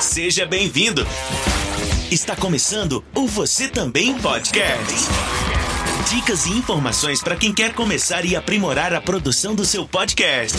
Seja 0.00 0.46
bem-vindo. 0.46 1.06
Está 2.10 2.34
começando 2.34 3.04
o 3.14 3.26
Você 3.26 3.68
Também 3.68 4.18
Podcast. 4.18 4.94
Dicas 6.08 6.46
e 6.46 6.52
informações 6.52 7.22
para 7.22 7.36
quem 7.36 7.52
quer 7.52 7.74
começar 7.74 8.24
e 8.24 8.34
aprimorar 8.34 8.94
a 8.94 9.00
produção 9.00 9.54
do 9.54 9.64
seu 9.64 9.86
podcast. 9.86 10.56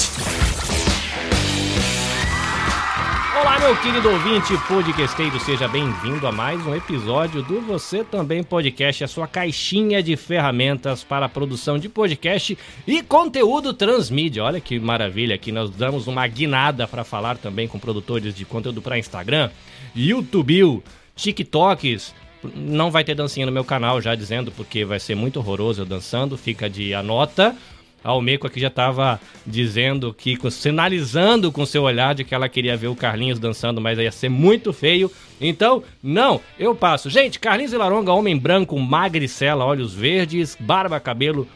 Olá, 3.42 3.60
meu 3.60 3.76
querido 3.82 4.08
ouvinte 4.08 4.54
podcasteiro, 4.68 5.40
seja 5.40 5.68
bem-vindo 5.68 6.28
a 6.28 6.32
mais 6.32 6.64
um 6.64 6.76
episódio 6.76 7.42
do 7.42 7.60
Você 7.62 8.04
Também 8.04 8.44
Podcast, 8.44 9.04
a 9.04 9.08
sua 9.08 9.26
caixinha 9.26 10.04
de 10.04 10.16
ferramentas 10.16 11.04
para 11.04 11.26
a 11.26 11.30
produção 11.30 11.80
de 11.80 11.90
podcast 11.90 12.56
e 12.86 13.02
conteúdo 13.02 13.74
transmídia. 13.74 14.44
Olha 14.44 14.62
que 14.62 14.80
maravilha, 14.80 15.34
aqui 15.34 15.52
nós 15.52 15.72
damos 15.72 16.06
uma 16.06 16.28
guinada 16.28 16.88
para 16.88 17.04
falar 17.04 17.36
também 17.36 17.68
com 17.68 17.80
produtores 17.80 18.36
de 18.36 18.46
conteúdo 18.46 18.80
para 18.80 19.00
Instagram, 19.00 19.50
YouTube, 19.96 20.84
TikToks. 21.16 22.14
Não 22.56 22.92
vai 22.92 23.04
ter 23.04 23.16
dancinha 23.16 23.48
no 23.48 23.52
meu 23.52 23.64
canal, 23.64 24.00
já 24.00 24.14
dizendo, 24.14 24.52
porque 24.52 24.86
vai 24.86 25.00
ser 25.00 25.16
muito 25.16 25.40
horroroso 25.40 25.82
eu 25.82 25.86
dançando, 25.86 26.38
fica 26.38 26.70
de 26.70 26.94
anota. 26.94 27.56
Almeco 28.04 28.48
aqui 28.48 28.60
já 28.60 28.68
estava 28.68 29.20
dizendo 29.46 30.14
que, 30.14 30.38
sinalizando 30.50 31.52
com 31.52 31.66
seu 31.66 31.84
olhar 31.84 32.16
de 32.16 32.24
que 32.24 32.34
ela 32.34 32.50
queria 32.50 32.76
ver 32.76 32.88
o 32.88 32.96
Carlinhos 32.96 33.40
dançando, 33.40 33.80
mas 33.80 34.00
ia 34.00 34.12
ser 34.12 34.30
muito 34.30 34.74
feio. 34.74 35.12
Então, 35.40 35.84
não, 36.02 36.42
eu 36.58 36.74
passo. 36.76 37.10
Gente, 37.10 37.40
Carlinhos 37.40 37.74
Laronga, 37.74 38.12
homem 38.12 38.38
branco, 38.38 38.78
magricela, 38.80 39.66
olhos 39.66 39.94
verdes, 39.94 40.58
barba, 40.60 41.00
cabelo 41.00 41.48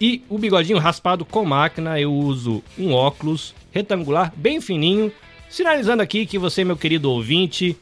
e 0.00 0.22
o 0.28 0.38
bigodinho 0.38 0.78
raspado 0.78 1.24
com 1.24 1.44
máquina. 1.44 2.00
Eu 2.00 2.12
uso 2.12 2.62
um 2.78 2.92
óculos 2.92 3.54
retangular 3.70 4.32
bem 4.34 4.60
fininho, 4.60 5.12
sinalizando 5.48 6.02
aqui 6.02 6.24
que 6.24 6.38
você, 6.38 6.64
meu 6.64 6.76
querido 6.76 7.10
ouvinte, 7.10 7.76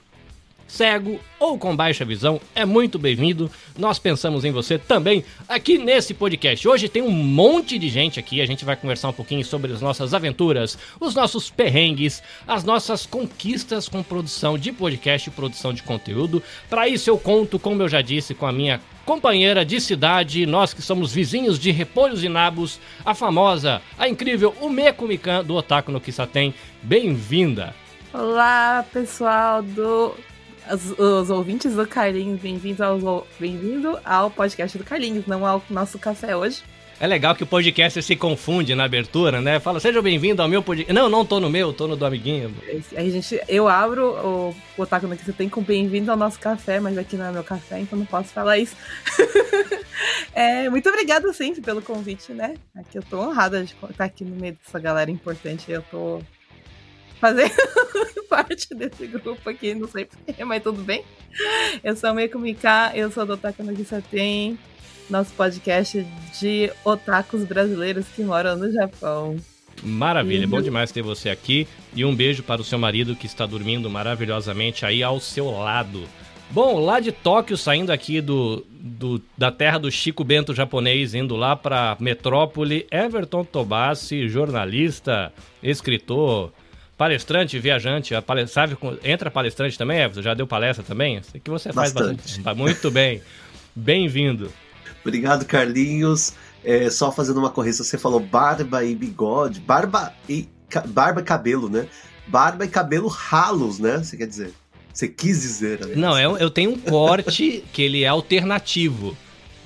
cego 0.69 1.19
ou 1.41 1.59
com 1.59 1.75
baixa 1.75 2.05
visão, 2.05 2.41
é 2.55 2.65
muito 2.65 2.99
bem-vindo. 2.99 3.51
Nós 3.77 3.99
pensamos 3.99 4.45
em 4.45 4.53
você 4.53 4.79
também 4.79 5.25
aqui 5.49 5.79
nesse 5.79 6.13
podcast. 6.13 6.69
Hoje 6.69 6.89
tem 6.89 7.03
um 7.03 7.11
monte 7.11 7.79
de 7.79 7.89
gente 7.89 8.21
aqui, 8.21 8.41
a 8.41 8.47
gente 8.47 8.65
vai 8.65 8.77
conversar 8.77 9.09
um 9.09 9.13
pouquinho 9.13 9.45
sobre 9.45 9.73
as 9.73 9.81
nossas 9.81 10.13
aventuras, 10.13 10.79
os 11.01 11.15
nossos 11.15 11.49
perrengues, 11.49 12.23
as 12.47 12.63
nossas 12.63 13.07
conquistas 13.07 13.89
com 13.89 14.03
produção 14.03 14.59
de 14.59 14.71
podcast 14.71 15.29
e 15.29 15.33
produção 15.33 15.73
de 15.73 15.83
conteúdo. 15.83 16.43
Para 16.69 16.87
isso 16.87 17.09
eu 17.09 17.19
conto, 17.19 17.59
como 17.59 17.83
eu 17.83 17.89
já 17.89 18.03
disse, 18.03 18.35
com 18.35 18.47
a 18.47 18.53
minha 18.53 18.81
companheira 19.07 19.65
de 19.65 19.81
cidade, 19.81 20.45
nós 20.45 20.75
que 20.75 20.83
somos 20.83 21.15
vizinhos 21.15 21.59
de 21.59 21.71
Repolhos 21.71 22.23
e 22.23 22.29
Nabos, 22.29 22.79
a 23.03 23.15
famosa, 23.15 23.81
a 23.99 24.07
incrível 24.07 24.55
Umeko 24.61 25.07
Mikan 25.07 25.43
do 25.43 25.55
Otaku 25.55 25.91
no 25.91 26.01
Kisaten. 26.01 26.53
Bem-vinda! 26.83 27.75
Olá, 28.13 28.85
pessoal 28.93 29.63
do 29.63 30.15
os, 30.73 30.99
os 30.99 31.31
ouvintes 31.31 31.75
do 31.75 31.87
Carlinhos, 31.87 32.41
bem-vindos 32.41 32.81
ao, 32.81 33.27
bem-vindo 33.39 33.99
ao 34.05 34.31
podcast 34.31 34.77
do 34.77 34.85
Carlinhos, 34.85 35.27
não 35.27 35.47
ao 35.47 35.63
nosso 35.71 35.99
café 35.99 36.37
hoje. 36.37 36.63
É 37.01 37.07
legal 37.07 37.33
que 37.33 37.45
o 37.45 37.47
podcast 37.47 38.03
se 38.03 38.17
confunde 38.17 38.75
na 38.75 38.85
abertura, 38.85 39.41
né? 39.41 39.61
Fala, 39.61 39.79
seja 39.79 40.03
bem-vindo 40.03 40.43
ao 40.43 40.49
meu 40.49 40.61
podcast. 40.61 40.93
Não, 40.93 41.09
não 41.09 41.25
tô 41.25 41.39
no 41.39 41.49
meu, 41.49 41.73
tô 41.73 41.87
no 41.87 41.95
do 41.95 42.05
amiguinho. 42.05 42.53
A 42.97 43.03
gente, 43.03 43.41
eu 43.47 43.69
abro 43.69 44.15
o, 44.17 44.55
Otaku 44.77 45.09
que 45.17 45.25
você 45.25 45.33
tem 45.33 45.49
com 45.49 45.63
bem-vindo 45.63 46.11
ao 46.11 46.17
nosso 46.17 46.41
café, 46.41 46.81
mas 46.81 46.99
aqui 46.99 47.17
não 47.17 47.27
é 47.27 47.31
meu 47.31 47.45
café, 47.45 47.79
então 47.79 47.97
não 47.97 48.05
posso 48.05 48.31
falar 48.31 48.59
isso. 48.59 48.75
é, 50.35 50.69
muito 50.69 50.89
obrigada 50.89 51.33
sempre 51.33 51.61
pelo 51.61 51.81
convite, 51.81 52.33
né? 52.33 52.57
Aqui 52.75 52.99
eu 52.99 53.03
tô 53.05 53.21
honrada 53.21 53.63
de 53.63 53.77
estar 53.91 54.05
aqui 54.05 54.25
no 54.25 54.35
meio 54.35 54.59
dessa 54.65 54.81
galera 54.81 55.09
importante. 55.09 55.71
Eu 55.71 55.83
tô 55.83 56.21
fazendo 57.21 57.53
parte 58.29 58.75
desse 58.75 59.07
grupo 59.07 59.49
aqui, 59.49 59.75
não 59.75 59.89
sei 59.89 60.07
porquê, 60.07 60.45
mas 60.45 60.63
tudo 60.63 60.83
bem. 60.83 61.05
Eu 61.83 61.97
sou 61.97 62.11
a 62.11 62.15
Meiko 62.15 62.39
Mika, 62.39 62.93
eu 62.95 63.11
sou 63.11 63.25
do 63.27 63.35
Otaku 63.35 63.63
no 63.63 63.75
Tem, 64.11 64.59
nosso 65.09 65.33
podcast 65.35 66.07
de 66.39 66.71
otakus 66.85 67.45
brasileiros 67.45 68.07
que 68.09 68.23
moram 68.23 68.57
no 68.57 68.71
Japão. 68.73 69.37
Maravilha, 69.83 70.45
uhum. 70.45 70.51
bom 70.51 70.61
demais 70.61 70.91
ter 70.91 71.03
você 71.03 71.31
aqui. 71.31 71.67
E 71.95 72.05
um 72.05 72.15
beijo 72.15 72.43
para 72.43 72.61
o 72.61 72.65
seu 72.65 72.79
marido 72.79 73.15
que 73.15 73.27
está 73.27 73.47
dormindo 73.47 73.89
maravilhosamente 73.89 74.85
aí 74.85 75.03
ao 75.03 75.21
seu 75.21 75.51
lado. 75.51 76.03
Bom, 76.51 76.81
lá 76.81 76.99
de 76.99 77.13
Tóquio, 77.13 77.57
saindo 77.57 77.93
aqui 77.93 78.21
do, 78.21 78.65
do 78.71 79.21
da 79.37 79.53
terra 79.53 79.79
do 79.79 79.91
Chico 79.91 80.25
Bento 80.25 80.55
japonês, 80.55 81.15
indo 81.15 81.37
lá 81.37 81.55
para 81.55 81.97
metrópole, 82.01 82.87
Everton 82.91 83.45
Tobassi, 83.45 84.29
jornalista, 84.29 85.33
escritor, 85.63 86.51
Palestrante, 86.99 87.61
viajante, 87.61 88.13
sabe, 88.49 88.77
entra 89.05 89.31
palestrante 89.31 89.79
também, 89.79 90.01
Everton? 90.01 90.21
Já 90.21 90.35
deu 90.35 90.49
palestra 90.49 90.85
também? 90.85 91.23
Sei 91.23 91.41
que 91.41 91.49
você 91.49 91.73
faz 91.73 91.93
bastante. 91.93 92.17
bastante. 92.17 92.43
Tá 92.43 92.53
muito 92.57 92.91
bem. 92.91 93.23
Bem-vindo. 93.73 94.51
Obrigado, 95.01 95.45
Carlinhos. 95.45 96.35
É, 96.65 96.91
só 96.91 97.13
fazendo 97.13 97.39
uma 97.39 97.51
correção, 97.51 97.87
você 97.87 97.97
falou 97.97 98.19
barba 98.19 98.85
e 98.85 98.97
bigode. 98.97 99.61
Barba 99.61 100.13
e, 100.29 100.49
barba 100.87 101.21
e 101.21 101.23
cabelo, 101.25 101.69
né? 101.69 101.87
Barba 102.27 102.65
e 102.65 102.69
cabelo 102.69 103.07
ralos, 103.07 103.79
né? 103.79 103.99
Você 103.99 104.17
quer 104.17 104.27
dizer? 104.27 104.53
Você 104.93 105.07
quis 105.07 105.41
dizer, 105.43 105.79
aliás. 105.81 105.97
Não, 105.97 106.19
eu, 106.19 106.37
eu 106.37 106.51
tenho 106.51 106.73
um 106.73 106.79
corte 106.81 107.63
que 107.73 107.81
ele 107.81 108.03
é 108.03 108.09
alternativo. 108.09 109.17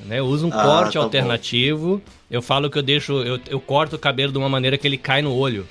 Né? 0.04 0.18
Eu 0.18 0.26
uso 0.26 0.48
um 0.48 0.52
ah, 0.52 0.62
corte 0.62 0.92
tá 0.92 1.00
alternativo. 1.00 1.96
Bom. 1.96 2.12
Eu 2.30 2.42
falo 2.42 2.68
que 2.68 2.76
eu 2.76 2.82
deixo. 2.82 3.22
Eu, 3.22 3.40
eu 3.48 3.58
corto 3.58 3.96
o 3.96 3.98
cabelo 3.98 4.30
de 4.30 4.36
uma 4.36 4.50
maneira 4.50 4.76
que 4.76 4.86
ele 4.86 4.98
cai 4.98 5.22
no 5.22 5.34
olho. 5.34 5.66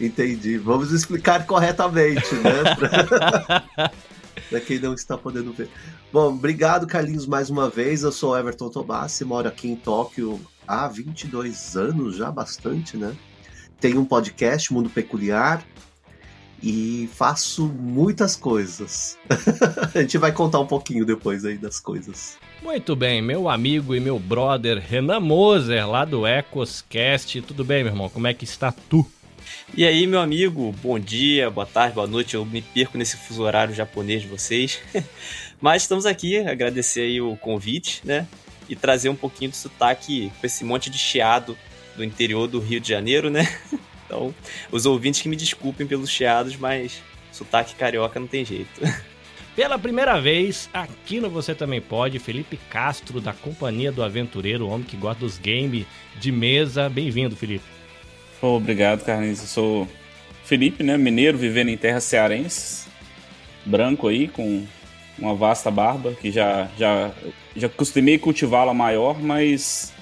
Entendi. 0.00 0.56
Vamos 0.56 0.92
explicar 0.92 1.46
corretamente, 1.46 2.34
né? 2.36 3.90
Pra 4.48 4.60
quem 4.60 4.80
não 4.80 4.94
está 4.94 5.16
podendo 5.16 5.52
ver. 5.52 5.68
Bom, 6.12 6.34
obrigado, 6.34 6.86
Carlinhos, 6.86 7.26
mais 7.26 7.50
uma 7.50 7.68
vez. 7.68 8.02
Eu 8.02 8.10
sou 8.10 8.36
Everton 8.36 8.68
Tobassi, 8.68 9.24
moro 9.24 9.46
aqui 9.46 9.68
em 9.68 9.76
Tóquio 9.76 10.40
há 10.66 10.88
22 10.88 11.76
anos, 11.76 12.16
já 12.16 12.32
bastante, 12.32 12.96
né? 12.96 13.14
Tenho 13.78 14.00
um 14.00 14.04
podcast, 14.04 14.72
Mundo 14.72 14.90
Peculiar, 14.90 15.64
e 16.62 17.08
faço 17.14 17.66
muitas 17.66 18.34
coisas. 18.34 19.18
A 19.94 20.00
gente 20.00 20.18
vai 20.18 20.32
contar 20.32 20.60
um 20.60 20.66
pouquinho 20.66 21.04
depois 21.04 21.44
aí 21.44 21.56
das 21.56 21.78
coisas. 21.78 22.36
Muito 22.62 22.96
bem, 22.96 23.22
meu 23.22 23.48
amigo 23.48 23.94
e 23.94 24.00
meu 24.00 24.18
brother 24.18 24.82
Renan 24.84 25.20
Moser, 25.20 25.88
lá 25.88 26.04
do 26.04 26.26
Ecoscast. 26.26 27.40
Tudo 27.42 27.64
bem, 27.64 27.84
meu 27.84 27.92
irmão? 27.92 28.08
Como 28.08 28.26
é 28.26 28.34
que 28.34 28.44
está 28.44 28.72
tu? 28.72 29.06
E 29.74 29.84
aí, 29.86 30.06
meu 30.06 30.20
amigo, 30.20 30.74
bom 30.82 30.98
dia, 30.98 31.50
boa 31.50 31.66
tarde, 31.66 31.94
boa 31.94 32.06
noite. 32.06 32.34
Eu 32.34 32.44
me 32.44 32.60
perco 32.60 32.98
nesse 32.98 33.16
fuso 33.16 33.42
horário 33.42 33.74
japonês 33.74 34.22
de 34.22 34.28
vocês. 34.28 34.80
Mas 35.60 35.82
estamos 35.82 36.06
aqui, 36.06 36.38
agradecer 36.38 37.02
aí 37.02 37.20
o 37.20 37.36
convite, 37.36 38.00
né? 38.04 38.26
E 38.68 38.74
trazer 38.74 39.08
um 39.08 39.16
pouquinho 39.16 39.50
do 39.50 39.56
sotaque 39.56 40.32
com 40.40 40.46
esse 40.46 40.64
monte 40.64 40.90
de 40.90 40.98
chiado 40.98 41.56
do 41.96 42.04
interior 42.04 42.46
do 42.48 42.58
Rio 42.60 42.80
de 42.80 42.88
Janeiro, 42.88 43.30
né? 43.30 43.48
Então, 44.10 44.34
os 44.72 44.86
ouvintes 44.86 45.22
que 45.22 45.28
me 45.28 45.36
desculpem 45.36 45.86
pelos 45.86 46.10
chiados, 46.10 46.56
mas 46.56 47.00
sotaque 47.30 47.76
carioca 47.76 48.18
não 48.18 48.26
tem 48.26 48.44
jeito. 48.44 48.80
Pela 49.54 49.78
primeira 49.78 50.20
vez, 50.20 50.68
aqui 50.72 51.20
no 51.20 51.30
Você 51.30 51.54
Também 51.54 51.80
Pode, 51.80 52.18
Felipe 52.18 52.56
Castro, 52.70 53.20
da 53.20 53.32
Companhia 53.32 53.92
do 53.92 54.02
Aventureiro, 54.02 54.66
homem 54.66 54.84
que 54.84 54.96
gosta 54.96 55.20
dos 55.20 55.38
games 55.38 55.86
de 56.18 56.32
mesa. 56.32 56.88
Bem-vindo, 56.88 57.36
Felipe. 57.36 57.79
Obrigado, 58.42 59.04
Carlinhos. 59.04 59.40
Eu 59.40 59.46
sou 59.46 59.88
Felipe, 60.44 60.82
né? 60.82 60.96
Mineiro, 60.96 61.36
vivendo 61.36 61.68
em 61.68 61.76
terras 61.76 62.04
cearenses. 62.04 62.86
Branco 63.64 64.08
aí, 64.08 64.28
com 64.28 64.66
uma 65.18 65.34
vasta 65.34 65.70
barba, 65.70 66.14
que 66.14 66.32
já, 66.32 66.68
já, 66.78 67.12
já 67.54 67.68
costumei 67.68 68.18
cultivá-la 68.18 68.72
maior, 68.72 69.20
mas 69.20 69.92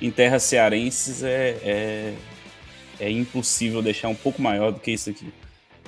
em 0.00 0.10
terras 0.10 0.42
cearenses 0.42 1.22
é, 1.22 1.56
é, 1.62 2.14
é, 2.98 3.10
impossível 3.10 3.82
deixar 3.82 4.08
um 4.08 4.14
pouco 4.14 4.40
maior 4.40 4.72
do 4.72 4.80
que 4.80 4.90
isso 4.90 5.10
aqui. 5.10 5.30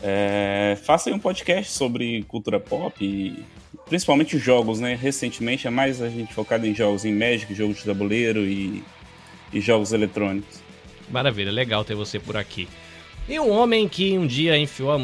É, 0.03 0.77
faça 0.85 1.09
aí 1.09 1.15
um 1.15 1.19
podcast 1.19 1.73
sobre 1.73 2.23
cultura 2.25 2.61
pop 2.61 3.03
e 3.03 3.43
principalmente 3.87 4.37
jogos, 4.37 4.81
né? 4.81 4.95
Recentemente 5.01 5.67
é 5.67 5.71
mais 5.71 6.03
a 6.03 6.09
gente 6.11 6.35
focado 6.35 6.67
em 6.67 6.75
jogos, 6.75 7.07
em 7.07 7.15
Magic, 7.15 7.55
jogos 7.55 7.79
de 7.79 7.85
tabuleiro 7.85 8.41
e, 8.41 8.83
e 9.53 9.61
jogos 9.61 9.93
eletrônicos. 9.93 10.62
Maravilha, 11.13 11.53
legal 11.53 11.85
ter 11.85 11.95
você 11.95 12.19
por 12.19 12.37
aqui. 12.37 12.69
E 13.29 13.39
um 13.39 13.51
homem 13.51 13.89
que 13.89 14.19
um 14.19 14.27
dia 14.27 14.59
enfiou 14.59 14.99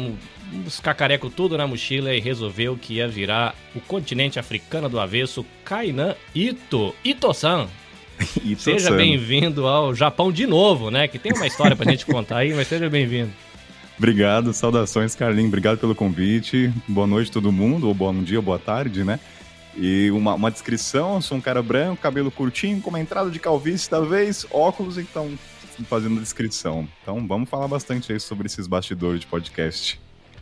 os 0.65 0.79
cacarecos 0.79 1.31
tudo 1.33 1.57
na 1.57 1.67
mochila 1.67 2.13
e 2.13 2.19
resolveu 2.19 2.75
que 2.75 2.95
ia 2.95 3.07
virar 3.07 3.55
o 3.75 3.79
continente 3.79 4.39
africano 4.39 4.89
do 4.89 4.99
avesso, 4.99 5.45
Kainan 5.63 6.15
Ito. 6.35 6.93
Ito-san. 7.05 7.67
Ito 8.43 8.61
seja 8.61 8.91
bem-vindo 8.91 9.67
ao 9.67 9.95
Japão 9.95 10.31
de 10.31 10.45
novo, 10.45 10.91
né? 10.91 11.07
Que 11.07 11.17
tem 11.17 11.31
uma 11.31 11.47
história 11.47 11.75
pra 11.75 11.89
gente 11.89 12.05
contar 12.05 12.39
aí, 12.39 12.53
mas 12.53 12.67
seja 12.67 12.89
bem-vindo. 12.89 13.31
Obrigado, 13.97 14.53
saudações, 14.53 15.13
Carlinhos. 15.13 15.49
Obrigado 15.49 15.77
pelo 15.77 15.93
convite. 15.93 16.73
Boa 16.87 17.05
noite 17.05 17.31
todo 17.31 17.51
mundo, 17.51 17.87
ou 17.87 17.93
bom 17.93 18.13
dia, 18.23 18.39
ou 18.39 18.43
boa 18.43 18.59
tarde, 18.59 19.03
né? 19.03 19.19
E 19.77 20.09
uma, 20.11 20.33
uma 20.33 20.51
descrição, 20.51 21.21
sou 21.21 21.37
um 21.37 21.41
cara 21.41 21.61
branco, 21.61 22.01
cabelo 22.01 22.31
curtinho, 22.31 22.81
com 22.81 22.89
uma 22.89 22.99
entrada 22.99 23.29
de 23.29 23.39
calvície, 23.39 23.89
talvez, 23.89 24.45
óculos, 24.51 24.97
então 24.97 25.31
fazendo 25.85 26.17
a 26.17 26.21
descrição. 26.21 26.87
Então 27.01 27.25
vamos 27.27 27.49
falar 27.49 27.67
bastante 27.67 28.11
aí 28.11 28.19
sobre 28.19 28.47
esses 28.47 28.67
bastidores 28.67 29.21
de 29.21 29.27
podcast. 29.27 29.99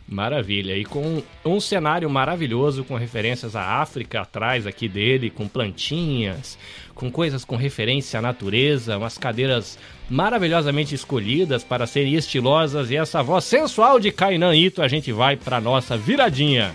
Maravilha. 0.08 0.74
E 0.74 0.86
com 0.86 1.22
um 1.44 1.60
cenário 1.60 2.08
maravilhoso, 2.08 2.82
com 2.82 2.96
referências 2.96 3.54
à 3.54 3.82
África 3.82 4.22
atrás 4.22 4.66
aqui 4.66 4.88
dele, 4.88 5.28
com 5.28 5.46
plantinhas, 5.46 6.58
com 6.94 7.10
coisas 7.10 7.44
com 7.44 7.56
referência 7.56 8.18
à 8.18 8.22
natureza, 8.22 8.96
umas 8.96 9.18
cadeiras 9.18 9.78
maravilhosamente 10.08 10.94
escolhidas 10.94 11.62
para 11.62 11.86
serem 11.86 12.14
estilosas 12.14 12.90
e 12.90 12.96
essa 12.96 13.22
voz 13.22 13.44
sensual 13.44 14.00
de 14.00 14.10
Kainan 14.10 14.56
Ito, 14.56 14.80
a 14.80 14.88
gente 14.88 15.12
vai 15.12 15.36
para 15.36 15.60
nossa 15.60 15.96
viradinha. 15.96 16.72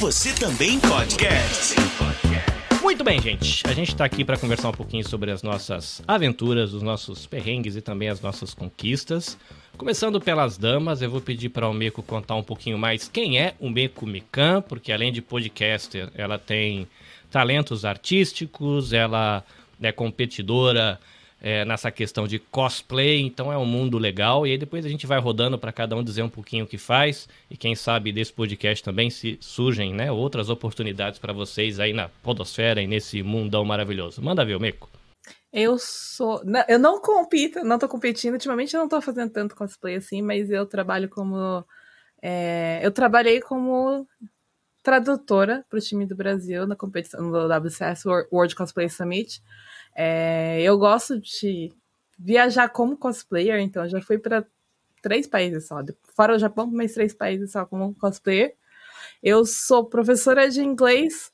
Você 0.00 0.32
também 0.32 0.80
podcast. 0.80 1.74
Muito 2.82 3.04
bem, 3.04 3.20
gente. 3.20 3.62
A 3.66 3.74
gente 3.74 3.90
está 3.90 4.02
aqui 4.02 4.24
para 4.24 4.38
conversar 4.38 4.70
um 4.70 4.72
pouquinho 4.72 5.06
sobre 5.06 5.30
as 5.30 5.42
nossas 5.42 6.02
aventuras, 6.08 6.72
os 6.72 6.80
nossos 6.80 7.26
perrengues 7.26 7.76
e 7.76 7.82
também 7.82 8.08
as 8.08 8.18
nossas 8.22 8.54
conquistas. 8.54 9.36
Começando 9.76 10.18
pelas 10.18 10.56
damas, 10.56 11.02
eu 11.02 11.10
vou 11.10 11.20
pedir 11.20 11.50
para 11.50 11.68
o 11.68 11.74
Meco 11.74 12.02
contar 12.02 12.34
um 12.36 12.42
pouquinho 12.42 12.78
mais 12.78 13.08
quem 13.08 13.38
é 13.38 13.54
o 13.60 13.68
Meco 13.68 14.06
Mikan, 14.06 14.62
porque 14.62 14.90
além 14.90 15.12
de 15.12 15.20
podcaster, 15.20 16.10
ela 16.14 16.38
tem 16.38 16.88
talentos 17.30 17.84
artísticos, 17.84 18.94
ela 18.94 19.44
é 19.82 19.92
competidora 19.92 20.98
é, 21.40 21.64
nessa 21.64 21.90
questão 21.90 22.26
de 22.26 22.38
cosplay, 22.38 23.20
então 23.20 23.52
é 23.52 23.56
um 23.56 23.64
mundo 23.64 23.96
legal. 23.96 24.46
E 24.46 24.52
aí 24.52 24.58
depois 24.58 24.84
a 24.84 24.88
gente 24.88 25.06
vai 25.06 25.18
rodando 25.18 25.58
para 25.58 25.72
cada 25.72 25.96
um 25.96 26.04
dizer 26.04 26.22
um 26.22 26.28
pouquinho 26.28 26.64
o 26.64 26.68
que 26.68 26.76
faz. 26.76 27.28
E 27.50 27.56
quem 27.56 27.74
sabe 27.74 28.12
desse 28.12 28.32
podcast 28.32 28.84
também 28.84 29.08
se 29.08 29.38
surgem 29.40 29.94
né, 29.94 30.12
outras 30.12 30.50
oportunidades 30.50 31.18
para 31.18 31.32
vocês 31.32 31.80
aí 31.80 31.92
na 31.92 32.08
Podosfera 32.22 32.82
e 32.82 32.86
nesse 32.86 33.22
mundão 33.22 33.64
maravilhoso. 33.64 34.22
Manda 34.22 34.44
ver, 34.44 34.60
Meco. 34.60 34.88
Eu 35.52 35.78
sou. 35.78 36.44
Não, 36.44 36.64
eu 36.68 36.78
não 36.78 37.00
compito, 37.00 37.64
não 37.64 37.78
tô 37.78 37.88
competindo. 37.88 38.34
Ultimamente 38.34 38.74
eu 38.74 38.80
não 38.80 38.88
tô 38.88 39.00
fazendo 39.00 39.32
tanto 39.32 39.56
cosplay 39.56 39.96
assim, 39.96 40.22
mas 40.22 40.50
eu 40.50 40.66
trabalho 40.66 41.08
como. 41.08 41.64
É, 42.22 42.80
eu 42.82 42.92
trabalhei 42.92 43.40
como 43.40 44.06
tradutora 44.82 45.64
para 45.68 45.78
o 45.78 45.82
time 45.82 46.06
do 46.06 46.14
Brasil 46.14 46.66
na 46.66 46.76
competição 46.76 47.30
do 47.30 47.48
WCS 47.48 48.04
World 48.30 48.54
Cosplay 48.54 48.88
Summit. 48.88 49.42
É, 50.02 50.62
eu 50.62 50.78
gosto 50.78 51.20
de 51.20 51.70
viajar 52.18 52.70
como 52.70 52.96
cosplayer, 52.96 53.60
então 53.60 53.86
já 53.86 54.00
fui 54.00 54.16
para 54.16 54.46
três 55.02 55.26
países 55.26 55.66
só, 55.66 55.84
fora 56.16 56.36
o 56.36 56.38
Japão, 56.38 56.66
mas 56.72 56.94
três 56.94 57.12
países 57.12 57.52
só 57.52 57.66
como 57.66 57.94
cosplayer. 57.96 58.56
Eu 59.22 59.44
sou 59.44 59.84
professora 59.84 60.48
de 60.48 60.62
inglês 60.62 61.30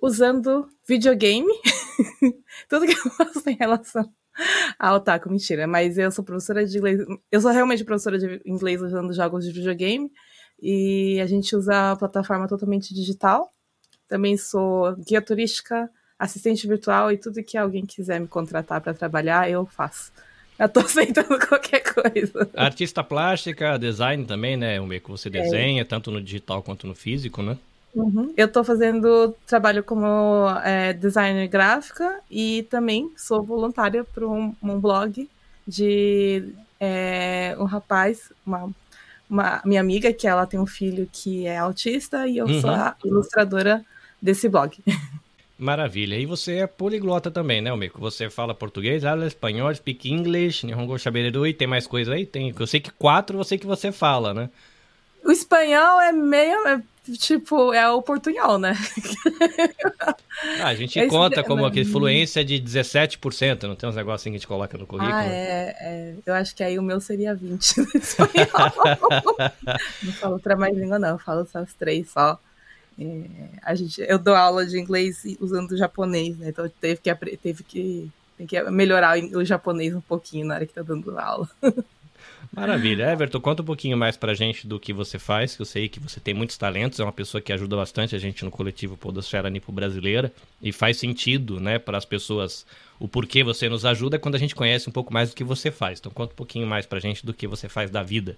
usando 0.00 0.68
videogame. 0.86 1.52
Tudo 2.70 2.86
que 2.86 2.92
eu 2.92 3.10
faço 3.10 3.50
em 3.50 3.56
relação 3.56 4.08
ao 4.78 4.98
otaku, 4.98 5.28
mentira. 5.28 5.66
Mas 5.66 5.98
eu 5.98 6.12
sou 6.12 6.24
professora 6.24 6.64
de 6.64 6.78
inglês. 6.78 7.00
Eu 7.32 7.40
sou 7.40 7.50
realmente 7.50 7.82
professora 7.82 8.16
de 8.16 8.40
inglês 8.46 8.80
usando 8.80 9.12
jogos 9.12 9.44
de 9.44 9.50
videogame. 9.50 10.12
E 10.62 11.20
a 11.20 11.26
gente 11.26 11.56
usa 11.56 11.90
a 11.90 11.96
plataforma 11.96 12.46
totalmente 12.46 12.94
digital. 12.94 13.52
Também 14.06 14.36
sou 14.36 14.94
guia 14.98 15.20
turística, 15.20 15.90
assistente 16.24 16.66
virtual 16.66 17.12
e 17.12 17.18
tudo 17.18 17.42
que 17.42 17.56
alguém 17.56 17.84
quiser 17.84 18.20
me 18.20 18.26
contratar 18.26 18.80
para 18.80 18.94
trabalhar, 18.94 19.50
eu 19.50 19.66
faço. 19.66 20.10
Eu 20.58 20.68
tô 20.68 20.80
aceitando 20.80 21.38
qualquer 21.46 21.80
coisa. 21.80 22.48
Artista 22.56 23.04
plástica, 23.04 23.78
design 23.78 24.24
também, 24.24 24.56
né? 24.56 24.80
O 24.80 24.86
meio 24.86 25.00
que 25.00 25.10
você 25.10 25.28
é. 25.28 25.32
desenha, 25.32 25.82
é. 25.82 25.84
tanto 25.84 26.10
no 26.10 26.20
digital 26.20 26.62
quanto 26.62 26.86
no 26.86 26.94
físico, 26.94 27.42
né? 27.42 27.56
Uhum. 27.94 28.32
Eu 28.36 28.48
tô 28.48 28.64
fazendo 28.64 29.34
trabalho 29.46 29.84
como 29.84 30.48
é, 30.64 30.92
designer 30.92 31.46
gráfica 31.46 32.20
e 32.28 32.66
também 32.68 33.12
sou 33.16 33.42
voluntária 33.42 34.02
para 34.02 34.26
um, 34.26 34.52
um, 34.60 34.80
blog 34.80 35.30
de 35.66 36.52
é, 36.80 37.54
um 37.56 37.64
rapaz, 37.64 38.32
uma, 38.44 38.68
uma, 39.30 39.62
minha 39.64 39.80
amiga, 39.80 40.12
que 40.12 40.26
ela 40.26 40.44
tem 40.44 40.58
um 40.58 40.66
filho 40.66 41.08
que 41.12 41.46
é 41.46 41.56
autista 41.56 42.26
e 42.26 42.38
eu 42.38 42.46
uhum. 42.46 42.60
sou 42.60 42.70
a 42.70 42.96
ilustradora 43.04 43.84
desse 44.20 44.48
blog. 44.48 44.76
Maravilha. 45.56 46.18
E 46.18 46.26
você 46.26 46.56
é 46.56 46.66
poliglota 46.66 47.30
também, 47.30 47.62
né, 47.62 47.74
Mico? 47.76 48.00
Você 48.00 48.28
fala 48.28 48.54
português, 48.54 49.02
fala 49.04 49.26
espanhol, 49.26 49.72
speak 49.74 50.10
English, 50.10 50.66
Nihongo 50.66 50.98
Shabereru 50.98 51.46
e 51.46 51.54
tem 51.54 51.68
mais 51.68 51.86
coisa 51.86 52.14
aí? 52.14 52.26
Tem, 52.26 52.52
eu 52.58 52.66
sei 52.66 52.80
que 52.80 52.90
quatro 52.90 53.38
eu 53.38 53.44
sei 53.44 53.56
que 53.56 53.66
você 53.66 53.92
fala, 53.92 54.34
né? 54.34 54.50
O 55.24 55.30
espanhol 55.30 56.00
é 56.02 56.12
meio, 56.12 56.66
é, 56.66 56.82
tipo, 57.12 57.72
é 57.72 57.88
o 57.88 58.02
portunhol, 58.02 58.58
né? 58.58 58.76
Ah, 60.60 60.68
a 60.68 60.74
gente 60.74 60.98
é 61.00 61.06
conta 61.06 61.42
como 61.42 61.62
né? 61.62 61.68
aquele 61.68 61.86
fluência 61.86 62.44
de 62.44 62.60
17%, 62.60 63.62
não 63.62 63.74
tem 63.74 63.88
uns 63.88 63.96
negócios 63.96 64.22
assim 64.22 64.30
que 64.30 64.36
a 64.36 64.38
gente 64.38 64.46
coloca 64.46 64.76
no 64.76 64.86
currículo? 64.86 65.16
Ah, 65.16 65.24
é, 65.24 65.76
é, 65.80 66.14
eu 66.26 66.34
acho 66.34 66.54
que 66.54 66.62
aí 66.62 66.78
o 66.78 66.82
meu 66.82 67.00
seria 67.00 67.34
20 67.34 67.78
no 67.80 67.90
espanhol. 67.94 68.72
não 70.02 70.12
falo 70.12 70.34
outra 70.34 70.56
mais 70.56 70.76
língua 70.76 70.98
não, 70.98 71.10
eu 71.10 71.18
falo 71.18 71.46
só 71.46 71.60
as 71.60 71.72
três 71.72 72.10
só. 72.10 72.38
É, 72.98 73.24
a 73.62 73.74
gente, 73.74 74.00
eu 74.00 74.18
dou 74.18 74.34
aula 74.34 74.66
de 74.66 74.78
inglês 74.78 75.24
usando 75.40 75.76
japonês, 75.76 76.36
né? 76.38 76.48
Então 76.48 76.70
teve 76.80 77.00
que, 77.00 77.14
teve 77.36 77.64
que, 77.64 78.10
tem 78.38 78.46
que 78.46 78.62
melhorar 78.70 79.18
o 79.18 79.44
japonês 79.44 79.94
um 79.94 80.00
pouquinho 80.00 80.46
na 80.46 80.54
hora 80.54 80.66
que 80.66 80.74
tá 80.74 80.82
dando 80.82 81.18
aula. 81.18 81.48
Maravilha. 82.52 83.10
Everton, 83.10 83.40
conta 83.40 83.62
um 83.62 83.66
pouquinho 83.66 83.96
mais 83.96 84.16
pra 84.16 84.32
gente 84.32 84.66
do 84.66 84.78
que 84.78 84.92
você 84.92 85.18
faz, 85.18 85.56
que 85.56 85.62
eu 85.62 85.66
sei 85.66 85.88
que 85.88 85.98
você 85.98 86.20
tem 86.20 86.32
muitos 86.32 86.56
talentos, 86.56 87.00
é 87.00 87.02
uma 87.02 87.12
pessoa 87.12 87.40
que 87.40 87.52
ajuda 87.52 87.74
bastante 87.76 88.14
a 88.14 88.18
gente 88.18 88.44
no 88.44 88.50
coletivo 88.50 88.96
Podosfera 88.96 89.50
Nipo 89.50 89.72
Brasileira 89.72 90.32
e 90.62 90.70
faz 90.70 90.96
sentido, 90.96 91.58
né, 91.58 91.78
para 91.80 91.98
as 91.98 92.04
pessoas 92.04 92.64
o 93.00 93.08
porquê 93.08 93.42
você 93.42 93.68
nos 93.68 93.84
ajuda 93.84 94.20
quando 94.20 94.36
a 94.36 94.38
gente 94.38 94.54
conhece 94.54 94.88
um 94.88 94.92
pouco 94.92 95.12
mais 95.12 95.30
do 95.30 95.36
que 95.36 95.42
você 95.42 95.70
faz. 95.70 95.98
Então 95.98 96.12
conta 96.12 96.32
um 96.32 96.36
pouquinho 96.36 96.66
mais 96.66 96.86
pra 96.86 97.00
gente 97.00 97.26
do 97.26 97.34
que 97.34 97.46
você 97.46 97.68
faz 97.68 97.90
da 97.90 98.02
vida. 98.02 98.36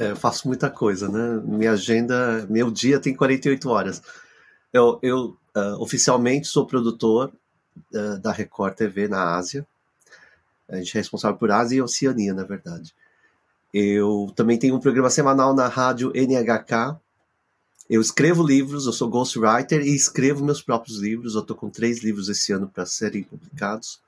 É, 0.00 0.12
eu 0.12 0.16
faço 0.16 0.48
muita 0.48 0.70
coisa, 0.70 1.10
né? 1.10 1.42
Minha 1.44 1.72
agenda, 1.72 2.46
meu 2.48 2.70
dia 2.70 2.98
tem 2.98 3.14
48 3.14 3.68
horas. 3.68 4.02
Eu, 4.72 4.98
eu 5.02 5.36
uh, 5.54 5.78
oficialmente 5.78 6.46
sou 6.46 6.64
produtor 6.64 7.30
uh, 7.92 8.18
da 8.18 8.32
Record 8.32 8.74
TV 8.74 9.08
na 9.08 9.36
Ásia. 9.36 9.66
A 10.66 10.76
gente 10.76 10.96
é 10.96 11.00
responsável 11.00 11.36
por 11.36 11.50
Ásia 11.50 11.76
e 11.76 11.82
Oceania, 11.82 12.32
na 12.32 12.44
verdade. 12.44 12.94
Eu 13.74 14.32
também 14.34 14.58
tenho 14.58 14.74
um 14.74 14.80
programa 14.80 15.10
semanal 15.10 15.54
na 15.54 15.68
rádio 15.68 16.12
NHK. 16.14 16.98
Eu 17.88 18.00
escrevo 18.00 18.42
livros, 18.42 18.86
eu 18.86 18.94
sou 18.94 19.10
ghostwriter 19.10 19.82
e 19.82 19.94
escrevo 19.94 20.42
meus 20.42 20.62
próprios 20.62 20.98
livros. 20.98 21.34
Eu 21.34 21.42
estou 21.42 21.54
com 21.54 21.68
três 21.68 22.02
livros 22.02 22.30
esse 22.30 22.52
ano 22.52 22.66
para 22.66 22.86
serem 22.86 23.22
publicados. 23.22 24.00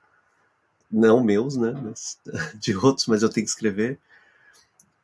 Não 0.91 1.23
meus, 1.23 1.55
né? 1.55 1.71
Mas, 1.83 2.17
de 2.59 2.75
outros, 2.75 3.05
mas 3.05 3.21
eu 3.21 3.29
tenho 3.29 3.45
que 3.45 3.51
escrever 3.51 3.99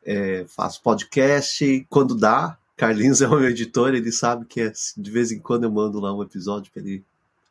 é, 0.04 0.44
faço 0.48 0.82
podcast 0.82 1.86
quando 1.88 2.14
dá. 2.14 2.56
Carlinhos 2.76 3.20
é 3.20 3.28
o 3.28 3.38
meu 3.38 3.50
editor, 3.50 3.94
ele 3.94 4.10
sabe 4.10 4.46
que 4.46 4.60
é, 4.60 4.72
de 4.96 5.10
vez 5.10 5.30
em 5.30 5.38
quando 5.38 5.64
eu 5.64 5.70
mando 5.70 6.00
lá 6.00 6.14
um 6.14 6.22
episódio 6.22 6.72
para 6.72 6.82
ele 6.82 7.04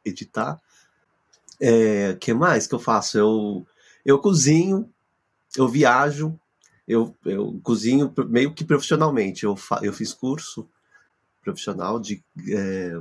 editar. 0.03 0.60
É, 1.60 2.15
que 2.20 2.34
mais 2.34 2.65
que 2.65 2.74
eu 2.74 2.79
faço? 2.79 3.18
Eu, 3.18 3.68
eu 4.06 4.18
cozinho, 4.18 4.89
eu 5.56 5.68
viajo, 5.68 6.39
eu, 6.88 7.15
eu 7.25 7.60
cozinho 7.62 8.12
meio 8.27 8.53
que 8.53 8.63
profissionalmente. 8.63 9.44
Eu, 9.44 9.56
fa, 9.56 9.79
eu 9.84 9.94
fiz 9.94 10.13
curso 10.13 10.68
profissional 11.44 12.00
de 12.00 12.24
é, 12.48 12.94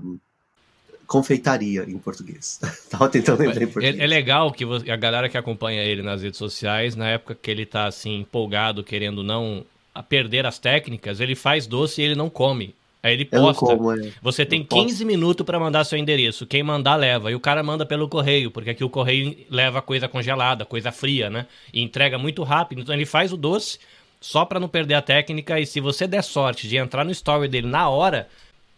confeitaria 1.08 1.84
em 1.88 1.98
português. 1.98 2.60
Tava 2.88 3.08
tentando 3.08 3.40
lembrar 3.40 3.62
em 3.62 3.66
português. 3.66 3.98
É, 3.98 4.04
é 4.04 4.06
legal 4.06 4.52
que 4.52 4.64
a 4.64 4.96
galera 4.96 5.28
que 5.28 5.38
acompanha 5.38 5.82
ele 5.82 6.02
nas 6.02 6.22
redes 6.22 6.38
sociais, 6.38 6.94
na 6.94 7.08
época 7.08 7.34
que 7.34 7.50
ele 7.50 7.66
tá 7.66 7.86
assim, 7.86 8.20
empolgado, 8.20 8.84
querendo 8.84 9.24
não 9.24 9.64
perder 10.08 10.46
as 10.46 10.58
técnicas, 10.60 11.18
ele 11.18 11.34
faz 11.34 11.66
doce 11.66 12.00
e 12.00 12.04
ele 12.04 12.14
não 12.14 12.30
come. 12.30 12.74
Aí 13.02 13.14
ele 13.14 13.24
posta. 13.24 13.64
Como, 13.64 13.92
é. 13.92 14.12
Você 14.20 14.44
tem 14.44 14.62
15 14.62 15.04
minutos 15.04 15.46
para 15.46 15.58
mandar 15.58 15.84
seu 15.84 15.98
endereço. 15.98 16.46
Quem 16.46 16.62
mandar, 16.62 16.96
leva. 16.96 17.30
E 17.30 17.34
o 17.34 17.40
cara 17.40 17.62
manda 17.62 17.86
pelo 17.86 18.08
correio, 18.08 18.50
porque 18.50 18.70
aqui 18.70 18.84
o 18.84 18.90
correio 18.90 19.36
leva 19.48 19.80
coisa 19.80 20.08
congelada, 20.08 20.64
coisa 20.64 20.92
fria, 20.92 21.30
né? 21.30 21.46
E 21.72 21.80
entrega 21.80 22.18
muito 22.18 22.42
rápido. 22.42 22.82
Então 22.82 22.94
ele 22.94 23.06
faz 23.06 23.32
o 23.32 23.36
doce 23.36 23.78
só 24.20 24.44
para 24.44 24.60
não 24.60 24.68
perder 24.68 24.94
a 24.94 25.02
técnica. 25.02 25.58
E 25.58 25.64
se 25.64 25.80
você 25.80 26.06
der 26.06 26.22
sorte 26.22 26.68
de 26.68 26.76
entrar 26.76 27.04
no 27.04 27.12
story 27.12 27.48
dele 27.48 27.68
na 27.68 27.88
hora, 27.88 28.28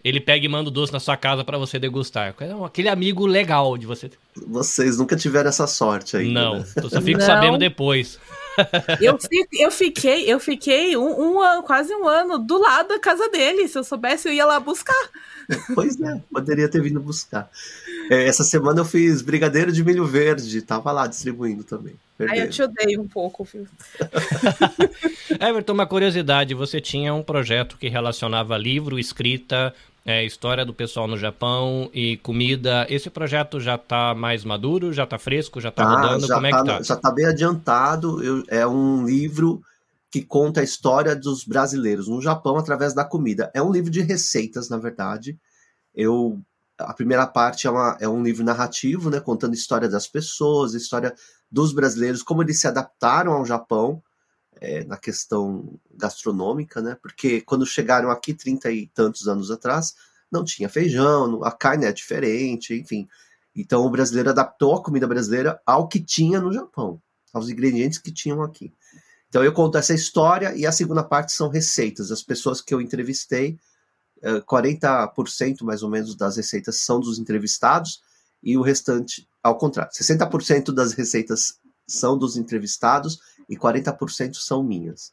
ele 0.02 0.20
pega 0.20 0.44
e 0.44 0.48
manda 0.48 0.68
o 0.68 0.72
doce 0.72 0.92
na 0.92 1.00
sua 1.00 1.16
casa 1.16 1.44
para 1.44 1.58
você 1.58 1.78
degustar. 1.78 2.34
É 2.40 2.64
aquele 2.64 2.88
amigo 2.88 3.26
legal 3.26 3.76
de 3.76 3.86
você. 3.86 4.10
Vocês 4.46 4.98
nunca 4.98 5.16
tiveram 5.16 5.48
essa 5.48 5.66
sorte 5.66 6.16
aí. 6.16 6.32
Não, 6.32 6.60
né? 6.60 6.64
eu 6.76 6.90
só 6.90 7.00
fico 7.00 7.18
Não. 7.18 7.26
sabendo 7.26 7.58
depois. 7.58 8.18
Eu, 9.00 9.18
eu 9.58 9.70
fiquei, 9.70 10.30
eu 10.30 10.38
fiquei 10.38 10.94
um, 10.96 11.38
um, 11.38 11.62
quase 11.62 11.94
um 11.94 12.06
ano 12.06 12.36
do 12.38 12.58
lado 12.58 12.88
da 12.88 12.98
casa 12.98 13.28
dele. 13.30 13.66
Se 13.68 13.78
eu 13.78 13.84
soubesse, 13.84 14.28
eu 14.28 14.34
ia 14.34 14.44
lá 14.44 14.60
buscar. 14.60 15.08
Pois 15.74 16.00
é, 16.00 16.20
poderia 16.30 16.68
ter 16.68 16.80
vindo 16.80 17.00
buscar. 17.00 17.50
É, 18.10 18.26
essa 18.26 18.44
semana 18.44 18.80
eu 18.80 18.84
fiz 18.84 19.22
brigadeiro 19.22 19.72
de 19.72 19.82
milho 19.82 20.04
verde, 20.04 20.62
tava 20.62 20.92
lá 20.92 21.06
distribuindo 21.06 21.64
também. 21.64 21.94
Aí 22.28 22.40
eu 22.40 22.50
te 22.50 22.62
odeio 22.62 23.00
um 23.00 23.08
pouco, 23.08 23.44
filho. 23.44 23.68
Everton, 25.40 25.72
uma 25.72 25.86
curiosidade: 25.86 26.54
você 26.54 26.80
tinha 26.80 27.14
um 27.14 27.22
projeto 27.22 27.78
que 27.78 27.88
relacionava 27.88 28.56
livro, 28.58 28.98
escrita, 28.98 29.74
é, 30.04 30.24
história 30.24 30.64
do 30.64 30.72
pessoal 30.72 31.06
no 31.06 31.16
Japão 31.16 31.90
e 31.92 32.16
comida. 32.18 32.86
Esse 32.88 33.10
projeto 33.10 33.60
já 33.60 33.74
está 33.74 34.14
mais 34.14 34.44
maduro, 34.44 34.92
já 34.92 35.04
está 35.04 35.18
fresco, 35.18 35.60
já 35.60 35.68
está 35.68 35.84
ah, 35.84 36.00
rodando? 36.00 36.26
Já 36.26 36.34
Como 36.34 36.46
é 36.46 36.50
que 36.50 36.64
tá? 36.64 36.82
Já 36.82 36.94
está 36.94 37.10
bem 37.10 37.26
adiantado. 37.26 38.22
Eu, 38.22 38.42
é 38.48 38.66
um 38.66 39.04
livro 39.04 39.62
que 40.10 40.22
conta 40.22 40.60
a 40.60 40.64
história 40.64 41.14
dos 41.14 41.44
brasileiros 41.44 42.08
no 42.08 42.20
Japão 42.20 42.56
através 42.56 42.94
da 42.94 43.04
comida. 43.04 43.50
É 43.54 43.62
um 43.62 43.70
livro 43.70 43.90
de 43.90 44.00
receitas, 44.00 44.68
na 44.68 44.76
verdade. 44.76 45.38
Eu 45.94 46.40
a 46.78 46.94
primeira 46.94 47.26
parte 47.26 47.66
é, 47.66 47.70
uma, 47.70 47.96
é 48.00 48.08
um 48.08 48.22
livro 48.22 48.42
narrativo, 48.42 49.10
né, 49.10 49.20
contando 49.20 49.52
a 49.52 49.56
história 49.56 49.86
das 49.86 50.06
pessoas, 50.06 50.74
a 50.74 50.78
história 50.78 51.14
dos 51.50 51.74
brasileiros, 51.74 52.22
como 52.22 52.42
eles 52.42 52.58
se 52.58 52.66
adaptaram 52.66 53.32
ao 53.32 53.44
Japão 53.44 54.02
é, 54.60 54.84
na 54.84 54.98
questão 54.98 55.80
gastronômica, 55.96 56.82
né? 56.82 56.96
Porque 57.00 57.40
quando 57.40 57.64
chegaram 57.64 58.10
aqui, 58.10 58.34
trinta 58.34 58.70
e 58.70 58.86
tantos 58.88 59.26
anos 59.26 59.50
atrás, 59.50 59.94
não 60.30 60.44
tinha 60.44 60.68
feijão, 60.68 61.42
a 61.42 61.50
carne 61.50 61.86
é 61.86 61.92
diferente, 61.92 62.74
enfim. 62.74 63.08
Então 63.56 63.84
o 63.84 63.90
brasileiro 63.90 64.30
adaptou 64.30 64.74
a 64.76 64.82
comida 64.82 65.06
brasileira 65.06 65.60
ao 65.66 65.88
que 65.88 65.98
tinha 65.98 66.40
no 66.40 66.52
Japão, 66.52 67.00
aos 67.32 67.48
ingredientes 67.48 67.98
que 67.98 68.12
tinham 68.12 68.42
aqui. 68.42 68.72
Então 69.28 69.42
eu 69.42 69.52
conto 69.52 69.78
essa 69.78 69.94
história 69.94 70.54
e 70.54 70.66
a 70.66 70.72
segunda 70.72 71.02
parte 71.02 71.32
são 71.32 71.48
receitas. 71.48 72.10
As 72.12 72.22
pessoas 72.22 72.60
que 72.60 72.74
eu 72.74 72.80
entrevistei, 72.80 73.58
40% 74.22 75.40
eh, 75.40 75.64
mais 75.64 75.82
ou 75.82 75.88
menos 75.88 76.14
das 76.14 76.36
receitas 76.36 76.76
são 76.76 77.00
dos 77.00 77.18
entrevistados 77.18 78.02
e 78.42 78.56
o 78.58 78.62
restante, 78.62 79.26
ao 79.42 79.56
contrário, 79.56 79.92
60% 79.92 80.72
das 80.72 80.92
receitas 80.92 81.59
são 81.92 82.16
dos 82.16 82.36
entrevistados 82.36 83.18
e 83.48 83.56
40% 83.56 84.34
são 84.34 84.62
minhas. 84.62 85.12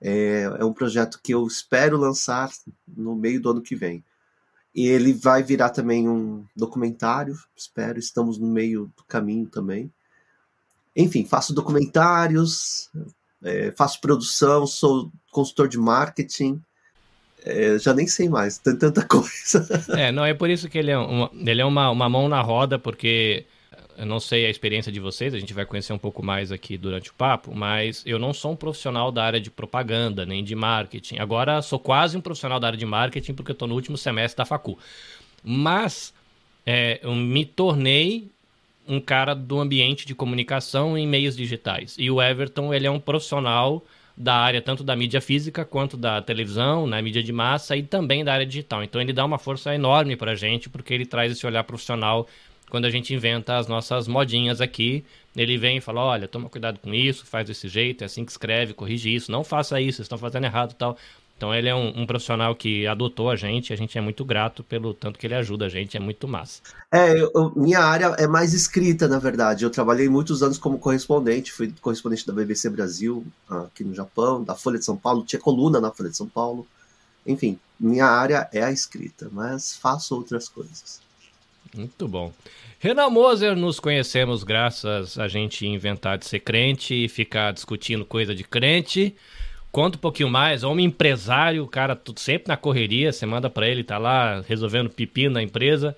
É, 0.00 0.42
é, 0.58 0.64
um 0.64 0.72
projeto 0.72 1.20
que 1.22 1.32
eu 1.32 1.46
espero 1.46 1.96
lançar 1.96 2.50
no 2.86 3.14
meio 3.14 3.40
do 3.40 3.50
ano 3.50 3.62
que 3.62 3.74
vem. 3.74 4.04
E 4.74 4.86
ele 4.86 5.12
vai 5.12 5.42
virar 5.42 5.70
também 5.70 6.08
um 6.08 6.44
documentário, 6.54 7.34
espero, 7.56 7.98
estamos 7.98 8.38
no 8.38 8.46
meio 8.46 8.92
do 8.96 9.04
caminho 9.04 9.46
também. 9.46 9.90
Enfim, 10.96 11.24
faço 11.24 11.54
documentários, 11.54 12.90
é, 13.42 13.72
faço 13.76 14.00
produção, 14.00 14.66
sou 14.66 15.12
consultor 15.30 15.68
de 15.68 15.78
marketing, 15.78 16.60
é, 17.44 17.78
já 17.78 17.92
nem 17.92 18.06
sei 18.06 18.28
mais, 18.28 18.58
tem 18.58 18.76
tanta 18.76 19.02
coisa. 19.06 19.66
É, 19.90 20.10
não, 20.10 20.24
é 20.24 20.34
por 20.34 20.50
isso 20.50 20.68
que 20.68 20.78
ele 20.78 20.90
é, 20.90 20.98
uma, 20.98 21.30
ele 21.34 21.60
é 21.60 21.64
uma, 21.64 21.90
uma 21.90 22.08
mão 22.08 22.28
na 22.28 22.40
roda, 22.40 22.78
porque 22.78 23.46
eu 23.96 24.06
não 24.06 24.20
sei 24.20 24.46
a 24.46 24.50
experiência 24.50 24.90
de 24.90 25.00
vocês, 25.00 25.34
a 25.34 25.38
gente 25.38 25.52
vai 25.52 25.64
conhecer 25.64 25.92
um 25.92 25.98
pouco 25.98 26.22
mais 26.22 26.50
aqui 26.52 26.76
durante 26.76 27.10
o 27.10 27.14
papo, 27.14 27.54
mas 27.54 28.02
eu 28.06 28.18
não 28.18 28.32
sou 28.32 28.52
um 28.52 28.56
profissional 28.56 29.10
da 29.12 29.24
área 29.24 29.40
de 29.40 29.50
propaganda, 29.50 30.26
nem 30.26 30.42
de 30.42 30.54
marketing. 30.54 31.18
Agora 31.18 31.62
sou 31.62 31.78
quase 31.78 32.16
um 32.16 32.20
profissional 32.20 32.58
da 32.58 32.68
área 32.68 32.78
de 32.78 32.86
marketing 32.86 33.34
porque 33.34 33.50
eu 33.50 33.54
estou 33.54 33.68
no 33.68 33.74
último 33.74 33.96
semestre 33.96 34.38
da 34.38 34.44
facu. 34.44 34.78
Mas 35.42 36.14
é, 36.66 37.00
eu 37.02 37.14
me 37.14 37.44
tornei 37.44 38.28
um 38.86 39.00
cara 39.00 39.34
do 39.34 39.60
ambiente 39.60 40.06
de 40.06 40.14
comunicação 40.14 40.96
em 40.96 41.06
meios 41.06 41.36
digitais. 41.36 41.96
E 41.98 42.10
o 42.10 42.20
Everton, 42.20 42.72
ele 42.72 42.86
é 42.86 42.90
um 42.90 43.00
profissional 43.00 43.82
da 44.16 44.34
área 44.34 44.62
tanto 44.62 44.84
da 44.84 44.94
mídia 44.94 45.20
física 45.20 45.64
quanto 45.64 45.96
da 45.96 46.22
televisão, 46.22 46.86
na 46.86 46.96
né, 46.96 47.02
mídia 47.02 47.22
de 47.22 47.32
massa 47.32 47.76
e 47.76 47.82
também 47.82 48.24
da 48.24 48.32
área 48.32 48.46
digital. 48.46 48.82
Então 48.82 49.00
ele 49.00 49.12
dá 49.12 49.24
uma 49.24 49.38
força 49.38 49.74
enorme 49.74 50.16
para 50.16 50.32
a 50.32 50.34
gente 50.36 50.68
porque 50.68 50.94
ele 50.94 51.04
traz 51.04 51.32
esse 51.32 51.44
olhar 51.46 51.64
profissional 51.64 52.28
quando 52.74 52.86
a 52.86 52.90
gente 52.90 53.14
inventa 53.14 53.56
as 53.56 53.68
nossas 53.68 54.08
modinhas 54.08 54.60
aqui, 54.60 55.04
ele 55.36 55.56
vem 55.56 55.76
e 55.76 55.80
fala: 55.80 56.00
olha, 56.00 56.26
toma 56.26 56.48
cuidado 56.48 56.80
com 56.80 56.92
isso, 56.92 57.24
faz 57.24 57.46
desse 57.46 57.68
jeito, 57.68 58.02
é 58.02 58.06
assim 58.06 58.24
que 58.24 58.32
escreve, 58.32 58.74
corrige 58.74 59.14
isso, 59.14 59.30
não 59.30 59.44
faça 59.44 59.80
isso, 59.80 59.98
vocês 59.98 60.06
estão 60.06 60.18
fazendo 60.18 60.42
errado 60.42 60.72
e 60.72 60.74
tal. 60.74 60.98
Então 61.36 61.54
ele 61.54 61.68
é 61.68 61.74
um, 61.74 62.00
um, 62.00 62.04
profissional 62.04 62.52
que 62.52 62.84
adotou 62.84 63.30
a 63.30 63.36
gente, 63.36 63.72
a 63.72 63.76
gente 63.76 63.96
é 63.96 64.00
muito 64.00 64.24
grato 64.24 64.64
pelo 64.64 64.92
tanto 64.92 65.20
que 65.20 65.26
ele 65.28 65.36
ajuda 65.36 65.66
a 65.66 65.68
gente, 65.68 65.96
é 65.96 66.00
muito 66.00 66.26
massa. 66.26 66.62
É, 66.90 67.16
eu, 67.16 67.52
minha 67.54 67.78
área 67.78 68.06
é 68.18 68.26
mais 68.26 68.52
escrita, 68.52 69.06
na 69.06 69.20
verdade. 69.20 69.64
Eu 69.64 69.70
trabalhei 69.70 70.08
muitos 70.08 70.42
anos 70.42 70.58
como 70.58 70.76
correspondente, 70.76 71.52
fui 71.52 71.72
correspondente 71.80 72.26
da 72.26 72.32
BBC 72.32 72.68
Brasil, 72.70 73.24
aqui 73.48 73.84
no 73.84 73.94
Japão, 73.94 74.42
da 74.42 74.56
Folha 74.56 74.80
de 74.80 74.84
São 74.84 74.96
Paulo, 74.96 75.22
tinha 75.24 75.40
coluna 75.40 75.80
na 75.80 75.92
Folha 75.92 76.10
de 76.10 76.16
São 76.16 76.26
Paulo. 76.26 76.66
Enfim, 77.24 77.56
minha 77.78 78.06
área 78.06 78.48
é 78.52 78.64
a 78.64 78.72
escrita, 78.72 79.28
mas 79.30 79.76
faço 79.76 80.16
outras 80.16 80.48
coisas. 80.48 81.03
Muito 81.74 82.06
bom. 82.06 82.32
Renan 82.78 83.10
Moser, 83.10 83.56
nos 83.56 83.80
conhecemos 83.80 84.44
graças 84.44 85.18
a 85.18 85.26
gente 85.26 85.66
inventar 85.66 86.18
de 86.18 86.26
ser 86.26 86.40
crente 86.40 86.94
e 86.94 87.08
ficar 87.08 87.52
discutindo 87.52 88.04
coisa 88.04 88.34
de 88.34 88.44
crente. 88.44 89.14
Conta 89.72 89.98
um 89.98 90.00
pouquinho 90.00 90.28
mais, 90.28 90.62
homem 90.62 90.86
empresário, 90.86 91.64
o 91.64 91.68
cara 91.68 91.96
tudo 91.96 92.20
sempre 92.20 92.46
na 92.46 92.56
correria, 92.56 93.12
você 93.12 93.26
manda 93.26 93.50
para 93.50 93.66
ele, 93.66 93.82
tá 93.82 93.98
lá 93.98 94.40
resolvendo 94.42 94.88
pepino 94.88 95.34
na 95.34 95.42
empresa. 95.42 95.96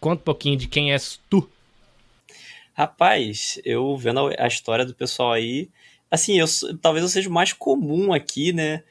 Conta 0.00 0.20
um 0.22 0.24
pouquinho 0.24 0.56
de 0.56 0.66
quem 0.66 0.92
és 0.92 1.20
tu. 1.30 1.48
Rapaz, 2.74 3.60
eu 3.64 3.96
vendo 3.96 4.32
a 4.36 4.46
história 4.48 4.84
do 4.84 4.94
pessoal 4.94 5.32
aí, 5.32 5.68
assim, 6.10 6.38
eu 6.38 6.46
talvez 6.82 7.04
eu 7.04 7.08
seja 7.08 7.28
o 7.28 7.32
mais 7.32 7.52
comum 7.52 8.12
aqui, 8.12 8.52
né? 8.52 8.82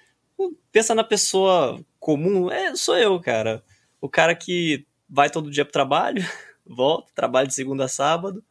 Pensa 0.72 0.96
na 0.96 1.04
pessoa 1.04 1.80
comum, 2.00 2.50
é, 2.50 2.74
sou 2.76 2.96
eu, 2.98 3.20
cara. 3.20 3.62
O 4.00 4.08
cara 4.08 4.34
que 4.34 4.86
vai 5.10 5.30
todo 5.30 5.52
dia 5.52 5.66
pro 5.66 5.72
trabalho, 5.72 6.24
volta, 6.66 7.12
trabalho 7.14 7.48
de 7.48 7.54
segunda 7.54 7.86
a 7.86 7.90
sábado. 7.90 8.44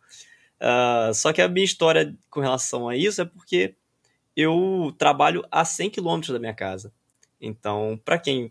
Uh, 0.61 1.12
só 1.12 1.32
que 1.32 1.42
a 1.42 1.49
minha 1.49 1.64
história 1.64 2.16
com 2.30 2.40
relação 2.40 2.88
a 2.88 2.96
isso 2.96 3.20
é 3.20 3.25
porque 3.25 3.75
eu 4.37 4.94
trabalho 4.99 5.44
a 5.50 5.64
100 5.64 5.90
quilômetros 5.90 6.32
da 6.32 6.38
minha 6.38 6.54
casa. 6.54 6.92
Então, 7.40 8.00
para 8.04 8.18
quem 8.18 8.50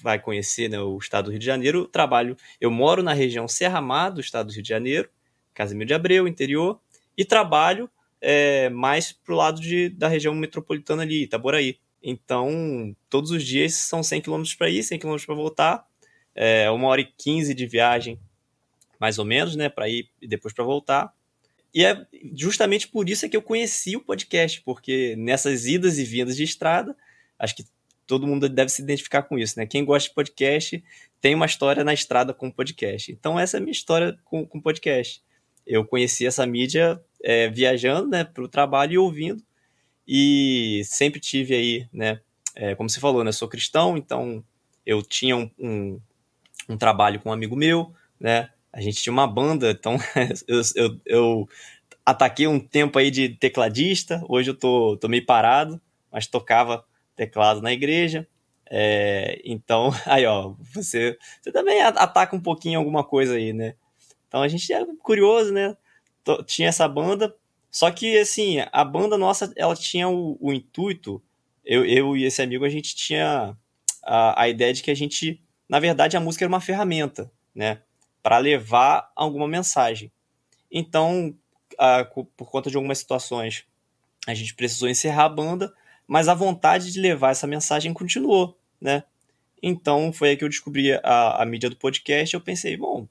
vai 0.00 0.18
conhecer 0.18 0.68
né, 0.68 0.78
o 0.78 0.98
estado 0.98 1.26
do 1.26 1.30
Rio 1.30 1.38
de 1.38 1.46
Janeiro, 1.46 1.80
eu 1.80 1.86
trabalho, 1.86 2.36
eu 2.60 2.70
moro 2.70 3.02
na 3.02 3.12
região 3.12 3.48
Serra 3.48 3.80
Mar 3.80 4.10
do 4.10 4.20
estado 4.20 4.48
do 4.48 4.52
Rio 4.52 4.62
de 4.62 4.68
Janeiro, 4.68 5.08
Casimiro 5.52 5.88
de 5.88 5.94
Abreu, 5.94 6.26
interior, 6.26 6.80
e 7.16 7.24
trabalho 7.24 7.88
é, 8.20 8.68
mais 8.70 9.12
pro 9.12 9.36
lado 9.36 9.60
de, 9.60 9.88
da 9.90 10.08
região 10.08 10.34
metropolitana 10.34 11.02
ali, 11.02 11.22
Itaboraí. 11.22 11.78
Então, 12.02 12.94
todos 13.08 13.30
os 13.30 13.42
dias 13.42 13.74
são 13.74 14.02
100 14.02 14.22
km 14.22 14.42
para 14.58 14.68
ir, 14.68 14.82
100 14.82 14.98
km 14.98 15.16
para 15.24 15.34
voltar, 15.34 15.86
é, 16.34 16.70
uma 16.70 16.88
hora 16.88 17.00
e 17.00 17.04
quinze 17.04 17.54
de 17.54 17.66
viagem, 17.66 18.18
mais 18.98 19.18
ou 19.18 19.24
menos, 19.24 19.56
né, 19.56 19.68
para 19.68 19.88
ir 19.88 20.08
e 20.20 20.26
depois 20.26 20.54
para 20.54 20.64
voltar. 20.64 21.12
E 21.72 21.84
é 21.84 22.06
justamente 22.34 22.86
por 22.88 23.08
isso 23.08 23.26
é 23.26 23.28
que 23.28 23.36
eu 23.36 23.42
conheci 23.42 23.96
o 23.96 24.00
podcast, 24.00 24.60
porque 24.62 25.16
nessas 25.16 25.66
idas 25.66 25.98
e 25.98 26.04
vindas 26.04 26.36
de 26.36 26.44
estrada, 26.44 26.96
acho 27.38 27.56
que 27.56 27.64
todo 28.06 28.26
mundo 28.26 28.48
deve 28.48 28.70
se 28.70 28.82
identificar 28.82 29.22
com 29.22 29.38
isso, 29.38 29.58
né? 29.58 29.66
Quem 29.66 29.84
gosta 29.84 30.08
de 30.08 30.14
podcast 30.14 30.84
tem 31.20 31.34
uma 31.34 31.46
história 31.46 31.82
na 31.82 31.92
estrada 31.92 32.34
com 32.34 32.50
podcast. 32.50 33.10
Então 33.10 33.40
essa 33.40 33.56
é 33.56 33.58
a 33.58 33.60
minha 33.60 33.72
história 33.72 34.16
com, 34.24 34.46
com 34.46 34.60
podcast. 34.60 35.22
Eu 35.66 35.84
conheci 35.84 36.26
essa 36.26 36.46
mídia 36.46 37.00
é, 37.22 37.48
viajando, 37.48 38.08
né, 38.08 38.22
para 38.22 38.44
o 38.44 38.48
trabalho 38.48 38.92
e 38.92 38.98
ouvindo, 38.98 39.42
e 40.06 40.82
sempre 40.84 41.18
tive 41.18 41.54
aí, 41.54 41.88
né, 41.90 42.20
é, 42.54 42.74
como 42.74 42.88
você 42.88 43.00
falou, 43.00 43.24
né, 43.24 43.32
sou 43.32 43.48
cristão, 43.48 43.96
então 43.96 44.44
eu 44.84 45.02
tinha 45.02 45.34
um, 45.34 45.50
um, 45.58 46.00
um 46.68 46.76
trabalho 46.76 47.20
com 47.20 47.30
um 47.30 47.32
amigo 47.32 47.56
meu, 47.56 47.92
né? 48.18 48.50
A 48.72 48.80
gente 48.80 49.02
tinha 49.02 49.12
uma 49.12 49.26
banda, 49.26 49.70
então 49.70 49.96
eu, 50.48 50.60
eu, 50.74 51.00
eu, 51.06 51.48
ataquei 52.04 52.46
um 52.46 52.58
tempo 52.58 52.98
aí 52.98 53.10
de 53.10 53.28
tecladista, 53.30 54.22
hoje 54.28 54.50
eu 54.50 54.54
tô, 54.54 54.96
tô 54.96 55.08
meio 55.08 55.24
parado, 55.24 55.80
mas 56.10 56.26
tocava 56.26 56.84
teclado 57.16 57.62
na 57.62 57.72
igreja. 57.72 58.26
É, 58.68 59.40
então, 59.44 59.90
aí 60.06 60.26
ó, 60.26 60.54
você, 60.72 61.18
você 61.40 61.52
também 61.52 61.80
ataca 61.82 62.34
um 62.34 62.40
pouquinho 62.40 62.78
alguma 62.78 63.04
coisa 63.04 63.34
aí, 63.34 63.52
né? 63.52 63.74
Então 64.26 64.42
a 64.42 64.48
gente 64.48 64.72
é 64.72 64.84
curioso, 65.02 65.52
né? 65.52 65.76
Tinha 66.46 66.68
essa 66.68 66.88
banda, 66.88 67.34
só 67.70 67.90
que 67.90 68.18
assim, 68.18 68.56
a 68.72 68.84
banda 68.84 69.18
nossa, 69.18 69.52
ela 69.56 69.76
tinha 69.76 70.08
o, 70.08 70.38
o 70.40 70.52
intuito, 70.52 71.22
eu, 71.64 71.84
eu 71.84 72.16
e 72.16 72.24
esse 72.24 72.42
amigo, 72.42 72.64
a 72.64 72.68
gente 72.68 72.96
tinha 72.96 73.56
a, 74.02 74.42
a 74.42 74.48
ideia 74.48 74.72
de 74.72 74.82
que 74.82 74.90
a 74.90 74.96
gente 74.96 75.43
na 75.68 75.80
verdade 75.80 76.16
a 76.16 76.20
música 76.20 76.44
era 76.44 76.52
uma 76.52 76.60
ferramenta, 76.60 77.30
né, 77.54 77.80
para 78.22 78.38
levar 78.38 79.10
alguma 79.14 79.46
mensagem. 79.46 80.10
Então, 80.70 81.34
a, 81.78 82.04
por 82.04 82.50
conta 82.50 82.70
de 82.70 82.76
algumas 82.76 82.98
situações, 82.98 83.64
a 84.26 84.34
gente 84.34 84.54
precisou 84.54 84.88
encerrar 84.88 85.24
a 85.24 85.28
banda, 85.28 85.72
mas 86.06 86.28
a 86.28 86.34
vontade 86.34 86.92
de 86.92 87.00
levar 87.00 87.30
essa 87.30 87.46
mensagem 87.46 87.92
continuou, 87.92 88.58
né? 88.80 89.04
Então 89.62 90.12
foi 90.12 90.30
aí 90.30 90.36
que 90.36 90.44
eu 90.44 90.48
descobri 90.48 90.92
a, 90.92 91.42
a 91.42 91.46
mídia 91.46 91.70
do 91.70 91.76
podcast. 91.76 92.34
Eu 92.34 92.40
pensei, 92.40 92.76
bom, 92.76 93.08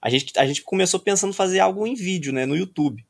a 0.00 0.08
gente, 0.08 0.38
a 0.38 0.46
gente 0.46 0.62
começou 0.62 1.00
pensando 1.00 1.32
fazer 1.32 1.58
algo 1.58 1.86
em 1.86 1.94
vídeo, 1.94 2.32
né, 2.32 2.46
no 2.46 2.56
YouTube, 2.56 3.04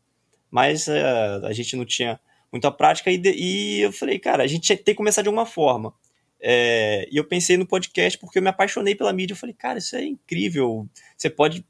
mas 0.51 0.87
uh, 0.89 1.45
a 1.45 1.53
gente 1.53 1.77
não 1.77 1.85
tinha 1.85 2.19
muita 2.51 2.71
prática 2.71 3.11
e, 3.11 3.19
de, 3.19 3.33
e 3.33 3.81
eu 3.81 3.93
falei, 3.93 4.19
cara, 4.19 4.43
a 4.43 4.47
gente 4.47 4.67
tem 4.77 4.95
que 4.95 4.95
começar 4.95 5.23
de 5.23 5.29
alguma 5.29 5.47
forma. 5.47 5.95
É, 6.41 7.07
e 7.11 7.17
eu 7.17 7.25
pensei 7.25 7.57
no 7.57 7.67
podcast 7.67 8.19
porque 8.19 8.39
eu 8.39 8.43
me 8.43 8.49
apaixonei 8.49 8.95
pela 8.95 9.13
mídia. 9.13 9.35
Eu 9.35 9.39
falei, 9.39 9.55
cara, 9.55 9.79
isso 9.79 9.95
é 9.97 10.05
incrível. 10.05 10.89
Você 11.17 11.29
pode. 11.29 11.65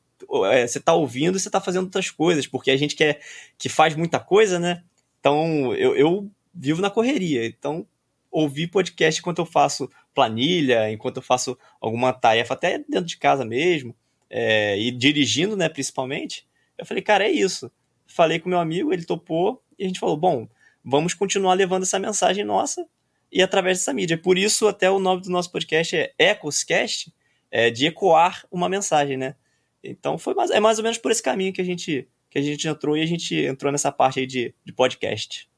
É, 0.52 0.66
você 0.66 0.78
tá 0.78 0.94
ouvindo 0.94 1.38
você 1.38 1.50
tá 1.50 1.60
fazendo 1.60 1.84
outras 1.84 2.10
coisas, 2.10 2.46
porque 2.46 2.70
a 2.70 2.76
gente 2.76 2.94
quer 2.94 3.20
que 3.58 3.68
faz 3.68 3.96
muita 3.96 4.20
coisa, 4.20 4.58
né? 4.58 4.82
Então 5.18 5.74
eu, 5.74 5.96
eu 5.96 6.30
vivo 6.54 6.80
na 6.80 6.90
correria. 6.90 7.46
Então, 7.46 7.86
ouvir 8.30 8.68
podcast 8.68 9.20
enquanto 9.20 9.38
eu 9.38 9.46
faço 9.46 9.90
planilha, 10.14 10.90
enquanto 10.90 11.16
eu 11.16 11.22
faço 11.22 11.58
alguma 11.80 12.12
tarefa, 12.12 12.54
até 12.54 12.78
dentro 12.78 13.06
de 13.06 13.16
casa 13.16 13.44
mesmo, 13.44 13.94
é, 14.28 14.78
e 14.78 14.90
dirigindo, 14.90 15.56
né, 15.56 15.68
principalmente. 15.68 16.46
Eu 16.78 16.86
falei, 16.86 17.02
cara, 17.02 17.24
é 17.24 17.30
isso. 17.30 17.70
Falei 18.06 18.38
com 18.38 18.48
meu 18.48 18.58
amigo, 18.58 18.92
ele 18.92 19.04
topou, 19.04 19.62
e 19.78 19.84
a 19.84 19.86
gente 19.86 20.00
falou, 20.00 20.16
bom, 20.16 20.48
vamos 20.84 21.14
continuar 21.14 21.54
levando 21.54 21.82
essa 21.82 21.98
mensagem 21.98 22.44
nossa 22.44 22.86
e 23.32 23.42
através 23.42 23.78
dessa 23.78 23.92
mídia. 23.92 24.18
Por 24.18 24.36
isso, 24.36 24.66
até 24.66 24.90
o 24.90 24.98
nome 24.98 25.22
do 25.22 25.30
nosso 25.30 25.50
podcast 25.50 25.96
é 25.96 26.12
Ecoscast, 26.18 27.12
é, 27.50 27.70
de 27.70 27.86
ecoar 27.86 28.44
uma 28.50 28.68
mensagem, 28.68 29.16
né? 29.16 29.34
Então 29.82 30.18
foi 30.18 30.34
mais, 30.34 30.50
é 30.50 30.60
mais 30.60 30.78
ou 30.78 30.84
menos 30.84 30.98
por 30.98 31.10
esse 31.10 31.22
caminho 31.22 31.52
que 31.52 31.60
a 31.60 31.64
gente 31.64 32.06
que 32.30 32.38
a 32.38 32.42
gente 32.42 32.68
entrou 32.68 32.96
e 32.96 33.02
a 33.02 33.06
gente 33.06 33.34
entrou 33.34 33.72
nessa 33.72 33.90
parte 33.90 34.20
aí 34.20 34.26
de, 34.26 34.54
de 34.64 34.72
podcast. 34.72 35.48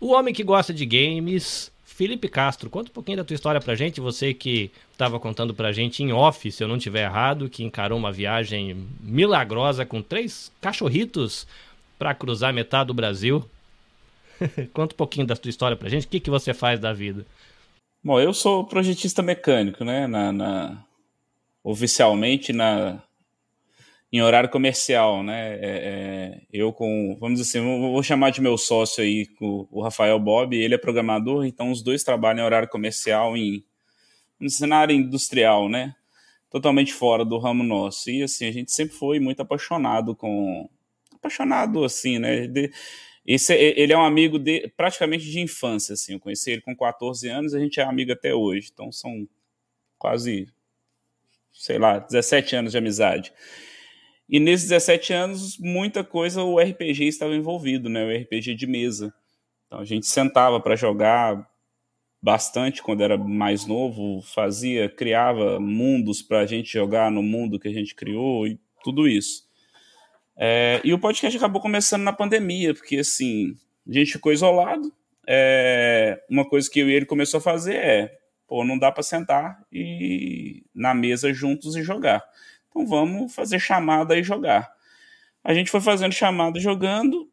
O 0.00 0.08
homem 0.08 0.34
que 0.34 0.42
gosta 0.42 0.74
de 0.74 0.84
games, 0.84 1.70
Felipe 1.84 2.28
Castro, 2.28 2.68
conta 2.68 2.90
um 2.90 2.92
pouquinho 2.92 3.18
da 3.18 3.24
tua 3.24 3.34
história 3.34 3.60
pra 3.60 3.76
gente, 3.76 4.00
você 4.00 4.34
que 4.34 4.70
estava 4.92 5.20
contando 5.20 5.54
pra 5.54 5.72
gente 5.72 6.02
em 6.02 6.12
off, 6.12 6.50
se 6.50 6.64
eu 6.64 6.66
não 6.66 6.78
tiver 6.78 7.04
errado, 7.04 7.48
que 7.48 7.62
encarou 7.62 7.96
uma 7.96 8.10
viagem 8.10 8.88
milagrosa 9.00 9.86
com 9.86 10.02
três 10.02 10.50
cachorritos 10.60 11.46
para 11.96 12.12
cruzar 12.12 12.52
metade 12.52 12.88
do 12.88 12.94
Brasil. 12.94 13.48
conta 14.72 14.94
um 14.94 14.98
pouquinho 14.98 15.26
da 15.26 15.36
tua 15.36 15.50
história 15.50 15.76
pra 15.76 15.88
gente, 15.88 16.06
o 16.06 16.08
que, 16.08 16.20
que 16.20 16.30
você 16.30 16.52
faz 16.54 16.78
da 16.78 16.92
vida? 16.92 17.26
Bom, 18.02 18.20
eu 18.20 18.32
sou 18.32 18.64
projetista 18.64 19.22
mecânico, 19.22 19.84
né, 19.84 20.06
na, 20.06 20.32
na 20.32 20.84
oficialmente 21.64 22.52
na 22.52 23.02
em 24.12 24.22
horário 24.22 24.48
comercial, 24.48 25.22
né? 25.22 25.54
É, 25.54 25.60
é, 25.62 26.40
eu 26.52 26.72
com, 26.72 27.16
vamos 27.20 27.40
dizer 27.40 27.58
assim, 27.58 27.80
vou 27.80 28.02
chamar 28.02 28.30
de 28.30 28.40
meu 28.40 28.56
sócio 28.56 29.02
aí, 29.02 29.26
o, 29.40 29.82
Rafael 29.82 30.18
Bob, 30.18 30.56
ele 30.56 30.74
é 30.74 30.78
programador, 30.78 31.44
então 31.44 31.70
os 31.70 31.82
dois 31.82 32.04
trabalham 32.04 32.40
em 32.40 32.44
horário 32.46 32.68
comercial 32.68 33.36
em, 33.36 33.64
em 34.40 34.48
cenário 34.48 34.94
industrial, 34.94 35.68
né? 35.68 35.94
Totalmente 36.50 36.94
fora 36.94 37.24
do 37.24 37.38
ramo 37.38 37.64
nosso. 37.64 38.10
E 38.10 38.22
assim, 38.22 38.46
a 38.46 38.52
gente 38.52 38.72
sempre 38.72 38.96
foi 38.96 39.18
muito 39.18 39.42
apaixonado 39.42 40.14
com. 40.14 40.68
Apaixonado, 41.14 41.84
assim, 41.84 42.18
né? 42.18 42.46
De, 42.46 42.70
esse, 43.26 43.52
ele 43.54 43.92
é 43.92 43.98
um 43.98 44.04
amigo 44.04 44.38
de, 44.38 44.72
praticamente 44.76 45.28
de 45.28 45.40
infância, 45.40 45.94
assim. 45.94 46.14
Eu 46.14 46.20
conheci 46.20 46.52
ele 46.52 46.60
com 46.60 46.76
14 46.76 47.28
anos 47.28 47.52
e 47.52 47.56
a 47.56 47.60
gente 47.60 47.80
é 47.80 47.82
amigo 47.82 48.12
até 48.12 48.32
hoje. 48.32 48.70
Então 48.72 48.92
são 48.92 49.28
quase, 49.98 50.48
sei 51.52 51.78
lá, 51.78 51.98
17 51.98 52.54
anos 52.54 52.72
de 52.72 52.78
amizade. 52.78 53.32
E 54.28 54.38
nesses 54.38 54.68
17 54.68 55.12
anos, 55.12 55.58
muita 55.58 56.04
coisa 56.04 56.42
o 56.42 56.58
RPG 56.58 57.04
estava 57.06 57.34
envolvido, 57.34 57.88
né? 57.88 58.04
O 58.04 58.22
RPG 58.22 58.54
de 58.54 58.66
mesa. 58.66 59.12
Então 59.66 59.80
a 59.80 59.84
gente 59.84 60.06
sentava 60.06 60.60
para 60.60 60.76
jogar 60.76 61.48
bastante 62.22 62.82
quando 62.82 63.02
era 63.02 63.16
mais 63.16 63.66
novo, 63.66 64.22
fazia, 64.22 64.88
criava 64.88 65.60
mundos 65.60 66.22
para 66.22 66.40
a 66.40 66.46
gente 66.46 66.72
jogar 66.72 67.10
no 67.10 67.22
mundo 67.22 67.58
que 67.58 67.68
a 67.68 67.72
gente 67.72 67.94
criou 67.94 68.46
e 68.46 68.58
tudo 68.82 69.06
isso. 69.08 69.45
É, 70.36 70.80
e 70.84 70.92
o 70.92 70.98
podcast 70.98 71.36
acabou 71.36 71.62
começando 71.62 72.02
na 72.02 72.12
pandemia, 72.12 72.74
porque 72.74 72.98
assim, 72.98 73.56
a 73.88 73.92
gente 73.92 74.12
ficou 74.12 74.32
isolado. 74.32 74.92
É, 75.26 76.22
uma 76.30 76.44
coisa 76.48 76.70
que 76.70 76.78
eu 76.78 76.88
e 76.88 76.92
ele 76.92 77.06
começou 77.06 77.38
a 77.38 77.40
fazer 77.40 77.74
é, 77.74 78.18
pô, 78.46 78.64
não 78.64 78.78
dá 78.78 78.92
para 78.92 79.02
sentar 79.02 79.60
e 79.72 80.62
na 80.74 80.94
mesa 80.94 81.32
juntos 81.32 81.74
e 81.76 81.82
jogar. 81.82 82.22
Então 82.68 82.86
vamos 82.86 83.34
fazer 83.34 83.58
chamada 83.58 84.16
e 84.16 84.22
jogar. 84.22 84.70
A 85.42 85.54
gente 85.54 85.70
foi 85.70 85.80
fazendo 85.80 86.12
chamada 86.12 86.60
jogando. 86.60 87.28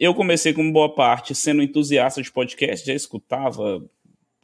Eu 0.00 0.14
comecei 0.14 0.52
com 0.52 0.72
boa 0.72 0.94
parte 0.94 1.34
sendo 1.34 1.62
entusiasta 1.62 2.22
de 2.22 2.30
podcast, 2.30 2.86
já 2.86 2.94
escutava 2.94 3.84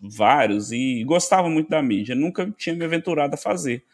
vários 0.01 0.73
e 0.73 1.03
gostava 1.05 1.49
muito 1.49 1.71
da 1.71 1.83
mídia. 1.83 2.15
Nunca 2.15 2.51
tinha 2.57 2.75
me 2.75 2.85
aventurado 2.85 3.35
a 3.35 3.39
fazer. 3.39 3.85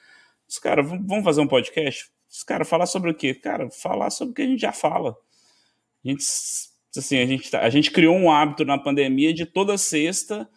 Os 0.49 0.59
caras, 0.59 0.89
vamos 0.89 1.25
fazer 1.25 1.41
um 1.41 1.47
podcast? 1.47 2.11
Os 2.31 2.43
caras, 2.43 2.69
falar 2.69 2.87
sobre 2.87 3.11
o 3.11 3.15
quê? 3.15 3.35
Cara, 3.35 3.69
falar 3.71 4.11
sobre 4.11 4.33
o 4.33 4.35
que 4.35 4.43
a 4.43 4.47
gente 4.47 4.61
já 4.61 4.73
fala. 4.73 5.17
A 6.05 6.09
gente, 6.09 6.25
assim, 6.97 7.19
a 7.19 7.27
gente, 7.27 7.57
a 7.57 7.69
gente 7.69 7.91
criou 7.91 8.15
um 8.15 8.31
hábito 8.31 8.65
na 8.65 8.79
pandemia 8.79 9.35
de 9.35 9.45
toda 9.45 9.77
sexta 9.77 10.49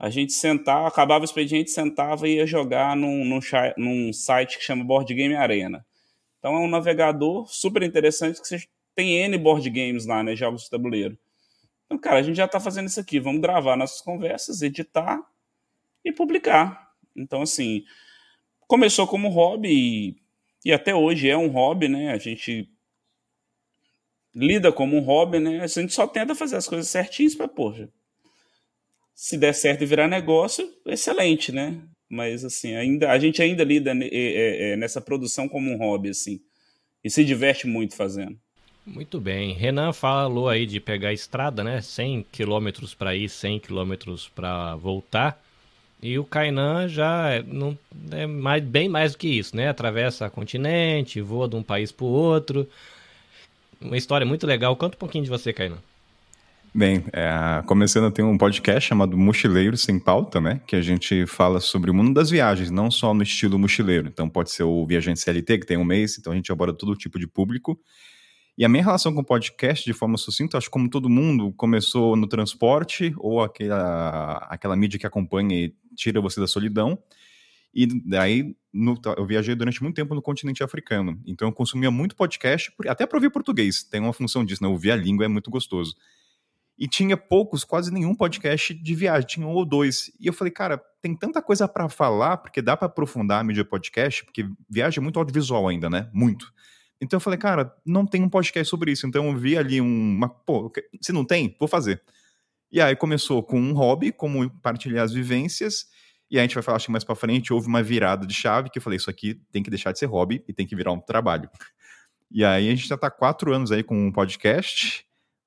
a 0.00 0.08
gente 0.08 0.32
sentava, 0.32 0.88
acabava 0.88 1.20
o 1.20 1.26
expediente, 1.26 1.70
sentava 1.70 2.26
e 2.26 2.36
ia 2.36 2.46
jogar 2.46 2.96
num, 2.96 3.22
num, 3.22 3.38
num, 3.76 4.12
site 4.14 4.56
que 4.56 4.64
chama 4.64 4.82
Board 4.82 5.12
Game 5.12 5.34
Arena. 5.34 5.84
Então 6.38 6.54
é 6.54 6.58
um 6.58 6.68
navegador 6.68 7.46
super 7.46 7.82
interessante 7.82 8.40
que 8.40 8.48
você 8.48 8.66
tem 8.94 9.16
N 9.16 9.36
board 9.36 9.68
games 9.68 10.06
lá, 10.06 10.22
né? 10.22 10.34
Jogos 10.34 10.62
de 10.62 10.70
tabuleiro. 10.70 11.18
Então, 11.84 11.98
cara, 11.98 12.20
a 12.20 12.22
gente 12.22 12.36
já 12.36 12.46
está 12.46 12.58
fazendo 12.58 12.88
isso 12.88 12.98
aqui. 12.98 13.20
Vamos 13.20 13.42
gravar 13.42 13.76
nossas 13.76 14.00
conversas, 14.00 14.62
editar 14.62 15.20
e 16.02 16.10
publicar. 16.10 16.92
Então, 17.14 17.42
assim, 17.42 17.84
começou 18.66 19.06
como 19.06 19.28
hobby 19.28 20.16
e, 20.64 20.72
até 20.72 20.94
hoje 20.94 21.28
é 21.28 21.36
um 21.36 21.48
hobby, 21.48 21.88
né? 21.88 22.12
A 22.12 22.18
gente 22.18 22.68
lida 24.34 24.72
como 24.72 24.96
um 24.96 25.00
hobby, 25.00 25.38
né? 25.38 25.60
A 25.62 25.66
gente 25.66 25.92
só 25.92 26.06
tenta 26.06 26.34
fazer 26.34 26.56
as 26.56 26.68
coisas 26.68 26.88
certinhas 26.88 27.34
para, 27.34 27.48
poxa, 27.48 27.88
se 29.14 29.36
der 29.36 29.54
certo 29.54 29.82
e 29.82 29.86
virar 29.86 30.08
negócio, 30.08 30.68
excelente, 30.86 31.52
né? 31.52 31.80
Mas 32.08 32.44
assim, 32.44 32.74
ainda 32.74 33.10
a 33.10 33.18
gente 33.18 33.40
ainda 33.40 33.62
lida 33.62 33.92
é, 33.92 34.72
é, 34.72 34.76
nessa 34.76 35.00
produção 35.00 35.48
como 35.48 35.70
um 35.70 35.76
hobby, 35.76 36.10
assim, 36.10 36.40
e 37.04 37.10
se 37.10 37.24
diverte 37.24 37.66
muito 37.66 37.94
fazendo. 37.94 38.38
Muito 38.84 39.20
bem. 39.20 39.52
Renan 39.52 39.92
falou 39.92 40.48
aí 40.48 40.66
de 40.66 40.80
pegar 40.80 41.10
a 41.10 41.12
estrada, 41.12 41.62
né? 41.62 41.80
100 41.80 42.26
quilômetros 42.32 42.94
para 42.94 43.14
ir, 43.14 43.28
100 43.28 43.60
quilômetros 43.60 44.28
para 44.28 44.74
voltar. 44.76 45.40
E 46.02 46.18
o 46.18 46.24
Kainan 46.24 46.88
já 46.88 47.30
é, 47.30 47.42
não, 47.42 47.76
é 48.10 48.26
mais, 48.26 48.62
bem 48.62 48.88
mais 48.88 49.12
do 49.12 49.18
que 49.18 49.28
isso, 49.28 49.54
né? 49.54 49.68
Atravessa 49.68 50.30
continente, 50.30 51.20
voa 51.20 51.46
de 51.46 51.56
um 51.56 51.62
país 51.62 51.92
para 51.92 52.06
o 52.06 52.08
outro. 52.08 52.66
Uma 53.80 53.96
história 53.96 54.26
muito 54.26 54.46
legal. 54.46 54.74
Conta 54.76 54.96
um 54.96 54.98
pouquinho 54.98 55.24
de 55.24 55.30
você, 55.30 55.52
Kainan. 55.52 55.78
Bem, 56.72 57.04
é, 57.12 57.62
começando 57.66 58.06
a 58.06 58.10
ter 58.12 58.22
um 58.22 58.38
podcast 58.38 58.88
chamado 58.88 59.16
Mochileiro 59.18 59.76
Sem 59.76 59.98
Pauta, 59.98 60.40
né? 60.40 60.60
Que 60.66 60.76
a 60.76 60.80
gente 60.80 61.26
fala 61.26 61.58
sobre 61.58 61.90
o 61.90 61.94
mundo 61.94 62.14
das 62.14 62.30
viagens, 62.30 62.70
não 62.70 62.90
só 62.90 63.12
no 63.12 63.24
estilo 63.24 63.58
mochileiro. 63.58 64.06
Então 64.06 64.28
pode 64.28 64.52
ser 64.52 64.62
o 64.62 64.86
viajante 64.86 65.18
CLT, 65.20 65.58
que 65.58 65.66
tem 65.66 65.76
um 65.76 65.84
mês, 65.84 66.16
então 66.16 66.32
a 66.32 66.36
gente 66.36 66.50
aborda 66.52 66.72
todo 66.72 66.94
tipo 66.94 67.18
de 67.18 67.26
público. 67.26 67.78
E 68.60 68.64
a 68.66 68.68
minha 68.68 68.84
relação 68.84 69.14
com 69.14 69.22
o 69.22 69.24
podcast, 69.24 69.86
de 69.86 69.94
forma 69.94 70.18
sucinta, 70.18 70.58
acho 70.58 70.66
que 70.66 70.70
como 70.70 70.90
todo 70.90 71.08
mundo, 71.08 71.50
começou 71.54 72.14
no 72.14 72.26
transporte, 72.26 73.10
ou 73.16 73.42
aquela, 73.42 74.36
aquela 74.50 74.76
mídia 74.76 75.00
que 75.00 75.06
acompanha 75.06 75.56
e 75.56 75.74
tira 75.96 76.20
você 76.20 76.38
da 76.38 76.46
solidão. 76.46 77.02
E 77.72 77.86
daí 77.86 78.54
no, 78.70 79.00
eu 79.16 79.24
viajei 79.24 79.54
durante 79.54 79.82
muito 79.82 79.96
tempo 79.96 80.14
no 80.14 80.20
continente 80.20 80.62
africano. 80.62 81.18
Então 81.26 81.48
eu 81.48 81.54
consumia 81.54 81.90
muito 81.90 82.14
podcast, 82.14 82.70
até 82.86 83.06
para 83.06 83.16
ouvir 83.16 83.30
português. 83.30 83.82
Tem 83.82 83.98
uma 83.98 84.12
função 84.12 84.44
disso, 84.44 84.62
né? 84.62 84.68
Ouvir 84.68 84.90
a 84.90 84.96
língua 84.96 85.24
é 85.24 85.28
muito 85.28 85.50
gostoso. 85.50 85.94
E 86.78 86.86
tinha 86.86 87.16
poucos, 87.16 87.64
quase 87.64 87.90
nenhum 87.90 88.14
podcast 88.14 88.74
de 88.74 88.94
viagem, 88.94 89.26
tinha 89.26 89.46
um 89.46 89.52
ou 89.52 89.64
dois. 89.64 90.12
E 90.20 90.26
eu 90.26 90.34
falei, 90.34 90.52
cara, 90.52 90.76
tem 91.00 91.16
tanta 91.16 91.40
coisa 91.40 91.66
para 91.66 91.88
falar, 91.88 92.36
porque 92.36 92.60
dá 92.60 92.76
para 92.76 92.88
aprofundar 92.88 93.40
a 93.40 93.44
mídia 93.44 93.64
podcast, 93.64 94.22
porque 94.22 94.46
viagem 94.68 94.98
é 94.98 95.02
muito 95.02 95.18
audiovisual 95.18 95.66
ainda, 95.66 95.88
né? 95.88 96.10
Muito. 96.12 96.52
Então 97.00 97.16
eu 97.16 97.20
falei, 97.20 97.38
cara, 97.38 97.74
não 97.84 98.04
tem 98.04 98.22
um 98.22 98.28
podcast 98.28 98.68
sobre 98.68 98.92
isso. 98.92 99.06
Então 99.06 99.26
eu 99.26 99.36
vi 99.36 99.56
ali 99.56 99.80
uma. 99.80 100.28
Pô, 100.28 100.70
se 101.00 101.12
não 101.12 101.24
tem, 101.24 101.56
vou 101.58 101.68
fazer. 101.68 102.02
E 102.70 102.80
aí 102.80 102.94
começou 102.94 103.42
com 103.42 103.60
um 103.60 103.72
hobby, 103.72 104.12
como 104.12 104.48
partilhar 104.60 105.04
as 105.04 105.12
vivências. 105.12 105.86
E 106.30 106.38
a 106.38 106.42
gente 106.42 106.54
vai 106.54 106.62
falar, 106.62 106.76
acho 106.76 106.86
que 106.86 106.92
mais 106.92 107.02
pra 107.02 107.16
frente, 107.16 107.52
houve 107.52 107.66
uma 107.66 107.82
virada 107.82 108.26
de 108.26 108.34
chave 108.34 108.70
que 108.70 108.78
eu 108.78 108.82
falei, 108.82 108.98
isso 108.98 109.10
aqui 109.10 109.40
tem 109.50 109.62
que 109.62 109.70
deixar 109.70 109.90
de 109.90 109.98
ser 109.98 110.06
hobby 110.06 110.44
e 110.46 110.52
tem 110.52 110.66
que 110.66 110.76
virar 110.76 110.92
um 110.92 111.00
trabalho. 111.00 111.50
E 112.32 112.44
aí 112.44 112.68
a 112.68 112.70
gente 112.70 112.86
já 112.86 112.96
tá 112.96 113.10
quatro 113.10 113.52
anos 113.52 113.72
aí 113.72 113.82
com 113.82 114.06
um 114.06 114.12
podcast 114.12 115.04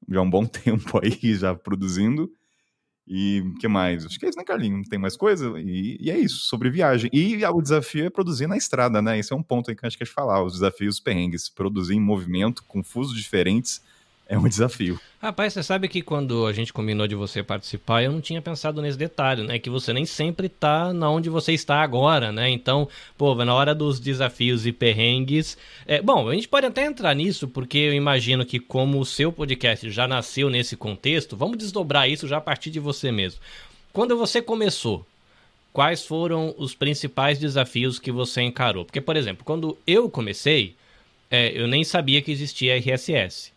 já 0.09 0.19
há 0.19 0.21
um 0.21 0.29
bom 0.29 0.45
tempo 0.45 0.99
aí 1.01 1.35
já 1.35 1.55
produzindo. 1.55 2.31
E 3.05 3.41
o 3.41 3.55
que 3.55 3.67
mais? 3.67 4.05
Acho 4.05 4.17
que 4.17 4.25
é 4.25 4.29
isso, 4.29 4.37
né, 4.37 4.45
Carlinho? 4.45 4.77
Não 4.77 4.83
tem 4.83 4.97
mais 4.97 5.17
coisa? 5.17 5.59
E, 5.59 5.97
e, 5.99 6.09
é 6.09 6.17
isso, 6.17 6.37
sobre 6.47 6.69
viagem. 6.69 7.09
E 7.11 7.45
o 7.45 7.61
desafio 7.61 8.05
é 8.05 8.09
produzir 8.09 8.47
na 8.47 8.55
estrada, 8.55 9.01
né? 9.01 9.19
Esse 9.19 9.33
é 9.33 9.35
um 9.35 9.43
ponto 9.43 9.69
aí 9.69 9.75
que 9.75 9.85
a 9.85 9.89
gente 9.89 9.99
quer 9.99 10.05
falar, 10.05 10.41
os 10.43 10.53
desafios 10.53 10.99
perrengues. 10.99 11.49
Produzir 11.49 11.95
em 11.95 11.99
movimento, 11.99 12.63
com 12.63 12.81
fusos 12.81 13.15
diferentes, 13.15 13.81
é 14.27 14.37
um 14.37 14.47
desafio. 14.47 14.99
Rapaz, 15.21 15.53
você 15.53 15.63
sabe 15.63 15.87
que 15.87 16.01
quando 16.01 16.45
a 16.45 16.53
gente 16.53 16.73
combinou 16.73 17.07
de 17.07 17.15
você 17.15 17.41
participar, 17.43 18.03
eu 18.03 18.11
não 18.11 18.19
tinha 18.19 18.41
pensado 18.41 18.81
nesse 18.81 18.97
detalhe, 18.97 19.43
né? 19.43 19.59
Que 19.59 19.69
você 19.69 19.93
nem 19.93 20.05
sempre 20.05 20.49
tá 20.49 20.91
na 20.93 21.09
onde 21.09 21.29
você 21.29 21.53
está 21.53 21.81
agora, 21.81 22.31
né? 22.31 22.49
Então, 22.49 22.87
pô, 23.17 23.33
na 23.35 23.53
hora 23.53 23.73
dos 23.75 23.99
desafios 23.99 24.65
e 24.65 24.71
perrengues. 24.71 25.57
É, 25.85 26.01
bom, 26.01 26.27
a 26.27 26.33
gente 26.33 26.47
pode 26.47 26.65
até 26.65 26.85
entrar 26.85 27.13
nisso, 27.13 27.47
porque 27.47 27.77
eu 27.77 27.93
imagino 27.93 28.45
que, 28.45 28.59
como 28.59 28.99
o 28.99 29.05
seu 29.05 29.31
podcast 29.31 29.89
já 29.89 30.07
nasceu 30.07 30.49
nesse 30.49 30.75
contexto, 30.75 31.37
vamos 31.37 31.57
desdobrar 31.57 32.09
isso 32.09 32.27
já 32.27 32.37
a 32.37 32.41
partir 32.41 32.69
de 32.69 32.79
você 32.79 33.11
mesmo. 33.11 33.39
Quando 33.93 34.17
você 34.17 34.41
começou, 34.41 35.05
quais 35.71 36.05
foram 36.05 36.53
os 36.57 36.73
principais 36.73 37.39
desafios 37.39 37.99
que 37.99 38.11
você 38.11 38.41
encarou? 38.41 38.83
Porque, 38.85 38.99
por 38.99 39.15
exemplo, 39.15 39.45
quando 39.45 39.77
eu 39.85 40.09
comecei, 40.09 40.75
é, 41.29 41.51
eu 41.55 41.67
nem 41.67 41.83
sabia 41.83 42.21
que 42.21 42.31
existia 42.31 42.77
RSS. 42.77 43.53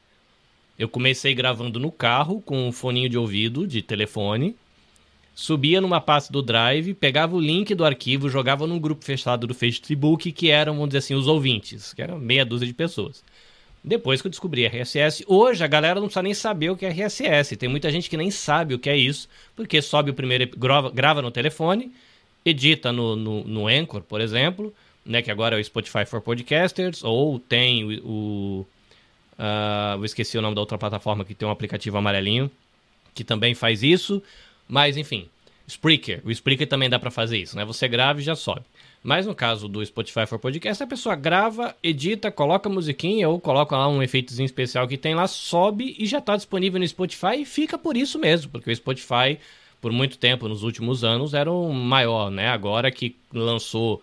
Eu 0.78 0.88
comecei 0.88 1.34
gravando 1.34 1.80
no 1.80 1.90
carro 1.90 2.40
com 2.42 2.68
um 2.68 2.72
foninho 2.72 3.08
de 3.08 3.16
ouvido 3.16 3.66
de 3.66 3.80
telefone. 3.80 4.54
subia 5.34 5.80
numa 5.80 6.00
pasta 6.00 6.32
do 6.32 6.42
Drive, 6.42 6.94
pegava 6.94 7.36
o 7.36 7.40
link 7.40 7.74
do 7.74 7.84
arquivo, 7.84 8.28
jogava 8.28 8.66
num 8.66 8.78
grupo 8.78 9.04
fechado 9.04 9.46
do 9.46 9.54
Facebook, 9.54 10.32
que 10.32 10.50
eram, 10.50 10.74
vamos 10.74 10.88
dizer 10.88 10.98
assim, 10.98 11.14
os 11.14 11.26
ouvintes, 11.26 11.92
que 11.92 12.00
eram 12.00 12.18
meia 12.18 12.44
dúzia 12.44 12.66
de 12.66 12.72
pessoas. 12.72 13.22
Depois 13.84 14.20
que 14.20 14.26
eu 14.26 14.30
descobri 14.30 14.66
RSS, 14.66 15.24
hoje 15.28 15.62
a 15.62 15.66
galera 15.66 16.00
não 16.00 16.06
precisa 16.08 16.22
nem 16.22 16.34
saber 16.34 16.70
o 16.70 16.76
que 16.76 16.84
é 16.84 16.88
RSS. 16.88 17.56
Tem 17.56 17.68
muita 17.68 17.90
gente 17.90 18.10
que 18.10 18.16
nem 18.16 18.30
sabe 18.30 18.74
o 18.74 18.78
que 18.78 18.90
é 18.90 18.96
isso, 18.96 19.28
porque 19.54 19.80
sobe 19.80 20.10
o 20.10 20.14
primeiro, 20.14 20.48
grava, 20.58 20.90
grava 20.90 21.22
no 21.22 21.30
telefone, 21.30 21.92
edita 22.44 22.90
no, 22.90 23.14
no, 23.14 23.44
no 23.44 23.68
Anchor, 23.68 24.02
por 24.02 24.20
exemplo, 24.20 24.74
né, 25.04 25.22
que 25.22 25.30
agora 25.30 25.56
é 25.56 25.60
o 25.60 25.64
Spotify 25.64 26.04
for 26.04 26.20
Podcasters, 26.20 27.04
ou 27.04 27.38
tem 27.38 27.84
o, 27.84 28.08
o 28.08 28.66
uh, 29.38 29.98
eu 29.98 30.04
esqueci 30.04 30.36
o 30.36 30.42
nome 30.42 30.54
da 30.54 30.60
outra 30.60 30.78
plataforma 30.78 31.24
que 31.24 31.34
tem 31.34 31.46
um 31.46 31.50
aplicativo 31.50 31.96
amarelinho, 31.96 32.50
que 33.14 33.24
também 33.24 33.54
faz 33.54 33.82
isso, 33.82 34.22
mas 34.68 34.96
enfim, 34.96 35.28
Spreaker, 35.66 36.22
o 36.24 36.30
Spreaker 36.30 36.68
também 36.68 36.88
dá 36.88 36.98
para 36.98 37.10
fazer 37.10 37.38
isso, 37.38 37.56
né, 37.56 37.64
você 37.64 37.88
grava 37.88 38.20
e 38.20 38.22
já 38.22 38.34
sobe. 38.34 38.62
Mas 39.02 39.24
no 39.24 39.36
caso 39.36 39.68
do 39.68 39.84
Spotify 39.86 40.26
for 40.26 40.38
Podcast, 40.38 40.82
a 40.82 40.86
pessoa 40.86 41.14
grava, 41.14 41.76
edita, 41.80 42.28
coloca 42.28 42.68
musiquinha 42.68 43.28
ou 43.28 43.40
coloca 43.40 43.76
lá 43.76 43.86
um 43.86 44.02
efeitozinho 44.02 44.46
especial 44.46 44.88
que 44.88 44.96
tem 44.96 45.14
lá, 45.14 45.28
sobe 45.28 45.94
e 45.96 46.06
já 46.06 46.18
está 46.18 46.36
disponível 46.36 46.80
no 46.80 46.88
Spotify 46.88 47.36
e 47.42 47.44
fica 47.44 47.78
por 47.78 47.96
isso 47.96 48.18
mesmo, 48.18 48.50
porque 48.50 48.68
o 48.68 48.74
Spotify, 48.74 49.38
por 49.80 49.92
muito 49.92 50.18
tempo, 50.18 50.48
nos 50.48 50.64
últimos 50.64 51.04
anos, 51.04 51.34
era 51.34 51.48
o 51.48 51.72
maior, 51.72 52.32
né? 52.32 52.48
Agora 52.48 52.90
que 52.90 53.14
lançou 53.32 54.02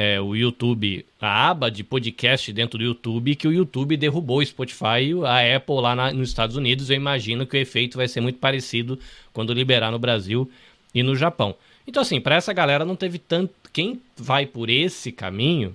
é, 0.00 0.20
o 0.20 0.36
YouTube, 0.36 1.04
a 1.20 1.50
aba 1.50 1.68
de 1.68 1.82
podcast 1.82 2.52
dentro 2.52 2.78
do 2.78 2.84
YouTube, 2.84 3.34
que 3.34 3.48
o 3.48 3.52
YouTube 3.52 3.96
derrubou 3.96 4.38
o 4.38 4.46
Spotify 4.46 5.02
e 5.02 5.26
a 5.26 5.56
Apple 5.56 5.80
lá 5.80 5.96
na, 5.96 6.12
nos 6.12 6.28
Estados 6.28 6.54
Unidos. 6.54 6.88
Eu 6.88 6.94
imagino 6.94 7.44
que 7.44 7.56
o 7.56 7.60
efeito 7.60 7.96
vai 7.96 8.06
ser 8.06 8.20
muito 8.20 8.38
parecido 8.38 8.96
quando 9.32 9.52
liberar 9.52 9.90
no 9.90 9.98
Brasil 9.98 10.48
e 10.94 11.02
no 11.02 11.16
Japão. 11.16 11.56
Então, 11.84 12.00
assim, 12.00 12.20
para 12.20 12.36
essa 12.36 12.52
galera 12.52 12.84
não 12.84 12.94
teve 12.94 13.18
tanto. 13.18 13.52
Quem 13.72 14.00
vai 14.16 14.46
por 14.46 14.70
esse 14.70 15.10
caminho, 15.10 15.74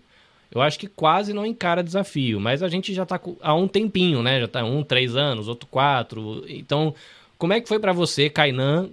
eu 0.49 0.61
acho 0.61 0.79
que 0.79 0.87
quase 0.87 1.33
não 1.33 1.45
encara 1.45 1.83
desafio. 1.83 2.39
Mas 2.39 2.63
a 2.63 2.69
gente 2.69 2.93
já 2.93 3.05
tá 3.05 3.19
há 3.41 3.53
um 3.53 3.67
tempinho, 3.67 4.23
né? 4.23 4.39
Já 4.39 4.47
tá 4.47 4.63
um, 4.63 4.83
três 4.83 5.17
anos, 5.17 5.49
outro 5.49 5.67
quatro. 5.67 6.45
Então, 6.47 6.95
como 7.37 7.51
é 7.51 7.59
que 7.59 7.67
foi 7.67 7.77
para 7.77 7.91
você, 7.91 8.29
Kainan, 8.29 8.89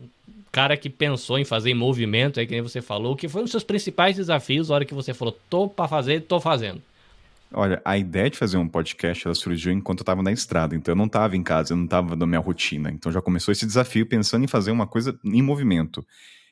cara 0.53 0.77
que 0.77 0.91
pensou 0.91 1.39
em 1.39 1.45
fazer 1.45 1.75
movimento, 1.75 2.41
aí 2.41 2.47
que 2.47 2.53
nem 2.53 2.63
você 2.63 2.81
falou, 2.81 3.15
que 3.15 3.29
foi 3.29 3.41
um 3.41 3.45
dos 3.45 3.53
seus 3.53 3.65
principais 3.65 4.17
desafios, 4.17 4.71
a 4.71 4.75
hora 4.75 4.85
que 4.85 4.95
você 4.95 5.15
falou, 5.15 5.39
tô 5.49 5.69
para 5.69 5.89
fazer, 5.89 6.23
tô 6.23 6.41
fazendo? 6.41 6.83
Olha, 7.53 7.83
a 7.85 7.99
ideia 7.99 8.31
de 8.31 8.39
fazer 8.39 8.57
um 8.57 8.69
podcast 8.69 9.27
ela 9.27 9.35
surgiu 9.35 9.73
enquanto 9.73 10.01
eu 10.01 10.03
estava 10.03 10.23
na 10.23 10.31
estrada, 10.31 10.77
então 10.77 10.93
eu 10.93 10.97
não 10.97 11.07
estava 11.07 11.37
em 11.37 11.43
casa, 11.43 11.73
eu 11.73 11.77
não 11.77 11.85
estava 11.85 12.15
na 12.15 12.27
minha 12.27 12.41
rotina. 12.41 12.91
Então 12.91 13.11
já 13.11 13.21
começou 13.21 13.51
esse 13.51 13.67
desafio 13.67 14.07
pensando 14.07 14.45
em 14.45 14.49
fazer 14.49 14.71
uma 14.71 14.87
coisa 14.87 15.19
em 15.25 15.43
movimento. 15.43 16.07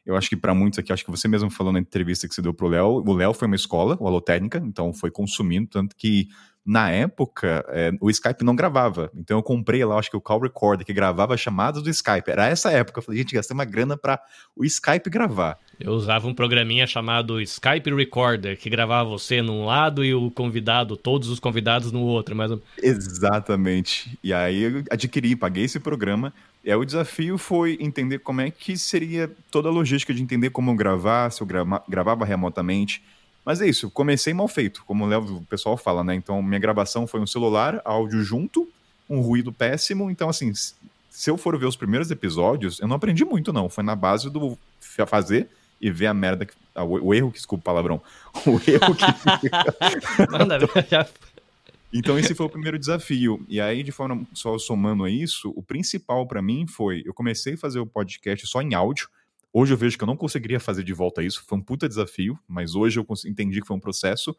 Eu 0.05 0.17
acho 0.17 0.29
que 0.29 0.37
para 0.37 0.55
muitos 0.55 0.79
aqui, 0.79 0.93
acho 0.93 1.05
que 1.05 1.11
você 1.11 1.29
mesmo 1.29 1.51
falou 1.51 1.73
na 1.73 1.79
entrevista 1.79 2.27
que 2.27 2.35
você 2.35 2.43
deu 2.43 2.53
pro 2.53 2.67
Léo, 2.67 3.05
o 3.07 3.13
Léo 3.13 3.33
foi 3.33 3.47
uma 3.47 3.55
escola, 3.55 3.97
o 4.01 4.09
Alotécnica, 4.09 4.59
então 4.59 4.93
foi 4.93 5.11
consumindo, 5.11 5.69
tanto 5.69 5.95
que 5.95 6.29
na 6.69 6.91
época 6.91 7.65
é, 7.71 7.93
o 7.99 8.11
Skype 8.11 8.45
não 8.45 8.55
gravava. 8.55 9.11
Então 9.17 9.39
eu 9.39 9.43
comprei 9.43 9.83
lá, 9.87 9.99
acho 9.99 10.11
que 10.11 10.17
o 10.19 10.21
Call 10.21 10.41
Recorder, 10.41 10.85
que 10.85 10.93
gravava 10.93 11.35
chamadas 11.35 11.83
do 11.83 11.89
Skype. 11.89 12.31
Era 12.31 12.47
essa 12.47 12.71
época. 12.71 12.99
Eu 12.99 13.03
falei, 13.03 13.21
gente, 13.21 13.35
gastei 13.35 13.55
uma 13.55 13.65
grana 13.65 13.97
para 13.97 14.21
o 14.55 14.67
Skype 14.67 15.09
gravar. 15.09 15.59
Eu 15.81 15.93
usava 15.93 16.29
um 16.29 16.35
programinha 16.35 16.87
chamado 16.87 17.41
Skype 17.41 17.91
Recorder, 17.95 18.59
que 18.59 18.69
gravava 18.69 19.09
você 19.09 19.41
num 19.41 19.65
lado 19.65 20.05
e 20.05 20.13
o 20.13 20.31
convidado, 20.31 20.95
todos 20.95 21.31
os 21.31 21.41
convidados 21.41 21.91
no 21.91 22.03
outro. 22.03 22.37
Mas... 22.37 22.53
Exatamente. 22.83 24.19
E 24.23 24.35
aí 24.35 24.65
eu 24.65 24.85
adquiri, 24.91 25.35
paguei 25.35 25.65
esse 25.65 25.81
programa. 25.81 26.35
É, 26.63 26.77
o 26.77 26.85
desafio 26.85 27.39
foi 27.39 27.79
entender 27.81 28.19
como 28.19 28.43
é 28.43 28.51
que 28.51 28.77
seria 28.77 29.31
toda 29.51 29.71
a 29.71 29.73
logística 29.73 30.13
de 30.13 30.21
entender 30.21 30.51
como 30.51 30.77
gravar, 30.77 31.31
se 31.31 31.41
eu 31.41 31.47
grava, 31.47 31.83
gravava 31.89 32.27
remotamente. 32.27 33.03
Mas 33.49 33.63
é 33.63 33.67
isso, 33.67 33.91
comecei 33.91 34.35
mal 34.35 34.47
feito, 34.47 34.85
como 34.85 35.09
o 35.09 35.43
pessoal 35.47 35.75
fala, 35.75 36.05
né? 36.05 36.15
Então, 36.15 36.43
minha 36.43 36.59
gravação 36.61 37.07
foi 37.07 37.19
um 37.19 37.27
celular, 37.27 37.81
áudio 37.83 38.23
junto, 38.23 38.69
um 39.09 39.23
ruído 39.23 39.51
péssimo. 39.51 40.11
Então, 40.11 40.29
assim, 40.29 40.53
se 40.53 41.31
eu 41.31 41.39
for 41.39 41.59
ver 41.59 41.65
os 41.65 41.75
primeiros 41.75 42.11
episódios, 42.11 42.79
eu 42.79 42.87
não 42.87 42.97
aprendi 42.97 43.25
muito, 43.25 43.51
não. 43.51 43.71
Foi 43.71 43.83
na 43.83 43.97
base 43.97 44.29
do 44.29 44.59
fazer 45.07 45.49
e 45.81 45.91
ver 45.91 46.09
a 46.09 46.13
merda, 46.13 46.45
que, 46.45 46.53
o, 46.77 47.07
o 47.07 47.15
erro, 47.15 47.31
que 47.31 47.39
desculpa 47.39 47.63
o 47.63 47.65
palavrão, 47.65 48.03
o 48.45 48.61
erro 48.71 48.95
que... 48.95 50.29
Manda, 50.31 50.59
já 50.87 51.09
então 51.91 52.19
esse 52.19 52.35
foi 52.35 52.45
o 52.45 52.51
primeiro 52.51 52.79
desafio. 52.79 53.43
E 53.49 53.63
aí, 53.63 53.83
de 53.83 53.91
forma 53.91 54.27
só 54.35 54.59
somando 54.59 55.05
a 55.05 55.11
isso, 55.11 55.55
o 55.57 55.63
principal 55.63 56.27
para 56.27 56.43
mim 56.43 56.67
foi, 56.67 57.03
eu 57.07 57.15
comecei 57.15 57.55
a 57.55 57.57
fazer 57.57 57.81
o 57.81 57.87
podcast 57.87 58.47
só 58.47 58.61
em 58.61 58.75
áudio. 58.75 59.09
Hoje 59.61 59.75
eu 59.75 59.77
vejo 59.77 59.99
que 59.99 60.05
eu 60.05 60.07
não 60.07 60.17
conseguiria 60.17 60.61
fazer 60.61 60.85
de 60.85 60.93
volta 60.93 61.21
isso, 61.21 61.43
foi 61.45 61.59
um 61.59 61.61
puta 61.61 61.89
desafio, 61.89 62.39
mas 62.47 62.77
hoje 62.77 63.01
eu 63.01 63.07
entendi 63.27 63.61
que 63.61 63.67
foi 63.67 63.77
um 63.77 63.81
processo. 63.81 64.37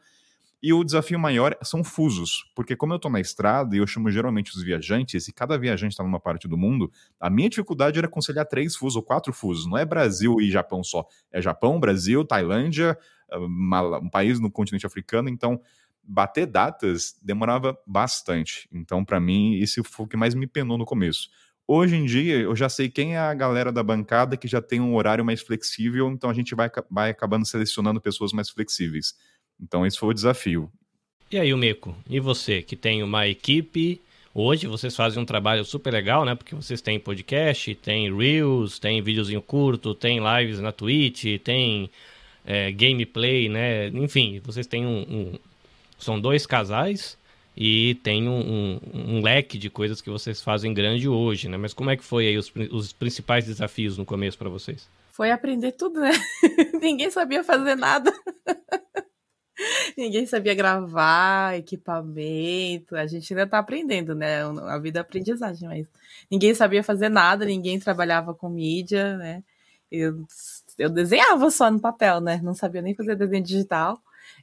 E 0.63 0.71
o 0.71 0.82
desafio 0.82 1.19
maior 1.19 1.58
são 1.62 1.84
fusos, 1.84 2.49
porque 2.55 2.73
como 2.73 2.93
eu 2.93 2.95
estou 2.95 3.12
na 3.12 3.19
estrada 3.19 3.75
e 3.75 3.79
eu 3.79 3.86
chamo 3.86 4.10
geralmente 4.10 4.55
os 4.55 4.63
viajantes, 4.63 5.27
e 5.27 5.34
cada 5.34 5.58
viajante 5.58 5.91
está 5.91 6.05
numa 6.05 6.21
parte 6.21 6.47
do 6.47 6.58
mundo, 6.58 6.89
a 7.19 7.29
minha 7.29 7.49
dificuldade 7.49 7.99
era 7.99 8.08
conciliar 8.08 8.45
três 8.45 8.77
fusos 8.77 8.95
ou 8.95 9.03
quatro 9.03 9.34
fusos. 9.34 9.65
Não 9.67 9.77
é 9.77 9.84
Brasil 9.84 10.39
e 10.39 10.49
Japão 10.49 10.82
só. 10.86 11.05
É 11.34 11.41
Japão, 11.41 11.82
Brasil, 11.82 12.23
Tailândia, 12.23 12.97
ah, 13.29 13.99
um 14.01 14.10
país 14.10 14.39
no 14.39 14.49
continente 14.49 14.86
africano. 14.86 15.27
Então, 15.27 15.60
bater 16.01 16.45
datas 16.45 17.19
demorava 17.21 17.77
bastante. 17.86 18.69
Então, 18.71 19.03
para 19.03 19.19
mim, 19.19 19.55
isso 19.55 19.84
foi 19.84 20.05
o 20.05 20.10
que 20.10 20.15
mais 20.15 20.34
me 20.34 20.47
penou 20.47 20.77
no 20.77 20.86
começo. 20.86 21.29
Hoje 21.71 21.95
em 21.95 22.03
dia, 22.03 22.34
eu 22.34 22.55
já 22.55 22.67
sei 22.67 22.89
quem 22.89 23.13
é 23.13 23.19
a 23.19 23.32
galera 23.32 23.71
da 23.71 23.84
bancada 23.84 24.36
que 24.36 24.47
já 24.47 24.60
tem 24.60 24.82
um 24.82 24.95
horário 24.95 25.23
mais 25.23 25.39
flexível, 25.39 26.10
então 26.10 26.27
a 26.27 26.34
gente 26.34 26.55
vai, 26.55 26.67
vai 26.89 27.12
acabando 27.12 27.45
selecionando 27.45 28.01
pessoas 28.01 28.34
mais 28.34 28.49
flexíveis. 28.49 29.13
Então, 29.62 29.86
esse 29.86 29.95
foi 29.95 30.10
o 30.10 30.13
desafio. 30.13 30.71
E 31.32 31.38
aí, 31.38 31.53
o 31.53 31.58
Meco, 31.60 31.95
e 32.10 32.19
você 32.19 32.63
que 32.63 32.75
tem 32.75 33.03
uma 33.03 33.27
equipe 33.27 34.01
Hoje 34.34 34.65
vocês 34.67 34.95
fazem 34.95 35.21
um 35.21 35.25
trabalho 35.25 35.63
super 35.65 35.91
legal, 35.91 36.25
né? 36.25 36.34
Porque 36.34 36.55
vocês 36.55 36.82
têm 36.82 36.99
podcast, 36.99 37.75
tem 37.75 38.15
Reels, 38.15 38.79
tem 38.79 39.01
videozinho 39.01 39.41
curto, 39.41 39.93
tem 39.93 40.19
lives 40.19 40.60
na 40.60 40.71
Twitch, 40.71 41.39
tem 41.43 41.89
é, 42.45 42.71
gameplay, 42.71 43.49
né? 43.49 43.88
Enfim, 43.89 44.39
vocês 44.43 44.65
têm 44.65 44.86
um, 44.86 45.01
um, 45.01 45.39
são 45.99 46.19
dois 46.19 46.47
casais 46.47 47.17
e 47.61 47.95
tem 47.95 48.29
um, 48.29 48.39
um, 48.39 48.79
um, 48.93 49.21
leque 49.21 49.57
de 49.57 49.69
coisas 49.69 49.99
que 49.99 50.09
vocês 50.09 50.41
fazem 50.41 50.73
grande 50.73 51.09
hoje, 51.09 51.49
né? 51.49 51.57
Mas 51.57 51.73
como 51.73 51.89
é 51.89 51.97
que 51.97 52.03
foi 52.05 52.25
aí 52.27 52.37
os, 52.37 52.49
os 52.71 52.93
principais 52.93 53.43
desafios 53.43 53.97
no 53.97 54.05
começo 54.05 54.37
para 54.37 54.47
vocês? 54.47 54.87
Foi 55.11 55.29
aprender 55.29 55.73
tudo, 55.73 55.99
né? 55.99 56.11
Ninguém 56.81 57.11
sabia 57.11 57.43
fazer 57.43 57.75
nada. 57.75 58.13
Ninguém 59.97 60.25
sabia 60.25 60.55
gravar, 60.55 61.57
equipamento. 61.57 62.95
A 62.95 63.05
gente 63.05 63.33
ainda 63.33 63.45
tá 63.45 63.59
aprendendo, 63.59 64.15
né? 64.15 64.41
A 64.69 64.77
vida 64.77 64.99
é 64.99 65.01
aprendizagem, 65.01 65.67
mas 65.67 65.85
ninguém 66.31 66.53
sabia 66.53 66.81
fazer 66.81 67.09
nada, 67.09 67.43
ninguém 67.43 67.77
trabalhava 67.77 68.33
com 68.33 68.47
mídia, 68.47 69.17
né? 69.17 69.43
Eu, 69.91 70.25
eu 70.77 70.89
desenhava 70.89 71.51
só 71.51 71.69
no 71.69 71.81
papel, 71.81 72.21
né? 72.21 72.39
Não 72.41 72.53
sabia 72.53 72.81
nem 72.81 72.95
fazer 72.95 73.17
desenho 73.17 73.43
digital. 73.43 74.01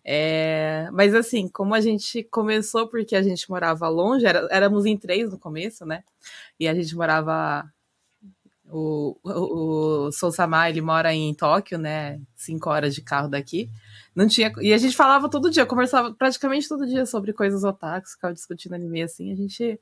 É, 0.08 0.88
mas 0.92 1.12
assim, 1.16 1.48
como 1.48 1.74
a 1.74 1.80
gente 1.80 2.22
começou 2.24 2.86
porque 2.86 3.16
a 3.16 3.22
gente 3.22 3.50
morava 3.50 3.88
longe, 3.88 4.24
era, 4.24 4.46
éramos 4.52 4.86
em 4.86 4.96
três 4.96 5.32
no 5.32 5.38
começo, 5.38 5.84
né? 5.84 6.04
E 6.60 6.68
a 6.68 6.74
gente 6.74 6.94
morava. 6.94 7.68
O, 8.68 9.16
o, 9.24 10.06
o 10.06 10.12
Sousama, 10.12 10.68
ele 10.68 10.80
mora 10.80 11.12
em 11.12 11.34
Tóquio, 11.34 11.76
né? 11.78 12.20
Cinco 12.36 12.70
horas 12.70 12.94
de 12.94 13.02
carro 13.02 13.28
daqui. 13.28 13.68
Não 14.14 14.28
tinha. 14.28 14.52
E 14.60 14.72
a 14.72 14.78
gente 14.78 14.96
falava 14.96 15.28
todo 15.28 15.50
dia, 15.50 15.66
conversava 15.66 16.14
praticamente 16.14 16.68
todo 16.68 16.86
dia 16.86 17.04
sobre 17.04 17.32
coisas 17.32 17.64
otakus, 17.64 18.12
ficava 18.12 18.34
discutindo 18.34 18.74
anime 18.74 19.02
assim. 19.02 19.32
A 19.32 19.36
gente 19.36 19.80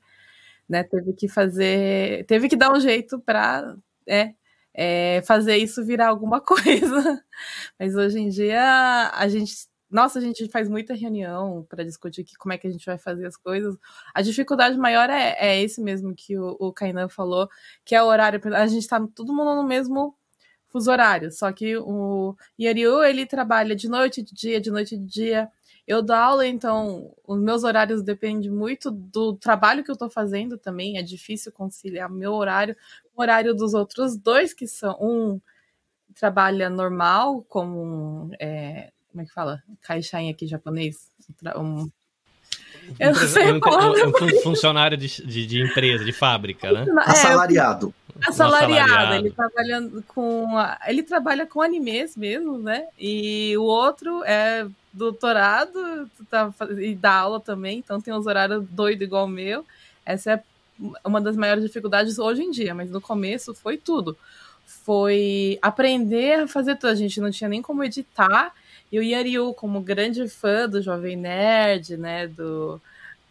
né, 0.67 0.83
teve 0.83 1.13
que 1.13 1.27
fazer. 1.27 2.25
Teve 2.25 2.49
que 2.49 2.55
dar 2.55 2.73
um 2.73 2.79
jeito 2.79 3.19
pra. 3.19 3.75
É, 4.07 4.33
é, 4.73 5.21
fazer 5.25 5.57
isso 5.57 5.85
virar 5.85 6.07
alguma 6.09 6.41
coisa. 6.41 7.23
Mas 7.79 7.95
hoje 7.95 8.19
em 8.19 8.29
dia 8.29 9.11
a 9.13 9.27
gente 9.27 9.53
nossa, 9.95 10.19
a 10.19 10.21
gente 10.21 10.49
faz 10.49 10.67
muita 10.67 10.93
reunião 10.93 11.65
para 11.69 11.85
discutir 11.85 12.25
como 12.37 12.51
é 12.51 12.57
que 12.57 12.67
a 12.67 12.69
gente 12.69 12.85
vai 12.85 12.97
fazer 12.97 13.25
as 13.25 13.37
coisas. 13.37 13.77
A 14.13 14.21
dificuldade 14.21 14.77
maior 14.77 15.09
é, 15.09 15.37
é 15.39 15.61
esse 15.61 15.81
mesmo 15.81 16.13
que 16.13 16.37
o, 16.37 16.57
o 16.59 16.73
Kainan 16.73 17.07
falou, 17.07 17.47
que 17.85 17.95
é 17.95 18.03
o 18.03 18.07
horário. 18.07 18.41
A 18.53 18.67
gente 18.67 18.81
está 18.81 18.99
todo 19.15 19.33
mundo 19.33 19.55
no 19.55 19.63
mesmo 19.65 20.13
fuso 20.67 20.91
horário, 20.91 21.31
só 21.31 21.49
que 21.53 21.77
o 21.77 22.35
Yariu, 22.59 23.05
ele 23.05 23.25
trabalha 23.25 23.73
de 23.73 23.87
noite, 23.87 24.21
de 24.21 24.35
dia, 24.35 24.59
de 24.59 24.69
noite, 24.69 24.97
de 24.97 25.05
dia. 25.05 25.49
Eu 25.87 26.01
dou 26.01 26.15
aula, 26.15 26.45
então 26.45 27.15
os 27.25 27.39
meus 27.39 27.63
horários 27.63 28.03
dependem 28.03 28.51
muito 28.51 28.91
do 28.91 29.37
trabalho 29.37 29.81
que 29.81 29.89
eu 29.91 29.93
estou 29.93 30.09
fazendo 30.09 30.57
também. 30.57 30.97
É 30.97 31.01
difícil 31.01 31.53
conciliar 31.53 32.09
meu 32.09 32.33
horário 32.33 32.75
com 33.13 33.21
o 33.21 33.23
horário 33.23 33.55
dos 33.55 33.73
outros 33.73 34.17
dois, 34.17 34.53
que 34.53 34.67
são 34.67 34.97
um 34.99 35.39
trabalha 36.15 36.69
normal, 36.69 37.43
como 37.47 38.31
é, 38.39 38.91
como 39.15 39.21
é 39.21 39.25
que 39.25 39.33
fala? 39.33 39.63
Caixinha 39.81 40.29
aqui 40.29 40.45
japonês. 40.45 41.09
Um... 41.55 41.89
Eu 42.99 43.13
não 43.13 43.27
sei 43.27 43.49
um, 43.49 43.55
um, 43.55 44.25
um 44.25 44.41
funcionário 44.41 44.97
de, 44.97 45.07
de, 45.25 45.45
de, 45.47 45.61
empresa, 45.61 46.03
de 46.03 46.11
fábrica, 46.11 46.69
né? 46.69 46.85
É, 46.85 47.09
Assalariado. 47.11 47.93
Assalariado, 48.27 48.83
assalariado. 48.83 49.15
ele 49.15 49.31
trabalhando 49.31 50.03
com. 50.05 50.57
a- 50.57 50.77
Ele 50.85 51.01
trabalha 51.01 51.47
com 51.47 51.61
animes 51.61 52.17
mesmo, 52.17 52.59
né? 52.59 52.87
E 52.99 53.55
o 53.57 53.63
outro 53.63 54.21
é 54.25 54.67
doutorado 54.91 56.09
tá, 56.29 56.53
e 56.77 56.93
dá 56.93 57.13
aula 57.13 57.39
também, 57.39 57.79
então 57.79 57.99
tem 58.01 58.13
uns 58.13 58.27
horários 58.27 58.65
doido 58.69 59.01
igual 59.01 59.25
o 59.25 59.29
meu. 59.29 59.65
Essa 60.05 60.33
é 60.33 60.43
uma 61.05 61.21
das 61.21 61.37
maiores 61.37 61.63
dificuldades 61.63 62.19
hoje 62.19 62.43
em 62.43 62.51
dia, 62.51 62.75
mas 62.75 62.91
no 62.91 62.99
começo 62.99 63.53
foi 63.55 63.77
tudo. 63.77 64.17
Foi 64.65 65.57
aprender 65.61 66.41
a 66.41 66.47
fazer 66.47 66.75
tudo. 66.75 66.89
A 66.91 66.95
gente 66.95 67.21
não 67.21 67.31
tinha 67.31 67.49
nem 67.49 67.61
como 67.61 67.83
editar. 67.83 68.53
E 68.95 68.99
o 68.99 69.03
Yariu, 69.03 69.53
como 69.53 69.81
grande 69.81 70.25
fã 70.29 70.69
do 70.69 70.81
Jovem 70.81 71.17
Nerd, 71.17 71.97
né? 71.97 72.29
Do, 72.29 72.81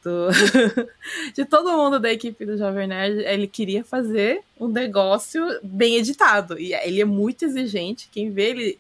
do 0.03 0.29
de 1.35 1.43
todo 1.47 1.73
mundo 1.73 1.99
da 1.99 2.13
equipe 2.13 2.45
do 2.45 2.59
Jovem 2.59 2.87
Nerd, 2.87 3.21
ele 3.21 3.47
queria 3.47 3.83
fazer 3.83 4.43
um 4.61 4.69
negócio 4.69 5.43
bem 5.63 5.97
editado. 5.97 6.61
E 6.61 6.75
ele 6.75 7.01
é 7.01 7.05
muito 7.07 7.47
exigente. 7.47 8.11
Quem 8.13 8.31
vê 8.31 8.51
ele, 8.51 8.79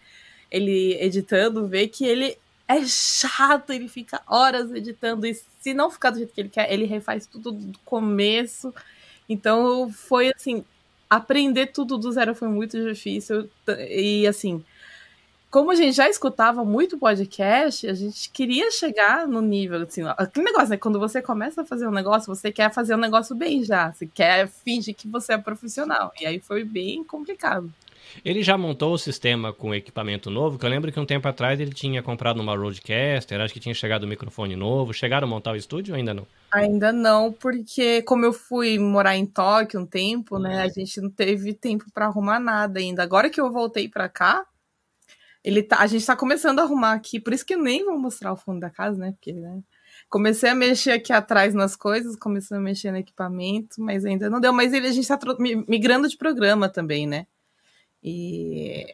ele 0.50 0.98
editando, 1.00 1.66
vê 1.66 1.88
que 1.88 2.04
ele 2.04 2.36
é 2.68 2.84
chato, 2.84 3.72
ele 3.72 3.88
fica 3.88 4.20
horas 4.26 4.70
editando. 4.70 5.26
E 5.26 5.32
se 5.60 5.72
não 5.72 5.90
ficar 5.90 6.10
do 6.10 6.18
jeito 6.18 6.34
que 6.34 6.40
ele 6.42 6.50
quer, 6.50 6.70
ele 6.70 6.84
refaz 6.84 7.26
tudo 7.26 7.50
do 7.50 7.78
começo. 7.78 8.74
Então 9.26 9.90
foi 9.90 10.30
assim. 10.36 10.62
Aprender 11.08 11.68
tudo 11.68 11.96
do 11.96 12.12
zero 12.12 12.34
foi 12.34 12.48
muito 12.48 12.78
difícil. 12.86 13.48
E 13.88 14.26
assim, 14.26 14.62
como 15.54 15.70
a 15.70 15.76
gente 15.76 15.92
já 15.92 16.08
escutava 16.08 16.64
muito 16.64 16.98
podcast, 16.98 17.86
a 17.86 17.94
gente 17.94 18.28
queria 18.30 18.72
chegar 18.72 19.28
no 19.28 19.40
nível, 19.40 19.82
assim, 19.82 20.02
aquele 20.16 20.46
negócio, 20.46 20.70
né? 20.70 20.76
Quando 20.76 20.98
você 20.98 21.22
começa 21.22 21.62
a 21.62 21.64
fazer 21.64 21.86
um 21.86 21.92
negócio, 21.92 22.26
você 22.26 22.50
quer 22.50 22.74
fazer 22.74 22.96
um 22.96 22.98
negócio 22.98 23.36
bem 23.36 23.62
já. 23.62 23.92
Você 23.92 24.04
quer 24.04 24.48
fingir 24.48 24.96
que 24.96 25.06
você 25.06 25.34
é 25.34 25.38
profissional. 25.38 26.12
E 26.20 26.26
aí 26.26 26.40
foi 26.40 26.64
bem 26.64 27.04
complicado. 27.04 27.72
Ele 28.24 28.42
já 28.42 28.58
montou 28.58 28.94
o 28.94 28.98
sistema 28.98 29.52
com 29.52 29.72
equipamento 29.72 30.28
novo, 30.28 30.58
que 30.58 30.66
eu 30.66 30.70
lembro 30.70 30.90
que 30.90 30.98
um 30.98 31.06
tempo 31.06 31.28
atrás 31.28 31.60
ele 31.60 31.72
tinha 31.72 32.02
comprado 32.02 32.40
uma 32.40 32.56
Rodecaster, 32.56 33.40
acho 33.40 33.54
que 33.54 33.60
tinha 33.60 33.74
chegado 33.76 34.06
um 34.06 34.08
microfone 34.08 34.56
novo. 34.56 34.92
Chegaram 34.92 35.28
a 35.28 35.30
montar 35.30 35.52
o 35.52 35.56
estúdio 35.56 35.94
ou 35.94 35.96
ainda 35.96 36.12
não? 36.12 36.26
Ainda 36.50 36.92
não, 36.92 37.32
porque 37.32 38.02
como 38.02 38.24
eu 38.24 38.32
fui 38.32 38.76
morar 38.76 39.16
em 39.16 39.24
Tóquio 39.24 39.78
um 39.78 39.86
tempo, 39.86 40.36
né, 40.36 40.62
a 40.62 40.68
gente 40.68 41.00
não 41.00 41.10
teve 41.10 41.54
tempo 41.54 41.84
para 41.94 42.06
arrumar 42.06 42.40
nada 42.40 42.80
ainda. 42.80 43.04
Agora 43.04 43.30
que 43.30 43.40
eu 43.40 43.52
voltei 43.52 43.88
para 43.88 44.08
cá, 44.08 44.44
ele 45.44 45.62
tá, 45.62 45.78
a 45.80 45.86
gente 45.86 46.06
tá 46.06 46.16
começando 46.16 46.58
a 46.58 46.62
arrumar 46.62 46.94
aqui, 46.94 47.20
por 47.20 47.34
isso 47.34 47.44
que 47.44 47.54
eu 47.54 47.62
nem 47.62 47.84
vou 47.84 47.98
mostrar 47.98 48.32
o 48.32 48.36
fundo 48.36 48.60
da 48.60 48.70
casa, 48.70 48.98
né, 48.98 49.12
porque, 49.12 49.32
né, 49.34 49.60
comecei 50.08 50.48
a 50.48 50.54
mexer 50.54 50.92
aqui 50.92 51.12
atrás 51.12 51.52
nas 51.52 51.76
coisas, 51.76 52.16
comecei 52.16 52.56
a 52.56 52.60
mexer 52.60 52.90
no 52.90 52.96
equipamento, 52.96 53.80
mas 53.80 54.06
ainda 54.06 54.30
não 54.30 54.40
deu, 54.40 54.52
mas 54.52 54.72
ele, 54.72 54.88
a 54.88 54.92
gente 54.92 55.06
tá 55.06 55.18
migrando 55.68 56.08
de 56.08 56.16
programa 56.16 56.68
também, 56.68 57.06
né, 57.06 57.26
e, 58.02 58.86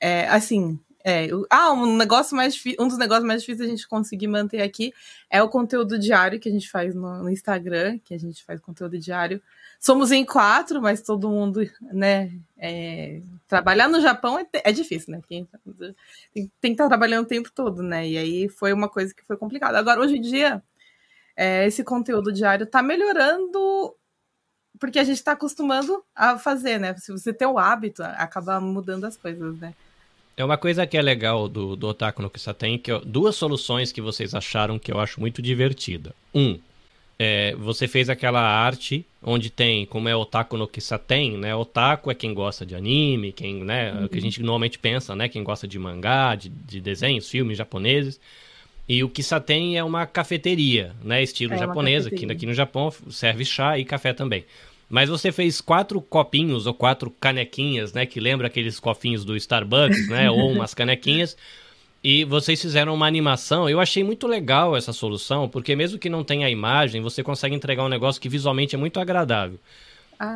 é, 0.00 0.28
assim, 0.28 0.78
é, 1.04 1.28
ah, 1.50 1.70
um 1.72 1.96
negócio 1.96 2.34
mais 2.34 2.60
um 2.80 2.88
dos 2.88 2.96
negócios 2.96 3.26
mais 3.26 3.42
difíceis 3.42 3.68
a 3.68 3.70
gente 3.70 3.86
conseguir 3.86 4.26
manter 4.26 4.62
aqui 4.62 4.92
é 5.28 5.42
o 5.42 5.48
conteúdo 5.50 5.98
diário 5.98 6.40
que 6.40 6.48
a 6.48 6.52
gente 6.52 6.70
faz 6.70 6.94
no, 6.94 7.24
no 7.24 7.30
Instagram, 7.30 7.98
que 7.98 8.14
a 8.14 8.18
gente 8.18 8.42
faz 8.42 8.58
conteúdo 8.58 8.98
diário. 8.98 9.42
Somos 9.78 10.10
em 10.10 10.24
quatro, 10.24 10.80
mas 10.80 11.02
todo 11.02 11.28
mundo, 11.28 11.60
né? 11.92 12.32
é, 12.56 13.20
trabalhar 13.46 13.86
no 13.88 14.00
Japão 14.00 14.38
é, 14.38 14.46
é 14.52 14.72
difícil, 14.72 15.12
né? 15.12 15.20
Quem- 15.28 15.46
tem, 15.76 15.94
tem 16.32 16.50
que 16.60 16.68
estar 16.70 16.88
trabalhando 16.88 17.24
o 17.24 17.28
tempo 17.28 17.50
todo, 17.52 17.82
né? 17.82 18.08
E 18.08 18.16
aí 18.16 18.48
foi 18.48 18.72
uma 18.72 18.88
coisa 18.88 19.14
que 19.14 19.22
foi 19.26 19.36
complicada. 19.36 19.78
Agora, 19.78 20.00
hoje 20.00 20.16
em 20.16 20.20
dia, 20.22 20.62
é, 21.36 21.66
esse 21.66 21.84
conteúdo 21.84 22.32
diário 22.32 22.66
tá 22.66 22.82
melhorando 22.82 23.94
porque 24.78 24.98
a 24.98 25.04
gente 25.04 25.16
está 25.18 25.32
acostumando 25.32 26.02
a 26.14 26.38
fazer, 26.38 26.78
né? 26.78 26.96
Se 26.96 27.12
você 27.12 27.32
tem 27.32 27.46
o 27.46 27.58
hábito, 27.58 28.02
acaba 28.02 28.60
mudando 28.60 29.04
as 29.04 29.16
coisas, 29.16 29.58
né? 29.58 29.74
É 30.36 30.44
uma 30.44 30.56
coisa 30.56 30.86
que 30.86 30.96
é 30.96 31.02
legal 31.02 31.48
do, 31.48 31.76
do 31.76 31.86
Otaku 31.88 32.20
no 32.22 32.28
Kisaten, 32.30 32.76
que 32.78 32.90
eu- 32.90 33.00
duas 33.04 33.36
soluções 33.36 33.92
que 33.92 34.00
vocês 34.00 34.34
acharam 34.34 34.78
que 34.78 34.90
eu 34.92 34.98
acho 34.98 35.20
muito 35.20 35.40
divertida. 35.40 36.12
Um, 36.34 36.58
é, 37.16 37.54
você 37.56 37.86
fez 37.86 38.10
aquela 38.10 38.40
arte 38.40 39.06
onde 39.22 39.48
tem, 39.48 39.86
como 39.86 40.08
é 40.08 40.16
Otaku 40.16 40.56
no 40.56 40.66
Kisaten, 40.66 41.36
né? 41.38 41.54
Otaku 41.54 42.10
é 42.10 42.14
quem 42.14 42.34
gosta 42.34 42.66
de 42.66 42.74
anime, 42.74 43.30
quem, 43.32 43.62
né? 43.62 43.92
O 44.04 44.08
que 44.08 44.18
a 44.18 44.20
gente 44.20 44.40
normalmente 44.40 44.78
pensa, 44.78 45.14
né? 45.14 45.28
Quem 45.28 45.44
gosta 45.44 45.68
de 45.68 45.78
mangá, 45.78 46.34
de, 46.34 46.48
de 46.48 46.80
desenhos, 46.80 47.28
filmes 47.30 47.56
japoneses. 47.56 48.20
E 48.88 49.02
o 49.04 49.08
Kisaten 49.08 49.78
é 49.78 49.84
uma 49.84 50.04
cafeteria, 50.04 50.92
né? 51.02 51.22
Estilo 51.22 51.54
É 51.54 51.58
japonesa, 51.58 52.10
que 52.10 52.26
aqui 52.32 52.44
no 52.44 52.52
Japão 52.52 52.92
serve 53.08 53.44
chá 53.44 53.78
e 53.78 53.84
café 53.84 54.12
também. 54.12 54.44
Mas 54.88 55.08
você 55.08 55.32
fez 55.32 55.60
quatro 55.60 56.00
copinhos 56.00 56.66
ou 56.66 56.74
quatro 56.74 57.10
canequinhas, 57.10 57.92
né? 57.92 58.06
Que 58.06 58.20
lembra 58.20 58.46
aqueles 58.46 58.78
cofinhos 58.78 59.24
do 59.24 59.36
Starbucks, 59.36 60.08
né? 60.08 60.30
ou 60.30 60.50
umas 60.52 60.74
canequinhas. 60.74 61.36
E 62.02 62.22
vocês 62.24 62.60
fizeram 62.60 62.94
uma 62.94 63.06
animação. 63.06 63.68
Eu 63.68 63.80
achei 63.80 64.04
muito 64.04 64.26
legal 64.26 64.76
essa 64.76 64.92
solução, 64.92 65.48
porque 65.48 65.74
mesmo 65.74 65.98
que 65.98 66.10
não 66.10 66.22
tenha 66.22 66.50
imagem, 66.50 67.00
você 67.00 67.22
consegue 67.22 67.54
entregar 67.54 67.82
um 67.82 67.88
negócio 67.88 68.20
que 68.20 68.28
visualmente 68.28 68.74
é 68.74 68.78
muito 68.78 69.00
agradável. 69.00 69.58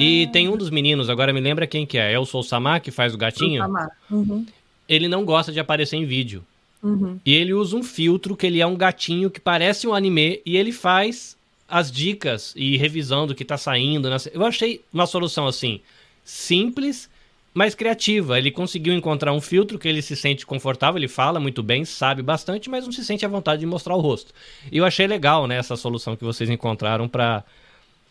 E 0.00 0.24
Ah, 0.26 0.32
tem 0.32 0.48
um 0.48 0.56
dos 0.56 0.70
meninos, 0.70 1.08
agora 1.08 1.32
me 1.32 1.40
lembra 1.40 1.66
quem 1.66 1.86
que 1.86 1.98
é? 1.98 2.12
É 2.12 2.18
o 2.18 2.24
Sou 2.24 2.42
Sama, 2.42 2.80
que 2.80 2.90
faz 2.90 3.14
o 3.14 3.18
gatinho? 3.18 3.62
Uhum, 4.10 4.44
Ele 4.88 5.06
não 5.08 5.24
gosta 5.24 5.52
de 5.52 5.60
aparecer 5.60 5.96
em 5.96 6.04
vídeo. 6.04 6.42
uhum. 6.82 7.20
E 7.24 7.34
ele 7.34 7.52
usa 7.54 7.76
um 7.76 7.82
filtro 7.82 8.34
que 8.36 8.46
ele 8.46 8.60
é 8.60 8.66
um 8.66 8.74
gatinho 8.76 9.30
que 9.30 9.38
parece 9.38 9.86
um 9.86 9.94
anime 9.94 10.40
e 10.44 10.56
ele 10.56 10.72
faz 10.72 11.36
as 11.68 11.92
dicas 11.92 12.54
e 12.56 12.76
revisão 12.76 13.26
do 13.26 13.34
que 13.34 13.44
tá 13.44 13.58
saindo. 13.58 14.08
nas- 14.08 14.26
Eu 14.32 14.44
achei 14.44 14.80
uma 14.92 15.06
solução 15.06 15.46
assim, 15.46 15.80
simples, 16.24 17.08
mas 17.52 17.74
criativa. 17.74 18.38
Ele 18.38 18.50
conseguiu 18.50 18.94
encontrar 18.94 19.32
um 19.32 19.40
filtro 19.40 19.78
que 19.78 19.88
ele 19.88 20.00
se 20.02 20.14
sente 20.16 20.46
confortável, 20.46 20.98
ele 20.98 21.08
fala 21.08 21.38
muito 21.40 21.62
bem, 21.62 21.84
sabe 21.84 22.22
bastante, 22.22 22.70
mas 22.70 22.84
não 22.84 22.92
se 22.92 23.04
sente 23.04 23.24
à 23.24 23.28
vontade 23.28 23.60
de 23.60 23.66
mostrar 23.66 23.94
o 23.96 24.00
rosto. 24.00 24.32
E 24.70 24.78
eu 24.78 24.84
achei 24.84 25.06
legal, 25.06 25.46
né, 25.46 25.56
essa 25.56 25.76
solução 25.76 26.16
que 26.16 26.24
vocês 26.24 26.48
encontraram 26.50 27.08
para 27.08 27.44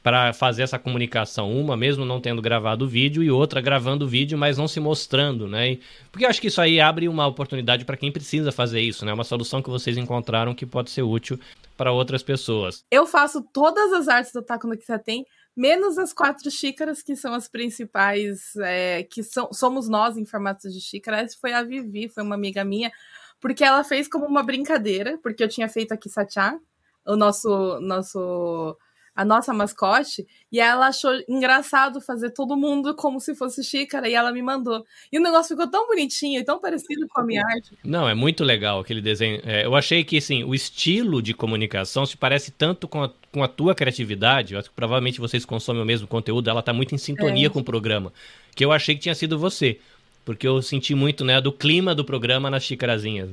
para 0.03 0.31
fazer 0.31 0.61
essa 0.63 0.79
comunicação, 0.79 1.51
uma 1.51 1.75
mesmo 1.75 2.05
não 2.05 2.21
tendo 2.21 2.41
gravado 2.41 2.85
o 2.85 2.87
vídeo 2.87 3.21
e 3.21 3.29
outra 3.29 3.59
gravando 3.59 4.05
o 4.05 4.07
vídeo, 4.07 4.37
mas 4.37 4.57
não 4.57 4.65
se 4.65 4.79
mostrando, 4.79 5.49
né? 5.49 5.71
E- 5.73 5.79
porque 6.09 6.23
eu 6.23 6.29
acho 6.29 6.39
que 6.39 6.47
isso 6.47 6.61
aí 6.61 6.79
abre 6.79 7.09
uma 7.09 7.27
oportunidade 7.27 7.83
para 7.83 7.97
quem 7.97 8.09
precisa 8.09 8.49
fazer 8.49 8.79
isso, 8.79 9.03
né? 9.05 9.11
Uma 9.11 9.25
solução 9.25 9.61
que 9.61 9.69
vocês 9.69 9.97
encontraram 9.97 10.55
que 10.55 10.65
pode 10.65 10.91
ser 10.91 11.01
útil 11.01 11.37
para 11.77 11.91
outras 11.91 12.23
pessoas. 12.23 12.83
Eu 12.91 13.05
faço 13.05 13.41
todas 13.53 13.93
as 13.93 14.07
artes 14.07 14.33
do 14.33 14.41
Taco 14.41 14.67
no 14.67 14.77
Kisaten, 14.77 15.23
menos 15.55 15.97
as 15.97 16.11
quatro 16.11 16.49
xícaras, 16.51 17.01
que 17.01 17.15
são 17.15 17.33
as 17.33 17.47
principais, 17.47 18.55
é, 18.57 19.03
que 19.03 19.23
são, 19.23 19.53
somos 19.53 19.87
nós 19.87 20.17
em 20.17 20.25
formatos 20.25 20.73
de 20.73 20.81
xícara. 20.81 21.21
Essa 21.21 21.37
foi 21.39 21.53
a 21.53 21.63
Vivi, 21.63 22.09
foi 22.09 22.23
uma 22.23 22.35
amiga 22.35 22.63
minha, 22.65 22.91
porque 23.39 23.63
ela 23.63 23.83
fez 23.83 24.07
como 24.07 24.25
uma 24.25 24.43
brincadeira, 24.43 25.17
porque 25.21 25.43
eu 25.43 25.47
tinha 25.47 25.69
feito 25.69 25.91
aqui 25.93 26.09
Satchan, 26.09 26.59
o 27.05 27.15
nosso, 27.15 27.79
nosso, 27.79 28.75
a 29.17 29.25
nossa 29.25 29.51
mascote, 29.51 30.25
e 30.51 30.59
ela 30.59 30.87
achou 30.87 31.11
engraçado 31.27 31.99
fazer 31.99 32.29
todo 32.29 32.55
mundo 32.55 32.95
como 32.95 33.19
se 33.19 33.33
fosse 33.33 33.63
xícara, 33.63 34.07
e 34.07 34.13
ela 34.13 34.31
me 34.31 34.43
mandou. 34.43 34.85
E 35.11 35.17
o 35.17 35.21
negócio 35.21 35.55
ficou 35.57 35.67
tão 35.69 35.87
bonitinho 35.87 36.39
e 36.39 36.45
tão 36.45 36.59
parecido 36.59 37.07
com 37.09 37.19
a 37.21 37.23
minha 37.25 37.43
arte. 37.43 37.75
Não, 37.83 38.07
é 38.07 38.13
muito 38.13 38.43
legal 38.43 38.79
aquele 38.79 39.01
desenho. 39.01 39.41
É, 39.43 39.65
eu 39.65 39.75
achei 39.75 40.03
que, 40.03 40.17
assim, 40.17 40.43
o 40.43 40.53
estilo 40.53 41.19
de 41.21 41.33
comunicação 41.33 42.05
se 42.05 42.15
parece 42.15 42.51
tanto 42.51 42.87
com 42.87 43.03
a, 43.03 43.09
com 43.31 43.43
a 43.43 43.47
tua 43.47 43.73
criatividade. 43.73 44.53
Eu 44.53 44.59
acho 44.59 44.69
que 44.69 44.75
provavelmente 44.75 45.19
vocês 45.19 45.43
consomem 45.43 45.81
o 45.81 45.85
mesmo 45.85 46.07
conteúdo, 46.07 46.49
ela 46.49 46.61
tá 46.61 46.71
muito 46.71 46.93
em 46.93 46.97
sintonia 46.99 47.47
É. 47.47 47.49
com 47.49 47.59
o 47.59 47.63
programa. 47.63 48.13
Que 48.55 48.63
eu 48.63 48.71
achei 48.71 48.93
que 48.93 49.01
tinha 49.01 49.15
sido 49.15 49.39
você. 49.39 49.79
Porque 50.23 50.47
eu 50.47 50.61
senti 50.61 50.93
muito, 50.93 51.25
né, 51.25 51.41
do 51.41 51.51
clima 51.51 51.95
do 51.95 52.05
programa 52.05 52.49
nas 52.51 52.63
xicarazinhas. 52.63 53.29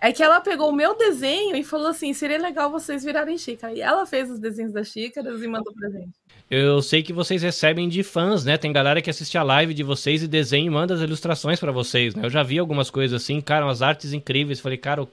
É 0.00 0.12
que 0.12 0.22
ela 0.22 0.40
pegou 0.40 0.68
o 0.68 0.74
meu 0.74 0.96
desenho 0.96 1.56
e 1.56 1.64
falou 1.64 1.88
assim: 1.88 2.12
seria 2.12 2.38
legal 2.38 2.70
vocês 2.70 3.02
virarem 3.02 3.38
xícara. 3.38 3.72
E 3.72 3.80
ela 3.80 4.04
fez 4.04 4.30
os 4.30 4.38
desenhos 4.38 4.72
das 4.72 4.88
xícaras 4.88 5.42
e 5.42 5.46
mandou 5.46 5.72
pra 5.72 5.88
gente. 5.88 6.12
Eu 6.50 6.82
sei 6.82 7.02
que 7.02 7.12
vocês 7.12 7.42
recebem 7.42 7.88
de 7.88 8.02
fãs, 8.02 8.44
né? 8.44 8.58
Tem 8.58 8.72
galera 8.72 9.00
que 9.00 9.08
assiste 9.08 9.38
a 9.38 9.42
live 9.42 9.72
de 9.72 9.82
vocês 9.82 10.22
e 10.22 10.28
desenha 10.28 10.66
e 10.66 10.70
manda 10.70 10.92
as 10.94 11.00
ilustrações 11.00 11.58
pra 11.58 11.72
vocês, 11.72 12.14
né? 12.14 12.26
Eu 12.26 12.30
já 12.30 12.42
vi 12.42 12.58
algumas 12.58 12.90
coisas 12.90 13.22
assim, 13.22 13.40
cara, 13.40 13.64
umas 13.64 13.80
artes 13.80 14.12
incríveis. 14.12 14.60
Falei, 14.60 14.76
cara, 14.76 15.02
o, 15.02 15.08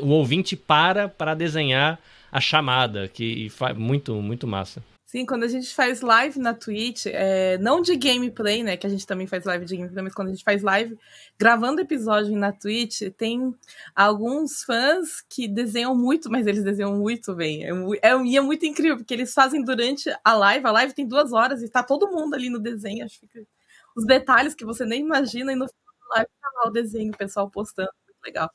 o 0.00 0.08
ouvinte 0.08 0.54
para 0.54 1.08
para 1.08 1.34
desenhar 1.34 1.98
a 2.30 2.40
chamada, 2.40 3.08
que 3.08 3.48
faz 3.50 3.76
muito, 3.76 4.14
muito 4.14 4.46
massa. 4.46 4.82
Sim, 5.16 5.24
quando 5.24 5.44
a 5.44 5.48
gente 5.48 5.74
faz 5.74 6.02
live 6.02 6.38
na 6.38 6.52
Twitch, 6.52 7.06
é, 7.06 7.56
não 7.56 7.80
de 7.80 7.96
gameplay, 7.96 8.62
né? 8.62 8.76
Que 8.76 8.86
a 8.86 8.90
gente 8.90 9.06
também 9.06 9.26
faz 9.26 9.46
live 9.46 9.64
de 9.64 9.74
gameplay, 9.74 10.04
mas 10.04 10.12
quando 10.12 10.28
a 10.28 10.30
gente 10.32 10.44
faz 10.44 10.62
live 10.62 10.98
gravando 11.38 11.80
episódio 11.80 12.36
na 12.36 12.52
Twitch, 12.52 13.00
tem 13.16 13.54
alguns 13.94 14.62
fãs 14.62 15.22
que 15.26 15.48
desenham 15.48 15.94
muito, 15.96 16.30
mas 16.30 16.46
eles 16.46 16.62
desenham 16.62 16.98
muito 16.98 17.34
bem. 17.34 17.64
É, 17.64 17.70
é, 18.02 18.22
e 18.26 18.36
é 18.36 18.40
muito 18.42 18.66
incrível, 18.66 18.98
porque 18.98 19.14
eles 19.14 19.32
fazem 19.32 19.64
durante 19.64 20.14
a 20.22 20.34
live. 20.34 20.66
A 20.66 20.72
live 20.72 20.92
tem 20.92 21.08
duas 21.08 21.32
horas 21.32 21.62
e 21.62 21.68
tá 21.70 21.82
todo 21.82 22.10
mundo 22.10 22.34
ali 22.34 22.50
no 22.50 22.58
desenho. 22.58 23.02
Acho 23.06 23.18
que 23.20 23.46
os 23.96 24.04
detalhes 24.04 24.54
que 24.54 24.66
você 24.66 24.84
nem 24.84 25.00
imagina, 25.00 25.50
e 25.50 25.56
no 25.56 25.66
final 25.66 25.94
da 26.10 26.16
live 26.16 26.30
tá 26.42 26.48
lá 26.56 26.68
o 26.68 26.70
desenho, 26.70 27.10
o 27.14 27.16
pessoal 27.16 27.50
postando. 27.50 27.88
Muito 28.06 28.22
legal. 28.22 28.50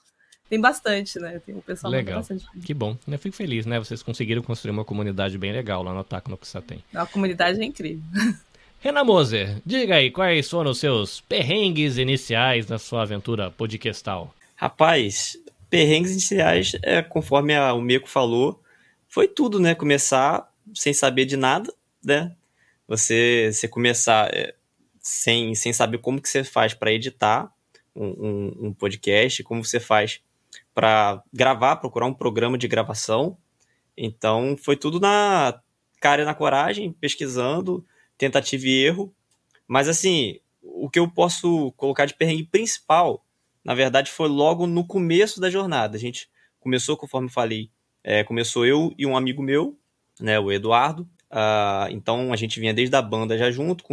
Tem 0.52 0.60
bastante, 0.60 1.18
né? 1.18 1.40
Tem 1.46 1.56
o 1.56 1.62
pessoal 1.62 1.90
Legal. 1.90 2.18
bastante. 2.18 2.46
Que 2.66 2.74
bom. 2.74 2.98
Eu 3.08 3.18
fico 3.18 3.34
feliz, 3.34 3.66
né? 3.66 3.80
Vocês 3.80 4.04
conseguiram 4.04 4.42
construir 4.42 4.72
uma 4.72 4.84
comunidade 4.84 5.38
bem 5.38 5.54
legal 5.54 5.82
lá 5.82 5.94
no 5.94 6.02
Ataque 6.02 6.30
no 6.30 6.36
Kisaten. 6.36 6.84
A 6.94 7.06
comunidade 7.06 7.62
é 7.62 7.64
incrível. 7.64 8.04
Renan 8.82 9.06
Moser, 9.06 9.62
diga 9.66 9.96
aí 9.96 10.12
quais 10.12 10.50
foram 10.50 10.72
os 10.72 10.78
seus 10.78 11.22
perrengues 11.22 11.98
iniciais 11.98 12.68
na 12.68 12.78
sua 12.78 13.04
aventura 13.04 13.50
podcastal. 13.50 14.36
Rapaz, 14.54 15.38
perrengues 15.70 16.12
iniciais, 16.12 16.74
é, 16.84 17.02
conforme 17.02 17.56
a, 17.56 17.74
o 17.74 17.80
Meco 17.80 18.10
falou, 18.10 18.62
foi 19.08 19.30
tudo, 19.30 19.58
né? 19.58 19.74
Começar 19.74 20.52
sem 20.76 20.94
saber 20.94 21.24
de 21.24 21.38
nada, 21.38 21.74
né? 22.04 22.36
Você, 22.90 23.52
você 23.54 23.70
começar 23.70 24.30
é, 24.36 24.54
sem, 25.00 25.56
sem 25.56 25.72
saber 25.72 26.00
como 26.00 26.22
que 26.22 26.28
você 26.28 26.44
faz 26.44 26.74
para 26.74 26.92
editar 26.92 27.50
um, 27.96 28.06
um, 28.06 28.68
um, 28.68 28.74
podcast, 28.74 29.44
como 29.44 29.64
você 29.64 29.80
faz 29.80 30.20
para 30.73 31.23
gravar, 31.34 31.77
procurar 31.77 32.05
um 32.05 32.13
programa 32.13 32.57
de 32.57 32.67
gravação. 32.67 33.38
Então, 33.95 34.55
foi 34.57 34.75
tudo 34.75 34.99
na 34.99 35.62
cara 35.99 36.23
e 36.23 36.25
na 36.25 36.34
coragem, 36.34 36.91
pesquisando, 36.93 37.86
tentativa 38.17 38.65
e 38.65 38.86
erro. 38.86 39.13
Mas 39.67 39.88
assim, 39.88 40.39
o 40.62 40.89
que 40.89 40.99
eu 40.99 41.10
posso 41.10 41.71
colocar 41.73 42.05
de 42.05 42.13
perrengue 42.13 42.43
principal, 42.43 43.25
na 43.63 43.73
verdade, 43.73 44.12
foi 44.12 44.27
logo 44.27 44.65
no 44.65 44.86
começo 44.86 45.39
da 45.39 45.49
jornada. 45.49 45.95
A 45.95 45.99
gente 45.99 46.29
começou, 46.60 46.97
conforme 46.97 47.29
falei, 47.29 47.69
é, 48.03 48.23
começou 48.23 48.65
eu 48.65 48.93
e 48.97 49.05
um 49.05 49.15
amigo 49.15 49.41
meu, 49.41 49.77
né, 50.19 50.39
o 50.39 50.51
Eduardo. 50.51 51.03
Uh, 51.31 51.88
então 51.91 52.34
a 52.34 52.36
gente 52.36 52.60
vinha 52.60 52.73
desde 52.73 52.95
a 52.95 53.01
banda 53.01 53.38
já 53.38 53.49
junto, 53.49 53.86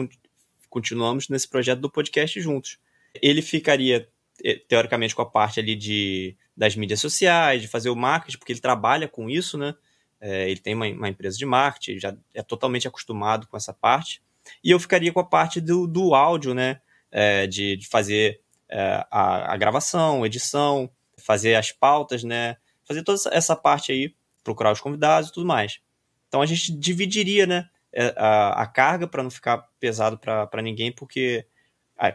continuamos 0.68 1.28
nesse 1.28 1.48
projeto 1.48 1.80
do 1.80 1.90
podcast 1.90 2.40
juntos. 2.40 2.78
Ele 3.22 3.40
ficaria 3.40 4.08
eh, 4.44 4.60
teoricamente 4.68 5.14
com 5.14 5.22
a 5.22 5.26
parte 5.26 5.60
ali 5.60 5.76
de 5.76 6.36
das 6.58 6.74
mídias 6.74 7.00
sociais, 7.00 7.62
de 7.62 7.68
fazer 7.68 7.88
o 7.88 7.94
marketing, 7.94 8.36
porque 8.36 8.52
ele 8.52 8.60
trabalha 8.60 9.06
com 9.06 9.30
isso, 9.30 9.56
né? 9.56 9.76
É, 10.20 10.50
ele 10.50 10.58
tem 10.58 10.74
uma, 10.74 10.86
uma, 10.88 11.08
empresa 11.08 11.38
de 11.38 11.46
marketing, 11.46 12.00
já 12.00 12.16
é 12.34 12.42
totalmente 12.42 12.88
acostumado 12.88 13.46
com 13.46 13.56
essa 13.56 13.72
parte. 13.72 14.20
E 14.64 14.72
eu 14.72 14.80
ficaria 14.80 15.12
com 15.12 15.20
a 15.20 15.24
parte 15.24 15.60
do, 15.60 15.86
do 15.86 16.16
áudio, 16.16 16.54
né? 16.54 16.80
É, 17.12 17.46
de, 17.46 17.76
de, 17.76 17.86
fazer 17.86 18.40
é, 18.68 19.06
a, 19.08 19.54
a, 19.54 19.56
gravação, 19.56 20.26
edição, 20.26 20.90
fazer 21.16 21.54
as 21.54 21.70
pautas, 21.70 22.24
né? 22.24 22.56
Fazer 22.84 23.04
toda 23.04 23.20
essa 23.30 23.54
parte 23.54 23.92
aí, 23.92 24.12
procurar 24.42 24.72
os 24.72 24.80
convidados 24.80 25.30
e 25.30 25.32
tudo 25.32 25.46
mais. 25.46 25.78
Então 26.26 26.42
a 26.42 26.46
gente 26.46 26.72
dividiria, 26.72 27.46
né? 27.46 27.68
É, 27.92 28.12
a, 28.16 28.62
a 28.62 28.66
carga 28.66 29.06
para 29.06 29.22
não 29.22 29.30
ficar 29.30 29.58
pesado 29.78 30.18
para 30.18 30.60
ninguém, 30.60 30.90
porque 30.90 31.46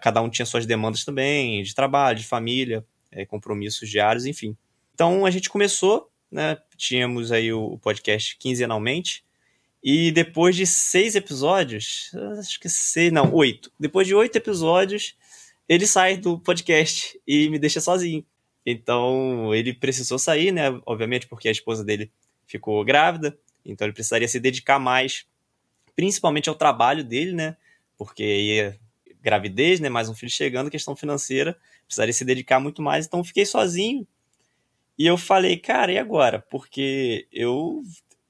cada 0.01 0.21
um 0.21 0.29
tinha 0.29 0.45
suas 0.45 0.65
demandas 0.65 1.05
também, 1.05 1.63
de 1.63 1.73
trabalho, 1.73 2.17
de 2.17 2.25
família, 2.25 2.85
é, 3.13 3.25
compromissos 3.25 3.89
diários, 3.89 4.25
enfim. 4.25 4.55
Então 4.93 5.25
a 5.25 5.31
gente 5.31 5.49
começou 5.49 6.11
né? 6.33 6.57
Tínhamos 6.75 7.31
aí 7.31 7.53
o 7.53 7.77
podcast 7.77 8.35
quinzenalmente. 8.37 9.23
E 9.83 10.11
depois 10.11 10.55
de 10.55 10.65
seis 10.65 11.15
episódios, 11.15 12.11
acho 12.39 12.59
que 12.59 12.67
seis, 12.67 13.11
não, 13.11 13.31
oito. 13.33 13.71
Depois 13.79 14.07
de 14.07 14.15
oito 14.15 14.35
episódios, 14.35 15.15
ele 15.69 15.85
sai 15.85 16.17
do 16.17 16.39
podcast 16.39 17.19
e 17.27 17.49
me 17.49 17.59
deixa 17.59 17.79
sozinho. 17.79 18.25
Então 18.65 19.53
ele 19.53 19.73
precisou 19.73 20.17
sair, 20.17 20.51
né? 20.51 20.69
Obviamente, 20.85 21.27
porque 21.27 21.47
a 21.47 21.51
esposa 21.51 21.83
dele 21.83 22.11
ficou 22.47 22.83
grávida. 22.83 23.37
Então 23.63 23.85
ele 23.85 23.93
precisaria 23.93 24.27
se 24.27 24.39
dedicar 24.39 24.79
mais, 24.79 25.25
principalmente 25.95 26.49
ao 26.49 26.55
trabalho 26.55 27.03
dele, 27.03 27.33
né? 27.33 27.55
Porque 27.97 28.23
ia 28.23 28.79
gravidez, 29.21 29.79
né? 29.79 29.89
Mais 29.89 30.09
um 30.09 30.15
filho 30.15 30.31
chegando, 30.31 30.71
questão 30.71 30.95
financeira, 30.95 31.55
precisaria 31.93 32.13
se 32.13 32.25
dedicar 32.25 32.59
muito 32.59 32.81
mais. 32.81 33.05
Então 33.05 33.23
fiquei 33.23 33.45
sozinho 33.45 34.07
e 34.97 35.05
eu 35.05 35.17
falei, 35.17 35.57
cara, 35.57 35.91
e 35.91 35.97
agora? 35.97 36.39
Porque 36.49 37.27
eu, 37.31 37.81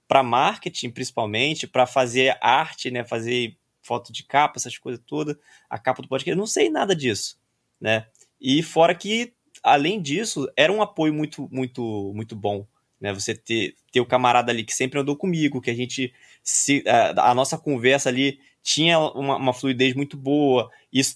para 0.08 0.24
marketing 0.24 0.90
principalmente, 0.90 1.68
para 1.68 1.86
fazer 1.86 2.38
arte, 2.42 2.92
né, 2.92 3.04
fazer 3.04 3.58
foto 3.82 4.14
de 4.14 4.24
capa, 4.24 4.58
essas 4.58 4.78
coisas 4.78 5.02
todas, 5.06 5.36
a 5.70 5.78
capa 5.78 6.02
do 6.02 6.08
podcast, 6.08 6.32
eu 6.32 6.38
não 6.38 6.48
sei 6.48 6.70
nada 6.70 6.96
disso, 6.96 7.38
né? 7.80 8.08
E 8.40 8.64
fora 8.64 8.96
que, 8.96 9.34
além 9.62 10.02
disso, 10.02 10.50
era 10.56 10.72
um 10.72 10.82
apoio 10.82 11.14
muito, 11.14 11.50
muito, 11.52 12.14
muito 12.16 12.34
bom, 12.34 12.66
né? 13.00 13.14
Você 13.14 13.36
ter, 13.36 13.76
ter 13.92 14.00
o 14.00 14.06
camarada 14.06 14.52
ali 14.52 14.64
que 14.64 14.74
sempre 14.74 15.00
andou 15.00 15.18
comigo, 15.18 15.60
que 15.60 15.70
a 15.70 15.76
gente, 15.76 16.14
se, 16.42 16.82
a, 16.88 17.32
a 17.32 17.36
nossa 17.36 17.58
conversa 17.58 18.08
ali 18.08 18.40
tinha 18.64 18.98
uma, 18.98 19.36
uma 19.36 19.54
fluidez 19.54 19.94
muito 19.94 20.16
boa, 20.16 20.70
isso, 20.92 21.14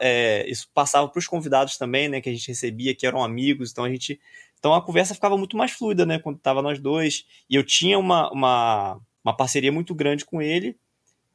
é, 0.00 0.44
isso 0.50 0.68
passava 0.74 1.08
para 1.08 1.18
os 1.18 1.26
convidados 1.26 1.78
também, 1.78 2.08
né, 2.08 2.20
que 2.20 2.28
a 2.28 2.32
gente 2.32 2.48
recebia, 2.48 2.94
que 2.94 3.06
eram 3.06 3.22
amigos, 3.22 3.70
então 3.70 3.84
a 3.84 3.90
gente 3.90 4.20
então 4.58 4.74
a 4.74 4.82
conversa 4.82 5.14
ficava 5.14 5.36
muito 5.38 5.56
mais 5.56 5.70
fluida, 5.70 6.04
né? 6.04 6.18
Quando 6.18 6.38
tava 6.38 6.60
nós 6.60 6.78
dois. 6.78 7.24
E 7.48 7.54
eu 7.54 7.62
tinha 7.64 7.98
uma, 7.98 8.30
uma, 8.30 9.00
uma 9.24 9.36
parceria 9.36 9.72
muito 9.72 9.94
grande 9.94 10.24
com 10.24 10.42
ele. 10.42 10.76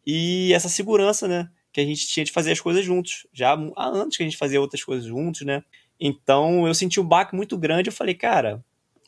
E 0.06 0.52
essa 0.54 0.70
segurança, 0.70 1.28
né? 1.28 1.50
Que 1.72 1.82
a 1.82 1.86
gente 1.86 2.08
tinha 2.08 2.26
de 2.26 2.32
fazer 2.32 2.52
as 2.52 2.60
coisas 2.60 2.84
juntos. 2.84 3.26
Já 3.34 3.54
há 3.76 3.88
anos 3.88 4.18
que 4.18 4.24
a 4.24 4.26
gente 4.26 4.38
fazia 4.38 4.60
outras 4.60 4.84
coisas 4.84 5.06
juntos, 5.06 5.42
né? 5.42 5.64
Então 6.00 6.68
eu 6.68 6.74
senti 6.74 7.00
um 7.00 7.08
baque 7.08 7.36
muito 7.36 7.58
grande. 7.58 7.90
Eu 7.90 7.94
falei, 7.94 8.14
cara, 8.14 8.64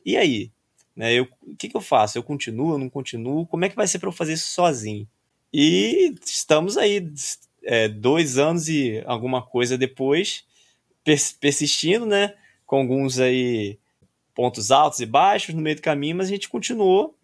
e 0.05 0.15
aí? 0.17 0.51
Né, 0.95 1.13
eu, 1.13 1.27
o 1.41 1.55
que, 1.57 1.67
que 1.67 1.75
eu 1.75 1.81
faço? 1.81 2.17
Eu 2.17 2.23
continuo, 2.23 2.75
eu 2.75 2.77
não 2.77 2.89
continuo? 2.89 3.45
Como 3.47 3.65
é 3.65 3.69
que 3.69 3.75
vai 3.75 3.85
ser 3.85 3.99
para 3.99 4.07
eu 4.07 4.13
fazer 4.13 4.33
isso 4.33 4.47
sozinho? 4.53 5.05
E 5.57 6.13
estamos 6.25 6.75
aí, 6.75 7.09
é, 7.63 7.87
dois 7.87 8.37
anos 8.37 8.67
e 8.67 9.01
alguma 9.05 9.41
coisa 9.41 9.77
depois, 9.77 10.43
persistindo, 11.39 12.05
né? 12.05 12.35
Com 12.65 12.79
alguns 12.79 13.19
aí 13.19 13.79
pontos 14.33 14.69
altos 14.69 14.99
e 14.99 15.05
baixos 15.05 15.55
no 15.55 15.61
meio 15.61 15.77
do 15.77 15.81
caminho, 15.81 16.17
mas 16.17 16.27
a 16.27 16.31
gente 16.31 16.49
continuou 16.49 17.15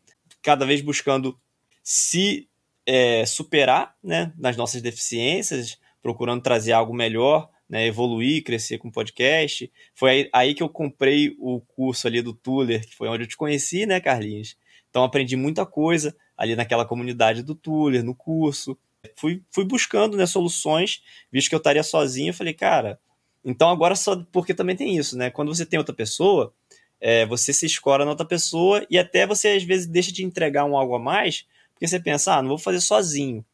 cada 0.42 0.66
vez 0.66 0.80
buscando 0.80 1.38
se 1.84 2.48
é, 2.86 3.26
superar 3.26 3.98
né, 4.02 4.32
nas 4.38 4.56
nossas 4.56 4.82
deficiências, 4.82 5.78
procurando 6.02 6.42
trazer 6.42 6.72
algo 6.72 6.94
melhor, 6.94 7.50
né, 7.70 7.86
evoluir, 7.86 8.46
crescer 8.46 8.78
com 8.78 8.88
o 8.88 8.94
podcast. 8.94 9.70
Foi 9.94 10.10
aí, 10.10 10.30
aí, 10.32 10.54
que 10.56 10.64
eu 10.64 10.70
comprei 10.70 11.36
o 11.38 11.60
curso 11.60 12.08
ali 12.08 12.22
do 12.22 12.32
Tuller, 12.32 12.88
que 12.88 12.96
foi 12.96 13.10
onde 13.10 13.24
eu 13.24 13.28
te 13.28 13.36
conheci, 13.36 13.86
né, 13.86 14.00
Carlinhos? 14.00 14.56
Então 14.90 15.04
aprendi 15.04 15.36
muita 15.36 15.66
coisa 15.66 16.16
ali 16.42 16.56
naquela 16.56 16.86
comunidade 16.86 17.44
do 17.44 17.54
Tuller, 17.54 18.04
no 18.04 18.16
curso. 18.16 18.76
Fui, 19.16 19.44
fui 19.52 19.64
buscando 19.64 20.18
né, 20.18 20.26
soluções, 20.26 21.04
visto 21.32 21.50
que 21.50 21.54
eu 21.54 21.60
estaria 21.60 21.84
sozinho, 21.84 22.30
eu 22.30 22.34
falei, 22.34 22.52
cara, 22.52 23.00
então 23.46 23.70
agora 23.70 23.96
só. 23.96 24.16
Porque 24.32 24.56
também 24.56 24.76
tem 24.76 24.98
isso, 24.98 25.16
né? 25.16 25.30
Quando 25.30 25.54
você 25.54 25.68
tem 25.68 25.78
outra 25.78 25.94
pessoa, 25.94 26.52
é, 27.00 27.28
você 27.28 27.54
se 27.54 27.68
escora 27.68 28.06
na 28.06 28.10
outra 28.10 28.26
pessoa 28.26 28.84
e 28.90 28.98
até 28.98 29.28
você 29.28 29.50
às 29.50 29.64
vezes 29.64 29.86
deixa 29.86 30.12
de 30.12 30.26
entregar 30.26 30.66
um 30.66 30.76
algo 30.76 30.96
a 30.96 31.00
mais, 31.00 31.46
porque 31.74 31.88
você 31.88 32.00
pensa, 32.00 32.34
ah, 32.34 32.42
não 32.42 32.50
vou 32.50 32.58
fazer 32.58 32.82
sozinho. 32.82 33.46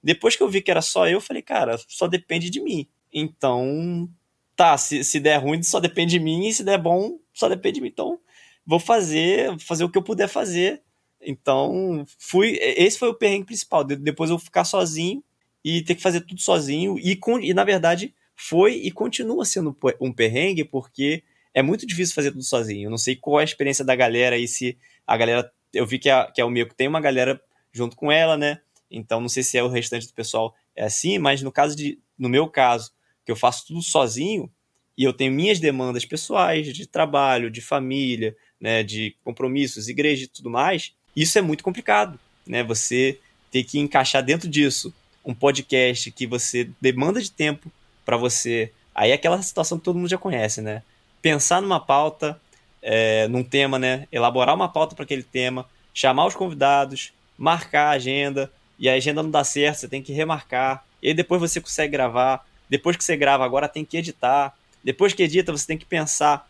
Depois 0.00 0.36
que 0.36 0.42
eu 0.44 0.48
vi 0.48 0.62
que 0.62 0.70
era 0.70 0.80
só 0.80 1.08
eu, 1.08 1.20
falei, 1.20 1.42
cara, 1.42 1.76
só 1.88 2.06
depende 2.06 2.50
de 2.50 2.60
mim. 2.60 2.86
Então, 3.12 4.08
tá, 4.54 4.78
se, 4.78 5.02
se 5.02 5.18
der 5.18 5.38
ruim, 5.38 5.60
só 5.64 5.80
depende 5.80 6.12
de 6.12 6.20
mim, 6.20 6.46
e 6.46 6.54
se 6.54 6.62
der 6.62 6.78
bom, 6.78 7.18
só 7.34 7.48
depende 7.48 7.76
de 7.76 7.80
mim. 7.80 7.88
Então, 7.88 8.20
vou 8.64 8.78
fazer, 8.78 9.58
fazer 9.58 9.82
o 9.82 9.90
que 9.90 9.98
eu 9.98 10.02
puder 10.02 10.28
fazer. 10.28 10.82
Então, 11.20 12.04
fui. 12.18 12.58
Esse 12.60 12.98
foi 12.98 13.08
o 13.08 13.14
perrengue 13.14 13.46
principal. 13.46 13.84
Depois 13.84 14.30
eu 14.30 14.38
ficar 14.38 14.64
sozinho 14.64 15.22
e 15.64 15.82
ter 15.82 15.94
que 15.94 16.02
fazer 16.02 16.20
tudo 16.22 16.40
sozinho. 16.40 16.98
E, 16.98 17.18
e 17.42 17.54
na 17.54 17.64
verdade, 17.64 18.14
foi 18.34 18.74
e 18.74 18.90
continua 18.90 19.44
sendo 19.44 19.76
um 20.00 20.12
perrengue, 20.12 20.64
porque 20.64 21.22
é 21.52 21.62
muito 21.62 21.86
difícil 21.86 22.14
fazer 22.14 22.30
tudo 22.30 22.44
sozinho. 22.44 22.86
Eu 22.86 22.90
não 22.90 22.98
sei 22.98 23.16
qual 23.16 23.40
é 23.40 23.42
a 23.42 23.44
experiência 23.44 23.84
da 23.84 23.96
galera 23.96 24.36
aí, 24.36 24.46
se 24.46 24.78
a 25.06 25.16
galera. 25.16 25.50
Eu 25.72 25.86
vi 25.86 25.98
que, 25.98 26.08
a, 26.08 26.30
que 26.30 26.40
é 26.40 26.44
o 26.44 26.50
Mico 26.50 26.74
tem 26.74 26.88
uma 26.88 27.00
galera 27.00 27.40
junto 27.72 27.96
com 27.96 28.10
ela, 28.10 28.36
né? 28.36 28.60
Então 28.90 29.20
não 29.20 29.28
sei 29.28 29.42
se 29.42 29.58
é 29.58 29.62
o 29.62 29.68
restante 29.68 30.06
do 30.06 30.14
pessoal 30.14 30.54
é 30.74 30.84
assim, 30.84 31.18
mas 31.18 31.42
no 31.42 31.52
caso 31.52 31.76
de. 31.76 31.98
No 32.16 32.28
meu 32.28 32.48
caso, 32.48 32.92
que 33.24 33.30
eu 33.30 33.36
faço 33.36 33.66
tudo 33.66 33.82
sozinho, 33.82 34.50
e 34.96 35.04
eu 35.04 35.12
tenho 35.12 35.32
minhas 35.32 35.60
demandas 35.60 36.04
pessoais, 36.04 36.72
de 36.72 36.86
trabalho, 36.86 37.50
de 37.50 37.60
família, 37.60 38.36
né, 38.60 38.82
de 38.82 39.16
compromissos, 39.22 39.88
igreja 39.88 40.24
e 40.24 40.28
tudo 40.28 40.50
mais, 40.50 40.92
isso 41.22 41.38
é 41.38 41.42
muito 41.42 41.64
complicado, 41.64 42.18
né? 42.46 42.62
Você 42.64 43.18
ter 43.50 43.64
que 43.64 43.78
encaixar 43.78 44.22
dentro 44.22 44.48
disso 44.48 44.92
um 45.24 45.34
podcast 45.34 46.10
que 46.10 46.26
você 46.26 46.70
demanda 46.80 47.20
de 47.20 47.30
tempo 47.30 47.70
para 48.04 48.16
você. 48.16 48.72
Aí 48.94 49.10
é 49.10 49.14
aquela 49.14 49.40
situação 49.42 49.78
que 49.78 49.84
todo 49.84 49.96
mundo 49.96 50.08
já 50.08 50.18
conhece, 50.18 50.60
né? 50.60 50.82
pensar 51.20 51.60
numa 51.60 51.80
pauta, 51.80 52.40
é, 52.82 53.28
num 53.28 53.42
tema, 53.42 53.78
né? 53.78 54.06
Elaborar 54.10 54.54
uma 54.54 54.68
pauta 54.68 54.94
para 54.94 55.04
aquele 55.04 55.22
tema, 55.22 55.66
chamar 55.92 56.26
os 56.26 56.34
convidados, 56.34 57.12
marcar 57.36 57.88
a 57.88 57.90
agenda, 57.90 58.50
e 58.78 58.88
a 58.88 58.94
agenda 58.94 59.22
não 59.22 59.30
dá 59.30 59.42
certo, 59.42 59.78
você 59.78 59.88
tem 59.88 60.02
que 60.02 60.12
remarcar, 60.12 60.84
e 61.02 61.12
depois 61.12 61.40
você 61.40 61.60
consegue 61.60 61.92
gravar. 61.92 62.46
Depois 62.68 62.96
que 62.96 63.04
você 63.04 63.16
grava, 63.16 63.44
agora 63.44 63.68
tem 63.68 63.84
que 63.84 63.96
editar. 63.96 64.54
Depois 64.84 65.12
que 65.12 65.22
edita, 65.22 65.52
você 65.52 65.66
tem 65.66 65.78
que 65.78 65.86
pensar 65.86 66.48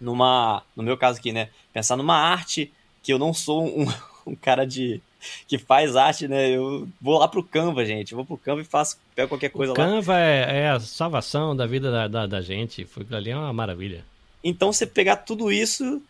numa. 0.00 0.62
No 0.74 0.82
meu 0.82 0.96
caso 0.96 1.18
aqui, 1.18 1.32
né? 1.32 1.50
Pensar 1.72 1.96
numa 1.96 2.16
arte 2.16 2.72
que 3.02 3.12
eu 3.12 3.18
não 3.18 3.32
sou 3.32 3.66
um, 3.66 3.86
um 4.26 4.34
cara 4.34 4.64
de 4.64 5.00
que 5.46 5.58
faz 5.58 5.96
arte, 5.96 6.26
né? 6.26 6.50
Eu 6.50 6.88
vou 7.00 7.18
lá 7.18 7.28
pro 7.28 7.42
Canva, 7.42 7.84
gente. 7.84 8.12
Eu 8.12 8.16
vou 8.16 8.24
pro 8.24 8.38
Canva 8.38 8.62
e 8.62 8.64
faço, 8.64 8.98
pego 9.14 9.28
qualquer 9.28 9.50
coisa 9.50 9.72
o 9.72 9.76
lá. 9.76 9.84
Canva 9.84 10.18
é, 10.18 10.62
é, 10.62 10.70
a 10.70 10.80
salvação 10.80 11.54
da 11.54 11.66
vida 11.66 11.90
da, 11.90 12.08
da, 12.08 12.26
da 12.26 12.40
gente. 12.40 12.84
Foi 12.84 13.06
ali 13.10 13.30
é 13.30 13.36
uma 13.36 13.52
maravilha. 13.52 14.04
Então 14.42 14.72
você 14.72 14.86
pegar 14.86 15.16
tudo 15.16 15.52
isso 15.52 16.00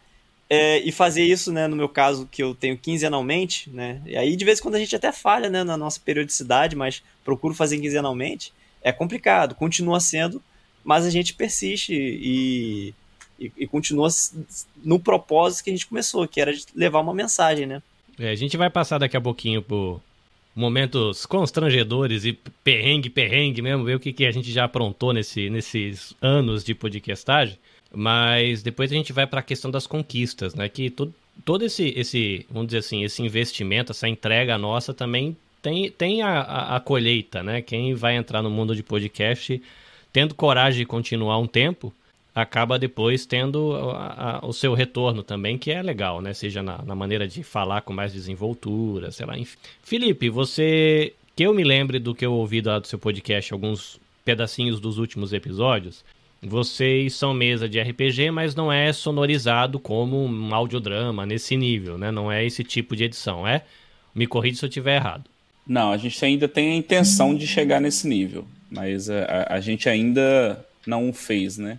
É, 0.52 0.80
e 0.80 0.90
fazer 0.90 1.22
isso, 1.22 1.52
né, 1.52 1.68
no 1.68 1.76
meu 1.76 1.88
caso, 1.88 2.28
que 2.28 2.42
eu 2.42 2.56
tenho 2.56 2.76
quinzenalmente, 2.76 3.70
né? 3.70 4.02
E 4.04 4.16
aí 4.16 4.34
de 4.34 4.44
vez 4.44 4.58
em 4.58 4.62
quando 4.62 4.74
a 4.74 4.80
gente 4.80 4.96
até 4.96 5.12
falha, 5.12 5.48
né, 5.48 5.62
na 5.62 5.76
nossa 5.76 6.00
periodicidade, 6.04 6.74
mas 6.74 7.04
procuro 7.24 7.54
fazer 7.54 7.78
quinzenalmente. 7.78 8.52
É 8.82 8.90
complicado, 8.90 9.54
continua 9.54 10.00
sendo, 10.00 10.42
mas 10.82 11.06
a 11.06 11.10
gente 11.10 11.34
persiste 11.34 11.94
e, 11.94 12.92
e, 13.40 13.50
e 13.56 13.66
continua 13.66 14.08
no 14.84 15.00
propósito 15.00 15.64
que 15.64 15.70
a 15.70 15.72
gente 15.72 15.86
começou, 15.86 16.28
que 16.28 16.40
era 16.40 16.52
de 16.52 16.64
levar 16.74 17.00
uma 17.00 17.14
mensagem, 17.14 17.66
né? 17.66 17.82
É, 18.18 18.30
a 18.30 18.34
gente 18.34 18.56
vai 18.56 18.68
passar 18.68 18.98
daqui 18.98 19.16
a 19.16 19.20
pouquinho 19.20 19.62
por 19.62 20.00
momentos 20.54 21.24
constrangedores 21.24 22.24
e 22.24 22.32
perrengue, 22.62 23.08
perrengue 23.08 23.62
mesmo, 23.62 23.84
ver 23.84 23.96
o 23.96 24.00
que, 24.00 24.12
que 24.12 24.26
a 24.26 24.30
gente 24.30 24.52
já 24.52 24.64
aprontou 24.64 25.12
nesse, 25.12 25.48
nesses 25.48 26.14
anos 26.20 26.62
de 26.62 26.74
podcastagem. 26.74 27.58
Mas 27.92 28.62
depois 28.62 28.92
a 28.92 28.94
gente 28.94 29.12
vai 29.12 29.26
para 29.26 29.40
a 29.40 29.42
questão 29.42 29.70
das 29.70 29.86
conquistas, 29.86 30.54
né? 30.54 30.68
Que 30.68 30.90
todo, 30.90 31.14
todo 31.44 31.64
esse, 31.64 31.94
esse, 31.96 32.46
vamos 32.50 32.68
dizer 32.68 32.78
assim, 32.78 33.02
esse 33.04 33.22
investimento, 33.22 33.92
essa 33.92 34.06
entrega 34.06 34.58
nossa 34.58 34.92
também 34.92 35.36
tem, 35.62 35.90
tem 35.90 36.22
a, 36.22 36.40
a, 36.40 36.76
a 36.76 36.80
colheita, 36.80 37.42
né? 37.42 37.62
Quem 37.62 37.94
vai 37.94 38.16
entrar 38.16 38.42
no 38.42 38.50
mundo 38.50 38.76
de 38.76 38.82
podcast 38.82 39.60
tendo 40.12 40.34
coragem 40.34 40.80
de 40.80 40.86
continuar 40.86 41.38
um 41.38 41.46
tempo, 41.46 41.92
acaba 42.34 42.78
depois 42.78 43.26
tendo 43.26 43.74
a, 43.74 44.38
a, 44.38 44.46
o 44.46 44.52
seu 44.52 44.74
retorno 44.74 45.22
também, 45.22 45.58
que 45.58 45.70
é 45.70 45.82
legal, 45.82 46.20
né? 46.20 46.32
Seja 46.32 46.62
na, 46.62 46.82
na, 46.82 46.94
maneira 46.94 47.26
de 47.26 47.42
falar 47.42 47.82
com 47.82 47.92
mais 47.92 48.12
desenvoltura, 48.12 49.10
sei 49.10 49.26
lá. 49.26 49.38
Enfim. 49.38 49.58
Felipe, 49.82 50.28
você. 50.28 51.12
Que 51.34 51.44
eu 51.44 51.54
me 51.54 51.64
lembre 51.64 51.98
do 51.98 52.14
que 52.14 52.26
eu 52.26 52.32
ouvi 52.32 52.60
lá 52.60 52.78
do 52.78 52.86
seu 52.86 52.98
podcast, 52.98 53.52
alguns 53.52 53.98
pedacinhos 54.24 54.80
dos 54.80 54.98
últimos 54.98 55.32
episódios. 55.32 56.04
Vocês 56.42 57.14
são 57.14 57.34
mesa 57.34 57.68
de 57.68 57.80
RPG, 57.80 58.30
mas 58.30 58.54
não 58.54 58.72
é 58.72 58.92
sonorizado 58.92 59.78
como 59.78 60.24
um 60.24 60.54
audiodrama 60.54 61.26
nesse 61.26 61.56
nível, 61.56 61.98
né? 61.98 62.10
Não 62.10 62.32
é 62.32 62.44
esse 62.44 62.64
tipo 62.64 62.96
de 62.96 63.04
edição, 63.04 63.46
é? 63.46 63.62
Me 64.14 64.26
corrija 64.26 64.56
se 64.56 64.64
eu 64.64 64.68
estiver 64.68 64.96
errado. 64.96 65.24
Não, 65.66 65.92
a 65.92 65.96
gente 65.96 66.24
ainda 66.24 66.48
tem 66.48 66.72
a 66.72 66.74
intenção 66.74 67.34
de 67.34 67.46
chegar 67.46 67.80
nesse 67.80 68.08
nível, 68.08 68.46
mas 68.70 69.10
a, 69.10 69.46
a 69.50 69.60
gente 69.60 69.88
ainda 69.88 70.64
não 70.86 71.10
o 71.10 71.12
fez, 71.12 71.58
né? 71.58 71.78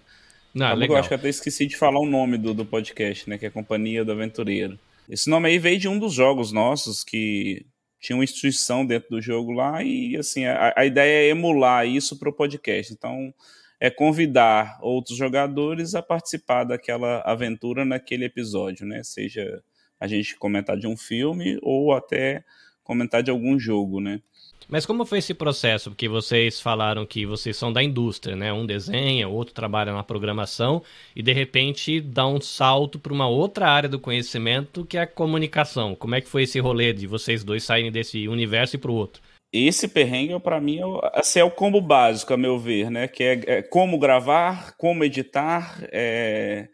Não, 0.53 0.73
legal. 0.75 0.97
Eu 0.97 0.99
acho 0.99 1.09
que 1.09 1.15
até 1.15 1.29
esqueci 1.29 1.65
de 1.65 1.77
falar 1.77 1.99
o 1.99 2.05
nome 2.05 2.37
do, 2.37 2.53
do 2.53 2.65
podcast, 2.65 3.29
né? 3.29 3.37
Que 3.37 3.45
é 3.45 3.49
Companhia 3.49 4.03
do 4.03 4.11
Aventureiro. 4.11 4.77
Esse 5.09 5.29
nome 5.29 5.49
aí 5.49 5.57
veio 5.57 5.79
de 5.79 5.87
um 5.87 5.97
dos 5.97 6.13
jogos 6.13 6.51
nossos 6.51 7.03
que 7.03 7.65
tinha 7.99 8.17
uma 8.17 8.23
instituição 8.23 8.85
dentro 8.85 9.09
do 9.09 9.21
jogo 9.21 9.51
lá 9.51 9.83
e 9.83 10.17
assim 10.17 10.45
a, 10.45 10.73
a 10.75 10.85
ideia 10.85 11.27
é 11.27 11.29
emular 11.29 11.87
isso 11.87 12.17
para 12.17 12.29
o 12.29 12.33
podcast. 12.33 12.93
Então 12.93 13.33
é 13.79 13.89
convidar 13.89 14.77
outros 14.81 15.17
jogadores 15.17 15.95
a 15.95 16.01
participar 16.01 16.63
daquela 16.63 17.21
aventura 17.21 17.83
naquele 17.83 18.25
episódio, 18.25 18.85
né? 18.85 19.03
Seja 19.03 19.61
a 19.99 20.07
gente 20.07 20.35
comentar 20.35 20.77
de 20.77 20.87
um 20.87 20.97
filme 20.97 21.57
ou 21.61 21.93
até 21.93 22.43
comentar 22.83 23.23
de 23.23 23.31
algum 23.31 23.59
jogo, 23.59 23.99
né? 23.99 24.21
Mas 24.69 24.85
como 24.85 25.05
foi 25.05 25.19
esse 25.19 25.33
processo? 25.33 25.89
Porque 25.89 26.07
vocês 26.07 26.59
falaram 26.59 27.05
que 27.05 27.25
vocês 27.25 27.57
são 27.57 27.71
da 27.71 27.83
indústria, 27.83 28.35
né? 28.35 28.53
Um 28.53 28.65
desenha, 28.65 29.27
outro 29.27 29.53
trabalha 29.53 29.93
na 29.93 30.03
programação 30.03 30.81
e 31.15 31.21
de 31.21 31.33
repente 31.33 31.99
dá 31.99 32.27
um 32.27 32.39
salto 32.39 32.97
para 32.97 33.13
uma 33.13 33.27
outra 33.27 33.67
área 33.67 33.89
do 33.89 33.99
conhecimento 33.99 34.85
que 34.85 34.97
é 34.97 35.01
a 35.01 35.07
comunicação. 35.07 35.95
Como 35.95 36.15
é 36.15 36.21
que 36.21 36.29
foi 36.29 36.43
esse 36.43 36.59
rolê 36.59 36.93
de 36.93 37.07
vocês 37.07 37.43
dois 37.43 37.63
saírem 37.63 37.91
desse 37.91 38.27
universo 38.27 38.75
e 38.75 38.79
para 38.79 38.91
o 38.91 38.95
outro? 38.95 39.21
esse 39.53 39.87
perrengue, 39.87 40.39
para 40.39 40.61
mim, 40.61 40.79
é, 40.79 40.83
assim, 41.13 41.39
é 41.39 41.43
o 41.43 41.51
combo 41.51 41.81
básico, 41.81 42.33
a 42.33 42.37
meu 42.37 42.57
ver, 42.57 42.89
né? 42.89 43.07
Que 43.07 43.23
é, 43.23 43.41
é 43.47 43.61
como 43.61 43.99
gravar, 43.99 44.75
como 44.77 45.03
editar. 45.03 45.77
É... 45.91 46.69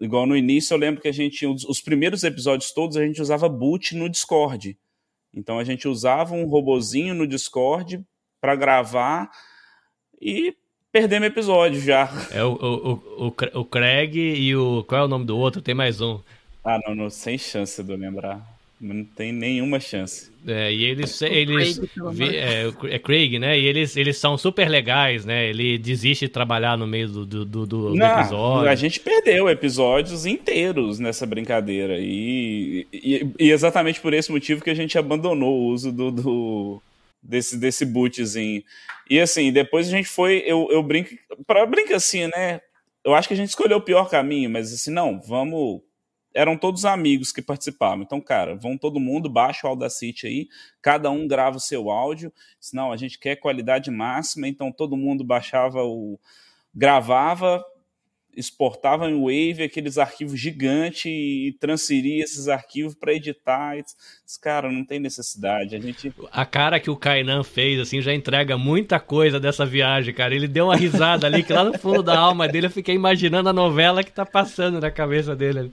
Igual 0.00 0.26
no 0.26 0.36
início, 0.36 0.74
eu 0.74 0.78
lembro 0.78 1.00
que 1.00 1.08
a 1.08 1.12
gente, 1.12 1.46
os 1.46 1.80
primeiros 1.80 2.22
episódios 2.24 2.72
todos, 2.72 2.96
a 2.96 3.04
gente 3.04 3.20
usava 3.20 3.48
boot 3.48 3.96
no 3.96 4.08
Discord. 4.08 4.76
Então 5.32 5.58
a 5.58 5.64
gente 5.64 5.86
usava 5.86 6.34
um 6.34 6.46
robozinho 6.46 7.14
no 7.14 7.26
Discord 7.26 8.04
para 8.40 8.56
gravar 8.56 9.30
e 10.20 10.56
perdemos 10.90 11.28
episódio 11.28 11.80
já. 11.80 12.08
É 12.32 12.44
o, 12.44 12.52
o, 12.52 13.26
o, 13.26 13.60
o 13.60 13.64
Craig 13.64 14.16
e 14.16 14.54
o. 14.56 14.84
Qual 14.84 15.02
é 15.02 15.04
o 15.04 15.08
nome 15.08 15.24
do 15.24 15.36
outro? 15.36 15.62
Tem 15.62 15.74
mais 15.74 16.00
um. 16.00 16.20
Ah, 16.64 16.78
não, 16.86 16.94
não 16.94 17.10
sem 17.10 17.38
chance 17.38 17.82
de 17.82 17.92
eu 17.92 17.96
lembrar. 17.96 18.57
Não 18.80 19.04
tem 19.04 19.32
nenhuma 19.32 19.80
chance. 19.80 20.30
É, 20.46 20.72
e 20.72 20.84
eles. 20.84 21.20
eles 21.22 21.78
Craig, 21.78 22.36
é, 22.36 22.94
é, 22.94 22.98
Craig, 23.00 23.38
né? 23.38 23.58
E 23.58 23.66
eles, 23.66 23.96
eles 23.96 24.16
são 24.18 24.38
super 24.38 24.68
legais, 24.68 25.24
né? 25.24 25.48
Ele 25.48 25.76
desiste 25.76 26.26
de 26.26 26.32
trabalhar 26.32 26.78
no 26.78 26.86
meio 26.86 27.08
do, 27.08 27.26
do, 27.26 27.44
do, 27.44 27.66
do 27.66 27.94
Não, 27.94 28.20
episódio. 28.20 28.70
A 28.70 28.74
gente 28.76 29.00
perdeu 29.00 29.48
episódios 29.48 30.26
inteiros 30.26 31.00
nessa 31.00 31.26
brincadeira. 31.26 31.98
E, 31.98 32.86
e, 32.92 33.26
e, 33.36 33.50
exatamente 33.50 34.00
por 34.00 34.14
esse 34.14 34.30
motivo 34.30 34.62
que 34.62 34.70
a 34.70 34.74
gente 34.74 34.96
abandonou 34.96 35.58
o 35.58 35.66
uso 35.66 35.90
do, 35.90 36.12
do 36.12 36.82
desse, 37.20 37.56
desse 37.56 37.84
bootzinho. 37.84 38.62
E 39.10 39.18
assim, 39.18 39.50
depois 39.50 39.88
a 39.88 39.90
gente 39.90 40.08
foi. 40.08 40.44
Eu, 40.46 40.68
eu 40.70 40.84
brinco. 40.84 41.10
Pra 41.48 41.66
brincar 41.66 41.96
assim, 41.96 42.28
né? 42.28 42.60
Eu 43.04 43.12
acho 43.12 43.26
que 43.26 43.34
a 43.34 43.36
gente 43.36 43.48
escolheu 43.48 43.78
o 43.78 43.82
pior 43.82 44.08
caminho, 44.08 44.48
mas 44.50 44.72
assim, 44.72 44.92
não, 44.92 45.20
vamos 45.20 45.80
eram 46.34 46.56
todos 46.56 46.84
amigos 46.84 47.32
que 47.32 47.42
participavam. 47.42 48.02
Então, 48.02 48.20
cara, 48.20 48.54
vão 48.54 48.76
todo 48.76 49.00
mundo, 49.00 49.28
baixa 49.28 49.66
o 49.66 49.70
Audacity 49.70 50.26
aí, 50.26 50.48
cada 50.80 51.10
um 51.10 51.26
grava 51.26 51.56
o 51.56 51.60
seu 51.60 51.90
áudio. 51.90 52.32
Senão 52.60 52.92
a 52.92 52.96
gente 52.96 53.18
quer 53.18 53.36
qualidade 53.36 53.90
máxima, 53.90 54.46
então 54.46 54.70
todo 54.70 54.96
mundo 54.96 55.24
baixava 55.24 55.82
o. 55.82 56.18
gravava, 56.74 57.64
exportava 58.38 59.10
em 59.10 59.20
Wave 59.20 59.64
aqueles 59.64 59.98
arquivos 59.98 60.38
gigantes 60.38 61.06
e 61.06 61.56
transferia 61.58 62.22
esses 62.22 62.46
arquivos 62.46 62.94
para 62.94 63.12
editar. 63.12 63.76
Cara, 64.40 64.70
não 64.70 64.84
tem 64.84 65.00
necessidade. 65.00 65.74
A 65.74 65.80
gente 65.80 66.12
A 66.30 66.46
cara 66.46 66.78
que 66.78 66.88
o 66.88 66.96
Kainan 66.96 67.42
fez 67.42 67.80
assim 67.80 68.00
já 68.00 68.14
entrega 68.14 68.56
muita 68.56 69.00
coisa 69.00 69.40
dessa 69.40 69.66
viagem, 69.66 70.14
cara. 70.14 70.34
Ele 70.34 70.46
deu 70.46 70.66
uma 70.66 70.76
risada 70.76 71.26
ali 71.26 71.42
que 71.42 71.52
lá 71.52 71.64
no 71.64 71.76
fundo 71.76 72.00
da 72.00 72.16
alma 72.16 72.46
dele 72.46 72.66
eu 72.66 72.70
fiquei 72.70 72.94
imaginando 72.94 73.48
a 73.48 73.52
novela 73.52 74.04
que 74.04 74.12
tá 74.12 74.24
passando 74.24 74.80
na 74.80 74.90
cabeça 74.90 75.34
dele. 75.34 75.72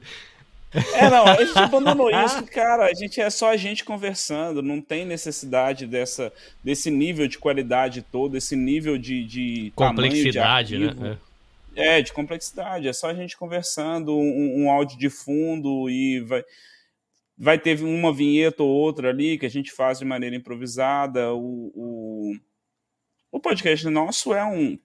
É, 0.94 1.10
não, 1.10 1.26
a 1.26 1.44
gente 1.44 1.58
abandonou 1.58 2.10
isso, 2.10 2.44
cara. 2.46 2.86
A 2.86 2.94
gente 2.94 3.22
é 3.22 3.30
só 3.30 3.52
a 3.52 3.58
gente 3.58 3.84
conversando, 3.84 4.62
não 4.62 4.82
tem 4.82 5.06
necessidade 5.06 5.88
dessa, 5.88 6.32
desse 6.64 6.92
nível 6.92 7.28
de 7.28 7.38
qualidade 7.38 8.02
todo, 8.02 8.36
esse 8.38 8.56
nível 8.56 8.98
de, 8.98 9.24
de 9.24 9.72
complexidade, 9.76 10.78
de 10.78 10.96
né? 10.96 11.18
É. 11.76 12.00
é. 12.00 12.02
de 12.02 12.12
complexidade. 12.12 12.88
É 12.88 12.94
só 12.94 13.10
a 13.10 13.14
gente 13.14 13.38
conversando, 13.38 14.18
um, 14.18 14.64
um 14.64 14.72
áudio 14.72 14.98
de 14.98 15.10
fundo 15.10 15.90
e 15.90 16.20
vai 16.22 16.44
vai 17.38 17.60
ter 17.60 17.82
uma 17.82 18.14
vinheta 18.14 18.64
ou 18.64 18.70
outra 18.70 19.10
ali 19.10 19.38
que 19.38 19.46
a 19.46 19.50
gente 19.50 19.72
faz 19.72 20.00
de 20.00 20.06
maneira 20.06 20.36
improvisada. 20.36 21.34
O, 21.34 21.72
o, 21.76 22.36
o 23.32 23.40
podcast 23.40 23.88
nosso 23.90 24.34
é 24.34 24.44
um, 24.46 24.80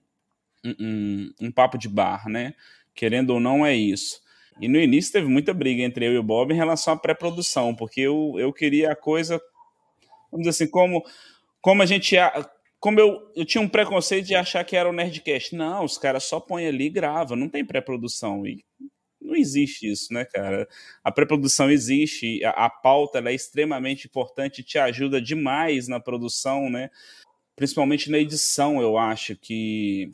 um, 0.63 1.33
um 1.39 1.51
papo 1.51 1.77
de 1.77 1.87
bar, 1.87 2.27
né? 2.27 2.53
Querendo 2.93 3.31
ou 3.31 3.39
não, 3.39 3.65
é 3.65 3.73
isso. 3.73 4.21
E 4.59 4.67
no 4.67 4.79
início 4.79 5.13
teve 5.13 5.27
muita 5.27 5.53
briga 5.53 5.83
entre 5.83 6.05
eu 6.05 6.13
e 6.13 6.17
o 6.17 6.23
Bob 6.23 6.53
em 6.53 6.57
relação 6.57 6.93
à 6.93 6.97
pré-produção, 6.97 7.75
porque 7.75 8.01
eu, 8.01 8.35
eu 8.37 8.51
queria 8.51 8.91
a 8.91 8.95
coisa, 8.95 9.41
vamos 10.31 10.45
dizer 10.45 10.49
assim, 10.49 10.71
como, 10.71 11.03
como 11.61 11.81
a 11.81 11.85
gente. 11.85 12.15
Como 12.79 12.99
eu, 12.99 13.31
eu 13.35 13.45
tinha 13.45 13.61
um 13.61 13.69
preconceito 13.69 14.25
de 14.25 14.33
achar 14.33 14.63
que 14.63 14.75
era 14.75 14.89
o 14.89 14.93
Nerdcast. 14.93 15.55
Não, 15.55 15.85
os 15.85 15.97
caras 15.99 16.23
só 16.23 16.39
põem 16.39 16.65
ali 16.65 16.85
e 16.85 16.89
gravam, 16.89 17.37
não 17.37 17.47
tem 17.47 17.63
pré-produção. 17.63 18.45
E 18.45 18.65
não 19.21 19.35
existe 19.35 19.89
isso, 19.89 20.11
né, 20.11 20.25
cara? 20.25 20.67
A 21.03 21.11
pré-produção 21.11 21.69
existe, 21.69 22.43
a, 22.43 22.65
a 22.65 22.69
pauta 22.69 23.19
é 23.19 23.33
extremamente 23.33 24.07
importante, 24.07 24.63
te 24.63 24.79
ajuda 24.79 25.21
demais 25.21 25.87
na 25.87 25.99
produção, 25.99 26.69
né? 26.69 26.89
Principalmente 27.55 28.09
na 28.09 28.17
edição, 28.17 28.81
eu 28.81 28.97
acho 28.97 29.35
que 29.35 30.11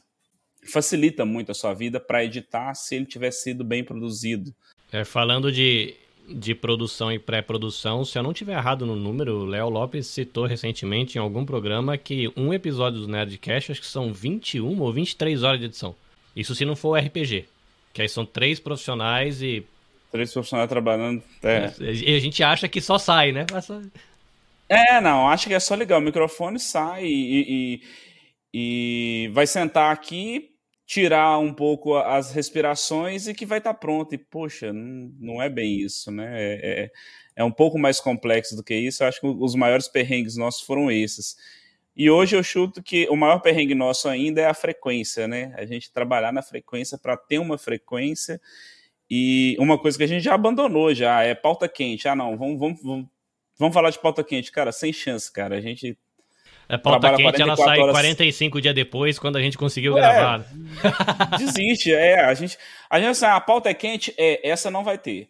facilita 0.72 1.26
muito 1.26 1.52
a 1.52 1.56
sua 1.56 1.74
vida 1.74 2.00
para 2.00 2.24
editar 2.24 2.74
se 2.74 2.96
ele 2.96 3.06
tiver 3.06 3.32
sido 3.32 3.64
bem 3.64 3.84
produzido. 3.84 4.54
É, 4.92 5.04
falando 5.04 5.52
de, 5.52 5.94
de 6.28 6.56
produção 6.56 7.12
e 7.12 7.20
pré-produção, 7.20 8.06
se 8.06 8.18
eu 8.18 8.24
não 8.24 8.34
tiver 8.34 8.54
errado 8.54 8.86
no 8.86 8.96
número, 8.96 9.40
o 9.42 9.46
Léo 9.46 9.70
Lopes 9.70 10.08
citou 10.08 10.46
recentemente 10.46 11.18
em 11.18 11.22
algum 11.22 11.46
programa 11.46 11.98
que 11.98 12.32
um 12.36 12.54
episódio 12.54 13.02
do 13.02 13.08
Nerdcast 13.08 13.72
acho 13.72 13.82
que 13.82 13.88
são 13.88 14.14
21 14.14 14.80
ou 14.80 14.94
23 14.94 15.44
horas 15.44 15.60
de 15.60 15.66
edição. 15.66 15.96
Isso 16.36 16.54
se 16.54 16.66
não 16.66 16.76
for 16.76 16.98
RPG. 16.98 17.46
Que 17.94 18.04
aí 18.04 18.10
são 18.10 18.26
três 18.26 18.60
profissionais 18.60 19.42
e. 19.42 19.66
Três 20.12 20.32
profissionais 20.32 20.70
trabalhando. 20.70 21.24
É. 21.42 21.74
E 21.80 22.16
a 22.16 22.20
gente 22.20 22.44
acha 22.44 22.68
que 22.68 22.80
só 22.80 23.00
sai, 23.00 23.32
né? 23.32 23.46
É, 24.70 25.02
não, 25.02 25.28
acho 25.28 25.48
que 25.48 25.54
é 25.54 25.60
só 25.60 25.76
ligar 25.76 25.98
o 25.98 26.02
microfone, 26.02 26.60
sai 26.60 27.06
e, 27.06 27.82
e, 27.82 27.82
e 28.54 29.28
vai 29.30 29.48
sentar 29.48 29.92
aqui, 29.92 30.50
tirar 30.88 31.38
um 31.38 31.54
pouco 31.54 31.96
as 31.98 32.32
respirações 32.32 33.28
e 33.28 33.34
que 33.34 33.46
vai 33.46 33.58
estar 33.58 33.74
tá 33.74 33.80
pronto. 33.80 34.16
E, 34.16 34.18
poxa, 34.18 34.72
não, 34.72 35.12
não 35.20 35.42
é 35.42 35.50
bem 35.50 35.82
isso, 35.82 36.10
né? 36.10 36.32
É, 36.34 36.84
é, 36.86 36.92
é, 37.36 37.44
um 37.44 37.52
pouco 37.52 37.78
mais 37.78 38.00
complexo 38.00 38.56
do 38.56 38.64
que 38.64 38.74
isso. 38.74 39.04
Eu 39.04 39.08
acho 39.10 39.20
que 39.20 39.28
os 39.28 39.54
maiores 39.54 39.90
perrengues 39.90 40.38
nossos 40.38 40.62
foram 40.62 40.90
esses. 40.90 41.36
E 41.96 42.10
hoje 42.10 42.38
eu 42.38 42.44
chuto 42.44 42.82
que 42.82 43.06
o 43.10 43.18
maior 43.18 43.42
perrengue 43.42 43.76
nosso 43.76 44.08
ainda 44.08 44.42
é 44.42 44.46
a 44.46 44.54
frequência, 44.54 45.28
né? 45.28 45.54
A 45.58 45.66
gente 45.66 45.92
trabalhar 45.92 46.32
na 46.32 46.42
frequência 46.42 46.98
para 46.98 47.18
ter 47.18 47.40
uma 47.40 47.58
frequência 47.58 48.40
E 49.10 49.58
uma 49.60 49.78
coisa 49.80 49.98
que 49.98 50.04
a 50.06 50.08
gente 50.08 50.24
já 50.24 50.36
abandonou 50.36 50.94
já 50.94 51.24
é 51.24 51.36
pauta 51.36 51.70
quente. 51.70 52.08
Ah, 52.08 52.16
não, 52.16 52.38
vamos, 52.38 52.60
vamos, 52.60 52.82
vamos, 52.84 53.08
vamos 53.60 53.74
falar 53.74 53.90
de 53.92 54.00
pauta 54.00 54.24
quente, 54.24 54.52
cara, 54.52 54.72
sem 54.72 54.94
chance, 54.94 55.32
cara. 55.32 55.58
A 55.58 55.62
gente 55.62 55.98
a 56.70 56.78
pauta 56.78 57.16
quente 57.16 57.42
ela 57.42 57.56
sai 57.56 57.80
horas... 57.80 57.96
45 57.96 58.60
dias 58.60 58.76
depois, 58.76 59.18
quando 59.18 59.38
a 59.38 59.42
gente 59.42 59.58
conseguiu 59.58 59.98
é, 59.98 60.02
gravar. 60.02 60.46
Desiste, 61.38 61.94
é. 61.94 62.26
A 62.26 62.34
gente, 62.34 62.58
a 62.90 63.00
gente 63.00 63.10
assim, 63.10 63.26
a 63.26 63.40
pauta 63.40 63.70
é 63.70 63.74
quente, 63.74 64.14
é, 64.18 64.48
essa 64.48 64.70
não 64.70 64.84
vai 64.84 64.98
ter. 64.98 65.30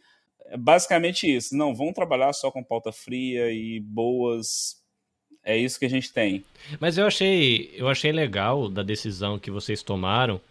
É 0.50 0.58
basicamente 0.58 1.28
isso. 1.28 1.56
Não, 1.56 1.76
vamos 1.76 1.94
trabalhar 1.94 2.34
só 2.34 2.50
com 2.50 2.64
pauta 2.64 2.92
fria 2.92 3.52
e 3.52 3.80
boas. 3.80 4.82
É 5.46 5.56
isso 5.56 5.80
que 5.80 5.86
a 5.86 5.90
gente 5.90 6.12
tem. 6.12 6.44
Mas 6.80 6.98
eu 6.98 7.06
achei, 7.06 7.72
eu 7.76 7.88
achei 7.88 8.12
legal 8.12 8.68
da 8.68 8.82
decisão 8.82 9.38
que 9.38 9.52
vocês 9.52 9.84
tomaram, 9.84 10.42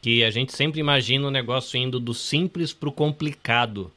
que 0.00 0.22
a 0.22 0.30
gente 0.30 0.54
sempre 0.54 0.80
imagina 0.80 1.26
o 1.26 1.30
negócio 1.30 1.76
indo 1.76 1.98
do 1.98 2.14
simples 2.14 2.72
para 2.72 2.88
o 2.88 2.92
complicado. 2.92 3.92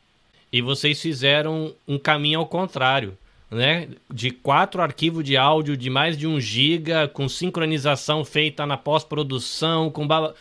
E 0.52 0.62
vocês 0.62 1.00
fizeram 1.02 1.74
um 1.88 2.00
caminho 2.00 2.40
ao 2.40 2.48
contrário 2.48 3.16
né, 3.56 3.88
de 4.14 4.30
quatro 4.32 4.82
arquivos 4.82 5.24
de 5.24 5.38
áudio 5.38 5.76
de 5.76 5.90
mais 5.90 6.18
de 6.18 6.28
um 6.28 6.40
giga, 6.40 7.08
com 7.08 7.28
sincronização 7.28 8.24
feita 8.24 8.66
na 8.66 8.78
pós-produção, 8.78 9.90
com 9.90 10.06
bala... 10.06 10.36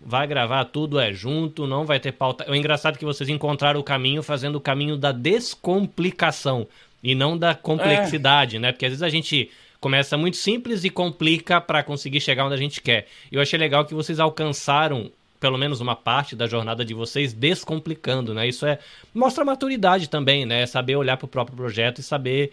vai 0.00 0.26
gravar 0.26 0.64
tudo 0.66 1.00
é 1.00 1.12
junto, 1.12 1.66
não 1.66 1.84
vai 1.84 1.98
ter 1.98 2.12
pauta. 2.12 2.50
O 2.50 2.54
engraçado 2.54 2.94
é 2.94 2.98
que 2.98 3.04
vocês 3.04 3.28
encontraram 3.28 3.80
o 3.80 3.84
caminho 3.84 4.22
fazendo 4.22 4.56
o 4.56 4.60
caminho 4.60 4.96
da 4.96 5.10
descomplicação 5.10 6.66
e 7.02 7.14
não 7.14 7.36
da 7.36 7.54
complexidade, 7.54 8.56
é. 8.56 8.58
né? 8.60 8.72
Porque 8.72 8.86
às 8.86 8.90
vezes 8.90 9.02
a 9.02 9.08
gente 9.08 9.50
começa 9.80 10.16
muito 10.16 10.36
simples 10.36 10.84
e 10.84 10.90
complica 10.90 11.60
para 11.60 11.82
conseguir 11.82 12.20
chegar 12.20 12.44
onde 12.44 12.54
a 12.54 12.58
gente 12.58 12.80
quer. 12.82 13.06
Eu 13.32 13.40
achei 13.40 13.58
legal 13.58 13.84
que 13.84 13.94
vocês 13.94 14.20
alcançaram 14.20 15.10
pelo 15.40 15.56
menos 15.56 15.80
uma 15.80 15.96
parte 15.96 16.36
da 16.36 16.46
jornada 16.46 16.84
de 16.84 16.92
vocês 16.92 17.32
descomplicando, 17.32 18.34
né? 18.34 18.46
Isso 18.46 18.66
é 18.66 18.78
mostra 19.14 19.44
maturidade 19.44 20.08
também, 20.08 20.44
né? 20.44 20.66
Saber 20.66 20.96
olhar 20.96 21.16
para 21.16 21.24
o 21.24 21.28
próprio 21.28 21.56
projeto 21.56 21.98
e 21.98 22.02
saber 22.02 22.52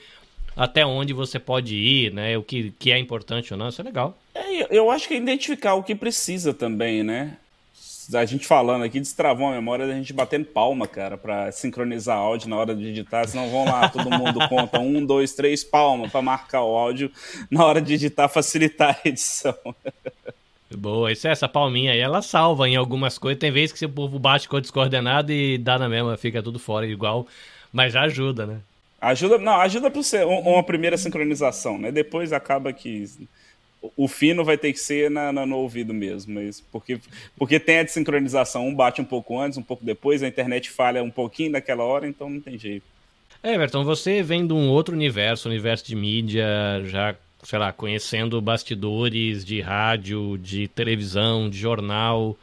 até 0.56 0.86
onde 0.86 1.14
você 1.14 1.38
pode 1.38 1.76
ir, 1.76 2.14
né? 2.14 2.38
O 2.38 2.42
que, 2.42 2.74
que 2.80 2.92
é 2.92 2.98
importante 2.98 3.54
ou 3.54 3.60
não, 3.60 3.68
isso 3.68 3.82
é 3.82 3.84
legal. 3.84 4.18
É, 4.34 4.76
eu 4.76 4.90
acho 4.90 5.08
que 5.08 5.14
é 5.14 5.18
identificar 5.18 5.76
o 5.76 5.84
que 5.84 5.94
precisa 5.94 6.54
também, 6.54 7.04
né? 7.04 7.38
A 8.14 8.24
gente 8.24 8.48
falando 8.48 8.86
aqui 8.86 9.02
destravou 9.02 9.48
a 9.48 9.52
memória 9.52 9.86
da 9.86 9.94
gente 9.94 10.14
batendo 10.14 10.46
palma, 10.46 10.88
cara, 10.88 11.18
para 11.18 11.52
sincronizar 11.52 12.18
áudio 12.18 12.50
na 12.50 12.56
hora 12.56 12.74
de 12.74 12.88
editar. 12.88 13.28
Senão 13.28 13.50
vão 13.50 13.66
lá, 13.66 13.90
todo 13.90 14.10
mundo 14.10 14.48
conta 14.48 14.80
um, 14.80 15.06
dois, 15.06 15.34
três 15.34 15.62
palmas 15.62 16.10
para 16.10 16.22
marcar 16.22 16.64
o 16.64 16.78
áudio 16.78 17.12
na 17.52 17.66
hora 17.66 17.82
de 17.82 17.96
editar, 17.96 18.30
facilitar 18.30 18.98
a 19.04 19.10
edição. 19.10 19.54
Boa, 20.76 21.12
isso 21.12 21.28
é 21.28 21.32
essa 21.32 21.48
palminha 21.48 21.94
aí, 21.94 22.00
ela 22.00 22.22
salva 22.22 22.68
em 22.68 22.76
algumas 22.76 23.18
coisas. 23.18 23.40
Tem 23.40 23.52
vezes 23.52 23.78
que 23.78 23.86
o 23.86 23.90
povo 23.90 24.20
bate 24.20 24.50
com 24.50 24.60
descoordenado 24.60 25.32
e 25.32 25.58
dá 25.58 25.80
na 25.80 25.88
mesma, 25.88 26.18
fica 26.18 26.44
tudo 26.44 26.60
fora 26.60 26.86
igual, 26.86 27.26
mas 27.72 27.94
já 27.94 28.02
ajuda, 28.02 28.46
né? 28.46 28.60
Ajuda, 29.00 29.38
não, 29.38 29.62
ajuda 29.62 29.92
para 29.92 30.04
ser 30.04 30.26
uma 30.26 30.64
primeira 30.64 30.98
sincronização, 30.98 31.78
né? 31.78 31.92
Depois 31.92 32.34
acaba 32.34 32.74
que 32.74 33.06
o 33.96 34.08
fino 34.08 34.44
vai 34.44 34.58
ter 34.58 34.74
que 34.74 34.80
ser 34.80 35.10
na, 35.10 35.32
na, 35.32 35.46
no 35.46 35.58
ouvido 35.58 35.94
mesmo, 35.94 36.34
mas 36.34 36.60
porque, 36.60 37.00
porque 37.38 37.60
tem 37.60 37.80
a 37.80 37.84
desincronização, 37.84 38.68
um 38.68 38.76
bate 38.76 39.00
um 39.00 39.06
pouco 39.06 39.40
antes, 39.40 39.58
um 39.58 39.64
pouco 39.64 39.86
depois, 39.86 40.24
a 40.24 40.28
internet 40.28 40.70
falha 40.70 41.04
um 41.04 41.12
pouquinho 41.12 41.52
naquela 41.52 41.84
hora, 41.84 42.08
então 42.08 42.30
não 42.30 42.42
tem 42.42 42.58
jeito. 42.58 42.86
Everton, 43.44 43.84
você 43.84 44.24
vem 44.24 44.46
de 44.46 44.54
um 44.54 44.68
outro 44.70 44.96
universo, 44.96 45.48
universo 45.48 45.86
de 45.86 45.96
mídia, 45.96 46.46
já 46.86 47.16
sei 47.44 47.60
lá, 47.60 47.72
conhecendo 47.72 48.42
bastidores 48.42 49.46
de 49.46 49.62
rádio, 49.62 50.38
de 50.38 50.68
televisão, 50.68 51.50
de 51.50 51.58
jornal. 51.58 52.38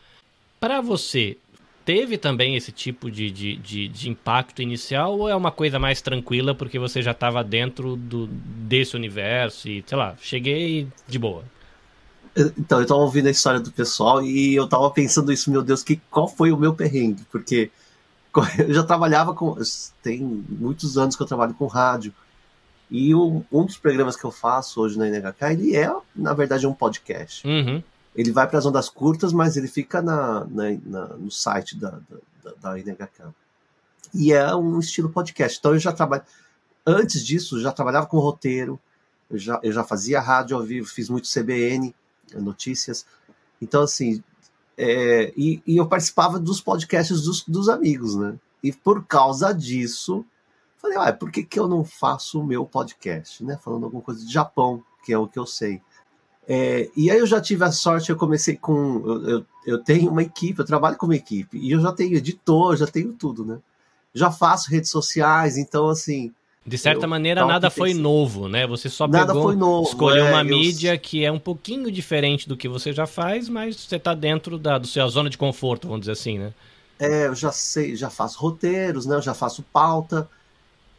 Para 0.60 0.80
você, 0.80 1.36
teve 1.84 2.16
também 2.16 2.56
esse 2.56 2.72
tipo 2.72 3.10
de, 3.10 3.30
de, 3.30 3.56
de, 3.56 3.88
de, 3.88 4.08
impacto 4.08 4.62
inicial 4.62 5.18
ou 5.18 5.28
é 5.28 5.36
uma 5.36 5.50
coisa 5.50 5.78
mais 5.78 6.00
tranquila 6.00 6.54
porque 6.54 6.78
você 6.78 7.02
já 7.02 7.10
estava 7.10 7.44
dentro 7.44 7.96
do, 7.96 8.26
desse 8.26 8.96
universo 8.96 9.68
e, 9.68 9.84
sei 9.86 9.98
lá, 9.98 10.16
cheguei 10.20 10.88
de 11.06 11.18
boa? 11.18 11.44
Então, 12.36 12.78
eu 12.78 12.82
estava 12.82 13.00
ouvindo 13.00 13.28
a 13.28 13.30
história 13.30 13.60
do 13.60 13.70
pessoal 13.70 14.20
e 14.22 14.54
eu 14.54 14.64
estava 14.64 14.90
pensando 14.90 15.32
isso, 15.32 15.50
meu 15.50 15.62
Deus, 15.62 15.82
que, 15.84 16.00
qual 16.10 16.26
foi 16.26 16.50
o 16.50 16.56
meu 16.56 16.74
perrengue? 16.74 17.22
Porque 17.30 17.70
eu 18.58 18.74
já 18.74 18.82
trabalhava 18.82 19.34
com. 19.34 19.56
Tem 20.02 20.20
muitos 20.20 20.98
anos 20.98 21.14
que 21.14 21.22
eu 21.22 21.26
trabalho 21.26 21.54
com 21.54 21.66
rádio. 21.66 22.12
E 22.90 23.14
um 23.14 23.42
dos 23.50 23.78
programas 23.78 24.16
que 24.16 24.24
eu 24.24 24.30
faço 24.30 24.80
hoje 24.80 24.98
na 24.98 25.08
NHK, 25.08 25.52
ele 25.52 25.76
é, 25.76 25.92
na 26.14 26.32
verdade, 26.32 26.66
um 26.66 26.74
podcast. 26.74 27.46
Uhum. 27.46 27.82
Ele 28.14 28.30
vai 28.30 28.46
para 28.46 28.58
as 28.58 28.66
ondas 28.66 28.88
curtas, 28.88 29.32
mas 29.32 29.56
ele 29.56 29.66
fica 29.66 30.00
na, 30.00 30.44
na, 30.44 30.70
na 30.84 31.06
no 31.16 31.30
site 31.30 31.76
da, 31.76 31.98
da, 32.42 32.52
da, 32.60 32.78
NHK. 32.78 33.34
E 34.12 34.32
é 34.32 34.54
um 34.54 34.78
estilo 34.78 35.10
podcast. 35.10 35.58
Então 35.58 35.72
eu 35.72 35.78
já 35.78 35.92
trabalho. 35.92 36.22
Antes 36.86 37.24
disso, 37.24 37.60
já 37.60 37.72
trabalhava 37.72 38.06
com 38.06 38.18
roteiro, 38.18 38.78
eu 39.30 39.38
já, 39.38 39.58
eu 39.62 39.72
já 39.72 39.82
fazia 39.82 40.20
rádio 40.20 40.56
ao 40.56 40.62
vivo, 40.62 40.86
fiz 40.86 41.08
muito 41.08 41.28
CBN, 41.28 41.94
notícias. 42.34 43.06
Então, 43.60 43.82
assim, 43.82 44.22
é, 44.76 45.32
e, 45.36 45.62
e, 45.66 45.76
eu 45.76 45.86
participava 45.86 46.38
dos 46.38 46.60
podcasts 46.60 47.22
dos, 47.22 47.44
dos 47.46 47.68
amigos, 47.68 48.14
né? 48.14 48.34
E 48.62 48.72
por 48.72 49.04
causa 49.06 49.52
disso, 49.52 50.24
Falei, 50.84 50.98
ah, 50.98 51.12
por 51.14 51.32
que, 51.32 51.42
que 51.42 51.58
eu 51.58 51.66
não 51.66 51.82
faço 51.82 52.38
o 52.38 52.44
meu 52.44 52.66
podcast, 52.66 53.42
né? 53.42 53.58
Falando 53.64 53.84
alguma 53.84 54.02
coisa 54.02 54.22
de 54.22 54.30
Japão, 54.30 54.84
que 55.02 55.14
é 55.14 55.18
o 55.18 55.26
que 55.26 55.38
eu 55.38 55.46
sei. 55.46 55.80
É, 56.46 56.90
e 56.94 57.10
aí 57.10 57.18
eu 57.18 57.26
já 57.26 57.40
tive 57.40 57.64
a 57.64 57.72
sorte, 57.72 58.10
eu 58.10 58.16
comecei 58.16 58.54
com. 58.54 59.02
Eu, 59.06 59.28
eu, 59.28 59.46
eu, 59.66 59.78
tenho 59.82 60.10
uma 60.10 60.22
equipe, 60.22 60.60
eu 60.60 60.64
trabalho 60.66 60.98
com 60.98 61.06
uma 61.06 61.16
equipe, 61.16 61.56
e 61.56 61.70
eu 61.70 61.80
já 61.80 61.90
tenho 61.90 62.14
editor, 62.14 62.76
já 62.76 62.86
tenho 62.86 63.14
tudo, 63.14 63.46
né? 63.46 63.58
Já 64.12 64.30
faço 64.30 64.70
redes 64.70 64.90
sociais, 64.90 65.56
então 65.56 65.88
assim. 65.88 66.30
De 66.66 66.76
certa 66.76 67.06
maneira, 67.06 67.46
nada 67.46 67.70
foi 67.70 67.94
novo, 67.94 68.46
né? 68.46 68.66
Você 68.66 68.90
só 68.90 69.08
nada 69.08 69.32
pegou, 69.32 69.56
novo, 69.56 69.88
escolheu 69.88 70.26
é, 70.26 70.30
uma 70.32 70.44
mídia 70.44 70.98
que 70.98 71.24
é 71.24 71.32
um 71.32 71.38
pouquinho 71.38 71.90
diferente 71.90 72.46
do 72.46 72.58
que 72.58 72.68
você 72.68 72.92
já 72.92 73.06
faz, 73.06 73.48
mas 73.48 73.76
você 73.76 73.96
está 73.96 74.12
dentro 74.12 74.58
da 74.58 74.76
do 74.76 74.86
sua 74.86 75.08
zona 75.08 75.30
de 75.30 75.38
conforto, 75.38 75.88
vamos 75.88 76.00
dizer 76.00 76.12
assim, 76.12 76.38
né? 76.38 76.52
É, 76.98 77.26
eu 77.26 77.34
já 77.34 77.50
sei, 77.50 77.96
já 77.96 78.10
faço 78.10 78.38
roteiros, 78.38 79.06
né? 79.06 79.16
Eu 79.16 79.22
já 79.22 79.32
faço 79.32 79.62
pauta. 79.72 80.28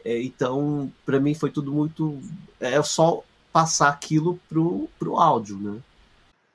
É, 0.06 0.22
então, 0.22 0.92
para 1.04 1.18
mim 1.18 1.34
foi 1.34 1.50
tudo 1.50 1.72
muito. 1.72 2.16
É 2.60 2.80
só 2.80 3.24
passar 3.52 3.88
aquilo 3.88 4.38
pro, 4.48 4.88
pro 5.00 5.16
áudio, 5.16 5.58
né? 5.58 5.80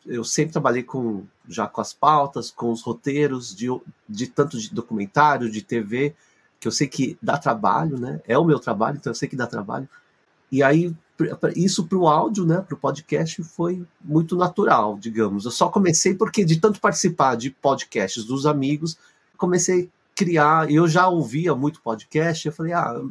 Eu 0.05 0.23
sempre 0.23 0.53
trabalhei 0.53 0.83
com 0.83 1.25
já 1.49 1.67
com 1.67 1.81
as 1.81 1.91
pautas, 1.91 2.49
com 2.49 2.71
os 2.71 2.81
roteiros 2.81 3.53
de, 3.53 3.67
de 4.07 4.27
tanto 4.27 4.57
de 4.57 4.73
documentário, 4.73 5.51
de 5.51 5.61
TV, 5.61 6.15
que 6.61 6.67
eu 6.67 6.71
sei 6.71 6.87
que 6.87 7.17
dá 7.21 7.37
trabalho, 7.37 7.99
né? 7.99 8.21
É 8.25 8.37
o 8.37 8.45
meu 8.45 8.57
trabalho, 8.57 8.97
então 8.97 9.11
eu 9.11 9.15
sei 9.15 9.27
que 9.27 9.35
dá 9.35 9.45
trabalho. 9.45 9.87
E 10.49 10.63
aí 10.63 10.95
isso 11.55 11.85
para 11.87 11.97
o 11.97 12.07
áudio, 12.07 12.45
né, 12.45 12.61
para 12.61 12.73
o 12.73 12.77
podcast 12.77 13.43
foi 13.43 13.85
muito 14.03 14.35
natural, 14.35 14.97
digamos. 14.97 15.45
Eu 15.45 15.51
só 15.51 15.69
comecei 15.69 16.15
porque 16.15 16.43
de 16.45 16.59
tanto 16.59 16.79
participar 16.79 17.35
de 17.35 17.51
podcasts 17.51 18.23
dos 18.23 18.45
amigos, 18.45 18.97
comecei 19.37 19.83
a 19.83 20.01
criar. 20.15 20.71
Eu 20.71 20.87
já 20.87 21.07
ouvia 21.07 21.53
muito 21.53 21.81
podcast. 21.81 22.47
Eu 22.47 22.53
falei, 22.53 22.73
ah, 22.73 23.01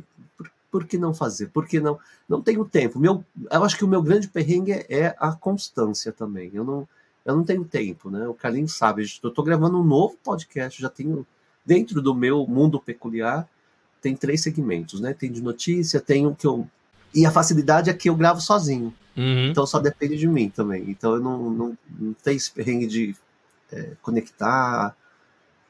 por 0.70 0.84
que 0.84 0.98
não 0.98 1.12
fazer? 1.12 1.48
Por 1.48 1.66
que 1.66 1.80
não? 1.80 1.98
Não 2.28 2.40
tenho 2.40 2.64
tempo. 2.64 2.98
Meu, 2.98 3.24
eu 3.50 3.64
acho 3.64 3.76
que 3.76 3.84
o 3.84 3.88
meu 3.88 4.02
grande 4.02 4.28
perrengue 4.28 4.84
é 4.88 5.14
a 5.18 5.32
constância 5.32 6.12
também. 6.12 6.50
Eu 6.52 6.64
não, 6.64 6.88
eu 7.24 7.36
não 7.36 7.44
tenho 7.44 7.64
tempo, 7.64 8.10
né? 8.10 8.26
O 8.28 8.34
Carlinhos 8.34 8.76
sabe. 8.76 9.02
Eu 9.02 9.06
estou 9.06 9.44
gravando 9.44 9.80
um 9.80 9.84
novo 9.84 10.16
podcast, 10.22 10.80
já 10.80 10.88
tenho 10.88 11.26
dentro 11.64 12.00
do 12.00 12.14
meu 12.14 12.46
mundo 12.46 12.80
peculiar 12.80 13.48
tem 14.00 14.16
três 14.16 14.42
segmentos, 14.42 15.00
né? 15.00 15.14
Tem 15.14 15.30
de 15.30 15.42
notícia, 15.42 16.00
tem 16.00 16.26
o 16.26 16.34
que 16.34 16.46
eu 16.46 16.66
e 17.12 17.26
a 17.26 17.30
facilidade 17.30 17.90
é 17.90 17.92
que 17.92 18.08
eu 18.08 18.14
gravo 18.14 18.40
sozinho. 18.40 18.94
Uhum. 19.16 19.48
Então 19.50 19.66
só 19.66 19.80
depende 19.80 20.16
de 20.16 20.28
mim 20.28 20.48
também. 20.48 20.84
Então 20.88 21.14
eu 21.14 21.20
não, 21.20 21.50
não, 21.50 21.78
não 21.98 22.12
tenho 22.14 22.36
esse 22.36 22.50
perrengue 22.50 22.86
de 22.86 23.16
é, 23.72 23.92
conectar, 24.00 24.96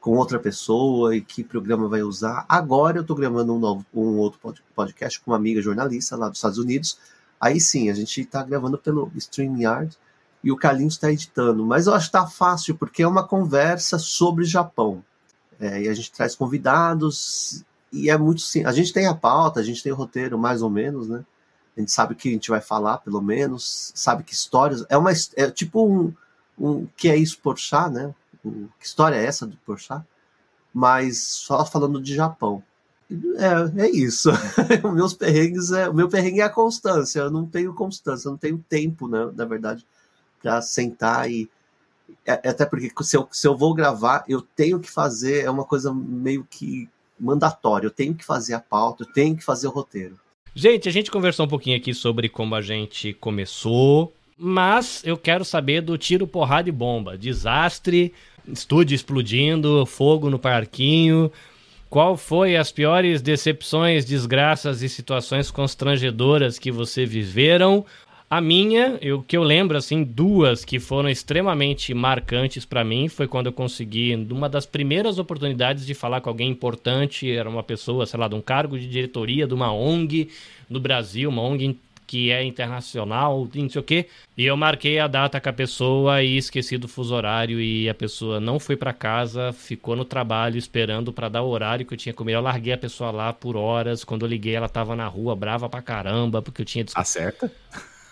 com 0.00 0.16
outra 0.16 0.38
pessoa 0.38 1.14
e 1.14 1.20
que 1.20 1.44
programa 1.44 1.86
vai 1.86 2.02
usar. 2.02 2.44
Agora 2.48 2.98
eu 2.98 3.02
estou 3.02 3.14
gravando 3.14 3.54
um, 3.54 3.58
novo, 3.58 3.84
um 3.94 4.16
outro 4.16 4.40
podcast 4.74 5.20
com 5.20 5.30
uma 5.30 5.36
amiga 5.36 5.60
jornalista 5.60 6.16
lá 6.16 6.28
dos 6.28 6.38
Estados 6.38 6.58
Unidos. 6.58 6.98
Aí 7.38 7.60
sim, 7.60 7.90
a 7.90 7.94
gente 7.94 8.20
está 8.20 8.42
gravando 8.42 8.78
pelo 8.78 9.12
StreamYard 9.14 9.96
e 10.42 10.50
o 10.50 10.56
Carlinhos 10.56 10.94
está 10.94 11.12
editando. 11.12 11.64
Mas 11.66 11.86
eu 11.86 11.94
acho 11.94 12.10
que 12.10 12.16
está 12.16 12.26
fácil 12.26 12.74
porque 12.74 13.02
é 13.02 13.08
uma 13.08 13.26
conversa 13.26 13.98
sobre 13.98 14.44
Japão. 14.44 15.04
É, 15.58 15.82
e 15.82 15.88
a 15.88 15.94
gente 15.94 16.10
traz 16.10 16.34
convidados 16.34 17.62
e 17.92 18.08
é 18.08 18.16
muito 18.16 18.40
sim. 18.40 18.64
A 18.64 18.72
gente 18.72 18.94
tem 18.94 19.06
a 19.06 19.14
pauta, 19.14 19.60
a 19.60 19.62
gente 19.62 19.82
tem 19.82 19.92
o 19.92 19.96
roteiro 19.96 20.38
mais 20.38 20.62
ou 20.62 20.70
menos, 20.70 21.08
né? 21.08 21.22
A 21.76 21.80
gente 21.80 21.92
sabe 21.92 22.14
o 22.14 22.16
que 22.16 22.30
a 22.30 22.32
gente 22.32 22.50
vai 22.50 22.60
falar, 22.60 22.98
pelo 22.98 23.20
menos, 23.20 23.92
sabe 23.94 24.22
que 24.22 24.32
histórias. 24.32 24.84
É 24.88 24.96
uma 24.96 25.12
é 25.36 25.50
tipo 25.50 25.86
um, 25.86 26.12
um 26.58 26.86
que 26.96 27.10
é 27.10 27.16
isso 27.16 27.38
por 27.42 27.58
chá, 27.58 27.88
né? 27.88 28.14
Que 28.42 28.86
história 28.86 29.16
é 29.16 29.24
essa 29.24 29.46
do 29.46 29.56
Porchat? 29.58 30.04
Mas 30.72 31.18
só 31.18 31.64
falando 31.64 32.00
de 32.00 32.14
Japão. 32.14 32.62
É, 33.10 33.86
é 33.86 33.90
isso. 33.90 34.30
Os 34.84 34.94
meus 34.94 35.14
perrengues 35.14 35.72
é, 35.72 35.88
o 35.88 35.94
meu 35.94 36.08
perrengue 36.08 36.40
é 36.40 36.44
a 36.44 36.50
constância. 36.50 37.20
Eu 37.20 37.30
não 37.30 37.44
tenho 37.44 37.74
constância, 37.74 38.28
eu 38.28 38.32
não 38.32 38.38
tenho 38.38 38.64
tempo, 38.68 39.08
né, 39.08 39.30
na 39.34 39.44
verdade, 39.44 39.84
para 40.40 40.62
sentar 40.62 41.30
e, 41.30 41.50
É, 42.24 42.32
até 42.48 42.64
porque 42.64 42.90
se 43.02 43.16
eu, 43.16 43.28
se 43.30 43.46
eu 43.46 43.56
vou 43.56 43.74
gravar, 43.74 44.24
eu 44.28 44.40
tenho 44.42 44.78
que 44.78 44.90
fazer, 44.90 45.44
é 45.44 45.50
uma 45.50 45.64
coisa 45.64 45.92
meio 45.92 46.46
que 46.48 46.88
mandatória. 47.18 47.86
Eu 47.86 47.90
tenho 47.90 48.14
que 48.14 48.24
fazer 48.24 48.54
a 48.54 48.60
pauta, 48.60 49.04
eu 49.04 49.12
tenho 49.12 49.36
que 49.36 49.44
fazer 49.44 49.66
o 49.66 49.70
roteiro. 49.70 50.18
Gente, 50.54 50.88
a 50.88 50.92
gente 50.92 51.10
conversou 51.10 51.46
um 51.46 51.48
pouquinho 51.48 51.76
aqui 51.76 51.94
sobre 51.94 52.28
como 52.28 52.54
a 52.54 52.62
gente 52.62 53.12
começou, 53.14 54.12
mas 54.36 55.02
eu 55.04 55.16
quero 55.16 55.44
saber 55.44 55.82
do 55.82 55.96
tiro, 55.98 56.26
porrada 56.26 56.68
e 56.68 56.72
bomba. 56.72 57.16
Desastre, 57.16 58.12
estúdio 58.46 58.94
explodindo, 58.94 59.84
fogo 59.86 60.30
no 60.30 60.38
parquinho. 60.38 61.30
Qual 61.88 62.16
foi 62.16 62.56
as 62.56 62.70
piores 62.70 63.20
decepções, 63.20 64.04
desgraças 64.04 64.80
e 64.82 64.88
situações 64.88 65.50
constrangedoras 65.50 66.58
que 66.58 66.70
você 66.70 67.04
viveram? 67.04 67.84
A 68.32 68.40
minha, 68.40 68.96
o 69.12 69.24
que 69.24 69.36
eu 69.36 69.42
lembro, 69.42 69.76
assim, 69.76 70.04
duas 70.04 70.64
que 70.64 70.78
foram 70.78 71.08
extremamente 71.08 71.92
marcantes 71.92 72.64
para 72.64 72.84
mim 72.84 73.08
foi 73.08 73.26
quando 73.26 73.46
eu 73.46 73.52
consegui, 73.52 74.14
numa 74.14 74.48
das 74.48 74.64
primeiras 74.64 75.18
oportunidades 75.18 75.84
de 75.84 75.94
falar 75.94 76.20
com 76.20 76.28
alguém 76.28 76.48
importante, 76.48 77.28
era 77.28 77.50
uma 77.50 77.64
pessoa, 77.64 78.06
sei 78.06 78.20
lá, 78.20 78.28
de 78.28 78.36
um 78.36 78.40
cargo 78.40 78.78
de 78.78 78.88
diretoria 78.88 79.48
de 79.48 79.52
uma 79.52 79.72
ONG 79.72 80.28
no 80.68 80.78
Brasil, 80.78 81.28
uma 81.28 81.42
ONG 81.42 81.76
que 82.10 82.32
é 82.32 82.42
internacional, 82.42 83.48
não 83.54 83.70
sei 83.70 83.80
o 83.80 83.84
quê. 83.84 84.08
E 84.36 84.44
eu 84.44 84.56
marquei 84.56 84.98
a 84.98 85.06
data 85.06 85.40
com 85.40 85.48
a 85.48 85.52
pessoa 85.52 86.20
e 86.20 86.36
esqueci 86.36 86.76
do 86.76 86.88
fuso 86.88 87.14
horário 87.14 87.60
e 87.60 87.88
a 87.88 87.94
pessoa 87.94 88.40
não 88.40 88.58
foi 88.58 88.76
para 88.76 88.92
casa, 88.92 89.52
ficou 89.52 89.94
no 89.94 90.04
trabalho 90.04 90.58
esperando 90.58 91.12
para 91.12 91.28
dar 91.28 91.42
o 91.42 91.48
horário 91.48 91.86
que 91.86 91.94
eu 91.94 91.96
tinha 91.96 92.12
comido. 92.12 92.34
Eu 92.34 92.40
larguei 92.40 92.72
a 92.72 92.76
pessoa 92.76 93.12
lá 93.12 93.32
por 93.32 93.56
horas. 93.56 94.02
Quando 94.02 94.26
eu 94.26 94.28
liguei, 94.28 94.56
ela 94.56 94.68
tava 94.68 94.96
na 94.96 95.06
rua, 95.06 95.36
brava 95.36 95.68
pra 95.68 95.80
caramba, 95.80 96.42
porque 96.42 96.62
eu 96.62 96.66
tinha. 96.66 96.84
Acerta? 96.96 97.48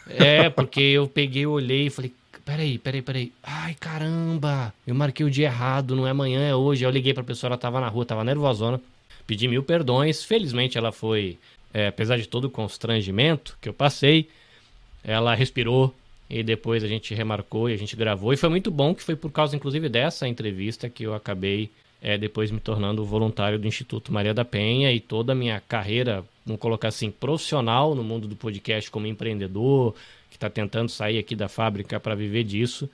É, 0.09 0.49
porque 0.49 0.81
eu 0.81 1.09
peguei, 1.09 1.45
olhei 1.45 1.87
e 1.87 1.91
falei, 1.91 2.15
peraí, 2.45 2.79
peraí, 2.79 3.03
peraí. 3.03 3.33
Ai, 3.43 3.75
caramba, 3.81 4.73
eu 4.87 4.95
marquei 4.95 5.27
o 5.27 5.31
dia 5.31 5.47
errado, 5.47 5.97
não 5.97 6.07
é 6.07 6.11
amanhã, 6.11 6.49
é 6.49 6.55
hoje. 6.55 6.85
Eu 6.85 6.91
liguei 6.91 7.13
pra 7.13 7.25
pessoa, 7.25 7.49
ela 7.49 7.59
tava 7.59 7.81
na 7.81 7.89
rua, 7.89 8.07
tava 8.07 8.23
nervosona. 8.23 8.81
Pedi 9.27 9.49
mil 9.49 9.65
perdões. 9.65 10.23
Felizmente 10.25 10.79
ela 10.79 10.93
foi, 10.93 11.37
é, 11.73 11.89
apesar 11.89 12.19
de 12.19 12.27
todo 12.27 12.47
o 12.47 12.51
constrangimento 12.51 13.57
que 13.61 13.69
eu 13.69 13.73
passei, 13.73 14.29
ela 15.05 15.35
respirou 15.35 15.95
e 16.29 16.43
depois 16.43 16.85
a 16.85 16.89
gente 16.89 17.15
remarcou 17.15 17.71
e 17.71 17.73
a 17.73 17.77
gente 17.77 17.97
gravou. 17.97 18.33
E 18.33 18.37
foi 18.37 18.49
muito 18.49 18.71
bom 18.71 18.95
que 18.95 19.03
foi 19.03 19.17
por 19.17 19.31
causa, 19.31 19.57
inclusive, 19.57 19.89
dessa 19.89 20.29
entrevista 20.29 20.89
que 20.89 21.05
eu 21.05 21.15
acabei 21.15 21.71
é, 22.01 22.17
depois 22.17 22.51
me 22.51 22.61
tornando 22.61 23.05
voluntário 23.05 23.59
do 23.59 23.67
Instituto 23.67 24.13
Maria 24.13 24.33
da 24.33 24.45
Penha 24.45 24.93
e 24.93 25.01
toda 25.01 25.33
a 25.33 25.35
minha 25.35 25.61
carreira, 25.61 26.25
vamos 26.47 26.61
colocar 26.61 26.89
assim, 26.89 27.11
profissional 27.11 27.95
no 27.95 28.05
mundo 28.05 28.29
do 28.29 28.37
podcast 28.37 28.91
como 28.91 29.07
empreendedor, 29.07 29.95
que 30.31 30.37
está 30.37 30.49
tentando 30.49 30.91
sair 30.91 31.19
aqui 31.19 31.35
da 31.35 31.49
fábrica 31.49 31.99
para 31.99 32.15
viver 32.15 32.45
disso, 32.45 32.89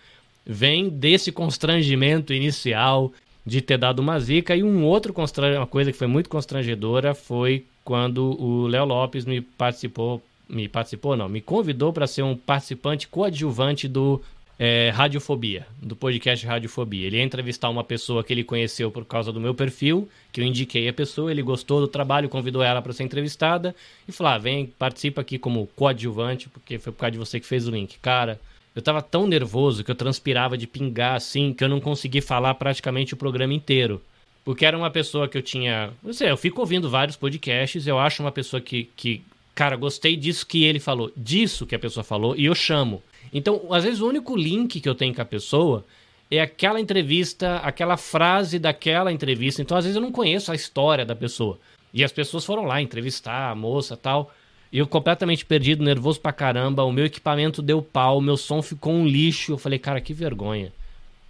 vem 0.46 0.88
desse 0.88 1.30
constrangimento 1.32 2.32
inicial 2.32 3.12
de 3.44 3.60
ter 3.60 3.78
dado 3.78 4.00
uma 4.00 4.18
zica. 4.18 4.56
E 4.56 4.62
um 4.62 4.84
outro 4.84 5.14
uma 5.56 5.66
coisa 5.66 5.92
que 5.92 5.98
foi 5.98 6.06
muito 6.06 6.28
constrangedora 6.28 7.14
foi 7.14 7.64
quando 7.84 8.40
o 8.40 8.66
Léo 8.66 8.84
Lopes 8.84 9.24
me 9.24 9.40
participou, 9.40 10.22
me 10.48 10.68
participou 10.68 11.16
não, 11.16 11.28
me 11.28 11.40
convidou 11.40 11.92
para 11.92 12.06
ser 12.06 12.22
um 12.22 12.36
participante 12.36 13.06
coadjuvante 13.06 13.86
do 13.86 14.20
é, 14.58 14.90
Radiofobia, 14.90 15.66
do 15.82 15.94
podcast 15.96 16.46
Radiofobia. 16.46 17.06
Ele 17.06 17.16
ia 17.16 17.22
entrevistar 17.22 17.68
uma 17.68 17.84
pessoa 17.84 18.22
que 18.22 18.32
ele 18.32 18.44
conheceu 18.44 18.90
por 18.90 19.04
causa 19.04 19.32
do 19.32 19.40
meu 19.40 19.54
perfil, 19.54 20.08
que 20.32 20.40
eu 20.40 20.44
indiquei 20.44 20.88
a 20.88 20.92
pessoa, 20.92 21.30
ele 21.30 21.42
gostou 21.42 21.80
do 21.80 21.88
trabalho, 21.88 22.28
convidou 22.28 22.62
ela 22.62 22.80
para 22.80 22.92
ser 22.92 23.02
entrevistada 23.02 23.74
e 24.08 24.12
falou: 24.12 24.32
ah, 24.32 24.38
vem, 24.38 24.66
participa 24.66 25.20
aqui 25.20 25.38
como 25.38 25.66
coadjuvante, 25.74 26.48
porque 26.48 26.78
foi 26.78 26.92
por 26.92 27.00
causa 27.00 27.12
de 27.12 27.18
você 27.18 27.40
que 27.40 27.46
fez 27.46 27.66
o 27.66 27.70
link. 27.70 27.98
Cara, 27.98 28.40
eu 28.74 28.82
tava 28.82 29.00
tão 29.00 29.26
nervoso 29.26 29.84
que 29.84 29.90
eu 29.90 29.94
transpirava 29.94 30.58
de 30.58 30.66
pingar 30.66 31.14
assim, 31.14 31.52
que 31.52 31.62
eu 31.62 31.68
não 31.68 31.80
consegui 31.80 32.20
falar 32.20 32.54
praticamente 32.54 33.14
o 33.14 33.16
programa 33.16 33.54
inteiro. 33.54 34.02
Porque 34.44 34.66
era 34.66 34.76
uma 34.76 34.90
pessoa 34.90 35.28
que 35.28 35.38
eu 35.38 35.42
tinha. 35.42 35.90
Não 36.02 36.12
sei, 36.12 36.30
eu 36.30 36.36
fico 36.36 36.60
ouvindo 36.60 36.90
vários 36.90 37.16
podcasts, 37.16 37.86
eu 37.86 37.98
acho 37.98 38.22
uma 38.22 38.32
pessoa 38.32 38.60
que, 38.60 38.90
que 38.96 39.22
cara, 39.54 39.76
gostei 39.76 40.16
disso 40.16 40.46
que 40.46 40.64
ele 40.64 40.80
falou, 40.80 41.10
disso 41.16 41.66
que 41.66 41.74
a 41.74 41.78
pessoa 41.78 42.02
falou, 42.04 42.36
e 42.36 42.44
eu 42.44 42.54
chamo. 42.54 43.02
Então, 43.32 43.62
às 43.70 43.84
vezes, 43.84 44.00
o 44.00 44.08
único 44.08 44.36
link 44.36 44.80
que 44.80 44.88
eu 44.88 44.94
tenho 44.94 45.14
com 45.14 45.22
a 45.22 45.24
pessoa 45.24 45.84
é 46.30 46.40
aquela 46.40 46.80
entrevista, 46.80 47.56
aquela 47.58 47.96
frase 47.96 48.58
daquela 48.58 49.12
entrevista. 49.12 49.62
Então, 49.62 49.76
às 49.76 49.84
vezes, 49.84 49.96
eu 49.96 50.02
não 50.02 50.12
conheço 50.12 50.52
a 50.52 50.54
história 50.54 51.04
da 51.04 51.14
pessoa. 51.16 51.58
E 51.92 52.02
as 52.02 52.12
pessoas 52.12 52.44
foram 52.44 52.64
lá 52.64 52.82
entrevistar 52.82 53.50
a 53.50 53.54
moça 53.54 53.96
tal. 53.96 54.32
Eu 54.74 54.88
completamente 54.88 55.46
perdido, 55.46 55.84
nervoso 55.84 56.20
pra 56.20 56.32
caramba. 56.32 56.82
O 56.82 56.90
meu 56.90 57.04
equipamento 57.06 57.62
deu 57.62 57.80
pau, 57.80 58.18
o 58.18 58.20
meu 58.20 58.36
som 58.36 58.60
ficou 58.60 58.92
um 58.92 59.06
lixo. 59.06 59.52
Eu 59.52 59.58
falei, 59.58 59.78
cara, 59.78 60.00
que 60.00 60.12
vergonha. 60.12 60.72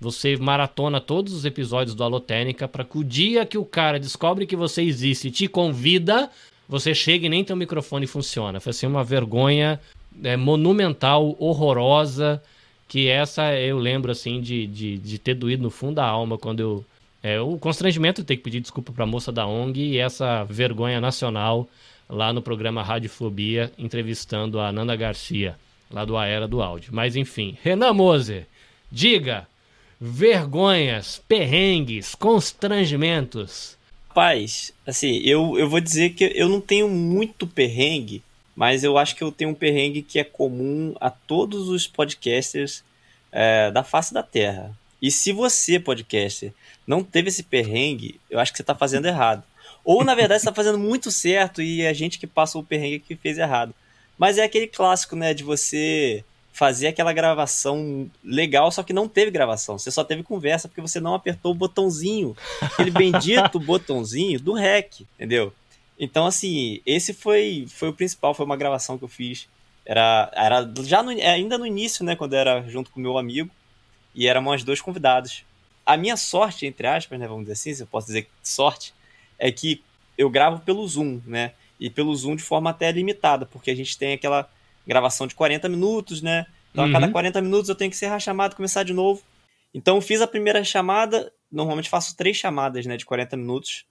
Você 0.01 0.34
maratona 0.38 0.99
todos 0.99 1.34
os 1.34 1.45
episódios 1.45 1.95
do 1.95 2.03
Alotênica 2.03 2.66
para 2.66 2.84
que 2.84 2.97
o 2.97 3.05
dia 3.05 3.45
que 3.45 3.59
o 3.59 3.64
cara 3.66 4.01
descobre 4.01 4.47
que 4.47 4.57
você 4.57 4.80
existe 4.80 5.28
e 5.28 5.30
te 5.30 5.47
convida, 5.47 6.30
você 6.66 6.95
chega 6.95 7.26
e 7.26 7.28
nem 7.28 7.45
teu 7.45 7.55
microfone 7.55 8.07
funciona. 8.07 8.61
Foi 8.61 8.70
assim 8.70 8.86
uma 8.86 9.05
vergonha 9.05 9.78
é, 10.22 10.38
monumental, 10.38 11.36
horrorosa, 11.38 12.42
que 12.88 13.09
essa 13.09 13.55
eu 13.55 13.76
lembro 13.76 14.11
assim 14.11 14.40
de, 14.40 14.66
de, 14.66 14.97
de 14.97 15.18
ter 15.18 15.34
doído 15.34 15.62
no 15.62 15.70
fundo 15.70 15.97
da 15.97 16.07
alma 16.07 16.38
quando 16.38 16.61
eu. 16.61 16.84
É, 17.22 17.38
o 17.40 17.59
constrangimento 17.59 18.22
de 18.22 18.26
ter 18.26 18.36
que 18.36 18.42
pedir 18.42 18.61
desculpa 18.61 18.90
para 18.90 19.05
a 19.05 19.07
moça 19.07 19.30
da 19.30 19.47
ONG 19.47 19.80
e 19.80 19.99
essa 19.99 20.45
vergonha 20.45 20.99
nacional 20.99 21.68
lá 22.09 22.32
no 22.32 22.42
programa 22.42 22.82
Radiofobia, 22.82 23.72
entrevistando 23.78 24.61
a 24.61 24.70
Nanda 24.70 24.96
Garcia, 24.96 25.57
lá 25.90 26.05
do 26.05 26.16
A 26.16 26.26
Era 26.26 26.46
do 26.46 26.62
Áudio. 26.62 26.90
Mas 26.92 27.16
enfim, 27.16 27.57
Renan 27.62 27.92
Moser, 27.92 28.46
diga, 28.90 29.46
vergonhas, 30.00 31.22
perrengues, 31.26 32.14
constrangimentos. 32.14 33.76
Rapaz, 34.09 34.72
assim, 34.86 35.20
eu, 35.24 35.59
eu 35.59 35.68
vou 35.68 35.80
dizer 35.80 36.11
que 36.11 36.30
eu 36.34 36.48
não 36.48 36.61
tenho 36.61 36.88
muito 36.88 37.46
perrengue, 37.46 38.22
mas 38.55 38.84
eu 38.84 38.96
acho 38.96 39.16
que 39.16 39.24
eu 39.24 39.32
tenho 39.32 39.50
um 39.50 39.55
perrengue 39.55 40.02
que 40.02 40.18
é 40.18 40.24
comum 40.24 40.94
a 41.00 41.11
todos 41.11 41.68
os 41.68 41.86
podcasters 41.86 42.84
é, 43.32 43.70
da 43.70 43.82
face 43.82 44.14
da 44.14 44.22
Terra. 44.22 44.76
E 45.02 45.11
se 45.11 45.32
você, 45.32 45.80
podcaster, 45.80 46.52
não 46.86 47.02
teve 47.02 47.28
esse 47.28 47.42
perrengue, 47.42 48.20
eu 48.30 48.38
acho 48.38 48.52
que 48.52 48.59
você 48.59 48.62
está 48.62 48.74
fazendo 48.74 49.07
errado. 49.07 49.42
Ou, 49.85 50.03
na 50.03 50.14
verdade, 50.14 50.41
você 50.41 50.49
está 50.49 50.55
fazendo 50.55 50.78
muito 50.78 51.11
certo 51.11 51.61
e 51.61 51.82
é 51.82 51.89
a 51.89 51.93
gente 51.93 52.18
que 52.18 52.26
passou 52.26 52.62
o 52.62 52.64
perrengue 52.64 53.01
que 53.01 53.14
fez 53.14 53.37
errado. 53.37 53.74
Mas 54.18 54.39
é 54.39 54.45
aquele 54.45 54.66
clássico, 54.66 55.14
né, 55.14 55.35
de 55.35 55.45
você 55.45 56.24
fazer 56.53 56.87
aquela 56.87 57.12
gravação 57.12 58.09
legal, 58.22 58.70
só 58.70 58.82
que 58.85 58.93
não 58.93 59.09
teve 59.09 59.30
gravação. 59.30 59.76
Você 59.76 59.91
só 59.91 60.05
teve 60.05 60.22
conversa 60.22 60.68
porque 60.68 60.80
você 60.80 61.01
não 61.01 61.12
apertou 61.12 61.51
o 61.51 61.55
botãozinho, 61.55 62.37
aquele 62.61 62.93
bendito 62.93 63.59
botãozinho 63.59 64.39
do 64.41 64.55
REC, 64.55 65.01
entendeu? 65.16 65.53
Então, 65.99 66.26
assim, 66.26 66.80
esse 66.87 67.12
foi, 67.12 67.66
foi 67.68 67.89
o 67.89 67.93
principal, 67.93 68.35
foi 68.35 68.47
uma 68.47 68.57
gravação 68.57 68.97
que 68.97 69.05
eu 69.05 69.09
fiz. 69.09 69.49
Era, 69.85 70.30
era 70.32 70.72
já 70.85 71.03
no, 71.03 71.11
ainda 71.11 71.59
no 71.59 71.66
início, 71.66 72.05
né, 72.05 72.14
quando 72.14 72.35
era 72.35 72.62
junto 72.68 72.91
com 72.91 73.01
o 73.01 73.03
meu 73.03 73.18
amigo, 73.18 73.51
e 74.14 74.28
éramos 74.28 74.62
dois 74.62 74.80
convidados. 74.80 75.45
A 75.85 75.97
minha 75.97 76.16
sorte, 76.16 76.66
entre 76.66 76.87
aspas, 76.87 77.18
né, 77.18 77.26
vamos 77.26 77.43
dizer 77.43 77.55
assim, 77.55 77.74
se 77.74 77.82
eu 77.82 77.87
posso 77.89 78.07
dizer 78.07 78.28
sorte, 78.45 78.95
é 79.39 79.51
que 79.51 79.82
eu 80.16 80.30
gravo 80.30 80.61
pelo 80.61 80.87
Zoom, 80.87 81.20
né, 81.26 81.53
e 81.78 81.91
pelo 81.91 82.14
Zoom 82.14 82.37
de 82.37 82.43
forma 82.43 82.70
até 82.70 82.91
limitada, 82.91 83.47
porque 83.47 83.70
a 83.70 83.74
gente 83.74 83.99
tem 83.99 84.14
aquela 84.14 84.49
gravação 84.87 85.26
de 85.26 85.35
40 85.35 85.68
minutos, 85.68 86.22
né, 86.22 86.47
então 86.70 86.85
uhum. 86.85 86.91
a 86.91 86.93
cada 86.93 87.11
40 87.11 87.39
uhum. 87.39 87.45
minutos 87.45 87.68
eu 87.68 87.74
tenho 87.74 87.91
que 87.91 87.97
ser 87.97 88.20
chamado 88.20 88.53
e 88.53 88.57
começar 88.57 88.82
de 88.82 88.93
novo. 88.93 89.22
Então 89.72 90.01
fiz 90.01 90.20
a 90.20 90.26
primeira 90.26 90.62
chamada, 90.62 91.32
normalmente 91.51 91.89
faço 91.89 92.16
três 92.16 92.37
chamadas, 92.37 92.87
né, 92.87 92.97
de 92.97 93.05
40 93.05 93.37
minutos, 93.37 93.85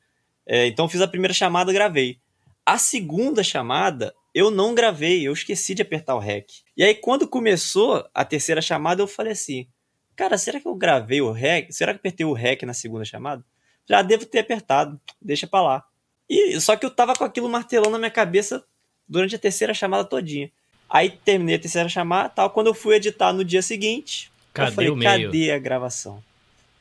é, 0.46 0.68
então 0.68 0.90
fiz 0.90 1.02
a 1.02 1.08
primeira 1.08 1.34
chamada 1.34 1.72
gravei. 1.74 2.20
A 2.66 2.78
segunda 2.78 3.44
chamada 3.44 4.14
eu 4.34 4.50
não 4.50 4.74
gravei, 4.74 5.28
eu 5.28 5.34
esqueci 5.34 5.76
de 5.76 5.82
apertar 5.82 6.16
o 6.16 6.20
REC. 6.20 6.48
E 6.76 6.84
aí 6.84 6.96
quando 6.96 7.28
começou 7.28 8.08
a 8.14 8.26
terceira 8.26 8.62
chamada 8.62 9.02
eu 9.02 9.08
falei 9.08 9.34
assim, 9.34 9.68
cara, 10.16 10.38
será 10.38 10.60
que 10.60 10.68
eu 10.68 10.76
gravei 10.76 11.22
o 11.22 11.32
REC? 11.32 11.72
Será 11.72 11.92
que 11.94 11.98
eu 11.98 12.00
apertei 12.00 12.26
o 12.26 12.34
REC 12.34 12.64
na 12.64 12.74
segunda 12.74 13.06
chamada? 13.06 13.44
Já 13.88 14.02
devo 14.02 14.26
ter 14.26 14.40
apertado, 14.40 15.00
deixa 15.22 15.48
pra 15.48 15.62
lá. 15.62 15.84
E 16.30 16.60
só 16.60 16.76
que 16.76 16.86
eu 16.86 16.92
tava 16.92 17.16
com 17.16 17.24
aquilo 17.24 17.50
martelando 17.50 17.92
na 17.92 17.98
minha 18.00 18.12
cabeça 18.12 18.64
durante 19.08 19.36
a 19.36 19.40
terceira 19.40 19.74
chamada 19.74 20.06
todinha. 20.06 20.50
Aí 20.90 21.10
terminei 21.10 21.56
a 21.56 21.60
terceira 21.60 21.90
chamada, 21.90 22.30
tal, 22.30 22.50
quando 22.50 22.68
eu 22.68 22.74
fui 22.74 22.96
editar 22.96 23.34
no 23.34 23.44
dia 23.44 23.62
seguinte, 23.62 24.32
cadê 24.54 24.70
eu 24.70 24.76
falei, 24.76 24.90
o 24.90 24.96
meio? 24.96 25.28
cadê 25.28 25.52
a 25.52 25.58
gravação? 25.58 26.24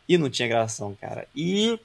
E 0.09 0.19
não 0.19 0.29
tinha 0.29 0.49
gravação, 0.49 0.97
cara. 1.01 1.27
E 1.35 1.79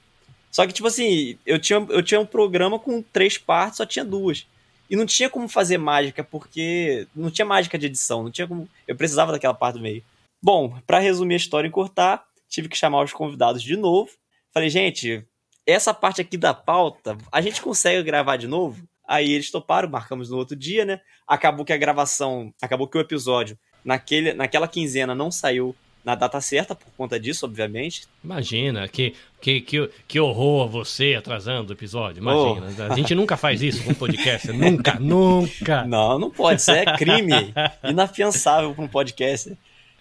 só 0.50 0.66
que, 0.66 0.72
tipo 0.72 0.88
assim, 0.88 1.38
eu 1.46 1.58
tinha, 1.58 1.78
eu 1.88 2.02
tinha 2.02 2.20
um 2.20 2.26
programa 2.26 2.78
com 2.78 3.02
três 3.02 3.38
partes, 3.38 3.78
só 3.78 3.86
tinha 3.86 4.04
duas. 4.04 4.46
E 4.90 4.96
não 4.96 5.04
tinha 5.04 5.28
como 5.28 5.48
fazer 5.48 5.78
mágica, 5.78 6.24
porque 6.24 7.06
não 7.14 7.30
tinha 7.30 7.44
mágica 7.44 7.78
de 7.78 7.86
edição, 7.86 8.22
não 8.22 8.30
tinha 8.30 8.46
como. 8.46 8.68
Eu 8.86 8.96
precisava 8.96 9.32
daquela 9.32 9.54
parte 9.54 9.74
do 9.76 9.82
meio. 9.82 10.02
Bom, 10.42 10.78
para 10.86 10.98
resumir 10.98 11.34
a 11.34 11.38
história 11.38 11.68
e 11.68 11.70
cortar, 11.70 12.24
tive 12.48 12.68
que 12.68 12.76
chamar 12.76 13.04
os 13.04 13.12
convidados 13.12 13.62
de 13.62 13.76
novo. 13.76 14.10
Falei, 14.58 14.70
gente, 14.70 15.24
essa 15.64 15.94
parte 15.94 16.20
aqui 16.20 16.36
da 16.36 16.52
pauta, 16.52 17.16
a 17.30 17.40
gente 17.40 17.62
consegue 17.62 18.02
gravar 18.02 18.36
de 18.36 18.48
novo? 18.48 18.82
Aí 19.06 19.30
eles 19.30 19.52
toparam, 19.52 19.88
marcamos 19.88 20.30
no 20.30 20.36
outro 20.36 20.56
dia, 20.56 20.84
né? 20.84 21.00
Acabou 21.28 21.64
que 21.64 21.72
a 21.72 21.76
gravação, 21.76 22.52
acabou 22.60 22.88
que 22.88 22.98
o 22.98 23.00
episódio 23.00 23.56
naquele, 23.84 24.34
naquela 24.34 24.66
quinzena 24.66 25.14
não 25.14 25.30
saiu 25.30 25.76
na 26.04 26.16
data 26.16 26.40
certa, 26.40 26.74
por 26.74 26.90
conta 26.96 27.20
disso, 27.20 27.46
obviamente. 27.46 28.08
Imagina, 28.24 28.88
que, 28.88 29.14
que, 29.40 29.60
que, 29.60 29.88
que 30.08 30.18
horror 30.18 30.68
você 30.68 31.14
atrasando 31.14 31.70
o 31.70 31.76
episódio. 31.76 32.20
Imagina. 32.20 32.66
Oh. 32.76 32.92
A 32.92 32.96
gente 32.96 33.14
nunca 33.14 33.36
faz 33.36 33.62
isso 33.62 33.84
com 33.84 33.94
podcast. 33.94 34.50
nunca, 34.50 34.94
nunca. 34.98 35.84
Não, 35.84 36.18
não 36.18 36.32
pode. 36.32 36.60
Isso 36.60 36.72
é 36.72 36.84
crime 36.96 37.54
inafiançável 37.84 38.74
para 38.74 38.84
um 38.84 38.88
podcast. 38.88 39.56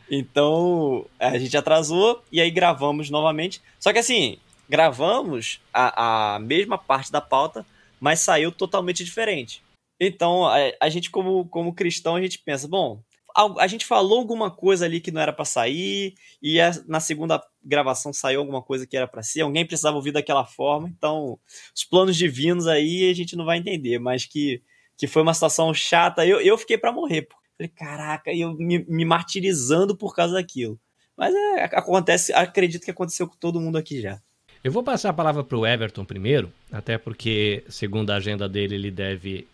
Então, 0.09 1.05
a 1.19 1.37
gente 1.37 1.55
atrasou 1.55 2.23
e 2.31 2.41
aí 2.41 2.49
gravamos 2.49 3.11
novamente. 3.11 3.61
Só 3.79 3.93
que 3.93 3.99
assim, 3.99 4.39
gravamos 4.69 5.61
a, 5.73 6.35
a 6.35 6.39
mesma 6.39 6.77
parte 6.77 7.11
da 7.11 7.21
pauta, 7.21 7.65
mas 7.99 8.19
saiu 8.19 8.51
totalmente 8.51 9.03
diferente. 9.03 9.63
Então, 9.99 10.45
a, 10.45 10.57
a 10.79 10.89
gente, 10.89 11.09
como, 11.09 11.47
como 11.47 11.73
cristão, 11.73 12.15
a 12.15 12.21
gente 12.21 12.39
pensa, 12.39 12.67
bom, 12.67 13.01
a, 13.35 13.63
a 13.63 13.67
gente 13.67 13.85
falou 13.85 14.19
alguma 14.19 14.49
coisa 14.51 14.85
ali 14.85 14.99
que 14.99 15.11
não 15.11 15.21
era 15.21 15.33
para 15.33 15.45
sair, 15.45 16.15
e 16.41 16.59
a, 16.59 16.71
na 16.87 16.99
segunda 16.99 17.41
gravação 17.63 18.11
saiu 18.13 18.39
alguma 18.39 18.61
coisa 18.61 18.85
que 18.85 18.97
era 18.97 19.07
para 19.07 19.23
ser, 19.23 19.41
alguém 19.41 19.65
precisava 19.65 19.95
ouvir 19.95 20.11
daquela 20.11 20.45
forma, 20.45 20.89
então 20.89 21.39
os 21.75 21.83
planos 21.83 22.15
divinos 22.15 22.67
aí 22.67 23.09
a 23.09 23.13
gente 23.13 23.35
não 23.35 23.45
vai 23.45 23.57
entender, 23.57 23.99
mas 23.99 24.25
que, 24.25 24.61
que 24.97 25.07
foi 25.07 25.21
uma 25.21 25.33
situação 25.33 25.73
chata, 25.73 26.25
eu, 26.25 26.39
eu 26.41 26.57
fiquei 26.57 26.77
para 26.77 26.91
morrer, 26.91 27.23
pô. 27.23 27.35
Falei, 27.57 27.71
caraca, 27.75 28.31
eu 28.31 28.53
me, 28.53 28.85
me 28.85 29.03
martirizando 29.03 29.97
por 29.97 30.15
causa 30.15 30.35
daquilo. 30.35 30.79
Mas 31.17 31.33
é, 31.33 31.63
acontece, 31.63 32.31
acredito 32.31 32.85
que 32.85 32.91
aconteceu 32.91 33.27
com 33.27 33.35
todo 33.35 33.59
mundo 33.59 33.77
aqui 33.77 33.99
já. 33.99 34.21
Eu 34.63 34.71
vou 34.71 34.83
passar 34.83 35.09
a 35.09 35.13
palavra 35.13 35.43
para 35.43 35.57
o 35.57 35.65
Everton 35.65 36.03
primeiro, 36.03 36.51
até 36.71 36.97
porque, 36.97 37.63
segundo 37.69 38.09
a 38.11 38.15
agenda 38.15 38.49
dele, 38.49 38.75
ele 38.75 38.91
deve 38.91 39.47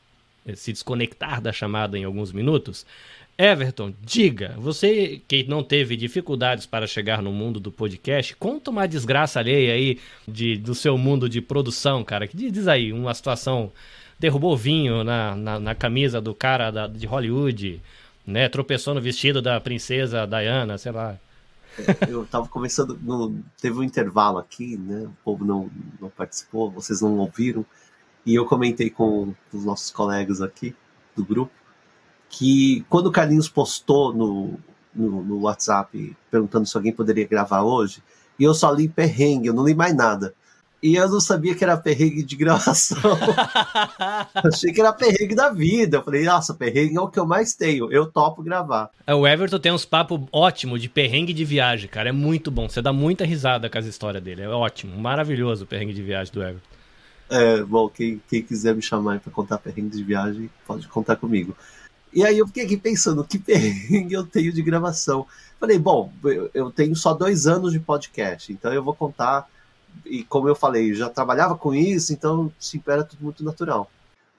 eh, 0.45 0.56
se 0.56 0.72
desconectar 0.72 1.41
da 1.41 1.51
chamada 1.51 1.97
em 1.97 2.04
alguns 2.04 2.32
minutos. 2.32 2.86
Everton, 3.38 3.93
diga, 4.01 4.54
você 4.58 5.20
que 5.28 5.43
não 5.43 5.64
teve 5.64 5.95
dificuldades 5.95 6.66
para 6.68 6.86
chegar 6.86 7.22
no 7.22 7.32
mundo 7.32 7.60
do 7.60 7.72
podcast, 7.72 8.36
conta 8.36 8.70
uma 8.70 8.88
desgraça 8.88 9.39
alheia 9.39 9.74
aí 9.74 9.99
de, 10.28 10.56
do 10.56 10.76
seu 10.76 10.97
mundo 10.97 11.28
de 11.28 11.41
produção, 11.41 12.04
cara. 12.04 12.28
Que 12.28 12.38
diz 12.38 12.68
aí, 12.68 12.93
uma 12.93 13.14
situação 13.14 13.72
derrubou 14.20 14.56
vinho 14.56 15.04
na, 15.04 15.36
na, 15.36 15.60
na 15.60 15.76
camisa 15.76 16.22
do 16.22 16.36
cara 16.36 16.70
da, 16.70 16.88
de 16.88 17.08
Hollywood, 17.08 17.82
né? 18.26 18.47
Tropeçou 18.49 18.93
no 18.93 19.01
vestido 19.01 19.41
da 19.41 19.60
princesa 19.60 20.28
Diana, 20.28 20.78
sei 20.78 20.91
lá. 20.91 21.18
Eu 22.07 22.26
tava 22.26 22.47
começando, 22.47 22.99
no, 23.01 23.36
teve 23.59 23.78
um 23.78 23.84
intervalo 23.84 24.38
aqui, 24.38 24.78
né? 24.78 25.05
O 25.05 25.15
povo 25.24 25.43
não, 25.45 25.69
não 25.99 26.09
participou, 26.09 26.69
vocês 26.69 27.01
não 27.01 27.17
ouviram. 27.17 27.65
E 28.26 28.36
eu 28.36 28.45
comentei 28.45 28.89
com 28.89 29.34
os 29.51 29.65
nossos 29.65 29.91
colegas 29.91 30.41
aqui 30.41 30.74
do 31.13 31.26
grupo 31.26 31.51
que 32.34 32.84
quando 32.89 33.07
o 33.07 33.11
Carlinhos 33.11 33.47
postou 33.47 34.11
no, 34.11 34.59
no, 34.93 35.24
no 35.24 35.41
WhatsApp 35.41 36.17
perguntando 36.32 36.65
se 36.65 36.76
alguém 36.76 36.91
poderia 36.91 37.28
gravar 37.28 37.61
hoje, 37.61 38.03
e 38.39 38.43
eu 38.43 38.55
só 38.55 38.71
li 38.71 38.89
perrengue, 38.89 39.47
eu 39.47 39.53
não 39.53 39.63
li 39.63 39.76
mais 39.76 39.95
nada. 39.95 40.34
E 40.84 40.95
eu 40.97 41.07
não 41.07 41.21
sabia 41.21 41.55
que 41.55 41.63
era 41.63 41.77
perrengue 41.77 42.21
de 42.21 42.36
gravação. 42.36 42.97
Achei 44.36 44.73
que 44.73 44.81
era 44.81 44.91
perrengue 44.91 45.34
da 45.34 45.49
vida. 45.49 45.95
Eu 45.95 46.03
falei, 46.03 46.25
nossa, 46.25 46.53
perrengue 46.53 46.97
é 46.97 46.99
o 46.99 47.07
que 47.07 47.17
eu 47.17 47.25
mais 47.25 47.53
tenho. 47.53 47.89
Eu 47.89 48.05
topo 48.05 48.43
gravar. 48.43 48.89
É, 49.07 49.15
o 49.15 49.25
Everton 49.25 49.59
tem 49.59 49.71
uns 49.71 49.86
papos 49.86 50.19
ótimos 50.29 50.81
de 50.81 50.89
perrengue 50.89 51.31
de 51.31 51.45
viagem, 51.45 51.88
cara. 51.88 52.09
É 52.09 52.11
muito 52.11 52.51
bom. 52.51 52.67
Você 52.67 52.81
dá 52.81 52.91
muita 52.91 53.23
risada 53.23 53.69
com 53.69 53.77
as 53.77 53.86
histórias 53.86 54.21
dele. 54.21 54.41
É 54.41 54.49
ótimo. 54.49 54.99
Maravilhoso 54.99 55.63
o 55.63 55.67
perrengue 55.67 55.93
de 55.93 56.03
viagem 56.03 56.34
do 56.34 56.43
Everton. 56.43 56.67
É, 57.29 57.63
bom, 57.63 57.88
quem, 57.88 58.21
quem 58.29 58.41
quiser 58.41 58.75
me 58.75 58.81
chamar 58.81 59.21
para 59.21 59.31
contar 59.31 59.59
perrengue 59.59 59.95
de 59.95 60.03
viagem, 60.03 60.49
pode 60.67 60.86
contar 60.89 61.15
comigo. 61.15 61.55
E 62.13 62.25
aí 62.25 62.38
eu 62.38 62.45
fiquei 62.45 62.65
aqui 62.65 62.75
pensando, 62.75 63.23
que 63.23 63.39
perrengue 63.39 64.13
eu 64.13 64.25
tenho 64.25 64.51
de 64.51 64.61
gravação. 64.61 65.25
Falei, 65.61 65.79
bom, 65.79 66.11
eu 66.53 66.69
tenho 66.71 66.93
só 66.93 67.13
dois 67.13 67.47
anos 67.47 67.71
de 67.71 67.79
podcast, 67.79 68.51
então 68.51 68.73
eu 68.73 68.84
vou 68.84 68.93
contar 68.93 69.47
e 70.05 70.23
como 70.23 70.47
eu 70.47 70.55
falei, 70.55 70.93
já 70.93 71.09
trabalhava 71.09 71.57
com 71.57 71.73
isso, 71.73 72.13
então 72.13 72.51
sim, 72.59 72.81
era 72.87 73.03
tudo 73.03 73.23
muito 73.23 73.43
natural. 73.43 73.89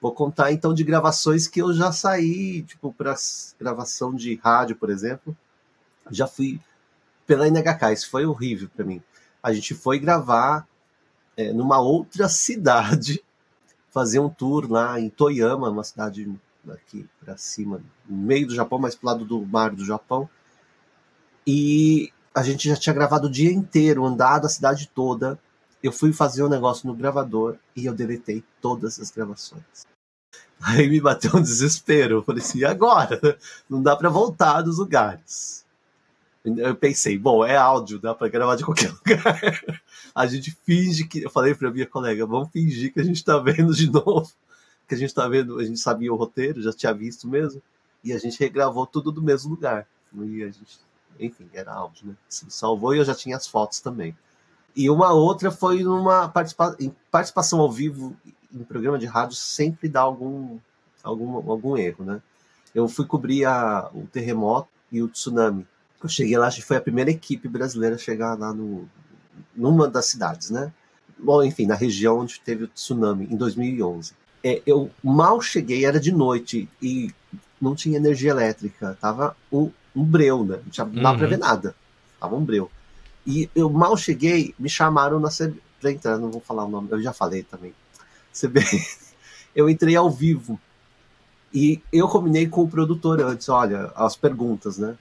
Vou 0.01 0.11
contar 0.11 0.51
então 0.51 0.73
de 0.73 0.83
gravações 0.83 1.47
que 1.47 1.61
eu 1.61 1.73
já 1.73 1.91
saí, 1.91 2.61
tipo, 2.63 2.93
para 2.93 3.15
gravação 3.59 4.13
de 4.13 4.35
rádio, 4.35 4.75
por 4.75 4.89
exemplo. 4.89 5.35
Já 6.11 6.27
fui 6.27 6.59
pela 7.25 7.47
NHK, 7.47 7.93
isso 7.93 8.09
foi 8.09 8.25
horrível 8.25 8.69
para 8.75 8.85
mim. 8.85 9.01
A 9.41 9.51
gente 9.53 9.73
foi 9.73 9.97
gravar 9.97 10.67
é, 11.35 11.51
numa 11.51 11.79
outra 11.79 12.29
cidade, 12.29 13.23
fazer 13.89 14.19
um 14.19 14.29
tour 14.29 14.71
lá 14.71 14.99
em 14.99 15.09
Toyama, 15.09 15.69
uma 15.69 15.83
cidade 15.83 16.29
aqui 16.69 17.07
para 17.23 17.37
cima, 17.37 17.81
no 18.07 18.17
meio 18.17 18.47
do 18.47 18.55
Japão, 18.55 18.79
mas 18.79 18.95
pro 18.95 19.07
lado 19.07 19.25
do 19.25 19.45
mar 19.45 19.71
do 19.71 19.85
Japão. 19.85 20.29
E 21.47 22.11
a 22.33 22.43
gente 22.43 22.67
já 22.67 22.75
tinha 22.75 22.93
gravado 22.93 23.27
o 23.27 23.31
dia 23.31 23.51
inteiro, 23.51 24.05
andado 24.05 24.45
a 24.45 24.49
cidade 24.49 24.89
toda, 24.93 25.39
eu 25.85 25.91
fui 25.91 26.11
fazer 26.11 26.43
um 26.43 26.49
negócio 26.49 26.87
no 26.87 26.95
gravador 26.95 27.57
e 27.75 27.85
eu 27.85 27.93
deletei 27.93 28.43
todas 28.59 28.99
as 28.99 29.11
gravações. 29.11 29.85
Aí 30.59 30.89
me 30.89 30.99
bateu 30.99 31.31
um 31.35 31.41
desespero. 31.41 32.15
Eu 32.15 32.23
falei 32.23 32.41
assim, 32.41 32.59
e 32.59 32.65
agora? 32.65 33.19
Não 33.69 33.83
dá 33.83 33.95
para 33.95 34.09
voltar 34.09 34.61
dos 34.63 34.79
lugares. 34.79 35.63
Eu 36.43 36.75
pensei, 36.75 37.17
bom, 37.17 37.43
é 37.45 37.55
áudio, 37.55 37.99
dá 37.99 38.15
para 38.15 38.27
gravar 38.29 38.55
de 38.55 38.63
qualquer 38.63 38.91
lugar. 39.05 39.81
A 40.13 40.25
gente 40.25 40.57
finge 40.63 41.07
que. 41.07 41.23
Eu 41.23 41.29
falei 41.29 41.53
para 41.53 41.71
minha 41.71 41.87
colega, 41.87 42.25
vamos 42.25 42.51
fingir 42.51 42.93
que 42.93 42.99
a 42.99 43.03
gente 43.03 43.23
tá 43.23 43.37
vendo 43.37 43.73
de 43.73 43.91
novo. 43.91 44.31
Que 44.87 44.95
a 44.95 44.97
gente 44.97 45.13
tá 45.13 45.27
vendo, 45.27 45.59
a 45.59 45.63
gente 45.63 45.79
sabia 45.79 46.13
o 46.13 46.15
roteiro, 46.15 46.61
já 46.61 46.71
tinha 46.71 46.93
visto 46.93 47.27
mesmo. 47.27 47.61
E 48.03 48.13
a 48.13 48.17
gente 48.17 48.39
regravou 48.39 48.85
tudo 48.87 49.11
do 49.11 49.21
mesmo 49.21 49.51
lugar. 49.51 49.87
E 50.15 50.43
a 50.43 50.47
gente, 50.47 50.79
enfim, 51.19 51.49
era 51.53 51.73
áudio, 51.73 52.07
né? 52.07 52.15
Se 52.29 52.45
salvou 52.49 52.95
e 52.95 52.99
eu 52.99 53.05
já 53.05 53.15
tinha 53.15 53.35
as 53.35 53.47
fotos 53.47 53.79
também. 53.79 54.15
E 54.75 54.89
uma 54.89 55.13
outra 55.13 55.49
foi 55.51 55.83
numa 55.83 56.27
participa 56.27 56.75
participação 57.09 57.59
ao 57.59 57.71
vivo 57.71 58.15
em 58.53 58.63
programa 58.63 58.99
de 58.99 59.05
rádio, 59.05 59.35
sempre 59.35 59.87
dá 59.87 60.01
algum, 60.01 60.57
algum, 61.03 61.49
algum 61.49 61.77
erro, 61.77 62.03
né? 62.03 62.21
Eu 62.73 62.87
fui 62.87 63.05
cobrir 63.05 63.45
a, 63.45 63.89
o 63.93 64.05
terremoto 64.07 64.67
e 64.91 65.01
o 65.01 65.07
tsunami. 65.07 65.65
Eu 66.03 66.09
cheguei 66.09 66.37
lá, 66.37 66.47
acho 66.47 66.57
que 66.57 66.67
foi 66.67 66.77
a 66.77 66.81
primeira 66.81 67.09
equipe 67.09 67.47
brasileira 67.47 67.95
a 67.95 67.99
chegar 67.99 68.37
lá 68.37 68.53
no, 68.53 68.87
numa 69.55 69.87
das 69.87 70.07
cidades, 70.07 70.49
né? 70.49 70.71
Bom, 71.17 71.41
enfim, 71.43 71.65
na 71.65 71.75
região 71.75 72.19
onde 72.19 72.39
teve 72.41 72.65
o 72.65 72.67
tsunami, 72.67 73.27
em 73.31 73.35
2011. 73.35 74.13
É, 74.43 74.61
eu 74.65 74.91
mal 75.03 75.41
cheguei, 75.41 75.85
era 75.85 75.99
de 75.99 76.11
noite 76.11 76.69
e 76.81 77.11
não 77.59 77.73
tinha 77.73 77.97
energia 77.97 78.31
elétrica, 78.31 78.97
tava 78.99 79.35
um, 79.51 79.71
um 79.95 80.03
breu, 80.03 80.43
né? 80.43 80.59
Não 80.63 80.69
tinha, 80.69 80.85
não 80.85 81.01
dava 81.01 81.13
uhum. 81.13 81.17
pra 81.19 81.27
ver 81.27 81.37
nada, 81.37 81.75
tava 82.19 82.35
um 82.35 82.43
breu. 82.43 82.69
E 83.25 83.49
eu 83.55 83.69
mal 83.69 83.97
cheguei, 83.97 84.53
me 84.59 84.69
chamaram 84.69 85.19
na 85.19 85.29
CB... 85.29 85.59
não 86.19 86.31
vou 86.31 86.41
falar 86.41 86.65
o 86.65 86.69
nome, 86.69 86.89
eu 86.91 87.01
já 87.01 87.11
falei 87.11 87.43
também. 87.43 87.73
CB... 88.33 88.61
eu 89.55 89.69
entrei 89.69 89.95
ao 89.95 90.11
vivo. 90.11 90.59
E 91.53 91.81
eu 91.91 92.07
combinei 92.07 92.47
com 92.47 92.63
o 92.63 92.69
produtor 92.69 93.21
antes, 93.21 93.47
olha, 93.49 93.91
as 93.95 94.15
perguntas, 94.15 94.77
né? 94.77 94.97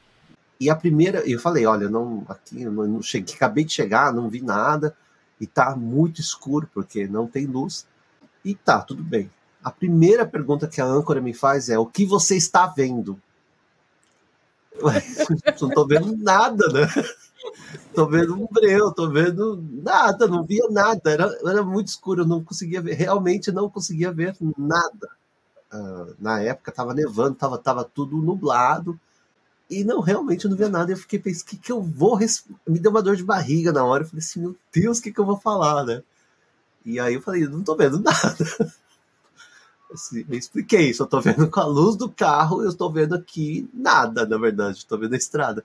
E 0.61 0.71
a 0.71 0.77
primeira, 0.77 1.29
eu 1.29 1.39
falei, 1.39 1.67
olha, 1.67 1.89
não, 1.91 2.25
aqui 2.29 2.63
eu 2.63 2.71
não 2.71 3.03
cheguei, 3.03 3.35
acabei 3.35 3.65
de 3.65 3.73
chegar, 3.73 4.13
não 4.13 4.29
vi 4.29 4.41
nada, 4.41 4.97
e 5.41 5.47
tá 5.47 5.75
muito 5.75 6.21
escuro 6.21 6.69
porque 6.73 7.09
não 7.09 7.27
tem 7.27 7.45
luz. 7.45 7.87
E 8.45 8.55
tá, 8.55 8.81
tudo 8.81 9.03
bem. 9.03 9.29
A 9.65 9.71
primeira 9.71 10.27
pergunta 10.27 10.69
que 10.69 10.81
a 10.81 10.85
âncora 10.85 11.21
me 11.21 11.33
faz 11.33 11.69
é: 11.69 11.79
o 11.79 11.87
que 11.87 12.05
você 12.05 12.37
está 12.37 12.67
vendo? 12.67 13.21
Não 15.61 15.71
tô 15.71 15.87
vendo 15.87 16.17
nada, 16.17 16.67
né? 16.69 16.87
Tô 17.95 18.07
vendo 18.07 18.35
um 18.35 18.47
breu, 18.51 18.93
tô 18.93 19.09
vendo 19.09 19.63
nada, 19.83 20.27
não 20.27 20.45
via 20.45 20.69
nada, 20.71 21.11
era, 21.11 21.39
era 21.47 21.63
muito 21.63 21.89
escuro, 21.89 22.23
eu 22.23 22.27
não 22.27 22.43
conseguia 22.43 22.81
ver, 22.81 22.95
realmente 22.95 23.53
não 23.53 23.69
conseguia 23.71 24.13
ver 24.13 24.37
nada. 24.57 25.09
Uh, 25.73 26.15
na 26.19 26.41
época 26.41 26.71
tava 26.71 26.95
nevando, 26.95 27.35
tava, 27.35 27.59
tava 27.59 27.85
tudo 27.85 28.17
nublado, 28.17 28.99
e 29.69 29.83
não, 29.83 30.01
realmente 30.01 30.45
eu 30.45 30.51
não 30.51 30.57
via 30.57 30.69
nada. 30.69 30.93
Eu 30.93 30.97
fiquei 30.97 31.19
pensando, 31.19 31.43
o 31.43 31.47
que, 31.47 31.57
que 31.57 31.73
eu 31.73 31.83
vou. 31.83 32.19
Me 32.67 32.79
deu 32.79 32.91
uma 32.91 33.03
dor 33.03 33.17
de 33.17 33.25
barriga 33.25 33.73
na 33.73 33.85
hora. 33.85 34.05
Eu 34.05 34.09
falei 34.09 34.23
assim, 34.23 34.41
meu 34.41 34.57
Deus, 34.73 34.99
o 34.99 35.03
que, 35.03 35.13
que 35.13 35.19
eu 35.19 35.25
vou 35.25 35.37
falar, 35.39 35.85
né? 35.85 36.03
E 36.85 37.01
aí 37.01 37.15
eu 37.15 37.23
falei, 37.23 37.47
não 37.49 37.63
tô 37.63 37.75
vendo 37.77 37.99
nada. 37.99 38.37
Assim, 39.93 40.25
eu 40.29 40.37
expliquei, 40.37 40.93
só 40.93 41.07
tô 41.07 41.21
vendo 41.21 41.49
com 41.49 41.61
a 41.61 41.67
luz 41.67 41.95
do 41.95 42.11
carro, 42.11 42.63
eu 42.63 42.69
estou 42.69 42.91
vendo 42.91 43.15
aqui 43.15 43.71
nada, 43.73 44.27
na 44.27 44.37
verdade, 44.37 44.79
estou 44.79 44.99
vendo 44.99 45.15
a 45.15 45.17
estrada. 45.17 45.65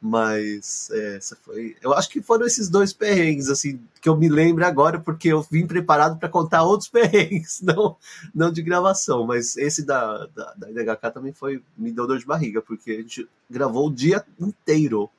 Mas 0.00 0.90
é, 0.92 1.16
essa 1.16 1.36
foi. 1.36 1.76
Eu 1.82 1.92
acho 1.92 2.08
que 2.08 2.22
foram 2.22 2.46
esses 2.46 2.70
dois 2.70 2.90
perrengues, 2.92 3.50
assim, 3.50 3.78
que 4.00 4.08
eu 4.08 4.16
me 4.16 4.30
lembro 4.30 4.64
agora, 4.64 4.98
porque 4.98 5.28
eu 5.28 5.42
vim 5.42 5.66
preparado 5.66 6.18
para 6.18 6.28
contar 6.28 6.62
outros 6.62 6.88
perrengues, 6.90 7.60
não, 7.60 7.96
não 8.34 8.50
de 8.50 8.62
gravação. 8.62 9.26
Mas 9.26 9.58
esse 9.58 9.84
da, 9.84 10.26
da, 10.28 10.54
da 10.54 10.70
NHK 10.70 11.10
também 11.12 11.32
foi. 11.34 11.62
Me 11.76 11.92
deu 11.92 12.06
dor 12.06 12.18
de 12.18 12.24
barriga, 12.24 12.62
porque 12.62 12.92
a 12.92 12.96
gente 12.96 13.28
gravou 13.50 13.88
o 13.88 13.94
dia 13.94 14.24
inteiro 14.38 15.10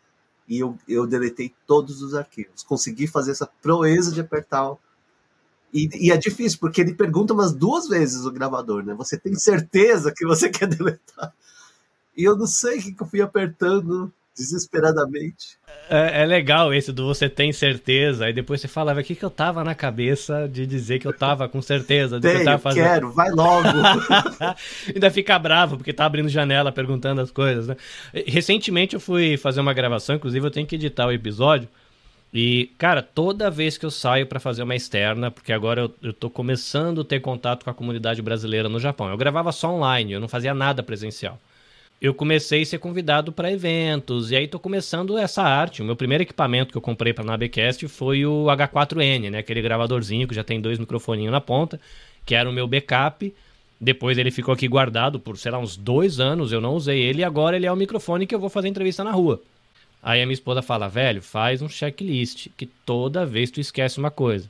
e 0.47 0.59
eu, 0.59 0.77
eu 0.87 1.07
deletei 1.07 1.53
todos 1.67 2.01
os 2.01 2.13
arquivos. 2.13 2.63
Consegui 2.63 3.07
fazer 3.07 3.31
essa 3.31 3.47
proeza 3.61 4.11
de 4.11 4.19
apertar. 4.19 4.75
E, 5.73 6.07
e, 6.07 6.11
é 6.11 6.17
difícil, 6.17 6.59
porque 6.59 6.81
ele 6.81 6.93
pergunta 6.93 7.33
umas 7.33 7.53
duas 7.53 7.87
vezes 7.87 8.25
o 8.25 8.31
gravador, 8.31 8.83
né? 8.83 8.93
Você 8.95 9.17
tem 9.17 9.33
certeza 9.35 10.13
que 10.13 10.25
você 10.25 10.49
quer 10.51 10.67
deletar? 10.67 11.33
E 12.17 12.23
eu 12.23 12.35
não 12.35 12.47
sei 12.47 12.79
o 12.79 12.81
que, 12.81 12.91
que 12.93 13.01
eu 13.01 13.07
fui 13.07 13.21
apertando 13.21 14.11
desesperadamente. 14.35 15.57
É, 15.89 16.21
é, 16.21 16.25
legal 16.25 16.73
esse 16.73 16.91
do 16.91 17.05
você 17.05 17.27
tem 17.27 17.51
certeza, 17.51 18.29
e 18.29 18.33
depois 18.33 18.61
você 18.61 18.67
fala, 18.67 18.93
o 18.93 19.03
que, 19.03 19.15
que 19.15 19.23
eu 19.23 19.29
tava 19.29 19.63
na 19.63 19.75
cabeça 19.75 20.47
de 20.47 20.65
dizer 20.65 20.99
que 20.99 21.07
eu 21.07 21.13
tava 21.13 21.49
com 21.49 21.61
certeza 21.61 22.19
do 22.19 22.27
que 22.27 22.35
eu 22.35 22.45
tava 22.45 22.57
fazendo. 22.57 22.83
quero, 22.83 23.11
vai 23.11 23.29
logo. 23.29 23.67
Ainda 24.93 25.11
fica 25.11 25.37
bravo, 25.37 25.77
porque 25.77 25.91
tá 25.91 26.05
abrindo 26.05 26.29
janela 26.29 26.71
perguntando 26.71 27.21
as 27.21 27.29
coisas, 27.29 27.67
né? 27.67 27.75
Recentemente 28.25 28.93
eu 28.93 28.99
fui 28.99 29.37
fazer 29.37 29.59
uma 29.59 29.73
gravação, 29.73 30.15
inclusive 30.15 30.45
eu 30.45 30.51
tenho 30.51 30.67
que 30.67 30.75
editar 30.75 31.07
o 31.07 31.11
episódio, 31.11 31.67
e, 32.33 32.71
cara, 32.77 33.01
toda 33.01 33.51
vez 33.51 33.77
que 33.77 33.85
eu 33.85 33.91
saio 33.91 34.25
para 34.25 34.39
fazer 34.39 34.63
uma 34.63 34.73
externa, 34.73 35.29
porque 35.29 35.51
agora 35.51 35.81
eu, 35.81 35.95
eu 36.01 36.13
tô 36.13 36.29
começando 36.29 37.01
a 37.01 37.03
ter 37.03 37.19
contato 37.19 37.65
com 37.65 37.69
a 37.69 37.73
comunidade 37.73 38.21
brasileira 38.21 38.69
no 38.69 38.79
Japão. 38.79 39.09
Eu 39.09 39.17
gravava 39.17 39.51
só 39.51 39.69
online, 39.75 40.13
eu 40.13 40.19
não 40.21 40.29
fazia 40.29 40.53
nada 40.53 40.81
presencial 40.81 41.37
eu 42.01 42.15
comecei 42.15 42.63
a 42.63 42.65
ser 42.65 42.79
convidado 42.79 43.31
para 43.31 43.51
eventos, 43.51 44.31
e 44.31 44.35
aí 44.35 44.47
tô 44.47 44.57
começando 44.57 45.19
essa 45.19 45.43
arte. 45.43 45.83
O 45.83 45.85
meu 45.85 45.95
primeiro 45.95 46.23
equipamento 46.23 46.71
que 46.71 46.77
eu 46.77 46.81
comprei 46.81 47.13
para 47.13 47.23
Nabecast 47.23 47.87
foi 47.87 48.25
o 48.25 48.45
H4N, 48.45 49.29
né? 49.29 49.37
Aquele 49.37 49.61
gravadorzinho 49.61 50.27
que 50.27 50.33
já 50.33 50.43
tem 50.43 50.59
dois 50.59 50.79
microfoninhos 50.79 51.31
na 51.31 51.39
ponta, 51.39 51.79
que 52.25 52.33
era 52.33 52.49
o 52.49 52.53
meu 52.53 52.67
backup. 52.67 53.31
Depois 53.79 54.17
ele 54.17 54.31
ficou 54.31 54.51
aqui 54.51 54.67
guardado 54.67 55.19
por, 55.19 55.37
sei 55.37 55.51
lá, 55.51 55.59
uns 55.59 55.77
dois 55.77 56.19
anos, 56.19 56.51
eu 56.51 56.59
não 56.59 56.73
usei 56.73 56.99
ele, 56.99 57.21
e 57.21 57.23
agora 57.23 57.55
ele 57.55 57.67
é 57.67 57.71
o 57.71 57.75
microfone 57.75 58.25
que 58.25 58.33
eu 58.33 58.39
vou 58.39 58.49
fazer 58.49 58.67
entrevista 58.67 59.03
na 59.03 59.11
rua. 59.11 59.39
Aí 60.01 60.23
a 60.23 60.25
minha 60.25 60.33
esposa 60.33 60.63
fala, 60.63 60.89
velho, 60.89 61.21
faz 61.21 61.61
um 61.61 61.69
checklist, 61.69 62.47
que 62.57 62.65
toda 62.65 63.27
vez 63.27 63.51
tu 63.51 63.59
esquece 63.59 63.99
uma 63.99 64.09
coisa. 64.09 64.49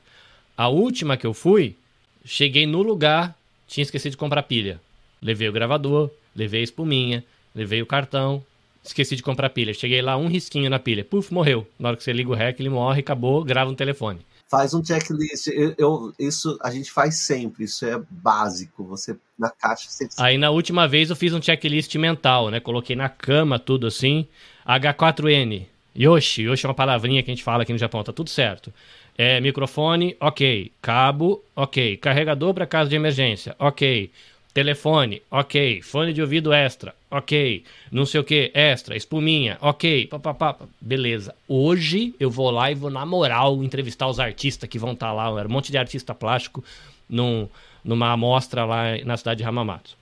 A 0.56 0.70
última 0.70 1.18
que 1.18 1.28
eu 1.28 1.34
fui, 1.34 1.76
cheguei 2.24 2.66
no 2.66 2.82
lugar, 2.82 3.38
tinha 3.68 3.82
esquecido 3.82 4.12
de 4.12 4.18
comprar 4.18 4.44
pilha. 4.44 4.80
Levei 5.22 5.50
o 5.50 5.54
gravador, 5.54 6.10
levei 6.34 6.62
a 6.62 6.64
espuminha, 6.64 7.24
Levei 7.54 7.82
o 7.82 7.86
cartão, 7.86 8.44
esqueci 8.84 9.16
de 9.16 9.24
comprar 9.24 9.50
pilha. 9.50 9.74
Cheguei 9.74 10.02
lá, 10.02 10.18
um 10.18 10.28
risquinho 10.28 10.70
na 10.70 10.80
pilha. 10.80 11.04
Puf, 11.04 11.34
morreu. 11.34 11.68
Na 11.80 11.90
hora 11.90 11.98
que 11.98 12.04
você 12.04 12.14
liga 12.14 12.30
o 12.30 12.34
REC, 12.34 12.60
ele 12.60 12.70
morre, 12.70 13.02
acabou, 13.02 13.44
grava 13.44 13.70
um 13.70 13.76
telefone. 13.76 14.20
Faz 14.50 14.74
um 14.74 14.84
checklist. 14.84 15.48
Eu, 15.48 15.74
eu, 15.78 16.14
isso 16.20 16.58
a 16.62 16.70
gente 16.72 16.92
faz 16.92 17.16
sempre, 17.16 17.64
isso 17.64 17.86
é 17.86 18.02
básico. 18.10 18.84
Você 18.84 19.16
na 19.40 19.50
caixa. 19.50 19.90
Você... 19.90 20.10
Aí 20.18 20.38
na 20.38 20.50
última 20.50 20.88
vez 20.88 21.10
eu 21.10 21.16
fiz 21.16 21.34
um 21.34 21.42
checklist 21.42 21.96
mental, 21.96 22.50
né? 22.50 22.60
Coloquei 22.60 22.96
na 22.96 23.08
cama 23.08 23.58
tudo 23.58 23.88
assim. 23.88 24.28
H4N. 24.68 25.68
Yoshi, 25.98 26.44
Yoshi 26.44 26.66
é 26.66 26.70
uma 26.70 26.76
palavrinha 26.76 27.22
que 27.22 27.32
a 27.32 27.34
gente 27.34 27.44
fala 27.44 27.64
aqui 27.64 27.74
no 27.74 27.80
Japão, 27.80 28.04
tá 28.04 28.14
tudo 28.14 28.30
certo. 28.30 28.74
É, 29.18 29.40
microfone, 29.42 30.16
ok. 30.20 30.72
Cabo, 30.82 31.44
ok. 31.56 31.98
Carregador 31.98 32.54
para 32.54 32.66
caso 32.66 32.90
de 32.90 32.96
emergência, 32.96 33.56
ok. 33.60 34.10
Telefone, 34.54 35.22
ok. 35.32 35.82
Fone 35.82 36.12
de 36.12 36.22
ouvido 36.22 36.52
extra, 36.52 36.94
ok. 37.10 37.64
Não 37.90 38.06
sei 38.06 38.20
o 38.20 38.24
que, 38.24 38.52
extra. 38.54 38.98
Espuminha, 38.98 39.58
ok. 39.62 40.08
Pá, 40.08 40.20
pá, 40.20 40.34
pá. 40.34 40.56
Beleza. 40.80 41.34
Hoje 41.48 42.14
eu 42.20 42.30
vou 42.30 42.52
lá 42.52 42.70
e 42.70 42.76
vou, 42.76 42.90
na 42.90 43.06
moral, 43.06 43.64
entrevistar 43.64 44.08
os 44.08 44.20
artistas 44.20 44.70
que 44.70 44.78
vão 44.78 44.92
estar 44.92 45.08
tá 45.08 45.14
lá. 45.14 45.40
Era 45.40 45.48
um 45.48 45.52
monte 45.52 45.72
de 45.72 45.78
artista 45.78 46.14
plástico 46.14 46.62
num, 47.10 47.48
numa 47.84 48.12
amostra 48.12 48.66
lá 48.66 48.98
na 49.06 49.16
cidade 49.16 49.38
de 49.38 49.48
Hamamatsu. 49.48 49.96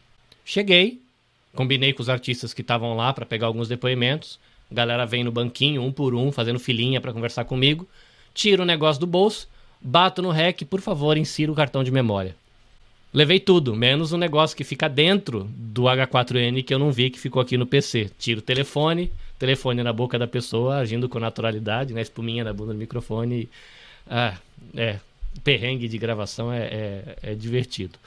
Cheguei, 0.44 1.00
combinei 1.54 1.94
com 1.94 2.02
os 2.02 2.10
artistas 2.10 2.52
que 2.52 2.62
estavam 2.62 2.96
lá 2.96 3.14
para 3.14 3.28
pegar 3.28 3.46
alguns 3.46 3.68
depoimentos. 3.68 4.40
A 4.72 4.74
galera 4.74 5.06
vem 5.06 5.24
no 5.24 5.32
banquinho, 5.32 5.84
um 5.84 5.92
por 5.92 6.16
um, 6.16 6.32
fazendo 6.32 6.60
filinha 6.60 7.00
para 7.00 7.14
conversar 7.14 7.46
comigo. 7.46 7.88
Tiro 8.34 8.64
o 8.64 8.66
negócio 8.66 9.00
do 9.00 9.06
bolso, 9.06 9.48
bato 9.80 10.24
no 10.24 10.32
REC, 10.32 10.66
por 10.66 10.82
favor, 10.82 11.18
insira 11.18 11.52
o 11.52 11.56
cartão 11.56 11.84
de 11.84 11.92
memória. 11.92 12.36
Levei 13.12 13.40
tudo, 13.40 13.76
menos 13.76 14.14
um 14.14 14.18
negócio 14.18 14.56
que 14.56 14.64
fica 14.64 14.88
dentro 14.88 15.50
do 15.56 15.84
H4N 15.84 16.64
que 16.64 16.74
eu 16.74 16.78
não 16.78 16.92
vi 16.92 17.10
que 17.10 17.20
ficou 17.20 17.42
aqui 17.42 17.58
no 17.58 17.66
PC. 17.66 18.12
Tiro 18.20 18.40
o 18.40 18.44
telefone, 18.44 19.12
telefone 19.40 19.82
na 19.82 19.92
boca 19.92 20.20
da 20.20 20.28
pessoa, 20.28 20.78
agindo 20.78 21.10
com 21.10 21.18
naturalidade, 21.20 21.92
né? 21.92 22.02
Espuminha 22.02 22.44
na 22.44 22.54
bunda 22.54 22.74
do 22.74 22.78
microfone. 22.78 23.50
Ah, 24.08 24.38
é. 24.76 25.00
Perrengue 25.44 25.88
de 25.88 25.98
gravação 25.98 26.52
é, 26.52 26.60
é, 26.64 27.18
é 27.32 27.36
divertido. 27.36 27.98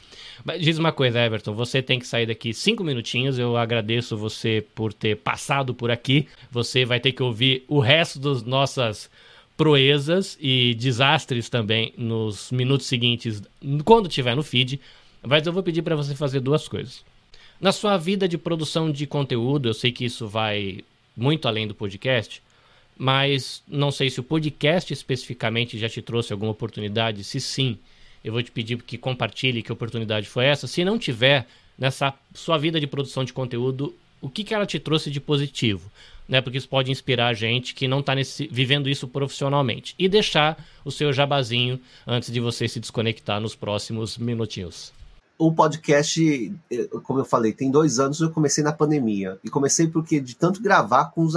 Mas 0.44 0.60
diz 0.60 0.78
uma 0.78 0.92
coisa, 0.92 1.20
Everton, 1.24 1.54
você 1.54 1.80
tem 1.80 1.98
que 1.98 2.06
sair 2.06 2.26
daqui 2.26 2.52
cinco 2.52 2.84
minutinhos. 2.84 3.38
Eu 3.38 3.56
agradeço 3.56 4.16
você 4.16 4.64
por 4.74 4.92
ter 4.92 5.16
passado 5.16 5.74
por 5.74 5.90
aqui. 5.90 6.28
Você 6.50 6.84
vai 6.84 7.00
ter 7.00 7.12
que 7.12 7.22
ouvir 7.22 7.64
o 7.66 7.80
resto 7.80 8.20
das 8.20 8.42
nossas 8.42 9.10
proezas 9.62 10.36
e 10.40 10.74
desastres 10.74 11.48
também 11.48 11.94
nos 11.96 12.50
minutos 12.50 12.88
seguintes, 12.88 13.40
quando 13.84 14.08
tiver 14.08 14.34
no 14.34 14.42
feed. 14.42 14.80
Mas 15.22 15.46
eu 15.46 15.52
vou 15.52 15.62
pedir 15.62 15.82
para 15.82 15.94
você 15.94 16.16
fazer 16.16 16.40
duas 16.40 16.66
coisas. 16.66 17.04
Na 17.60 17.70
sua 17.70 17.96
vida 17.96 18.26
de 18.26 18.36
produção 18.36 18.90
de 18.90 19.06
conteúdo, 19.06 19.68
eu 19.68 19.74
sei 19.74 19.92
que 19.92 20.04
isso 20.04 20.26
vai 20.26 20.80
muito 21.16 21.46
além 21.46 21.68
do 21.68 21.76
podcast, 21.76 22.42
mas 22.98 23.62
não 23.68 23.92
sei 23.92 24.10
se 24.10 24.18
o 24.18 24.24
podcast 24.24 24.92
especificamente 24.92 25.78
já 25.78 25.88
te 25.88 26.02
trouxe 26.02 26.32
alguma 26.32 26.50
oportunidade. 26.50 27.22
Se 27.22 27.40
sim, 27.40 27.78
eu 28.24 28.32
vou 28.32 28.42
te 28.42 28.50
pedir 28.50 28.82
que 28.82 28.98
compartilhe 28.98 29.62
que 29.62 29.70
oportunidade 29.70 30.26
foi 30.26 30.46
essa. 30.46 30.66
Se 30.66 30.84
não 30.84 30.98
tiver, 30.98 31.46
nessa 31.78 32.12
sua 32.34 32.58
vida 32.58 32.80
de 32.80 32.88
produção 32.88 33.22
de 33.22 33.32
conteúdo, 33.32 33.94
o 34.20 34.28
que, 34.28 34.42
que 34.42 34.54
ela 34.54 34.66
te 34.66 34.80
trouxe 34.80 35.08
de 35.08 35.20
positivo? 35.20 35.88
Né? 36.28 36.40
Porque 36.40 36.58
isso 36.58 36.68
pode 36.68 36.90
inspirar 36.90 37.34
gente 37.34 37.74
que 37.74 37.88
não 37.88 38.00
está 38.00 38.14
vivendo 38.50 38.88
isso 38.88 39.08
profissionalmente. 39.08 39.94
E 39.98 40.08
deixar 40.08 40.64
o 40.84 40.90
seu 40.90 41.12
jabazinho 41.12 41.80
antes 42.06 42.32
de 42.32 42.40
você 42.40 42.68
se 42.68 42.80
desconectar 42.80 43.40
nos 43.40 43.54
próximos 43.54 44.18
minutinhos. 44.18 44.92
O 45.38 45.52
podcast, 45.52 46.54
eh, 46.70 46.88
como 47.02 47.20
eu 47.20 47.24
falei, 47.24 47.52
tem 47.52 47.70
dois 47.70 47.98
anos 47.98 48.20
eu 48.20 48.30
comecei 48.30 48.62
na 48.62 48.72
pandemia. 48.72 49.38
E 49.42 49.50
comecei 49.50 49.88
porque 49.88 50.20
de 50.20 50.36
tanto 50.36 50.62
gravar 50.62 51.06
com 51.06 51.22
os, 51.22 51.34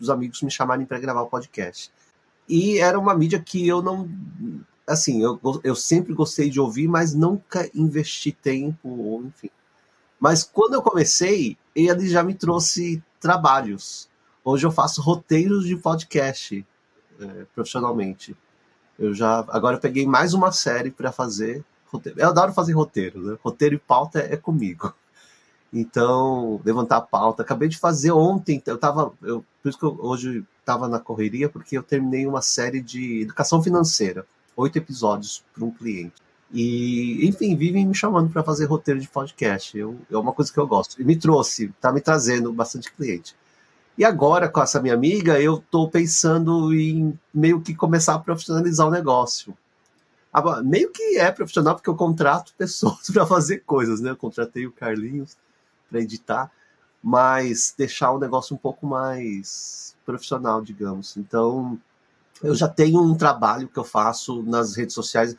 os 0.00 0.10
amigos 0.10 0.42
me 0.42 0.50
chamarem 0.50 0.86
para 0.86 0.98
gravar 0.98 1.22
o 1.22 1.28
podcast. 1.28 1.90
E 2.48 2.78
era 2.78 2.98
uma 2.98 3.14
mídia 3.14 3.38
que 3.40 3.66
eu 3.66 3.80
não. 3.80 4.08
Assim, 4.86 5.22
eu, 5.22 5.40
eu 5.62 5.74
sempre 5.74 6.12
gostei 6.12 6.50
de 6.50 6.60
ouvir, 6.60 6.88
mas 6.88 7.14
nunca 7.14 7.70
investi 7.74 8.32
tempo, 8.32 9.22
enfim. 9.24 9.48
Mas 10.20 10.42
quando 10.42 10.74
eu 10.74 10.82
comecei, 10.82 11.56
ele 11.74 12.08
já 12.08 12.22
me 12.22 12.34
trouxe 12.34 13.02
trabalhos. 13.20 14.08
Hoje 14.44 14.66
eu 14.66 14.70
faço 14.70 15.00
roteiros 15.00 15.64
de 15.64 15.74
podcast 15.74 16.66
é, 17.18 17.46
profissionalmente. 17.54 18.36
Eu 18.98 19.14
já 19.14 19.38
agora 19.48 19.76
eu 19.76 19.80
peguei 19.80 20.06
mais 20.06 20.34
uma 20.34 20.52
série 20.52 20.90
para 20.90 21.10
fazer 21.10 21.64
roteiro. 21.86 22.20
Eu 22.20 22.28
adoro 22.28 22.52
fazer 22.52 22.74
roteiro, 22.74 23.22
né? 23.22 23.38
Roteiro 23.42 23.76
e 23.76 23.78
pauta 23.78 24.20
é, 24.20 24.34
é 24.34 24.36
comigo. 24.36 24.94
Então, 25.72 26.60
levantar 26.62 26.98
a 26.98 27.00
pauta. 27.00 27.42
Acabei 27.42 27.68
de 27.68 27.78
fazer 27.78 28.12
ontem, 28.12 28.62
eu 28.66 28.76
tava, 28.76 29.14
eu, 29.22 29.42
por 29.62 29.68
isso 29.70 29.78
que 29.78 29.84
eu, 29.84 29.98
hoje 29.98 30.44
estava 30.60 30.88
na 30.88 31.00
correria, 31.00 31.48
porque 31.48 31.76
eu 31.76 31.82
terminei 31.82 32.26
uma 32.26 32.42
série 32.42 32.82
de 32.82 33.22
educação 33.22 33.62
financeira, 33.62 34.26
oito 34.56 34.76
episódios 34.76 35.42
para 35.54 35.64
um 35.64 35.70
cliente. 35.70 36.22
E, 36.52 37.26
enfim, 37.26 37.56
vivem 37.56 37.86
me 37.86 37.94
chamando 37.94 38.30
para 38.30 38.44
fazer 38.44 38.66
roteiro 38.66 39.00
de 39.00 39.08
podcast. 39.08 39.76
Eu, 39.76 39.98
é 40.10 40.16
uma 40.18 40.32
coisa 40.32 40.52
que 40.52 40.58
eu 40.58 40.66
gosto. 40.66 41.00
E 41.00 41.04
me 41.04 41.16
trouxe, 41.16 41.72
tá 41.80 41.90
me 41.90 42.00
trazendo 42.00 42.52
bastante 42.52 42.92
cliente. 42.92 43.34
E 43.96 44.04
agora, 44.04 44.48
com 44.48 44.60
essa 44.60 44.82
minha 44.82 44.94
amiga, 44.94 45.40
eu 45.40 45.56
estou 45.58 45.88
pensando 45.88 46.74
em 46.74 47.18
meio 47.32 47.60
que 47.60 47.74
começar 47.74 48.14
a 48.14 48.18
profissionalizar 48.18 48.88
o 48.88 48.90
negócio. 48.90 49.56
Meio 50.64 50.90
que 50.90 51.16
é 51.16 51.30
profissional, 51.30 51.76
porque 51.76 51.88
eu 51.88 51.94
contrato 51.94 52.52
pessoas 52.58 53.08
para 53.12 53.24
fazer 53.24 53.60
coisas, 53.60 54.00
né? 54.00 54.10
Eu 54.10 54.16
contratei 54.16 54.66
o 54.66 54.72
Carlinhos 54.72 55.36
para 55.88 56.00
editar, 56.00 56.50
mas 57.00 57.72
deixar 57.78 58.10
o 58.10 58.18
negócio 58.18 58.54
um 58.54 58.58
pouco 58.58 58.84
mais 58.84 59.96
profissional, 60.04 60.60
digamos. 60.60 61.16
Então, 61.16 61.78
eu 62.42 62.54
já 62.54 62.66
tenho 62.66 63.00
um 63.00 63.14
trabalho 63.14 63.68
que 63.68 63.78
eu 63.78 63.84
faço 63.84 64.42
nas 64.42 64.74
redes 64.74 64.94
sociais. 64.94 65.36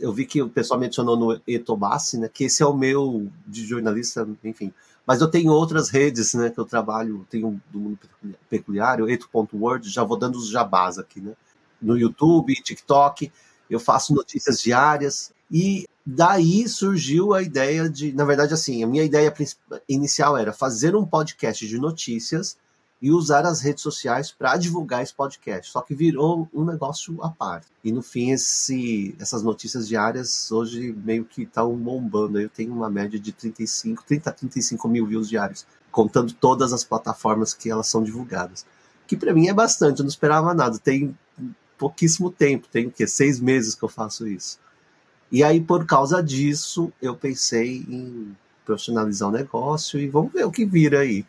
Eu 0.00 0.12
vi 0.12 0.26
que 0.26 0.42
o 0.42 0.48
pessoal 0.48 0.80
mencionou 0.80 1.16
no 1.16 1.40
Etobassi, 1.46 2.18
né? 2.18 2.28
Que 2.28 2.46
esse 2.46 2.60
é 2.60 2.66
o 2.66 2.76
meu 2.76 3.30
de 3.46 3.64
jornalista, 3.64 4.28
enfim 4.42 4.74
mas 5.06 5.20
eu 5.20 5.28
tenho 5.28 5.52
outras 5.52 5.88
redes, 5.88 6.34
né, 6.34 6.50
que 6.50 6.58
eu 6.58 6.64
trabalho, 6.64 7.26
tenho 7.30 7.60
do 7.70 7.78
mundo 7.78 7.98
peculiar, 8.50 8.98
eto.word, 9.08 9.88
já 9.88 10.02
vou 10.02 10.18
dando 10.18 10.36
os 10.36 10.48
jabás 10.48 10.98
aqui, 10.98 11.20
né? 11.20 11.32
No 11.80 11.96
YouTube, 11.96 12.54
TikTok, 12.54 13.30
eu 13.70 13.78
faço 13.78 14.14
notícias 14.14 14.60
diárias 14.60 15.32
e 15.50 15.86
daí 16.04 16.68
surgiu 16.68 17.34
a 17.34 17.42
ideia 17.42 17.88
de, 17.88 18.12
na 18.12 18.24
verdade, 18.24 18.52
assim, 18.52 18.82
a 18.82 18.86
minha 18.86 19.04
ideia 19.04 19.32
inicial 19.88 20.36
era 20.36 20.52
fazer 20.52 20.96
um 20.96 21.06
podcast 21.06 21.66
de 21.66 21.78
notícias 21.78 22.56
e 23.00 23.10
usar 23.10 23.44
as 23.44 23.60
redes 23.60 23.82
sociais 23.82 24.32
para 24.32 24.56
divulgar 24.56 25.02
esse 25.02 25.14
podcast. 25.14 25.70
Só 25.70 25.82
que 25.82 25.94
virou 25.94 26.48
um 26.52 26.64
negócio 26.64 27.22
à 27.22 27.28
parte. 27.28 27.66
E 27.84 27.92
no 27.92 28.02
fim, 28.02 28.30
esse, 28.30 29.14
essas 29.20 29.42
notícias 29.42 29.86
diárias 29.86 30.50
hoje 30.50 30.94
meio 31.04 31.24
que 31.24 31.42
estão 31.42 31.74
bombando. 31.76 32.40
Eu 32.40 32.48
tenho 32.48 32.72
uma 32.72 32.88
média 32.88 33.18
de 33.18 33.32
35, 33.32 34.02
30 34.04 34.30
a 34.30 34.32
35 34.32 34.88
mil 34.88 35.06
views 35.06 35.28
diários, 35.28 35.66
contando 35.90 36.32
todas 36.32 36.72
as 36.72 36.84
plataformas 36.84 37.52
que 37.52 37.70
elas 37.70 37.86
são 37.86 38.02
divulgadas. 38.02 38.64
Que 39.06 39.16
para 39.16 39.34
mim 39.34 39.48
é 39.48 39.54
bastante, 39.54 40.00
eu 40.00 40.04
não 40.04 40.10
esperava 40.10 40.54
nada. 40.54 40.78
Tem 40.78 41.16
pouquíssimo 41.76 42.30
tempo, 42.30 42.66
tem 42.70 42.86
o 42.86 42.90
quê? 42.90 43.06
Seis 43.06 43.38
meses 43.38 43.74
que 43.74 43.84
eu 43.84 43.88
faço 43.88 44.26
isso. 44.26 44.58
E 45.30 45.42
aí, 45.44 45.60
por 45.60 45.84
causa 45.84 46.22
disso, 46.22 46.92
eu 47.02 47.14
pensei 47.14 47.84
em 47.88 48.36
profissionalizar 48.64 49.28
o 49.28 49.32
negócio 49.32 49.98
e 50.00 50.08
vamos 50.08 50.32
ver 50.32 50.44
o 50.44 50.50
que 50.50 50.64
vira 50.64 51.00
aí. 51.00 51.26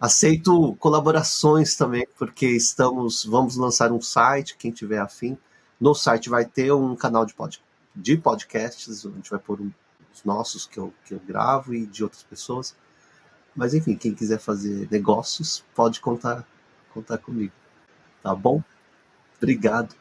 Aceito 0.00 0.76
colaborações 0.76 1.76
também, 1.76 2.06
porque 2.16 2.46
estamos, 2.46 3.24
vamos 3.24 3.56
lançar 3.56 3.90
um 3.90 4.00
site, 4.00 4.56
quem 4.56 4.70
tiver 4.70 4.98
afim. 4.98 5.36
No 5.80 5.94
site 5.94 6.28
vai 6.28 6.44
ter 6.44 6.72
um 6.72 6.94
canal 6.94 7.26
de, 7.26 7.34
pod, 7.34 7.60
de 7.94 8.16
podcasts, 8.16 9.04
a 9.04 9.10
gente 9.10 9.30
vai 9.30 9.40
pôr 9.40 9.60
um, 9.60 9.72
os 10.14 10.24
nossos 10.24 10.66
que 10.66 10.78
eu, 10.78 10.92
que 11.04 11.14
eu 11.14 11.20
gravo 11.26 11.74
e 11.74 11.84
de 11.84 12.04
outras 12.04 12.22
pessoas. 12.22 12.76
Mas 13.56 13.74
enfim, 13.74 13.96
quem 13.96 14.14
quiser 14.14 14.38
fazer 14.38 14.86
negócios, 14.88 15.64
pode 15.74 16.00
contar, 16.00 16.46
contar 16.94 17.18
comigo. 17.18 17.52
Tá 18.22 18.34
bom? 18.34 18.62
Obrigado. 19.36 19.96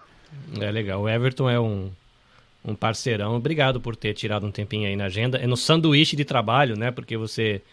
É 0.59 0.69
legal. 0.69 1.01
O 1.01 1.09
Everton 1.09 1.49
é 1.49 1.59
um, 1.59 1.91
um 2.63 2.75
parceirão. 2.75 3.35
Obrigado 3.35 3.81
por 3.81 3.95
ter 3.95 4.13
tirado 4.13 4.45
um 4.45 4.51
tempinho 4.51 4.87
aí 4.87 4.95
na 4.95 5.05
agenda. 5.05 5.39
É 5.39 5.47
no 5.47 5.57
sanduíche 5.57 6.15
de 6.15 6.23
trabalho, 6.23 6.77
né? 6.77 6.91
Porque 6.91 7.17
você 7.17 7.63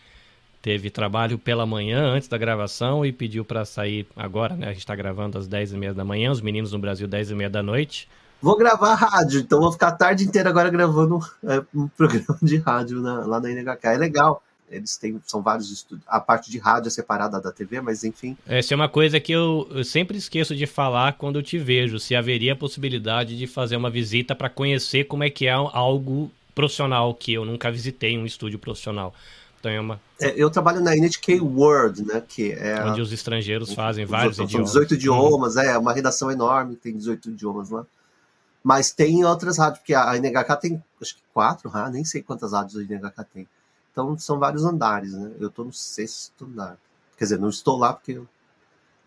teve 0.65 0.89
trabalho 0.89 1.39
pela 1.39 1.67
manhã 1.67 2.07
antes 2.07 2.27
da 2.27 2.39
gravação 2.39 3.05
e 3.05 3.13
pediu 3.13 3.45
para 3.45 3.67
sair 3.67 4.07
agora, 4.17 4.57
né? 4.57 4.69
A 4.69 4.71
gente 4.71 4.79
está 4.79 4.97
gravando 4.97 5.37
às 5.37 5.47
10h30 5.47 5.93
da 5.93 6.07
manhã, 6.07 6.31
os 6.31 6.41
meninos 6.41 6.73
no 6.73 6.79
Brasil 6.79 7.07
10h30 7.07 7.51
da 7.51 7.63
noite. 7.63 8.09
Vou 8.41 8.57
gravar 8.57 8.95
rádio, 8.95 9.41
então 9.41 9.61
vou 9.61 9.71
ficar 9.71 9.89
a 9.89 9.93
tarde 9.93 10.25
inteira 10.25 10.49
agora 10.49 10.71
gravando 10.71 11.21
é, 11.45 11.63
um 11.75 11.87
programa 11.95 12.39
de 12.41 12.57
rádio 12.57 13.03
na, 13.03 13.27
lá 13.27 13.39
na 13.41 13.51
NHK. 13.51 13.89
É 13.89 13.99
legal. 13.99 14.43
Eles 14.71 14.97
têm, 14.97 15.21
são 15.27 15.43
vários 15.43 15.71
estúdios. 15.71 16.07
A 16.09 16.19
parte 16.19 16.51
de 16.51 16.57
rádio 16.57 16.89
é 16.89 16.91
separada 16.91 17.39
da 17.39 17.53
TV, 17.53 17.83
mas 17.83 18.03
enfim. 18.03 18.35
Essa 18.47 18.73
é 18.73 18.75
uma 18.75 18.89
coisa 18.89 19.21
que 19.21 19.33
eu, 19.33 19.69
eu 19.71 19.85
sempre 19.85 20.17
esqueço 20.17 20.57
de 20.57 20.67
falar 20.67 21.13
quando 21.13 21.39
eu 21.39 21.43
te 21.43 21.59
vejo. 21.59 21.99
Se 21.99 22.17
haveria 22.17 22.55
a 22.55 22.57
possibilidade 22.57 23.37
de 23.37 23.47
fazer 23.47 23.77
uma 23.77 23.91
visita 23.91 24.35
para 24.35 24.49
conhecer 24.49 25.05
como 25.05 25.25
é 25.25 25.29
que 25.29 25.47
é 25.47 25.53
algo 25.53 26.31
profissional, 26.55 27.13
que 27.13 27.35
eu 27.35 27.45
nunca 27.45 27.71
visitei 27.71 28.17
um 28.17 28.25
estúdio 28.25 28.59
profissional. 28.59 29.15
Então 29.69 29.99
é 30.21 30.35
eu 30.37 30.51
trabalho 30.51 30.81
na 30.81 30.95
NHK 30.95 31.41
World, 31.41 32.05
né? 32.05 32.23
Que 32.27 32.53
é 32.53 32.85
onde 32.85 33.01
os 33.01 33.13
estrangeiros 33.13 33.73
fazem 33.73 34.05
vários 34.05 34.37
são 34.37 34.45
idiomas. 34.45 34.73
18 34.73 34.95
idiomas, 34.95 35.57
uhum. 35.57 35.63
é 35.63 35.79
uma 35.79 35.93
redação 35.93 36.31
enorme, 36.31 36.77
tem 36.77 36.97
18 36.97 37.31
idiomas 37.31 37.71
lá. 37.71 37.87
Mas 38.63 38.91
tem 38.91 39.25
outras 39.25 39.59
rádios, 39.59 39.81
porque 39.81 39.95
a 39.95 40.15
NHK 40.17 40.57
tem 40.61 40.85
acho 41.01 41.17
que 41.17 41.23
quatro 41.33 41.69
rádios, 41.69 41.95
nem 41.95 42.05
sei 42.05 42.23
quantas 42.23 42.53
rádios 42.53 42.77
a 42.77 42.83
NHK 42.83 43.25
tem. 43.33 43.49
Então 43.93 44.19
são 44.19 44.39
vários 44.39 44.65
andares, 44.65 45.13
né? 45.13 45.31
Eu 45.39 45.49
estou 45.49 45.65
no 45.65 45.73
sexto 45.73 46.45
andar. 46.45 46.77
Quer 47.17 47.25
dizer, 47.25 47.39
não 47.39 47.49
estou 47.49 47.79
lá 47.79 47.93
porque 47.93 48.13
eu 48.13 48.27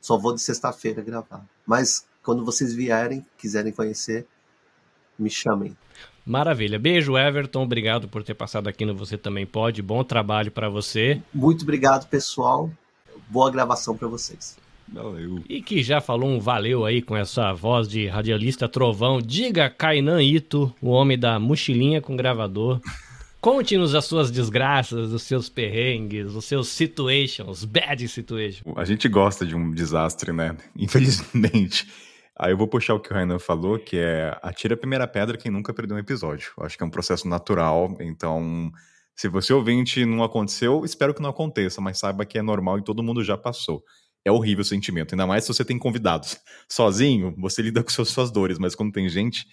só 0.01 0.17
vou 0.17 0.33
de 0.33 0.41
sexta-feira 0.41 1.01
gravar. 1.01 1.45
Mas 1.65 2.05
quando 2.23 2.45
vocês 2.45 2.73
vierem, 2.73 3.25
quiserem 3.37 3.71
conhecer, 3.71 4.27
me 5.17 5.29
chamem. 5.29 5.75
Maravilha. 6.25 6.77
Beijo, 6.77 7.17
Everton. 7.17 7.63
Obrigado 7.63 8.07
por 8.07 8.21
ter 8.21 8.33
passado 8.33 8.67
aqui 8.67 8.85
no 8.85 8.93
Você 8.95 9.17
Também 9.17 9.45
Pode. 9.45 9.81
Bom 9.81 10.03
trabalho 10.03 10.51
para 10.51 10.67
você. 10.67 11.21
Muito 11.33 11.61
obrigado, 11.61 12.07
pessoal. 12.09 12.69
Boa 13.29 13.49
gravação 13.49 13.95
para 13.95 14.07
vocês. 14.07 14.57
Valeu. 14.91 15.43
E 15.49 15.61
que 15.61 15.83
já 15.83 15.99
falou 15.99 16.29
um 16.29 16.39
valeu 16.39 16.85
aí 16.85 17.01
com 17.01 17.15
essa 17.15 17.53
voz 17.53 17.87
de 17.87 18.07
radialista 18.07 18.67
trovão. 18.67 19.21
Diga, 19.21 19.69
Kainan 19.69 20.21
Ito, 20.21 20.73
o 20.81 20.89
homem 20.89 21.17
da 21.17 21.39
mochilinha 21.39 22.01
com 22.01 22.15
gravador. 22.15 22.79
Conte-nos 23.39 23.93
as 23.95 24.05
suas 24.05 24.31
desgraças, 24.31 25.11
os 25.11 25.23
seus 25.23 25.47
perrengues, 25.47 26.33
os 26.33 26.45
seus 26.45 26.69
situations, 26.69 27.63
bad 27.63 28.05
situations. 28.07 28.63
A 28.75 28.83
gente 28.83 29.07
gosta 29.07 29.45
de 29.45 29.55
um 29.55 29.71
desastre, 29.71 30.33
né? 30.33 30.57
Infelizmente. 30.75 31.87
Aí 32.39 32.51
eu 32.51 32.57
vou 32.57 32.67
puxar 32.67 32.93
o 32.93 32.99
que 32.99 33.11
o 33.11 33.13
Rainan 33.13 33.39
falou, 33.39 33.79
que 33.79 33.97
é 33.97 34.37
atira 34.43 34.75
a 34.75 34.77
primeira 34.77 35.07
pedra 35.07 35.37
quem 35.37 35.51
nunca 35.51 35.73
perdeu 35.73 35.97
um 35.97 35.99
episódio. 35.99 36.51
Acho 36.59 36.77
que 36.77 36.83
é 36.83 36.85
um 36.85 36.89
processo 36.89 37.27
natural, 37.27 37.97
então 37.99 38.71
se 39.15 39.27
você 39.27 39.51
ouvinte 39.51 40.05
não 40.05 40.23
aconteceu, 40.23 40.85
espero 40.85 41.13
que 41.13 41.21
não 41.21 41.31
aconteça, 41.31 41.81
mas 41.81 41.97
saiba 41.97 42.25
que 42.25 42.37
é 42.37 42.41
normal 42.41 42.77
e 42.77 42.83
todo 42.83 43.01
mundo 43.01 43.23
já 43.23 43.35
passou. 43.35 43.83
É 44.23 44.31
horrível 44.31 44.61
o 44.61 44.65
sentimento, 44.65 45.13
ainda 45.13 45.25
mais 45.25 45.45
se 45.45 45.53
você 45.53 45.65
tem 45.65 45.79
convidados. 45.79 46.37
Sozinho, 46.69 47.33
você 47.37 47.61
lida 47.61 47.81
com 47.81 47.89
suas, 47.89 48.09
suas 48.09 48.29
dores, 48.29 48.59
mas 48.59 48.75
quando 48.75 48.91
tem 48.91 49.09
gente, 49.09 49.47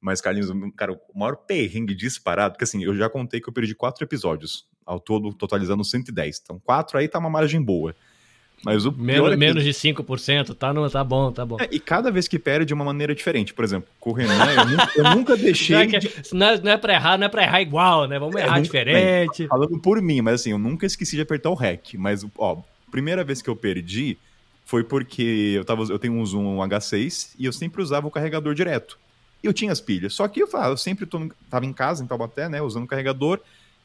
mas, 0.00 0.20
Carlinhos, 0.20 0.50
cara, 0.76 0.92
o 0.92 1.18
maior 1.18 1.36
perrengue 1.36 1.94
disparado, 1.94 2.52
porque 2.52 2.64
assim, 2.64 2.84
eu 2.84 2.94
já 2.94 3.08
contei 3.08 3.40
que 3.40 3.48
eu 3.48 3.52
perdi 3.52 3.74
quatro 3.74 4.04
episódios, 4.04 4.66
ao 4.86 5.00
todo 5.00 5.32
totalizando 5.34 5.84
110. 5.84 6.40
Então, 6.42 6.60
quatro 6.60 6.98
aí 6.98 7.08
tá 7.08 7.18
uma 7.18 7.30
margem 7.30 7.62
boa. 7.62 7.94
Mas 8.64 8.84
o 8.84 8.92
menos, 8.92 9.28
é 9.28 9.30
que... 9.30 9.36
menos 9.36 9.64
de 9.64 9.70
5%, 9.70 10.54
tá, 10.54 10.72
no, 10.72 10.90
tá 10.90 11.04
bom, 11.04 11.30
tá 11.30 11.46
bom. 11.46 11.56
É, 11.60 11.68
e 11.70 11.78
cada 11.78 12.10
vez 12.10 12.26
que 12.26 12.38
perde 12.38 12.66
de 12.66 12.74
uma 12.74 12.84
maneira 12.84 13.14
diferente. 13.14 13.54
Por 13.54 13.64
exemplo, 13.64 13.88
com 14.00 14.10
o 14.10 14.12
Renan, 14.12 14.34
eu 14.52 14.66
nunca, 14.66 14.90
eu 14.96 15.04
nunca 15.16 15.36
deixei. 15.36 15.76
Não 15.76 15.82
é, 15.82 15.86
que, 15.86 16.34
não, 16.34 16.46
é, 16.46 16.60
não 16.60 16.72
é 16.72 16.76
pra 16.76 16.94
errar, 16.94 17.18
não 17.18 17.26
é 17.26 17.28
pra 17.28 17.42
errar 17.44 17.62
igual, 17.62 18.06
né? 18.06 18.18
Vamos 18.18 18.36
é, 18.36 18.44
errar 18.44 18.60
diferente. 18.60 19.38
Bem, 19.38 19.48
falando 19.48 19.78
por 19.78 20.02
mim, 20.02 20.20
mas 20.20 20.40
assim, 20.40 20.50
eu 20.50 20.58
nunca 20.58 20.86
esqueci 20.86 21.16
de 21.16 21.22
apertar 21.22 21.50
o 21.50 21.54
REC. 21.54 21.94
Mas, 21.96 22.26
ó, 22.36 22.58
primeira 22.90 23.22
vez 23.22 23.40
que 23.40 23.48
eu 23.48 23.56
perdi 23.56 24.18
foi 24.64 24.82
porque 24.82 25.54
eu, 25.56 25.64
tava, 25.64 25.84
eu 25.84 25.98
tenho 25.98 26.14
um 26.14 26.26
Zoom 26.26 26.58
H6 26.58 27.30
e 27.38 27.46
eu 27.46 27.52
sempre 27.52 27.80
usava 27.80 28.06
o 28.06 28.10
carregador 28.10 28.54
direto 28.54 28.98
eu 29.42 29.52
tinha 29.52 29.72
as 29.72 29.80
pilhas. 29.80 30.14
Só 30.14 30.26
que 30.28 30.42
eu, 30.42 30.48
falava, 30.48 30.72
eu 30.72 30.76
sempre 30.76 31.06
tô, 31.06 31.28
tava 31.50 31.66
em 31.66 31.72
casa, 31.72 32.02
em 32.02 32.06
Taubaté, 32.06 32.48
né, 32.48 32.60
usando 32.60 32.84
o 32.84 32.88
carregador, 32.88 33.40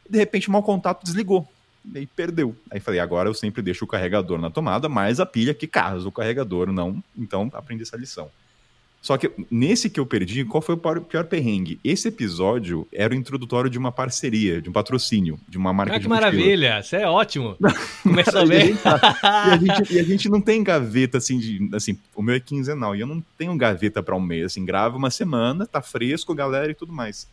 e 0.07 0.11
de 0.11 0.17
repente 0.17 0.49
o 0.49 0.51
mau 0.51 0.63
contato 0.63 1.03
desligou. 1.03 1.47
E 1.95 2.05
perdeu. 2.05 2.55
Aí 2.71 2.79
falei, 2.79 2.99
agora 2.99 3.27
eu 3.27 3.33
sempre 3.33 3.61
deixo 3.61 3.85
o 3.85 3.87
carregador 3.87 4.39
na 4.39 4.49
tomada, 4.49 4.87
mas 4.87 5.19
a 5.19 5.25
pilha 5.25 5.53
que 5.53 5.67
caso 5.67 6.07
o 6.07 6.11
carregador 6.11 6.71
não, 6.71 7.03
então 7.17 7.49
aprendi 7.53 7.83
essa 7.83 7.97
lição. 7.97 8.29
Só 9.03 9.17
que 9.17 9.29
nesse 9.51 9.89
que 9.89 9.99
eu 9.99 10.05
perdi, 10.05 10.45
qual 10.45 10.61
foi 10.61 10.75
o 10.75 11.01
pior 11.01 11.25
perrengue? 11.25 11.77
Esse 11.83 12.07
episódio 12.07 12.87
era 12.89 13.13
o 13.13 13.17
introdutório 13.17 13.69
de 13.69 13.77
uma 13.77 13.91
parceria, 13.91 14.61
de 14.61 14.69
um 14.69 14.71
patrocínio, 14.71 15.37
de 15.45 15.57
uma 15.57 15.73
marca 15.73 15.95
ah, 15.95 15.97
de 15.97 16.03
que 16.03 16.09
maravilha! 16.09 16.79
Isso 16.79 16.95
é 16.95 17.05
ótimo! 17.05 17.57
Começou 18.01 18.47
bem. 18.47 18.69
e, 18.69 19.27
a 19.27 19.57
gente, 19.57 19.93
e 19.93 19.99
a 19.99 20.03
gente 20.03 20.29
não 20.29 20.39
tem 20.39 20.63
gaveta 20.63 21.17
assim 21.17 21.37
de. 21.37 21.69
Assim, 21.73 21.99
o 22.15 22.21
meu 22.21 22.35
é 22.35 22.39
quinzenal, 22.39 22.95
e 22.95 23.01
eu 23.01 23.07
não 23.07 23.21
tenho 23.37 23.53
gaveta 23.57 24.01
para 24.01 24.15
um 24.15 24.21
mês. 24.21 24.45
Assim, 24.45 24.63
gravo 24.63 24.97
uma 24.97 25.11
semana, 25.11 25.67
tá 25.67 25.81
fresco, 25.81 26.33
galera 26.33 26.71
e 26.71 26.75
tudo 26.75 26.93
mais. 26.93 27.27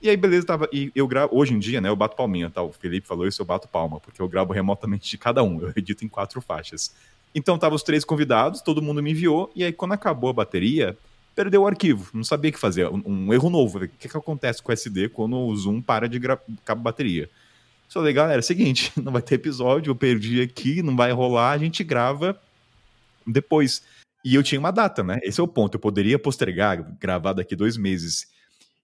E 0.00 0.08
aí, 0.08 0.16
beleza, 0.16 0.46
tava. 0.46 0.68
E 0.72 0.92
eu 0.94 1.06
gravo. 1.08 1.36
Hoje 1.36 1.54
em 1.54 1.58
dia, 1.58 1.80
né, 1.80 1.88
eu 1.88 1.96
bato 1.96 2.16
palminha, 2.16 2.48
tá? 2.48 2.62
O 2.62 2.72
Felipe 2.72 3.06
falou 3.06 3.26
isso, 3.26 3.42
eu 3.42 3.46
bato 3.46 3.66
palma, 3.68 3.98
porque 3.98 4.22
eu 4.22 4.28
gravo 4.28 4.52
remotamente 4.52 5.10
de 5.10 5.18
cada 5.18 5.42
um. 5.42 5.60
Eu 5.62 5.72
edito 5.76 6.04
em 6.04 6.08
quatro 6.08 6.40
faixas. 6.40 6.94
Então 7.34 7.58
tava 7.58 7.74
os 7.74 7.82
três 7.82 8.04
convidados, 8.04 8.62
todo 8.62 8.80
mundo 8.80 9.02
me 9.02 9.10
enviou, 9.10 9.50
e 9.54 9.62
aí 9.62 9.72
quando 9.72 9.92
acabou 9.92 10.30
a 10.30 10.32
bateria, 10.32 10.96
perdeu 11.34 11.62
o 11.62 11.66
arquivo, 11.66 12.10
não 12.14 12.24
sabia 12.24 12.50
o 12.50 12.52
que 12.52 12.58
fazer, 12.58 12.88
um, 12.88 13.02
um 13.04 13.34
erro 13.34 13.50
novo. 13.50 13.78
O 13.78 13.88
que, 13.88 14.08
que 14.08 14.16
acontece 14.16 14.62
com 14.62 14.70
o 14.70 14.72
SD 14.72 15.10
quando 15.10 15.36
o 15.36 15.54
Zoom 15.56 15.80
para 15.80 16.08
de 16.08 16.18
cabo 16.64 16.82
bateria? 16.82 17.28
Só 17.88 18.00
falei, 18.00 18.12
galera, 18.12 18.38
é 18.38 18.40
o 18.40 18.42
seguinte, 18.42 18.92
não 19.00 19.12
vai 19.12 19.22
ter 19.22 19.36
episódio, 19.36 19.90
eu 19.90 19.96
perdi 19.96 20.40
aqui, 20.40 20.82
não 20.82 20.96
vai 20.96 21.12
rolar, 21.12 21.52
a 21.52 21.58
gente 21.58 21.84
grava 21.84 22.38
depois. 23.26 23.82
E 24.24 24.34
eu 24.34 24.42
tinha 24.42 24.58
uma 24.58 24.70
data, 24.70 25.02
né? 25.02 25.20
Esse 25.22 25.40
é 25.40 25.42
o 25.42 25.48
ponto. 25.48 25.76
Eu 25.76 25.80
poderia 25.80 26.18
postergar, 26.18 26.84
gravar 26.98 27.32
daqui 27.32 27.54
dois 27.54 27.76
meses. 27.76 28.26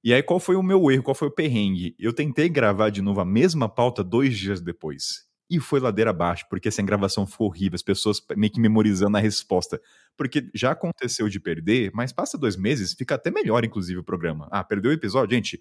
E 0.05 0.13
aí, 0.13 0.23
qual 0.23 0.39
foi 0.39 0.55
o 0.55 0.63
meu 0.63 0.91
erro? 0.91 1.03
Qual 1.03 1.15
foi 1.15 1.29
o 1.29 1.31
perrengue? 1.31 1.97
Eu 1.99 2.13
tentei 2.13 2.47
gravar 2.51 2.91
de 2.91 3.01
novo 3.01 3.21
a 3.21 3.25
mesma 3.25 3.71
pauta 3.71 4.05
dois 4.05 4.37
dias 4.37 4.61
depois. 4.61 5.25
E 5.49 5.59
foi 5.59 5.81
ladeira 5.81 6.11
abaixo, 6.11 6.45
porque 6.51 6.69
essa 6.69 6.83
gravação 6.83 7.27
foi 7.27 7.47
horrível, 7.47 7.75
as 7.75 7.83
pessoas 7.83 8.21
meio 8.37 8.53
que 8.53 8.61
memorizando 8.61 9.17
a 9.17 9.21
resposta. 9.21 9.81
Porque 10.15 10.51
já 10.55 10.73
aconteceu 10.73 11.27
de 11.31 11.41
perder, 11.41 11.91
mas 11.95 12.13
passa 12.13 12.37
dois 12.37 12.55
meses, 12.55 12.93
fica 12.93 13.15
até 13.15 13.31
melhor, 13.31 13.65
inclusive, 13.65 13.99
o 13.99 14.05
programa. 14.05 14.47
Ah, 14.51 14.63
perdeu 14.63 14.91
o 14.91 14.95
episódio? 14.95 15.35
Gente, 15.35 15.59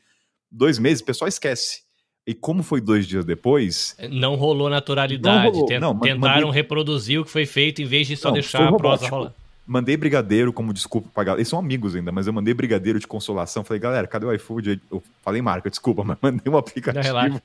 dois 0.52 0.78
meses, 0.78 1.02
o 1.02 1.06
pessoal 1.06 1.30
esquece. 1.30 1.84
E 2.28 2.34
como 2.34 2.64
foi 2.64 2.82
dois 2.82 3.08
dias 3.08 3.24
depois. 3.24 3.96
É, 3.98 4.10
não 4.10 4.36
rolou 4.36 4.70
naturalidade. 4.70 5.46
Não 5.46 5.52
rolou. 5.52 5.68
Tent, 5.68 5.80
não, 5.80 5.98
tentaram 5.98 6.48
mandei... 6.48 6.62
reproduzir 6.62 7.22
o 7.22 7.24
que 7.24 7.32
foi 7.32 7.46
feito 7.46 7.82
em 7.82 7.86
vez 7.86 8.08
de 8.08 8.18
só 8.18 8.28
não, 8.28 8.34
deixar 8.34 8.68
a 8.68 8.76
prosa 8.76 9.08
rolar. 9.08 9.34
Mandei 9.66 9.96
brigadeiro 9.96 10.52
como 10.52 10.74
desculpa 10.74 11.10
pra 11.14 11.24
galera. 11.24 11.40
Eles 11.40 11.48
são 11.48 11.58
amigos 11.58 11.96
ainda, 11.96 12.12
mas 12.12 12.28
eu 12.28 12.34
mandei 12.34 12.54
brigadeiro 12.54 13.00
de 13.00 13.08
consolação. 13.08 13.64
Falei, 13.64 13.80
galera, 13.80 14.08
cadê 14.08 14.26
o 14.26 14.34
iFood? 14.34 14.82
Eu 14.92 15.02
falei 15.22 15.42
marca, 15.42 15.70
desculpa, 15.70 16.04
mas 16.06 16.18
mandei 16.22 16.52
um 16.52 16.58
aplicativo. 16.58 17.42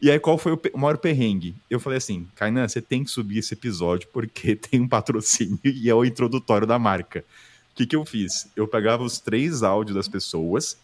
E 0.00 0.10
aí, 0.10 0.18
qual 0.18 0.36
foi 0.36 0.52
o 0.52 0.78
maior 0.78 0.98
perrengue? 0.98 1.54
Eu 1.70 1.78
falei 1.78 1.98
assim, 1.98 2.26
Kainan, 2.34 2.66
você 2.66 2.82
tem 2.82 3.04
que 3.04 3.10
subir 3.10 3.38
esse 3.38 3.54
episódio 3.54 4.08
porque 4.12 4.56
tem 4.56 4.80
um 4.80 4.88
patrocínio 4.88 5.60
e 5.62 5.88
é 5.88 5.94
o 5.94 6.04
introdutório 6.04 6.66
da 6.66 6.78
marca. 6.78 7.24
O 7.72 7.76
que, 7.76 7.86
que 7.86 7.94
eu 7.94 8.04
fiz? 8.04 8.50
Eu 8.56 8.66
pegava 8.66 9.02
os 9.04 9.20
três 9.20 9.62
áudios 9.62 9.94
das 9.94 10.08
pessoas 10.08 10.76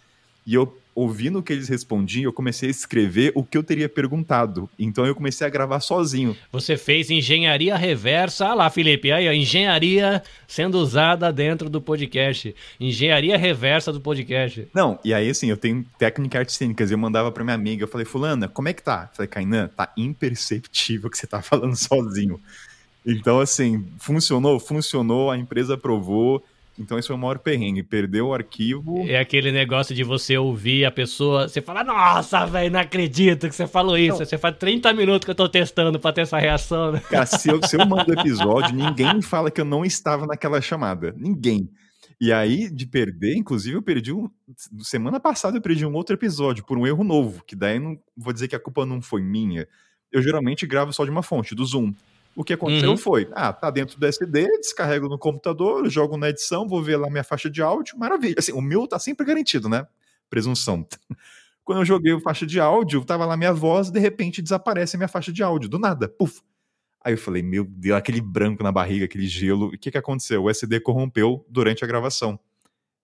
e 0.46 0.54
eu 0.54 0.66
ouvindo 0.98 1.38
o 1.38 1.42
que 1.42 1.52
eles 1.52 1.68
respondiam, 1.68 2.24
eu 2.24 2.32
comecei 2.32 2.68
a 2.68 2.70
escrever 2.70 3.30
o 3.36 3.44
que 3.44 3.56
eu 3.56 3.62
teria 3.62 3.88
perguntado. 3.88 4.68
Então 4.76 5.06
eu 5.06 5.14
comecei 5.14 5.46
a 5.46 5.50
gravar 5.50 5.78
sozinho. 5.78 6.36
Você 6.50 6.76
fez 6.76 7.08
engenharia 7.08 7.76
reversa. 7.76 8.46
Ah 8.46 8.54
lá, 8.54 8.68
Felipe, 8.68 9.12
aí, 9.12 9.28
ó, 9.28 9.32
engenharia 9.32 10.22
sendo 10.48 10.78
usada 10.78 11.32
dentro 11.32 11.70
do 11.70 11.80
podcast. 11.80 12.52
Engenharia 12.80 13.38
reversa 13.38 13.92
do 13.92 14.00
podcast. 14.00 14.66
Não, 14.74 14.98
e 15.04 15.14
aí 15.14 15.30
assim, 15.30 15.48
eu 15.48 15.56
tenho 15.56 15.86
técnica 15.96 16.40
artes 16.40 16.56
cênicas. 16.56 16.90
Eu 16.90 16.98
mandava 16.98 17.30
pra 17.30 17.44
minha 17.44 17.54
amiga, 17.54 17.84
eu 17.84 17.88
falei, 17.88 18.04
Fulana, 18.04 18.48
como 18.48 18.68
é 18.68 18.72
que 18.72 18.82
tá? 18.82 19.08
Eu 19.12 19.16
falei, 19.16 19.28
Kainan, 19.28 19.68
tá 19.68 19.92
imperceptível 19.96 21.08
que 21.08 21.16
você 21.16 21.28
tá 21.28 21.40
falando 21.42 21.76
sozinho. 21.76 22.40
Então, 23.06 23.38
assim, 23.38 23.86
funcionou? 23.98 24.58
Funcionou, 24.58 25.30
a 25.30 25.38
empresa 25.38 25.74
aprovou 25.74 26.44
Então 26.78 26.98
esse 26.98 27.08
foi 27.08 27.16
o 27.16 27.18
maior 27.18 27.38
perrengue. 27.38 27.82
Perdeu 27.82 28.28
o 28.28 28.34
arquivo. 28.34 29.04
É 29.08 29.18
aquele 29.18 29.50
negócio 29.50 29.94
de 29.94 30.04
você 30.04 30.38
ouvir 30.38 30.84
a 30.84 30.90
pessoa, 30.90 31.48
você 31.48 31.60
fala, 31.60 31.82
nossa, 31.82 32.46
velho, 32.46 32.70
não 32.70 32.80
acredito 32.80 33.48
que 33.48 33.54
você 33.54 33.66
falou 33.66 33.98
isso. 33.98 34.18
Não. 34.18 34.26
Você 34.26 34.38
faz 34.38 34.56
30 34.56 34.92
minutos 34.92 35.24
que 35.24 35.30
eu 35.30 35.34
tô 35.34 35.48
testando 35.48 35.98
pra 35.98 36.12
ter 36.12 36.22
essa 36.22 36.38
reação. 36.38 36.92
Né? 36.92 37.02
Cara, 37.10 37.26
se 37.26 37.48
eu, 37.48 37.60
se 37.66 37.76
eu 37.76 37.86
mando 37.86 38.12
episódio, 38.18 38.74
ninguém 38.74 39.20
fala 39.20 39.50
que 39.50 39.60
eu 39.60 39.64
não 39.64 39.84
estava 39.84 40.26
naquela 40.26 40.60
chamada. 40.60 41.14
Ninguém. 41.16 41.68
E 42.20 42.32
aí, 42.32 42.68
de 42.68 42.84
perder, 42.84 43.36
inclusive, 43.36 43.76
eu 43.76 43.82
perdi 43.82 44.12
um. 44.12 44.28
Semana 44.80 45.20
passada 45.20 45.56
eu 45.56 45.62
perdi 45.62 45.86
um 45.86 45.94
outro 45.94 46.14
episódio 46.16 46.64
por 46.64 46.76
um 46.76 46.86
erro 46.86 47.04
novo, 47.04 47.44
que 47.46 47.54
daí 47.54 47.78
não 47.78 47.96
vou 48.16 48.32
dizer 48.32 48.48
que 48.48 48.56
a 48.56 48.60
culpa 48.60 48.84
não 48.84 49.00
foi 49.00 49.22
minha. 49.22 49.68
Eu 50.10 50.20
geralmente 50.20 50.66
gravo 50.66 50.92
só 50.92 51.04
de 51.04 51.10
uma 51.10 51.22
fonte, 51.22 51.54
do 51.54 51.64
Zoom. 51.64 51.92
O 52.38 52.44
que 52.44 52.52
aconteceu 52.52 52.90
uhum. 52.90 52.96
foi, 52.96 53.28
ah, 53.32 53.52
tá 53.52 53.68
dentro 53.68 53.98
do 53.98 54.06
SD, 54.06 54.46
descarrego 54.58 55.08
no 55.08 55.18
computador, 55.18 55.90
jogo 55.90 56.16
na 56.16 56.28
edição, 56.28 56.68
vou 56.68 56.80
ver 56.80 56.96
lá 56.96 57.10
minha 57.10 57.24
faixa 57.24 57.50
de 57.50 57.60
áudio, 57.60 57.98
maravilha. 57.98 58.36
Assim, 58.38 58.52
o 58.52 58.60
meu 58.60 58.86
tá 58.86 58.96
sempre 58.96 59.26
garantido, 59.26 59.68
né? 59.68 59.84
Presunção. 60.30 60.86
Quando 61.64 61.80
eu 61.80 61.84
joguei 61.84 62.14
a 62.14 62.20
faixa 62.20 62.46
de 62.46 62.60
áudio, 62.60 63.04
tava 63.04 63.26
lá 63.26 63.36
minha 63.36 63.52
voz, 63.52 63.90
de 63.90 63.98
repente 63.98 64.40
desaparece 64.40 64.94
a 64.94 64.98
minha 64.98 65.08
faixa 65.08 65.32
de 65.32 65.42
áudio, 65.42 65.68
do 65.68 65.80
nada, 65.80 66.08
puf. 66.08 66.40
Aí 67.04 67.14
eu 67.14 67.18
falei, 67.18 67.42
meu 67.42 67.64
Deus, 67.64 67.98
aquele 67.98 68.20
branco 68.20 68.62
na 68.62 68.70
barriga, 68.70 69.06
aquele 69.06 69.26
gelo. 69.26 69.66
O 69.66 69.76
que 69.76 69.90
que 69.90 69.98
aconteceu? 69.98 70.44
O 70.44 70.48
SD 70.48 70.78
corrompeu 70.78 71.44
durante 71.50 71.82
a 71.82 71.88
gravação. 71.88 72.38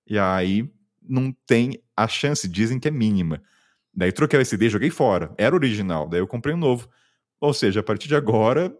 E 0.07 0.16
aí 0.16 0.70
não 1.03 1.35
tem 1.45 1.82
a 1.97 2.07
chance, 2.07 2.49
dizem 2.49 2.78
que 2.78 2.87
é 2.87 2.91
mínima. 2.93 3.43
Daí 3.93 4.12
troquei 4.12 4.39
o 4.39 4.43
SD, 4.43 4.68
joguei 4.68 4.91
fora. 4.91 5.35
Era 5.37 5.57
original, 5.57 6.09
daí 6.09 6.20
eu 6.20 6.26
comprei 6.28 6.55
um 6.55 6.59
novo. 6.59 6.89
Ou 7.41 7.53
seja, 7.53 7.80
a 7.80 7.82
partir 7.82 8.07
de 8.07 8.14
agora, 8.14 8.72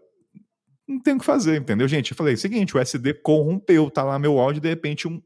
não 0.87 0.99
tem 0.99 1.15
o 1.15 1.19
que 1.19 1.25
fazer, 1.25 1.59
entendeu, 1.59 1.87
gente? 1.87 2.11
Eu 2.11 2.17
falei, 2.17 2.37
seguinte, 2.37 2.75
o 2.75 2.79
SD 2.79 3.15
corrompeu, 3.15 3.89
tá 3.89 4.03
lá 4.03 4.19
meu 4.19 4.39
áudio, 4.39 4.61
de 4.61 4.69
repente 4.69 5.07
um, 5.07 5.21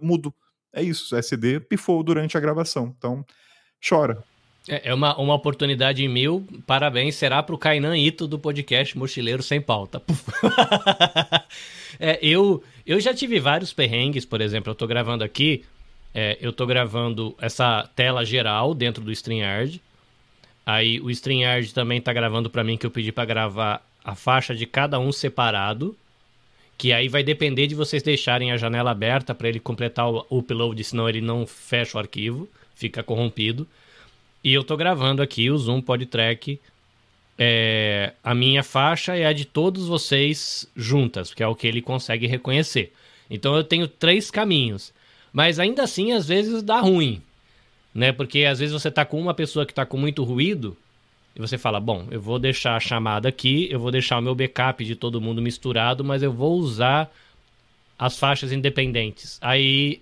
mudo. 0.00 0.32
É 0.72 0.82
isso, 0.82 1.14
o 1.14 1.18
SD 1.18 1.60
pifou 1.60 2.02
durante 2.02 2.36
a 2.36 2.40
gravação. 2.40 2.94
Então, 2.96 3.24
chora. 3.86 4.22
É, 4.68 4.90
é 4.90 4.94
uma, 4.94 5.18
uma 5.18 5.34
oportunidade 5.34 6.04
em 6.04 6.08
mil. 6.08 6.46
Parabéns, 6.66 7.16
será 7.16 7.42
pro 7.42 7.58
Kainan 7.58 7.96
Ito 7.96 8.28
do 8.28 8.38
podcast 8.38 8.96
Mochileiro 8.96 9.42
Sem 9.42 9.60
Pauta. 9.60 10.02
é, 11.98 12.18
eu, 12.22 12.62
eu 12.86 13.00
já 13.00 13.14
tive 13.14 13.40
vários 13.40 13.72
perrengues, 13.72 14.24
por 14.24 14.40
exemplo, 14.40 14.70
eu 14.70 14.74
tô 14.74 14.86
gravando 14.86 15.24
aqui, 15.24 15.64
é, 16.14 16.36
eu 16.40 16.52
tô 16.52 16.66
gravando 16.66 17.34
essa 17.40 17.88
tela 17.96 18.24
geral 18.24 18.74
dentro 18.74 19.02
do 19.02 19.10
StreamYard. 19.10 19.80
Aí 20.66 21.00
o 21.00 21.10
StreamYard 21.10 21.72
também 21.72 22.00
tá 22.00 22.12
gravando 22.12 22.50
para 22.50 22.62
mim 22.62 22.76
que 22.76 22.84
eu 22.84 22.90
pedi 22.90 23.10
para 23.10 23.24
gravar 23.24 23.89
a 24.04 24.14
faixa 24.14 24.54
de 24.54 24.66
cada 24.66 24.98
um 24.98 25.12
separado, 25.12 25.96
que 26.76 26.92
aí 26.92 27.08
vai 27.08 27.22
depender 27.22 27.66
de 27.66 27.74
vocês 27.74 28.02
deixarem 28.02 28.52
a 28.52 28.56
janela 28.56 28.90
aberta 28.90 29.34
para 29.34 29.48
ele 29.48 29.60
completar 29.60 30.08
o 30.08 30.26
upload, 30.30 30.82
senão 30.82 31.08
ele 31.08 31.20
não 31.20 31.46
fecha 31.46 31.96
o 31.96 32.00
arquivo, 32.00 32.48
fica 32.74 33.02
corrompido. 33.02 33.66
E 34.42 34.54
eu 34.54 34.64
tô 34.64 34.76
gravando 34.76 35.20
aqui 35.20 35.50
o 35.50 35.58
Zoom 35.58 35.82
PodTrack. 35.82 36.58
É, 37.38 38.14
a 38.24 38.34
minha 38.34 38.62
faixa 38.62 39.16
é 39.16 39.26
a 39.26 39.32
de 39.32 39.44
todos 39.44 39.86
vocês 39.86 40.66
juntas, 40.74 41.34
que 41.34 41.42
é 41.42 41.46
o 41.46 41.54
que 41.54 41.66
ele 41.66 41.82
consegue 41.82 42.26
reconhecer. 42.26 42.92
Então 43.28 43.54
eu 43.54 43.62
tenho 43.62 43.86
três 43.86 44.30
caminhos. 44.30 44.92
Mas 45.32 45.58
ainda 45.58 45.82
assim, 45.82 46.12
às 46.12 46.26
vezes 46.26 46.62
dá 46.62 46.80
ruim. 46.80 47.22
Né? 47.94 48.12
Porque 48.12 48.44
às 48.44 48.58
vezes 48.58 48.72
você 48.72 48.90
tá 48.90 49.04
com 49.04 49.20
uma 49.20 49.34
pessoa 49.34 49.66
que 49.66 49.74
tá 49.74 49.84
com 49.84 49.98
muito 49.98 50.24
ruído 50.24 50.76
e 51.34 51.40
você 51.40 51.56
fala: 51.56 51.80
bom, 51.80 52.06
eu 52.10 52.20
vou 52.20 52.38
deixar 52.38 52.76
a 52.76 52.80
chamada 52.80 53.28
aqui, 53.28 53.68
eu 53.70 53.78
vou 53.78 53.90
deixar 53.90 54.18
o 54.18 54.22
meu 54.22 54.34
backup 54.34 54.84
de 54.84 54.94
todo 54.94 55.20
mundo 55.20 55.40
misturado, 55.40 56.04
mas 56.04 56.22
eu 56.22 56.32
vou 56.32 56.58
usar 56.58 57.10
as 57.98 58.18
faixas 58.18 58.52
independentes. 58.52 59.38
Aí 59.40 60.00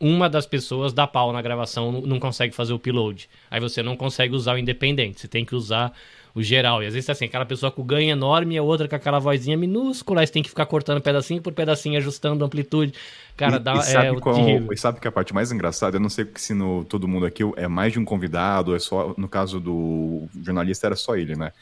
uma 0.00 0.28
das 0.28 0.46
pessoas 0.46 0.92
dá 0.92 1.06
pau 1.06 1.32
na 1.32 1.40
gravação, 1.40 1.92
não 2.02 2.18
consegue 2.18 2.54
fazer 2.54 2.72
o 2.72 2.76
upload. 2.76 3.28
Aí 3.50 3.60
você 3.60 3.82
não 3.82 3.96
consegue 3.96 4.34
usar 4.34 4.54
o 4.54 4.58
independente, 4.58 5.20
você 5.20 5.28
tem 5.28 5.44
que 5.44 5.54
usar 5.54 5.92
o 6.34 6.42
geral. 6.42 6.82
E 6.82 6.86
às 6.86 6.94
vezes 6.94 7.08
assim, 7.08 7.26
aquela 7.26 7.46
pessoa 7.46 7.70
com 7.70 7.82
ganho 7.84 8.10
enorme 8.10 8.56
e 8.56 8.58
a 8.58 8.62
outra 8.62 8.88
com 8.88 8.96
aquela 8.96 9.18
vozinha 9.18 9.56
minúscula, 9.56 10.20
aí 10.20 10.26
você 10.26 10.32
tem 10.32 10.42
que 10.42 10.48
ficar 10.48 10.66
cortando 10.66 11.00
pedacinho 11.00 11.40
por 11.40 11.52
pedacinho, 11.52 11.96
ajustando 11.98 12.42
a 12.42 12.46
amplitude. 12.46 12.92
Cara, 13.36 13.56
e, 13.56 13.58
dá. 13.60 13.74
E 13.74 13.82
sabe, 13.82 14.08
é, 14.08 14.20
qual, 14.20 14.36
e 14.72 14.76
sabe 14.76 15.00
que 15.00 15.06
a 15.06 15.12
parte 15.12 15.32
mais 15.32 15.52
engraçada, 15.52 15.96
eu 15.96 16.00
não 16.00 16.10
sei 16.10 16.26
se 16.34 16.52
no 16.52 16.84
todo 16.84 17.06
mundo 17.06 17.24
aqui 17.24 17.42
é 17.56 17.68
mais 17.68 17.92
de 17.92 17.98
um 17.98 18.04
convidado, 18.04 18.74
é 18.74 18.78
só. 18.78 19.14
No 19.16 19.28
caso 19.28 19.60
do 19.60 20.26
jornalista 20.42 20.88
era 20.88 20.96
só 20.96 21.16
ele, 21.16 21.36
né? 21.36 21.52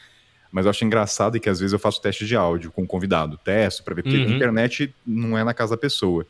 Mas 0.51 0.65
eu 0.65 0.69
acho 0.69 0.85
engraçado 0.85 1.39
que 1.39 1.49
às 1.49 1.59
vezes 1.59 1.73
eu 1.73 1.79
faço 1.79 2.01
teste 2.01 2.25
de 2.25 2.35
áudio 2.35 2.71
com 2.71 2.83
um 2.83 2.85
convidado, 2.85 3.39
testo 3.43 3.83
para 3.83 3.95
ver, 3.95 4.03
porque 4.03 4.17
uhum. 4.17 4.25
a 4.25 4.35
internet 4.35 4.93
não 5.05 5.37
é 5.37 5.43
na 5.43 5.53
casa 5.53 5.71
da 5.71 5.77
pessoa. 5.77 6.25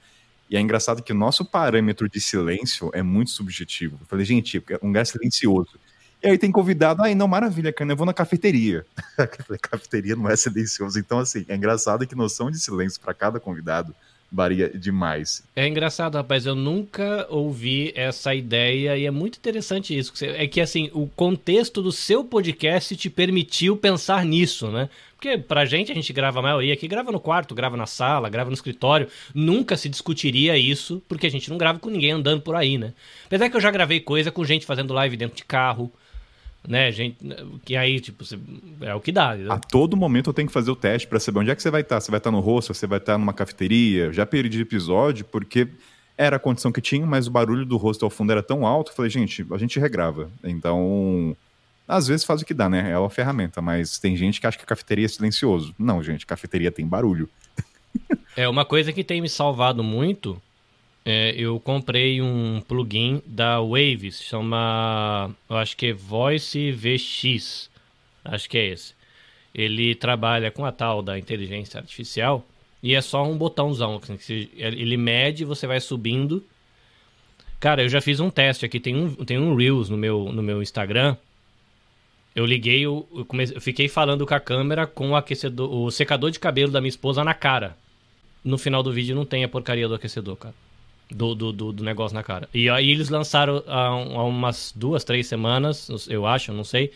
E 0.50 0.56
é 0.56 0.62
engraçado 0.62 1.02
que 1.02 1.12
o 1.12 1.16
nosso 1.16 1.44
parâmetro 1.44 2.08
de 2.08 2.22
silêncio 2.22 2.90
é 2.94 3.02
muito 3.02 3.32
subjetivo. 3.32 3.98
Eu 4.00 4.06
falei, 4.06 4.26
gente, 4.26 4.64
é 4.70 4.80
um 4.82 4.88
lugar 4.88 5.06
silencioso. 5.06 5.80
E 6.24 6.30
aí 6.30 6.38
tem 6.38 6.52
convidado, 6.52 7.04
aí 7.04 7.14
não, 7.14 7.28
maravilha, 7.28 7.74
cara, 7.74 7.92
eu 7.92 7.98
vou 7.98 8.06
na 8.06 8.14
cafeteria. 8.14 8.86
cafeteria 9.62 10.16
não 10.16 10.30
é 10.30 10.36
silencioso. 10.38 10.98
Então, 10.98 11.20
assim, 11.20 11.46
é 11.50 11.56
engraçado 11.56 12.08
que 12.08 12.16
noção 12.16 12.50
de 12.50 12.58
silêncio 12.60 13.02
para 13.02 13.14
cada 13.14 13.42
convidado 13.42 13.94
varia 14.32 14.70
demais. 14.70 15.44
É 15.54 15.68
engraçado, 15.68 16.16
rapaz, 16.16 16.46
eu 16.46 16.56
nunca 16.56 17.28
ouvi 17.30 17.92
essa 17.94 18.34
ideia 18.34 18.98
e 18.98 19.06
é 19.06 19.12
muito 19.12 19.38
interessante 19.38 19.96
isso. 19.96 20.14
É 20.24 20.48
que, 20.48 20.62
assim, 20.62 20.90
o 20.94 21.08
contexto 21.08 21.84
do 21.84 21.92
seu 21.92 22.24
podcast 22.24 22.96
te 22.96 23.10
permitiu 23.10 23.76
pensar 23.76 24.26
nisso, 24.26 24.72
né? 24.72 24.90
Porque 25.16 25.38
pra 25.38 25.66
gente, 25.66 25.92
a 25.92 25.96
gente 25.96 26.12
grava 26.14 26.40
a 26.40 26.42
maioria 26.42 26.74
aqui, 26.74 26.88
grava 26.88 27.12
no 27.12 27.20
quarto, 27.20 27.54
grava 27.54 27.76
na 27.76 27.86
sala, 27.86 28.30
grava 28.30 28.50
no 28.50 28.56
escritório. 28.56 29.10
Nunca 29.36 29.76
se 29.76 29.90
discutiria 29.90 30.58
isso, 30.58 31.04
porque 31.08 31.28
a 31.28 31.32
gente 31.32 31.50
não 31.50 31.58
grava 31.58 31.80
com 31.80 31.90
ninguém 31.90 32.12
andando 32.12 32.42
por 32.42 32.56
aí, 32.56 32.78
né? 32.78 32.94
Apesar 33.26 33.50
que 33.50 33.58
eu 33.58 33.62
já 33.62 33.72
gravei 33.72 34.00
coisa 34.00 34.32
com 34.32 34.44
gente 34.44 34.66
fazendo 34.66 34.94
live 34.94 35.16
dentro 35.18 35.36
de 35.36 35.44
carro, 35.44 35.92
né, 36.68 36.92
gente, 36.92 37.18
que 37.66 37.76
aí, 37.76 38.00
tipo, 38.00 38.24
é 38.82 38.96
o 38.96 39.02
que 39.02 39.12
dá. 39.12 39.36
A 39.50 39.60
todo 39.60 39.98
momento 39.98 40.30
eu 40.30 40.34
tenho 40.34 40.48
que 40.48 40.54
fazer 40.54 40.72
o 40.72 40.76
teste 40.76 41.08
para 41.08 41.20
saber 41.20 41.40
onde 41.40 41.52
é 41.52 41.56
que 41.56 41.62
você 41.62 41.70
vai 41.70 41.82
estar. 41.82 41.96
Tá. 41.96 42.02
Você 42.02 42.10
vai 42.10 42.20
estar 42.20 42.32
tá 42.32 42.36
no 42.36 42.42
rosto, 42.42 42.74
você 42.74 42.88
vai 42.88 43.00
estar 43.00 43.14
tá 43.14 43.18
numa 43.18 43.34
cafeteria. 43.34 44.14
Já 44.14 44.26
perdi 44.26 44.62
episódio 44.62 45.26
porque 45.26 45.68
era 46.18 46.38
a 46.38 46.40
condição 46.40 46.72
que 46.72 46.80
tinha, 46.80 47.06
mas 47.06 47.28
o 47.28 47.32
barulho 47.32 47.66
do 47.66 47.76
rosto 47.76 48.06
ao 48.06 48.10
fundo 48.10 48.32
era 48.32 48.42
tão 48.42 48.66
alto. 48.66 48.92
Eu 48.92 48.96
falei, 48.96 49.12
gente, 49.12 49.46
a 49.52 49.58
gente 49.58 49.78
regrava. 49.80 50.32
Então, 50.44 51.36
às 51.88 52.08
vezes 52.08 52.26
faz 52.26 52.42
o 52.42 52.46
que 52.46 52.54
dá, 52.54 52.70
né? 52.70 52.92
É 52.92 52.98
uma 52.98 53.10
ferramenta, 53.10 53.62
mas 53.62 54.00
tem 54.00 54.16
gente 54.16 54.40
que 54.40 54.48
acha 54.48 54.58
que 54.58 54.64
a 54.64 54.68
cafeteria 54.68 55.06
é 55.06 55.10
silencioso. 55.10 55.76
Não, 55.78 56.02
gente, 56.02 56.26
cafeteria 56.26 56.72
tem 56.72 56.88
barulho. 56.88 57.30
é 58.38 58.48
uma 58.48 58.64
coisa 58.64 58.94
que 58.94 59.04
tem 59.04 59.22
me 59.22 59.30
salvado 59.30 59.84
muito 59.84 60.42
é, 61.06 61.34
eu 61.36 61.60
comprei 61.60 62.22
um 62.22 62.62
plugin 62.62 63.22
da 63.26 63.60
Waves, 63.60 64.22
chama, 64.22 65.36
eu 65.50 65.58
acho 65.58 65.76
que 65.76 65.88
é 65.88 65.94
Voice 65.94 66.72
VX, 66.72 67.70
acho 68.24 68.50
que 68.50 68.58
é 68.58 68.68
esse. 68.68 68.94
Ele 69.54 69.96
trabalha 69.96 70.50
com 70.50 70.66
a 70.66 70.72
tal 70.72 71.02
da 71.02 71.20
inteligência 71.20 71.80
artificial 71.80 72.46
e 72.82 72.96
é 72.96 73.02
só 73.02 73.24
um 73.24 73.38
botãozão, 73.38 74.00
assim, 74.02 74.50
ele 74.56 74.96
mede, 74.96 75.44
você 75.44 75.68
vai 75.68 75.82
subindo. 75.82 76.44
Cara, 77.60 77.84
eu 77.84 77.90
já 77.90 78.02
fiz 78.02 78.20
um 78.20 78.30
teste 78.30 78.66
aqui, 78.66 78.80
tem 78.80 78.96
um, 78.96 79.14
tem 79.14 79.38
um 79.38 79.56
Reels 79.56 79.90
no 79.90 79.98
meu, 79.98 80.32
no 80.32 80.42
meu 80.42 80.62
Instagram. 80.62 81.18
Eu 82.36 82.46
liguei, 82.46 82.82
eu, 82.82 83.08
comecei, 83.28 83.56
eu 83.56 83.62
fiquei 83.62 83.88
falando 83.88 84.26
com 84.26 84.34
a 84.34 84.40
câmera 84.40 84.88
com 84.88 85.12
o 85.12 85.16
aquecedor, 85.16 85.72
o 85.72 85.92
secador 85.92 86.32
de 86.32 86.40
cabelo 86.40 86.72
da 86.72 86.82
minha 86.82 86.90
esposa 86.90 87.24
na 87.24 87.34
cara. 87.34 87.78
No 88.44 88.58
final 88.58 88.82
do 88.82 88.92
vídeo 88.92 89.16
não 89.16 89.26
tem 89.26 89.44
a 89.44 89.50
porcaria 89.50 89.88
do 89.88 89.96
aquecedor, 89.96 90.36
cara 90.38 90.56
do, 91.10 91.36
do, 91.36 91.52
do, 91.52 91.72
do, 91.72 91.84
negócio 91.84 92.16
na 92.16 92.24
cara. 92.24 92.50
E 92.54 92.70
aí 92.70 92.90
eles 92.90 93.10
lançaram 93.10 93.64
há, 93.68 93.88
há, 93.88 94.24
umas 94.24 94.74
duas, 94.76 95.04
três 95.04 95.28
semanas, 95.28 96.08
eu 96.10 96.26
acho, 96.26 96.52
não 96.52 96.64
sei, 96.64 96.92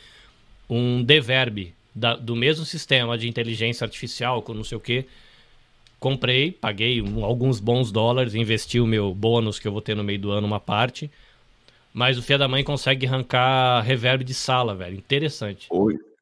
um 0.70 1.04
deverb 1.04 1.74
da, 1.94 2.16
do 2.16 2.36
mesmo 2.36 2.66
sistema 2.66 3.18
de 3.18 3.28
inteligência 3.28 3.86
artificial, 3.86 4.42
com 4.42 4.54
não 4.54 4.64
sei 4.64 4.78
o 4.78 4.82
que. 4.82 5.06
Comprei, 6.00 6.52
paguei 6.52 7.02
um, 7.02 7.26
alguns 7.26 7.60
bons 7.60 7.92
dólares, 7.92 8.36
investi 8.36 8.80
o 8.80 8.86
meu 8.86 9.14
bônus 9.14 9.58
que 9.58 9.68
eu 9.68 9.72
vou 9.72 9.82
ter 9.82 9.96
no 9.96 10.04
meio 10.04 10.20
do 10.20 10.32
ano, 10.32 10.46
uma 10.46 10.60
parte. 10.60 11.10
Mas 11.94 12.18
o 12.18 12.22
Fia 12.22 12.38
da 12.38 12.48
Mãe 12.48 12.64
consegue 12.64 13.08
arrancar 13.08 13.82
reverb 13.82 14.24
de 14.24 14.34
sala, 14.34 14.76
velho. 14.76 14.96
Interessante. 14.96 15.68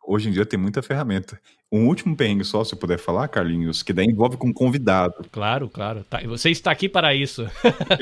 Hoje 0.07 0.29
em 0.29 0.31
dia 0.31 0.45
tem 0.45 0.57
muita 0.57 0.81
ferramenta. 0.81 1.39
Um 1.71 1.87
último 1.87 2.15
perrengue 2.15 2.43
só, 2.45 2.63
se 2.63 2.73
eu 2.73 2.77
puder 2.77 2.99
falar, 2.99 3.27
Carlinhos, 3.27 3.81
que 3.81 3.91
daí 3.91 4.05
envolve 4.05 4.37
com 4.37 4.53
convidado. 4.53 5.25
Claro, 5.31 5.67
claro. 5.67 6.05
Tá, 6.09 6.21
você 6.25 6.49
está 6.49 6.71
aqui 6.71 6.87
para 6.87 7.13
isso. 7.13 7.49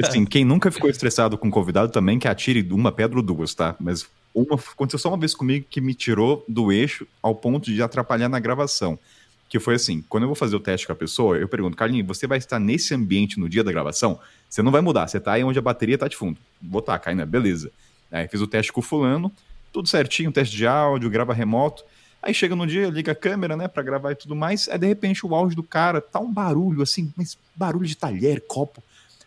assim, 0.04 0.26
quem 0.28 0.44
nunca 0.44 0.70
ficou 0.70 0.90
estressado 0.90 1.38
com 1.38 1.50
convidado 1.50 1.92
também, 1.92 2.20
que 2.20 2.28
atire 2.28 2.68
uma 2.72 2.92
pedra 2.92 3.18
ou 3.18 3.24
duas, 3.24 3.54
tá? 3.56 3.76
Mas 3.80 4.08
uma, 4.34 4.56
aconteceu 4.56 5.00
só 5.00 5.10
uma 5.10 5.18
vez 5.18 5.34
comigo 5.34 5.66
que 5.70 5.80
me 5.80 5.94
tirou 5.94 6.44
do 6.48 6.72
eixo 6.72 7.08
ao 7.22 7.34
ponto 7.34 7.72
de 7.72 7.82
atrapalhar 7.82 8.28
na 8.28 8.40
gravação. 8.40 9.00
Que 9.48 9.60
foi 9.60 9.76
assim, 9.76 10.04
quando 10.10 10.24
eu 10.24 10.28
vou 10.28 10.36
fazer 10.36 10.56
o 10.56 10.60
teste 10.60 10.86
com 10.86 10.94
a 10.94 10.96
pessoa, 10.96 11.38
eu 11.38 11.48
pergunto, 11.48 11.78
Carlinhos, 11.78 12.08
você 12.08 12.28
vai 12.28 12.40
estar 12.40 12.60
nesse 12.60 12.94
ambiente 12.94 13.40
no 13.40 13.48
dia 13.48 13.64
da 13.64 13.72
gravação? 13.72 14.20
Você 14.50 14.62
não 14.62 14.72
vai 14.72 14.82
mudar, 14.82 15.08
você 15.08 15.20
tá 15.20 15.34
aí 15.34 15.44
onde 15.44 15.58
a 15.58 15.62
bateria 15.62 15.98
tá 15.98 16.08
de 16.08 16.18
fundo. 16.18 16.38
Vou 16.62 16.82
tá, 16.82 16.98
Caína, 17.00 17.26
beleza. 17.26 17.72
Aí 18.12 18.28
fiz 18.28 18.42
o 18.42 18.48
teste 18.48 18.74
com 18.74 18.82
o 18.82 18.84
fulano, 18.84 19.32
tudo 19.72 19.88
certinho, 19.88 20.32
teste 20.32 20.56
de 20.56 20.68
áudio, 20.68 21.10
grava 21.10 21.34
remoto. 21.34 21.84
Aí 22.24 22.34
chega 22.34 22.56
no 22.56 22.66
dia, 22.66 22.90
liga 22.90 23.12
a 23.12 23.16
câmera, 23.16 23.58
né, 23.58 23.68
para 23.68 23.84
gravar 23.84 24.12
e 24.12 24.16
tudo 24.16 24.36
mais. 24.36 24.70
Aí 24.70 24.78
de 24.78 24.88
repente 24.88 25.26
o 25.26 25.36
áudio 25.36 25.58
do 25.58 25.64
cara 25.64 26.00
tá 26.00 26.20
um 26.20 26.32
barulho 26.32 26.82
assim, 26.82 27.12
mas 27.18 27.38
barulho 27.54 27.86
de 27.86 27.98
talher, 27.98 28.42
copo. 28.48 28.82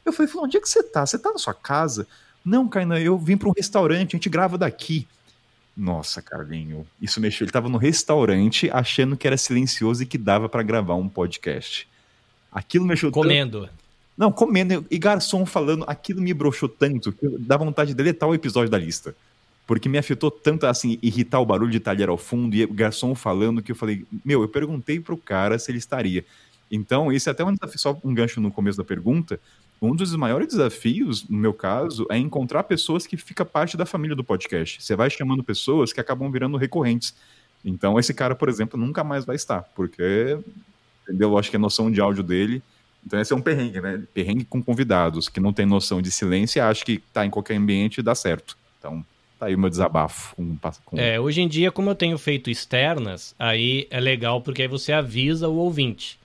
Eu 0.05 0.13
falei, 0.13 0.31
Fulano, 0.31 0.47
onde 0.47 0.57
é 0.57 0.61
que 0.61 0.69
você 0.69 0.83
tá? 0.83 1.05
Você 1.05 1.19
tá 1.19 1.31
na 1.31 1.39
sua 1.39 1.53
casa? 1.53 2.07
Não, 2.45 2.67
Kainan, 2.67 2.99
eu 2.99 3.19
vim 3.19 3.37
para 3.37 3.49
um 3.49 3.53
restaurante, 3.55 4.15
a 4.15 4.17
gente 4.17 4.29
grava 4.29 4.57
daqui. 4.57 5.07
Nossa, 5.77 6.23
Carlinho, 6.23 6.87
isso 7.03 7.21
mexeu. 7.21 7.45
Ele 7.45 7.53
tava 7.53 7.69
no 7.69 7.77
restaurante 7.77 8.71
achando 8.73 9.17
que 9.17 9.27
era 9.27 9.37
silencioso 9.37 10.03
e 10.03 10.07
que 10.07 10.17
dava 10.17 10.49
para 10.49 10.63
gravar 10.63 10.95
um 10.95 11.09
podcast. 11.09 11.87
Aquilo 12.51 12.87
mexeu 12.87 13.11
Comendo. 13.11 13.63
Tanto... 13.63 13.73
Não, 14.17 14.33
comendo. 14.33 14.87
E 14.91 14.99
garçom 14.99 15.45
falando, 15.45 15.85
aquilo 15.87 16.23
me 16.23 16.33
broxou 16.33 16.69
tanto 16.69 17.13
que 17.13 17.29
dá 17.41 17.59
vontade 17.59 17.91
de 17.91 17.95
deletar 17.95 18.27
o 18.27 18.35
episódio 18.35 18.71
da 18.71 18.79
lista. 18.79 19.15
Porque 19.67 19.89
me 19.89 19.99
afetou 19.99 20.31
tanto, 20.31 20.67
assim, 20.67 20.99
irritar 21.03 21.41
o 21.41 21.47
barulho 21.47 21.71
de 21.71 21.81
talher 21.81 22.09
ao 22.09 22.17
fundo 22.17 22.55
e 22.55 22.65
o 22.65 22.73
garçom 22.73 23.15
falando 23.15 23.63
que 23.63 23.73
eu 23.73 23.77
falei, 23.77 24.05
meu, 24.25 24.43
eu 24.43 24.49
perguntei 24.49 25.01
pro 25.01 25.17
cara 25.17 25.59
se 25.59 25.71
ele 25.71 25.79
estaria. 25.79 26.25
Então, 26.71 27.13
esse 27.13 27.29
é 27.29 27.33
até 27.33 27.45
um 27.45 27.53
desafio, 27.53 27.79
só 27.79 27.99
um 28.05 28.15
gancho 28.15 28.41
no 28.41 28.51
começo 28.51 28.79
da 28.79 28.85
pergunta. 28.85 29.41
Um 29.81 29.95
dos 29.95 30.15
maiores 30.15 30.49
desafios, 30.49 31.29
no 31.29 31.37
meu 31.37 31.53
caso, 31.53 32.07
é 32.11 32.17
encontrar 32.17 32.63
pessoas 32.65 33.07
que 33.07 33.17
fica 33.17 33.45
parte 33.45 33.77
da 33.77 33.85
família 33.85 34.17
do 34.17 34.25
podcast. 34.25 34.83
Você 34.83 34.97
vai 34.97 35.11
chamando 35.11 35.45
pessoas 35.45 35.93
que 35.93 36.01
acabam 36.01 36.31
virando 36.31 36.57
recorrentes. 36.57 37.15
Então, 37.65 37.99
esse 37.99 38.15
cara, 38.15 38.35
por 38.35 38.49
exemplo, 38.49 38.79
nunca 38.79 39.05
mais 39.05 39.25
vai 39.25 39.37
estar, 39.37 39.63
porque, 39.75 40.39
entendeu? 41.03 41.31
Eu 41.31 41.39
acho 41.39 41.51
que 41.51 41.57
a 41.57 41.61
noção 41.61 41.91
de 41.91 42.01
áudio 42.01 42.23
dele. 42.23 42.63
Então, 43.05 43.21
esse 43.21 43.33
é 43.33 43.37
um 43.37 43.41
perrengue, 43.41 43.81
né? 43.81 44.03
Perrengue 44.15 44.45
com 44.45 44.63
convidados, 44.63 45.29
que 45.29 45.41
não 45.41 45.53
tem 45.53 45.67
noção 45.67 46.01
de 46.01 46.11
silêncio 46.11 46.59
e 46.59 46.61
acha 46.61 46.85
que 46.85 46.99
tá 47.13 47.27
em 47.27 47.31
qualquer 47.31 47.57
ambiente 47.57 47.99
e 47.99 48.03
dá 48.03 48.15
certo. 48.15 48.57
Então, 48.79 49.05
tá 49.39 49.47
aí 49.47 49.55
o 49.55 49.59
meu 49.59 49.71
desabafo. 49.71 50.35
Com, 50.37 50.57
com... 50.85 50.99
É, 50.99 51.19
hoje 51.19 51.41
em 51.41 51.49
dia, 51.49 51.71
como 51.71 51.91
eu 51.91 51.95
tenho 51.95 52.19
feito 52.19 52.51
externas, 52.51 53.35
aí 53.39 53.87
é 53.91 54.01
legal 54.01 54.41
porque 54.41 54.63
aí 54.63 54.69
você 54.69 54.93
avisa 54.93 55.49
o 55.49 55.57
ouvinte. 55.57 56.19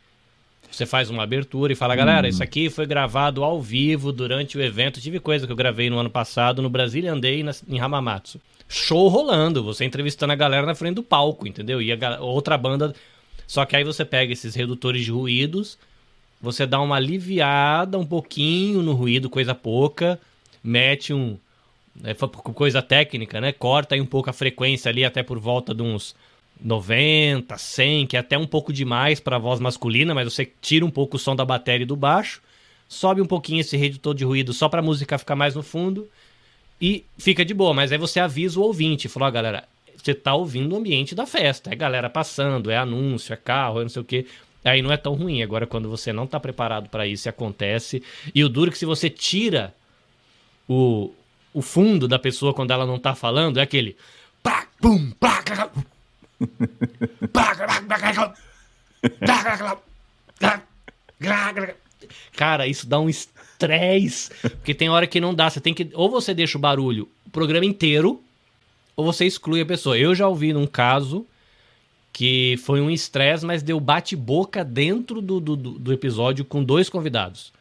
Você 0.71 0.85
faz 0.85 1.09
uma 1.09 1.23
abertura 1.23 1.73
e 1.73 1.75
fala, 1.75 1.95
galera, 1.97 2.29
isso 2.29 2.41
aqui 2.41 2.69
foi 2.69 2.85
gravado 2.85 3.43
ao 3.43 3.61
vivo 3.61 4.13
durante 4.13 4.57
o 4.57 4.61
evento. 4.61 5.01
Tive 5.01 5.19
coisa 5.19 5.45
que 5.45 5.51
eu 5.51 5.55
gravei 5.55 5.89
no 5.89 5.99
ano 5.99 6.09
passado 6.09 6.61
no 6.61 6.69
Brasília 6.69 7.11
Andei 7.11 7.43
em 7.67 7.79
Hamamatsu. 7.79 8.39
Show 8.69 9.09
rolando, 9.09 9.61
você 9.61 9.83
entrevistando 9.83 10.31
a 10.31 10.35
galera 10.35 10.65
na 10.65 10.73
frente 10.73 10.95
do 10.95 11.03
palco, 11.03 11.45
entendeu? 11.45 11.81
E 11.81 11.91
a 11.91 12.21
outra 12.21 12.57
banda. 12.57 12.95
Só 13.45 13.65
que 13.65 13.75
aí 13.75 13.83
você 13.83 14.05
pega 14.05 14.31
esses 14.31 14.55
redutores 14.55 15.03
de 15.03 15.11
ruídos, 15.11 15.77
você 16.41 16.65
dá 16.65 16.79
uma 16.79 16.95
aliviada 16.95 17.99
um 17.99 18.05
pouquinho 18.05 18.81
no 18.81 18.93
ruído, 18.93 19.29
coisa 19.29 19.53
pouca, 19.53 20.17
mete 20.63 21.13
um. 21.13 21.37
É, 22.03 22.13
coisa 22.53 22.81
técnica, 22.81 23.41
né? 23.41 23.51
Corta 23.51 23.95
aí 23.95 24.01
um 24.01 24.05
pouco 24.05 24.29
a 24.29 24.33
frequência 24.33 24.89
ali, 24.89 25.03
até 25.03 25.21
por 25.21 25.39
volta 25.39 25.73
de 25.73 25.83
uns 25.83 26.15
90, 26.63 27.57
100, 27.57 28.07
que 28.07 28.15
é 28.15 28.19
até 28.19 28.37
um 28.37 28.47
pouco 28.47 28.71
demais 28.71 29.19
para 29.19 29.37
voz 29.37 29.59
masculina, 29.59 30.13
mas 30.13 30.31
você 30.31 30.49
tira 30.61 30.85
um 30.85 30.89
pouco 30.89 31.17
o 31.17 31.19
som 31.19 31.35
da 31.35 31.43
bateria 31.43 31.83
e 31.83 31.87
do 31.87 31.95
baixo, 31.95 32.41
sobe 32.87 33.21
um 33.21 33.25
pouquinho 33.25 33.61
esse 33.61 33.75
redutor 33.75 34.13
de 34.13 34.23
ruído 34.23 34.53
só 34.53 34.69
para 34.69 34.79
a 34.79 34.83
música 34.83 35.17
ficar 35.17 35.35
mais 35.35 35.55
no 35.55 35.63
fundo 35.63 36.07
e 36.79 37.03
fica 37.17 37.43
de 37.43 37.53
boa. 37.53 37.73
Mas 37.73 37.91
aí 37.91 37.97
você 37.97 38.19
avisa 38.19 38.59
o 38.59 38.63
ouvinte, 38.63 39.07
falou, 39.07 39.27
ah, 39.27 39.31
galera, 39.31 39.63
você 39.97 40.13
tá 40.13 40.33
ouvindo 40.33 40.73
o 40.73 40.77
ambiente 40.77 41.13
da 41.13 41.25
festa, 41.25 41.71
é 41.71 41.75
galera 41.75 42.09
passando, 42.09 42.71
é 42.71 42.77
anúncio, 42.77 43.33
é 43.33 43.37
carro, 43.37 43.79
é 43.79 43.83
não 43.83 43.89
sei 43.89 44.01
o 44.01 44.05
quê. 44.05 44.25
Aí 44.63 44.81
não 44.81 44.91
é 44.91 44.97
tão 44.97 45.13
ruim. 45.13 45.41
Agora, 45.41 45.65
quando 45.65 45.89
você 45.89 46.13
não 46.13 46.27
tá 46.27 46.39
preparado 46.39 46.87
para 46.89 47.07
isso, 47.07 47.27
acontece. 47.27 48.03
E 48.33 48.43
o 48.43 48.49
duro 48.49 48.69
é 48.69 48.71
que 48.71 48.77
se 48.77 48.85
você 48.85 49.09
tira 49.09 49.73
o, 50.69 51.11
o 51.53 51.61
fundo 51.61 52.07
da 52.07 52.19
pessoa 52.19 52.53
quando 52.53 52.71
ela 52.71 52.85
não 52.85 52.99
tá 52.99 53.15
falando, 53.15 53.59
é 53.59 53.61
aquele. 53.61 53.95
Cara, 62.35 62.67
isso 62.67 62.87
dá 62.87 62.99
um 62.99 63.09
estresse. 63.09 64.31
Porque 64.41 64.73
tem 64.73 64.89
hora 64.89 65.05
que 65.05 65.21
não 65.21 65.33
dá. 65.33 65.49
Você 65.49 65.61
tem 65.61 65.73
que. 65.73 65.89
Ou 65.93 66.09
você 66.09 66.33
deixa 66.33 66.57
o 66.57 66.61
barulho 66.61 67.07
o 67.25 67.29
programa 67.31 67.65
inteiro, 67.65 68.21
ou 68.95 69.05
você 69.05 69.25
exclui 69.25 69.61
a 69.61 69.65
pessoa. 69.65 69.97
Eu 69.97 70.13
já 70.13 70.27
ouvi 70.27 70.51
num 70.51 70.67
caso 70.67 71.25
que 72.11 72.57
foi 72.65 72.81
um 72.81 72.89
estresse, 72.91 73.45
mas 73.45 73.63
deu 73.63 73.79
bate-boca 73.79 74.65
dentro 74.65 75.21
do, 75.21 75.39
do, 75.39 75.55
do 75.55 75.93
episódio 75.93 76.43
com 76.43 76.61
dois 76.61 76.89
convidados. 76.89 77.53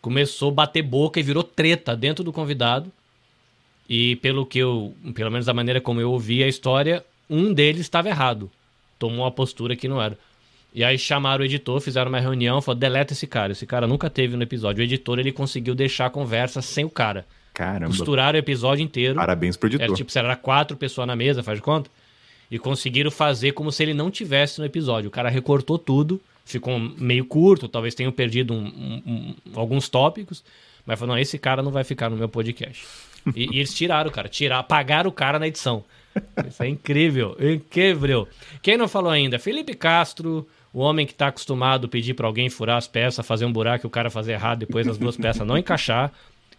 Começou 0.00 0.50
a 0.50 0.54
bater 0.54 0.82
boca 0.82 1.20
e 1.20 1.22
virou 1.22 1.42
treta 1.42 1.94
dentro 1.94 2.24
do 2.24 2.32
convidado. 2.32 2.90
E 3.90 4.14
pelo 4.16 4.46
que 4.46 4.60
eu, 4.60 4.94
pelo 5.16 5.32
menos 5.32 5.46
da 5.46 5.52
maneira 5.52 5.80
como 5.80 6.00
eu 6.00 6.12
ouvi 6.12 6.44
a 6.44 6.48
história, 6.48 7.04
um 7.28 7.52
deles 7.52 7.80
estava 7.80 8.08
errado. 8.08 8.48
Tomou 9.00 9.24
uma 9.24 9.32
postura 9.32 9.74
que 9.74 9.88
não 9.88 10.00
era. 10.00 10.16
E 10.72 10.84
aí 10.84 10.96
chamaram 10.96 11.42
o 11.42 11.44
editor, 11.44 11.80
fizeram 11.80 12.08
uma 12.08 12.20
reunião, 12.20 12.62
falou: 12.62 12.78
deleta 12.78 13.12
esse 13.12 13.26
cara. 13.26 13.50
Esse 13.50 13.66
cara 13.66 13.88
nunca 13.88 14.08
teve 14.08 14.36
no 14.36 14.44
episódio. 14.44 14.80
O 14.80 14.84
editor 14.84 15.18
ele 15.18 15.32
conseguiu 15.32 15.74
deixar 15.74 16.06
a 16.06 16.10
conversa 16.10 16.62
sem 16.62 16.84
o 16.84 16.90
cara. 16.90 17.26
Caramba. 17.52 17.88
Costuraram 17.88 18.36
o 18.36 18.38
episódio 18.38 18.84
inteiro. 18.84 19.16
Parabéns 19.16 19.56
pro 19.56 19.68
editor. 19.68 19.84
Era 19.84 19.94
tipo, 19.94 20.16
era 20.16 20.36
quatro 20.36 20.76
pessoas 20.76 21.08
na 21.08 21.16
mesa, 21.16 21.42
faz 21.42 21.58
de 21.58 21.62
conta? 21.62 21.90
E 22.48 22.60
conseguiram 22.60 23.10
fazer 23.10 23.52
como 23.52 23.72
se 23.72 23.82
ele 23.82 23.92
não 23.92 24.08
tivesse 24.08 24.60
no 24.60 24.64
episódio. 24.64 25.08
O 25.08 25.10
cara 25.10 25.28
recortou 25.28 25.76
tudo, 25.76 26.20
ficou 26.44 26.78
meio 26.78 27.24
curto, 27.24 27.66
talvez 27.66 27.92
tenham 27.92 28.12
perdido 28.12 28.54
um, 28.54 28.66
um, 28.66 29.02
um, 29.04 29.34
alguns 29.56 29.88
tópicos, 29.88 30.44
mas 30.86 30.96
falou: 30.96 31.16
não, 31.16 31.20
esse 31.20 31.38
cara 31.40 31.60
não 31.60 31.72
vai 31.72 31.82
ficar 31.82 32.08
no 32.08 32.16
meu 32.16 32.28
podcast. 32.28 32.86
E, 33.34 33.54
e 33.54 33.58
eles 33.58 33.74
tiraram, 33.74 34.10
cara, 34.10 34.28
tirar, 34.28 34.58
apagaram 34.58 35.10
o 35.10 35.12
cara 35.12 35.38
na 35.38 35.46
edição. 35.46 35.84
Isso 36.46 36.62
é 36.62 36.68
incrível, 36.68 37.36
incrível. 37.40 38.26
Quem 38.62 38.76
não 38.76 38.88
falou 38.88 39.10
ainda? 39.10 39.38
Felipe 39.38 39.74
Castro, 39.74 40.46
o 40.72 40.80
homem 40.80 41.06
que 41.06 41.12
está 41.12 41.28
acostumado 41.28 41.86
a 41.86 41.88
pedir 41.88 42.14
para 42.14 42.26
alguém 42.26 42.50
furar 42.50 42.76
as 42.76 42.86
peças, 42.86 43.26
fazer 43.26 43.44
um 43.44 43.52
buraco 43.52 43.86
e 43.86 43.88
o 43.88 43.90
cara 43.90 44.10
fazer 44.10 44.32
errado, 44.32 44.60
depois 44.60 44.86
as 44.88 44.98
duas 44.98 45.16
peças 45.16 45.46
não 45.46 45.56
encaixar. 45.56 46.12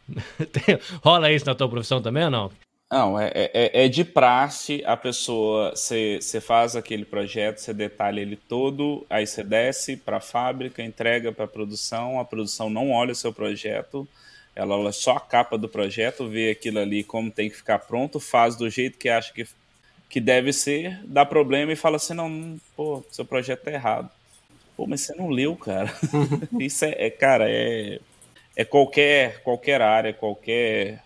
Rola 1.03 1.31
isso 1.31 1.45
na 1.45 1.55
tua 1.55 1.69
profissão 1.69 2.01
também 2.01 2.25
ou 2.25 2.31
não? 2.31 2.51
Não, 2.91 3.17
é, 3.17 3.31
é, 3.33 3.85
é 3.85 3.87
de 3.87 4.03
praxe 4.03 4.83
a 4.85 4.97
pessoa, 4.97 5.71
você 5.73 6.41
faz 6.41 6.75
aquele 6.75 7.05
projeto, 7.05 7.59
você 7.59 7.73
detalha 7.73 8.19
ele 8.19 8.35
todo, 8.35 9.05
aí 9.09 9.25
você 9.25 9.45
desce 9.45 9.95
para 9.95 10.17
a 10.17 10.21
fábrica, 10.21 10.83
entrega 10.83 11.31
para 11.31 11.45
a 11.45 11.47
produção, 11.47 12.19
a 12.19 12.25
produção 12.25 12.69
não 12.69 12.91
olha 12.91 13.13
o 13.13 13.15
seu 13.15 13.31
projeto, 13.31 14.05
ela 14.55 14.75
olha 14.75 14.91
só 14.91 15.17
a 15.17 15.19
capa 15.19 15.57
do 15.57 15.69
projeto, 15.69 16.27
vê 16.27 16.51
aquilo 16.51 16.79
ali 16.79 17.03
como 17.03 17.31
tem 17.31 17.49
que 17.49 17.55
ficar 17.55 17.79
pronto, 17.79 18.19
faz 18.19 18.55
do 18.55 18.69
jeito 18.69 18.97
que 18.97 19.09
acha 19.09 19.33
que, 19.33 19.47
que 20.09 20.19
deve 20.19 20.51
ser, 20.51 20.99
dá 21.05 21.25
problema 21.25 21.71
e 21.71 21.75
fala 21.75 21.95
assim: 21.95 22.13
não, 22.13 22.59
pô, 22.75 23.03
seu 23.09 23.25
projeto 23.25 23.63
tá 23.63 23.71
errado. 23.71 24.09
Pô, 24.75 24.85
mas 24.87 25.01
você 25.01 25.15
não 25.15 25.29
leu, 25.29 25.55
cara. 25.55 25.93
Isso 26.59 26.85
é, 26.85 26.95
é, 26.97 27.09
cara, 27.09 27.45
é, 27.49 27.99
é 28.55 28.65
qualquer, 28.65 29.41
qualquer 29.43 29.81
área, 29.81 30.13
qualquer 30.13 31.01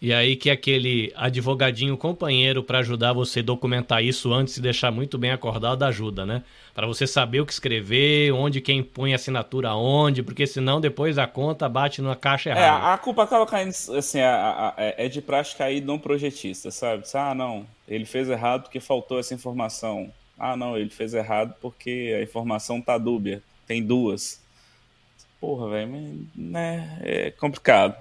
e 0.00 0.12
aí 0.12 0.36
que 0.36 0.48
aquele 0.48 1.12
advogadinho 1.16 1.96
companheiro 1.96 2.62
para 2.62 2.78
ajudar 2.78 3.12
você 3.12 3.40
a 3.40 3.42
documentar 3.42 4.02
isso 4.02 4.32
antes 4.32 4.54
de 4.54 4.60
deixar 4.60 4.92
muito 4.92 5.18
bem 5.18 5.32
acordado 5.32 5.82
ajuda, 5.82 6.24
né? 6.24 6.44
Para 6.72 6.86
você 6.86 7.04
saber 7.04 7.40
o 7.40 7.46
que 7.46 7.52
escrever, 7.52 8.32
onde 8.32 8.60
quem 8.60 8.80
põe 8.80 9.12
assinatura 9.12 9.74
onde, 9.74 10.22
porque 10.22 10.46
senão 10.46 10.80
depois 10.80 11.18
a 11.18 11.26
conta 11.26 11.68
bate 11.68 12.00
numa 12.00 12.14
caixa 12.14 12.50
errada. 12.50 12.90
É, 12.90 12.92
a 12.92 12.96
culpa 12.96 13.24
acaba 13.24 13.44
caindo, 13.44 13.70
assim, 13.96 14.20
a, 14.20 14.36
a, 14.36 14.68
a, 14.68 14.74
é 14.76 15.08
de 15.08 15.20
prática 15.20 15.64
aí 15.64 15.80
de 15.80 15.90
um 15.90 15.98
projetista, 15.98 16.70
sabe? 16.70 17.02
Ah, 17.14 17.34
não, 17.34 17.66
ele 17.88 18.04
fez 18.04 18.28
errado 18.28 18.62
porque 18.62 18.78
faltou 18.78 19.18
essa 19.18 19.34
informação. 19.34 20.12
Ah, 20.38 20.56
não, 20.56 20.76
ele 20.76 20.90
fez 20.90 21.12
errado 21.12 21.56
porque 21.60 22.14
a 22.16 22.22
informação 22.22 22.80
tá 22.80 22.96
dúbia, 22.96 23.42
tem 23.66 23.82
duas. 23.82 24.40
Porra, 25.40 25.70
velho, 25.70 26.24
né, 26.36 26.98
é 27.02 27.30
complicado. 27.32 27.96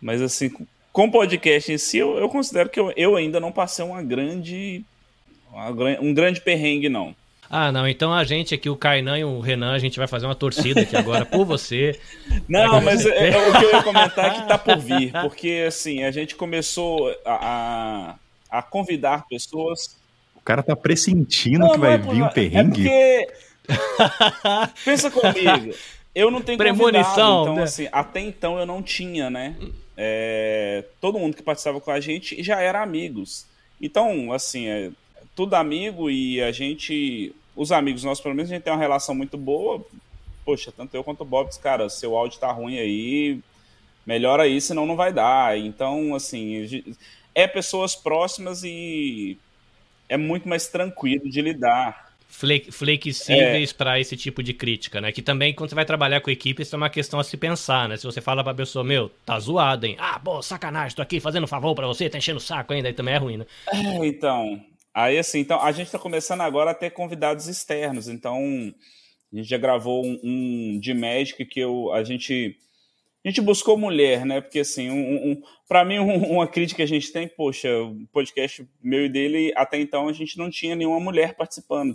Mas 0.00 0.22
assim, 0.22 0.54
com 0.94 1.06
o 1.06 1.10
podcast 1.10 1.72
em 1.72 1.76
si, 1.76 1.98
eu, 1.98 2.16
eu 2.18 2.28
considero 2.28 2.68
que 2.68 2.78
eu, 2.78 2.92
eu, 2.96 3.16
ainda 3.16 3.40
não 3.40 3.50
passei 3.50 3.84
uma 3.84 4.00
grande. 4.00 4.84
Uma, 5.52 5.70
um 6.00 6.14
grande 6.14 6.40
perrengue, 6.40 6.88
não. 6.88 7.16
Ah, 7.50 7.72
não. 7.72 7.86
Então 7.86 8.14
a 8.14 8.22
gente 8.22 8.54
aqui, 8.54 8.70
o 8.70 8.76
Kainan 8.76 9.18
e 9.18 9.24
o 9.24 9.40
Renan, 9.40 9.72
a 9.72 9.78
gente 9.80 9.98
vai 9.98 10.06
fazer 10.06 10.26
uma 10.26 10.36
torcida 10.36 10.82
aqui 10.82 10.96
agora 10.96 11.26
por 11.26 11.44
você. 11.44 11.98
Não, 12.48 12.80
mas 12.80 13.04
é, 13.04 13.30
é, 13.30 13.48
o 13.48 13.58
que 13.58 13.64
eu 13.64 13.70
ia 13.70 13.82
comentar 13.82 14.24
é 14.24 14.40
que 14.40 14.48
tá 14.48 14.56
por 14.56 14.78
vir. 14.78 15.12
Porque, 15.20 15.64
assim, 15.66 16.02
a 16.04 16.10
gente 16.10 16.34
começou 16.36 17.14
a, 17.24 18.16
a, 18.50 18.58
a 18.58 18.62
convidar 18.62 19.26
pessoas. 19.28 19.96
O 20.34 20.40
cara 20.40 20.62
tá 20.62 20.74
pressentindo 20.74 21.60
não, 21.60 21.72
que 21.72 21.78
vai 21.78 21.94
é 21.94 21.98
vir 21.98 22.22
um 22.22 22.28
perrengue. 22.28 22.88
É 22.88 23.26
porque. 23.26 24.74
Pensa 24.84 25.10
comigo. 25.10 25.74
Eu 26.14 26.30
não 26.30 26.40
tenho 26.40 26.56
Premonição, 26.58 27.02
convidado, 27.02 27.42
então, 27.42 27.54
né? 27.56 27.62
assim, 27.64 27.88
até 27.92 28.20
então 28.20 28.58
eu 28.58 28.64
não 28.64 28.82
tinha, 28.82 29.28
né? 29.28 29.54
É, 29.96 30.84
todo 31.00 31.18
mundo 31.18 31.36
que 31.36 31.42
participava 31.42 31.80
com 31.80 31.90
a 31.90 32.00
gente 32.00 32.42
já 32.42 32.60
era 32.60 32.82
amigos. 32.82 33.46
Então, 33.80 34.32
assim, 34.32 34.66
é 34.66 34.90
tudo 35.34 35.54
amigo 35.54 36.10
e 36.10 36.42
a 36.42 36.52
gente, 36.52 37.34
os 37.54 37.72
amigos 37.72 38.04
nossos, 38.04 38.22
pelo 38.22 38.34
menos, 38.34 38.50
a 38.50 38.54
gente 38.54 38.64
tem 38.64 38.72
uma 38.72 38.78
relação 38.78 39.14
muito 39.14 39.36
boa. 39.36 39.84
Poxa, 40.44 40.72
tanto 40.76 40.94
eu 40.94 41.04
quanto 41.04 41.22
o 41.22 41.24
Bob, 41.24 41.50
cara, 41.60 41.88
seu 41.88 42.16
áudio 42.16 42.38
tá 42.38 42.52
ruim 42.52 42.78
aí, 42.78 43.40
melhora 44.06 44.42
aí, 44.44 44.60
senão 44.60 44.86
não 44.86 44.96
vai 44.96 45.12
dar. 45.12 45.58
Então, 45.58 46.14
assim, 46.14 46.84
é 47.34 47.46
pessoas 47.46 47.94
próximas 47.94 48.62
e 48.62 49.38
é 50.08 50.16
muito 50.16 50.48
mais 50.48 50.68
tranquilo 50.68 51.28
de 51.30 51.40
lidar. 51.40 52.03
Fle 52.34 52.60
flexíveis 52.70 53.70
é. 53.70 53.74
para 53.74 54.00
esse 54.00 54.16
tipo 54.16 54.42
de 54.42 54.52
crítica, 54.52 55.00
né? 55.00 55.12
Que 55.12 55.22
também, 55.22 55.54
quando 55.54 55.70
você 55.70 55.74
vai 55.76 55.84
trabalhar 55.84 56.20
com 56.20 56.30
equipe, 56.30 56.62
isso 56.62 56.74
é 56.74 56.78
uma 56.78 56.90
questão 56.90 57.20
a 57.20 57.24
se 57.24 57.36
pensar, 57.36 57.88
né? 57.88 57.96
Se 57.96 58.04
você 58.04 58.20
fala 58.20 58.42
pra 58.42 58.52
pessoa, 58.52 58.84
meu, 58.84 59.08
tá 59.24 59.38
zoado, 59.38 59.86
hein? 59.86 59.96
Ah, 59.98 60.18
pô, 60.18 60.42
sacanagem, 60.42 60.96
tô 60.96 61.02
aqui 61.02 61.20
fazendo 61.20 61.44
um 61.44 61.48
favor 61.48 61.74
pra 61.74 61.86
você, 61.86 62.10
tá 62.10 62.18
enchendo 62.18 62.38
o 62.38 62.42
saco 62.42 62.72
ainda, 62.72 62.88
aí 62.88 62.94
também 62.94 63.14
é 63.14 63.18
ruim, 63.18 63.36
né? 63.36 63.46
É, 63.72 64.06
então, 64.06 64.60
aí 64.92 65.16
assim, 65.16 65.38
então, 65.38 65.62
a 65.62 65.70
gente 65.70 65.90
tá 65.90 65.98
começando 65.98 66.40
agora 66.40 66.72
a 66.72 66.74
ter 66.74 66.90
convidados 66.90 67.46
externos, 67.46 68.08
então 68.08 68.42
a 69.32 69.36
gente 69.36 69.48
já 69.48 69.56
gravou 69.58 70.04
um, 70.04 70.20
um 70.24 70.80
de 70.80 70.92
Magic 70.92 71.44
que 71.44 71.60
eu, 71.60 71.92
a 71.92 72.02
gente 72.02 72.56
a 73.24 73.28
gente 73.30 73.40
buscou 73.40 73.78
mulher, 73.78 74.26
né? 74.26 74.42
Porque, 74.42 74.60
assim, 74.60 74.90
um, 74.90 75.30
um 75.30 75.42
para 75.66 75.82
mim, 75.82 75.98
um, 75.98 76.32
uma 76.32 76.46
crítica 76.46 76.76
que 76.76 76.82
a 76.82 76.86
gente 76.86 77.10
tem, 77.10 77.26
poxa, 77.26 77.70
o 77.82 78.06
podcast 78.12 78.68
meu 78.82 79.06
e 79.06 79.08
dele, 79.08 79.50
até 79.56 79.80
então 79.80 80.08
a 80.08 80.12
gente 80.12 80.36
não 80.36 80.50
tinha 80.50 80.76
nenhuma 80.76 81.00
mulher 81.00 81.34
participando. 81.34 81.94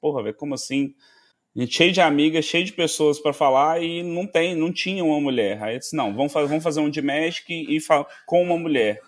Porra, 0.00 0.22
velho, 0.22 0.36
como 0.36 0.54
assim? 0.54 0.94
A 1.56 1.60
gente 1.60 1.74
cheio 1.74 1.92
de 1.92 2.00
amigas, 2.00 2.44
cheio 2.44 2.64
de 2.64 2.72
pessoas 2.72 3.18
para 3.18 3.32
falar 3.32 3.82
e 3.82 4.02
não 4.02 4.26
tem, 4.26 4.54
não 4.54 4.72
tinha 4.72 5.04
uma 5.04 5.20
mulher. 5.20 5.62
Aí 5.62 5.74
eu 5.74 5.78
disse, 5.78 5.96
não, 5.96 6.14
vamos 6.14 6.32
fazer, 6.32 6.48
vamos 6.48 6.64
fazer 6.64 6.80
um 6.80 6.88
de 6.88 7.02
Magic 7.02 7.52
e 7.52 7.78
com 8.26 8.42
uma 8.42 8.56
mulher. 8.56 9.00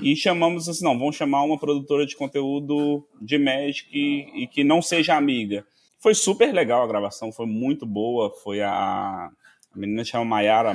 E 0.00 0.14
chamamos 0.14 0.68
assim, 0.68 0.84
não, 0.84 0.98
vamos 0.98 1.16
chamar 1.16 1.42
uma 1.42 1.58
produtora 1.58 2.06
de 2.06 2.16
conteúdo 2.16 3.06
de 3.20 3.36
Magic 3.38 3.88
e, 3.92 4.44
e 4.44 4.46
que 4.46 4.62
não 4.62 4.80
seja 4.80 5.16
amiga. 5.16 5.66
Foi 6.00 6.14
super 6.14 6.52
legal 6.52 6.82
a 6.82 6.86
gravação, 6.86 7.30
foi 7.30 7.46
muito 7.46 7.86
boa. 7.86 8.32
Foi 8.42 8.60
a, 8.60 8.70
a 8.72 9.30
menina 9.74 10.04
chama 10.04 10.24
Mayara, 10.24 10.72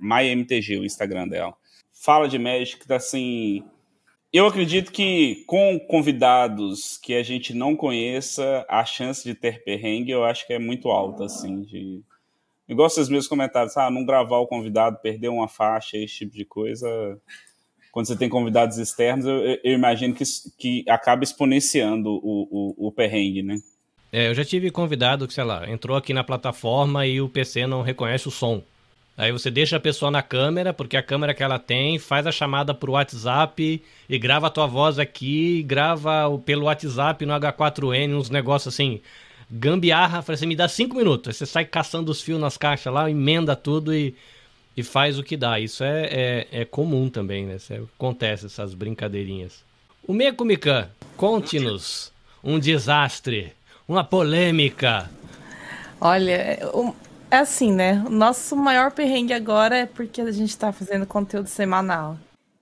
MyMTG, 0.00 0.78
o 0.78 0.84
Instagram 0.84 1.28
dela. 1.28 1.54
Fala 1.92 2.28
de 2.28 2.38
Magic, 2.38 2.86
tá 2.86 2.96
assim. 2.96 3.62
Eu 4.32 4.46
acredito 4.46 4.92
que 4.92 5.42
com 5.46 5.78
convidados 5.80 6.96
que 6.98 7.14
a 7.14 7.22
gente 7.22 7.52
não 7.52 7.74
conheça, 7.74 8.64
a 8.68 8.84
chance 8.84 9.24
de 9.24 9.34
ter 9.34 9.64
perrengue 9.64 10.12
eu 10.12 10.24
acho 10.24 10.46
que 10.46 10.52
é 10.52 10.58
muito 10.58 10.88
alta, 10.88 11.24
assim. 11.24 11.62
De... 11.62 12.00
Igual 12.68 12.86
esses 12.86 13.08
meus 13.08 13.26
comentários, 13.26 13.76
ah, 13.76 13.90
não 13.90 14.04
gravar 14.04 14.38
o 14.38 14.46
convidado, 14.46 15.00
perder 15.02 15.28
uma 15.28 15.48
faixa, 15.48 15.96
esse 15.96 16.18
tipo 16.18 16.36
de 16.36 16.44
coisa. 16.44 16.88
Quando 17.90 18.06
você 18.06 18.16
tem 18.16 18.28
convidados 18.28 18.78
externos, 18.78 19.26
eu, 19.26 19.58
eu 19.64 19.72
imagino 19.72 20.14
que, 20.14 20.22
que 20.56 20.84
acaba 20.88 21.24
exponenciando 21.24 22.08
o, 22.08 22.76
o, 22.78 22.88
o 22.88 22.92
perrengue, 22.92 23.42
né? 23.42 23.60
É, 24.12 24.28
eu 24.28 24.34
já 24.34 24.44
tive 24.44 24.70
convidado 24.70 25.26
que, 25.26 25.34
sei 25.34 25.44
lá, 25.44 25.68
entrou 25.68 25.96
aqui 25.96 26.12
na 26.12 26.22
plataforma 26.22 27.04
e 27.04 27.20
o 27.20 27.28
PC 27.28 27.66
não 27.66 27.82
reconhece 27.82 28.28
o 28.28 28.30
som. 28.30 28.62
Aí 29.20 29.32
você 29.32 29.50
deixa 29.50 29.76
a 29.76 29.80
pessoa 29.80 30.10
na 30.10 30.22
câmera, 30.22 30.72
porque 30.72 30.96
a 30.96 31.02
câmera 31.02 31.34
que 31.34 31.42
ela 31.42 31.58
tem 31.58 31.98
faz 31.98 32.26
a 32.26 32.32
chamada 32.32 32.72
pro 32.72 32.92
WhatsApp 32.92 33.82
e 34.08 34.18
grava 34.18 34.46
a 34.46 34.50
tua 34.50 34.66
voz 34.66 34.98
aqui, 34.98 35.62
grava 35.62 36.38
pelo 36.38 36.64
WhatsApp 36.64 37.26
no 37.26 37.34
H4N, 37.34 38.16
uns 38.16 38.30
negócios 38.30 38.72
assim, 38.72 39.02
gambiarra, 39.50 40.22
você 40.22 40.46
me 40.46 40.56
dá 40.56 40.66
cinco 40.68 40.96
minutos. 40.96 41.28
Aí 41.28 41.34
você 41.34 41.44
sai 41.44 41.66
caçando 41.66 42.10
os 42.10 42.22
fios 42.22 42.40
nas 42.40 42.56
caixas 42.56 42.90
lá, 42.90 43.10
emenda 43.10 43.54
tudo 43.54 43.94
e, 43.94 44.14
e 44.74 44.82
faz 44.82 45.18
o 45.18 45.22
que 45.22 45.36
dá. 45.36 45.60
Isso 45.60 45.84
é, 45.84 46.06
é, 46.10 46.48
é 46.62 46.64
comum 46.64 47.10
também, 47.10 47.44
né? 47.44 47.56
Isso 47.56 47.74
é, 47.74 47.76
acontece, 47.76 48.46
essas 48.46 48.72
brincadeirinhas. 48.72 49.62
O 50.02 50.14
Meia 50.14 50.32
Comican, 50.32 50.88
conte-nos 51.18 52.10
um 52.42 52.58
desastre 52.58 53.52
uma 53.86 54.02
polêmica. 54.02 55.10
Olha, 56.00 56.58
é 57.30 57.36
assim, 57.38 57.72
né? 57.72 58.02
O 58.06 58.10
nosso 58.10 58.56
maior 58.56 58.92
perrengue 58.92 59.32
agora 59.32 59.76
é 59.78 59.86
porque 59.86 60.20
a 60.20 60.30
gente 60.32 60.56
tá 60.56 60.72
fazendo 60.72 61.06
conteúdo 61.06 61.48
semanal. 61.48 62.18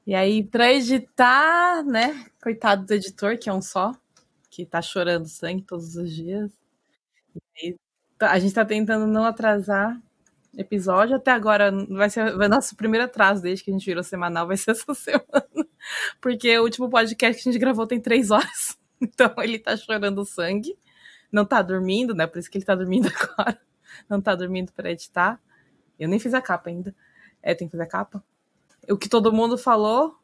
E 0.06 0.14
aí, 0.14 0.42
pra 0.42 0.72
editar, 0.72 1.82
né? 1.84 2.26
Coitado 2.42 2.86
do 2.86 2.94
editor, 2.94 3.38
que 3.38 3.48
é 3.48 3.52
um 3.52 3.62
só, 3.62 3.94
que 4.50 4.64
tá 4.64 4.80
chorando 4.80 5.26
sangue 5.28 5.62
todos 5.62 5.96
os 5.96 6.10
dias. 6.10 6.50
E 7.62 7.76
tá, 8.18 8.32
a 8.32 8.38
gente 8.38 8.54
tá 8.54 8.64
tentando 8.64 9.06
não 9.06 9.24
atrasar 9.24 10.00
episódio. 10.56 11.16
Até 11.16 11.30
agora 11.30 11.70
vai 11.88 12.10
ser 12.10 12.34
o 12.34 12.48
nosso 12.48 12.76
primeiro 12.76 13.06
atraso 13.06 13.42
desde 13.42 13.64
que 13.64 13.70
a 13.70 13.74
gente 13.74 13.86
virou 13.86 14.02
semanal, 14.02 14.46
vai 14.46 14.56
ser 14.56 14.72
essa 14.72 14.94
semana. 14.94 15.68
Porque 16.20 16.58
o 16.58 16.62
último 16.64 16.88
podcast 16.90 17.42
que 17.42 17.48
a 17.48 17.52
gente 17.52 17.60
gravou 17.60 17.86
tem 17.86 18.00
três 18.00 18.30
horas. 18.30 18.76
Então 19.00 19.32
ele 19.38 19.60
tá 19.60 19.76
chorando 19.76 20.24
sangue 20.24 20.76
não 21.30 21.44
tá 21.44 21.62
dormindo, 21.62 22.14
né? 22.14 22.26
Por 22.26 22.38
isso 22.38 22.50
que 22.50 22.58
ele 22.58 22.64
tá 22.64 22.74
dormindo 22.74 23.08
agora. 23.14 23.60
Não 24.08 24.20
tá 24.20 24.34
dormindo 24.34 24.72
para 24.72 24.90
editar. 24.90 25.40
Eu 25.98 26.08
nem 26.08 26.18
fiz 26.18 26.34
a 26.34 26.40
capa 26.40 26.70
ainda. 26.70 26.94
É, 27.42 27.54
tem 27.54 27.68
que 27.68 27.72
fazer 27.72 27.84
a 27.84 27.88
capa. 27.88 28.22
O 28.90 28.96
que 28.96 29.08
todo 29.08 29.32
mundo 29.32 29.58
falou, 29.58 30.16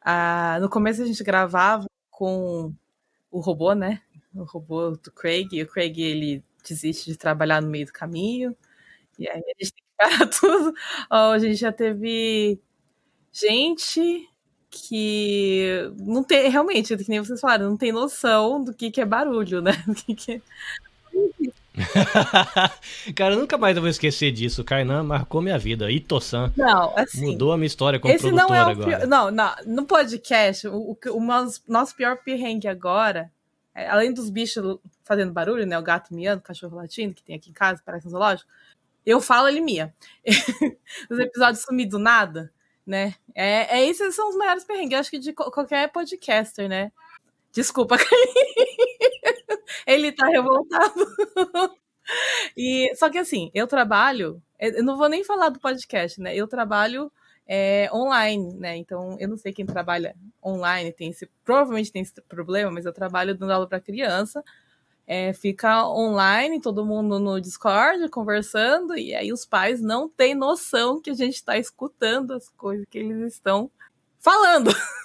ah, 0.00 0.58
no 0.60 0.68
começo 0.68 1.02
a 1.02 1.06
gente 1.06 1.22
gravava 1.24 1.86
com 2.10 2.72
o 3.30 3.40
robô, 3.40 3.74
né? 3.74 4.02
O 4.34 4.44
robô 4.44 4.90
do 4.90 5.10
Craig. 5.12 5.48
E 5.52 5.62
o 5.62 5.66
Craig, 5.66 6.00
ele 6.00 6.44
desiste 6.66 7.10
de 7.10 7.16
trabalhar 7.16 7.60
no 7.60 7.68
meio 7.68 7.86
do 7.86 7.92
caminho. 7.92 8.56
E 9.18 9.28
aí 9.28 9.40
a 9.40 9.64
gente 9.64 9.72
tem 9.72 9.84
que 9.84 9.96
parar 9.96 10.26
tudo. 10.28 10.74
Oh, 11.10 11.32
a 11.32 11.38
gente 11.38 11.56
já 11.56 11.72
teve 11.72 12.60
gente 13.32 14.28
que 14.70 15.92
não 15.98 16.24
tem, 16.24 16.50
realmente, 16.50 16.96
que 16.96 17.08
nem 17.08 17.20
vocês 17.20 17.40
falaram, 17.40 17.70
não 17.70 17.76
tem 17.76 17.92
noção 17.92 18.62
do 18.62 18.74
que, 18.74 18.90
que 18.90 19.00
é 19.00 19.04
barulho, 19.04 19.62
né? 19.62 19.72
Do 19.86 19.94
que, 19.94 20.14
que 20.14 20.32
é... 20.32 20.40
Cara, 23.14 23.34
eu 23.34 23.38
nunca 23.38 23.58
mais 23.58 23.76
vou 23.76 23.88
esquecer 23.88 24.30
disso. 24.32 24.62
O 24.62 24.64
Kainan 24.64 25.02
marcou 25.02 25.42
minha 25.42 25.58
vida. 25.58 25.90
Ito-san. 25.90 26.52
Não, 26.56 26.96
assim. 26.96 27.32
Mudou 27.32 27.52
a 27.52 27.56
minha 27.56 27.66
história 27.66 27.98
como 27.98 28.14
esse 28.14 28.30
não 28.30 28.54
é 28.54 28.64
o 28.64 28.68
agora. 28.68 28.98
Pior, 28.98 29.06
não, 29.06 29.30
não, 29.30 29.54
no 29.66 29.84
podcast, 29.84 30.68
o, 30.68 30.92
o, 30.92 30.98
o 31.10 31.20
nosso, 31.20 31.62
nosso 31.68 31.96
pior 31.96 32.18
perrengue 32.24 32.68
agora, 32.68 33.30
é, 33.74 33.88
além 33.88 34.12
dos 34.12 34.30
bichos 34.30 34.78
fazendo 35.04 35.32
barulho, 35.32 35.66
né? 35.66 35.78
O 35.78 35.82
gato 35.82 36.14
miando, 36.14 36.40
o 36.40 36.44
cachorro 36.44 36.76
latindo, 36.76 37.14
que 37.14 37.24
tem 37.24 37.36
aqui 37.36 37.50
em 37.50 37.54
casa, 37.54 37.82
parece 37.84 38.06
um 38.06 38.10
zoológico. 38.10 38.48
Eu 39.04 39.20
falo, 39.20 39.48
ele 39.48 39.60
mia. 39.60 39.92
Os 41.10 41.18
episódios 41.18 41.62
sumir 41.62 41.86
do 41.86 41.98
nada 41.98 42.50
né? 42.86 43.14
É, 43.34 43.78
é 43.78 43.86
esses 43.88 44.14
são 44.14 44.28
os 44.28 44.36
maiores 44.36 44.64
perrengues, 44.64 44.98
acho 44.98 45.10
que 45.10 45.18
de 45.18 45.32
qualquer 45.32 45.90
podcaster, 45.90 46.68
né? 46.68 46.92
Desculpa, 47.54 47.96
ele 49.86 50.12
tá 50.12 50.26
revoltado. 50.26 51.06
e 52.56 52.94
só 52.96 53.08
que 53.08 53.18
assim, 53.18 53.50
eu 53.54 53.66
trabalho, 53.66 54.42
eu 54.58 54.82
não 54.82 54.96
vou 54.96 55.08
nem 55.08 55.24
falar 55.24 55.48
do 55.50 55.60
podcast, 55.60 56.20
né? 56.20 56.34
Eu 56.34 56.48
trabalho 56.48 57.10
é, 57.46 57.88
online, 57.92 58.54
né? 58.54 58.76
Então 58.76 59.16
eu 59.20 59.28
não 59.28 59.36
sei 59.36 59.52
quem 59.52 59.64
trabalha 59.64 60.16
online 60.44 60.92
tem 60.92 61.10
esse, 61.10 61.30
provavelmente 61.44 61.92
tem 61.92 62.02
esse 62.02 62.20
problema, 62.22 62.70
mas 62.70 62.84
eu 62.84 62.92
trabalho 62.92 63.36
dando 63.36 63.52
aula 63.52 63.68
para 63.68 63.80
criança 63.80 64.42
é, 65.06 65.32
fica 65.32 65.86
online, 65.86 66.60
todo 66.60 66.84
mundo 66.84 67.18
no 67.18 67.40
Discord 67.40 68.08
conversando, 68.08 68.96
e 68.96 69.14
aí 69.14 69.32
os 69.32 69.44
pais 69.44 69.80
não 69.80 70.08
têm 70.08 70.34
noção 70.34 71.00
que 71.00 71.10
a 71.10 71.14
gente 71.14 71.34
está 71.34 71.58
escutando 71.58 72.32
as 72.32 72.48
coisas 72.50 72.86
que 72.90 72.98
eles 72.98 73.34
estão 73.34 73.70
falando. 74.18 74.70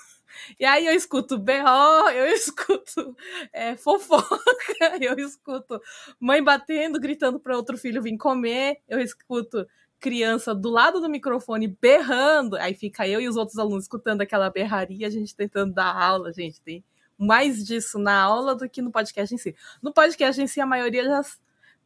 E 0.60 0.66
aí 0.66 0.86
eu 0.86 0.94
escuto 0.94 1.38
BO, 1.38 2.10
eu 2.14 2.26
escuto 2.34 3.16
é, 3.52 3.76
fofoca, 3.76 4.40
eu 5.02 5.18
escuto 5.20 5.82
mãe 6.20 6.42
batendo, 6.42 7.00
gritando 7.00 7.40
para 7.40 7.58
outro 7.58 7.78
filho 7.78 8.02
vir 8.02 8.18
comer, 8.18 8.78
eu 8.88 9.00
escuto 9.00 9.68
criança 10.00 10.56
do 10.56 10.70
lado 10.70 11.02
do 11.02 11.10
microfone 11.10 11.68
berrando, 11.68 12.56
aí 12.56 12.74
fica 12.74 13.08
eu 13.08 13.20
e 13.20 13.28
os 13.28 13.36
outros 13.36 13.58
alunos 13.58 13.84
escutando 13.84 14.22
aquela 14.22 14.50
berraria, 14.50 15.08
a 15.08 15.10
gente 15.10 15.36
tentando 15.36 15.74
dar 15.74 15.94
aula, 15.94 16.32
gente, 16.32 16.62
tem 16.62 16.84
mais 17.18 17.66
disso 17.66 18.00
na 18.00 18.18
aula 18.18 18.56
do 18.56 18.70
que 18.70 18.82
no 18.82 18.92
podcast 18.92 19.36
em 19.36 19.38
si. 19.38 19.54
No 19.82 19.94
podcast 19.94 20.42
em 20.42 20.48
si, 20.48 20.62
a 20.62 20.66
maioria 20.66 21.04
já 21.04 21.22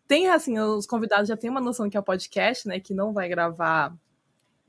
tem, 0.07 0.29
assim, 0.29 0.59
os 0.59 0.85
convidados 0.85 1.27
já 1.27 1.35
têm 1.35 1.49
uma 1.49 1.59
noção 1.59 1.89
que 1.89 1.97
é 1.97 1.99
o 1.99 2.03
podcast, 2.03 2.67
né? 2.67 2.79
Que 2.79 2.93
não 2.93 3.11
vai 3.13 3.27
gravar 3.27 3.95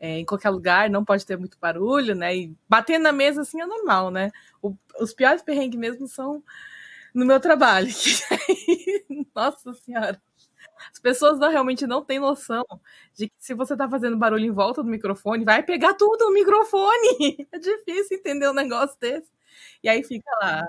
é, 0.04 0.18
em 0.18 0.24
qualquer 0.26 0.50
lugar, 0.50 0.90
não 0.90 1.02
pode 1.02 1.24
ter 1.24 1.38
muito 1.38 1.58
barulho, 1.58 2.14
né? 2.14 2.36
E 2.36 2.54
bater 2.68 2.98
na 2.98 3.10
mesa, 3.10 3.40
assim, 3.40 3.58
é 3.62 3.66
normal, 3.66 4.10
né? 4.10 4.30
O, 4.60 4.76
os 5.00 5.14
piores 5.14 5.40
perrengues 5.40 5.80
mesmo 5.80 6.06
são 6.06 6.44
no 7.14 7.24
meu 7.24 7.40
trabalho. 7.40 7.88
Nossa 9.34 9.72
Senhora. 9.72 10.20
As 10.92 10.98
pessoas 10.98 11.38
não, 11.38 11.50
realmente 11.50 11.86
não 11.86 12.04
têm 12.04 12.18
noção 12.18 12.64
de 13.14 13.28
que 13.28 13.34
se 13.38 13.54
você 13.54 13.74
tá 13.74 13.88
fazendo 13.88 14.18
barulho 14.18 14.44
em 14.44 14.50
volta 14.50 14.82
do 14.82 14.90
microfone, 14.90 15.42
vai 15.42 15.62
pegar 15.62 15.94
tudo 15.94 16.26
no 16.26 16.34
microfone. 16.34 17.48
É 17.52 17.58
difícil 17.58 18.18
entender 18.18 18.50
um 18.50 18.54
negócio 18.54 18.98
desse. 19.00 19.30
E 19.82 19.88
aí 19.88 20.02
fica 20.04 20.30
lá. 20.42 20.68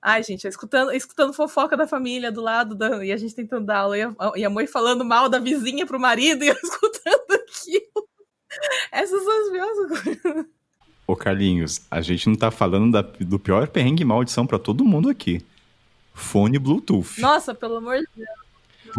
Ai, 0.00 0.22
gente, 0.22 0.46
escutando, 0.46 0.92
escutando 0.92 1.32
fofoca 1.32 1.76
da 1.76 1.86
família 1.88 2.30
do 2.30 2.40
lado, 2.40 2.76
da, 2.76 3.04
e 3.04 3.10
a 3.10 3.16
gente 3.16 3.34
tentando 3.34 3.66
dar 3.66 3.78
aula, 3.78 3.98
e 3.98 4.02
a, 4.02 4.14
e 4.36 4.44
a 4.44 4.50
mãe 4.50 4.66
falando 4.68 5.04
mal 5.04 5.28
da 5.28 5.40
vizinha 5.40 5.84
pro 5.84 5.98
marido, 5.98 6.44
e 6.44 6.48
eu 6.48 6.54
escutando 6.54 7.32
aquilo. 7.32 8.15
Essas 8.92 9.22
são 9.22 9.32
as 9.32 9.48
coisas. 10.02 10.46
Ô, 11.06 11.14
Carlinhos, 11.14 11.82
a 11.90 12.00
gente 12.00 12.28
não 12.28 12.34
tá 12.36 12.50
falando 12.50 12.90
da, 12.92 13.02
do 13.02 13.38
pior 13.38 13.68
perrengue 13.68 14.04
maldição 14.04 14.46
para 14.46 14.58
todo 14.58 14.84
mundo 14.84 15.08
aqui. 15.08 15.40
Fone 16.14 16.58
Bluetooth. 16.58 17.20
Nossa, 17.20 17.54
pelo 17.54 17.76
amor 17.76 17.98
de 17.98 18.06
Deus. 18.16 18.28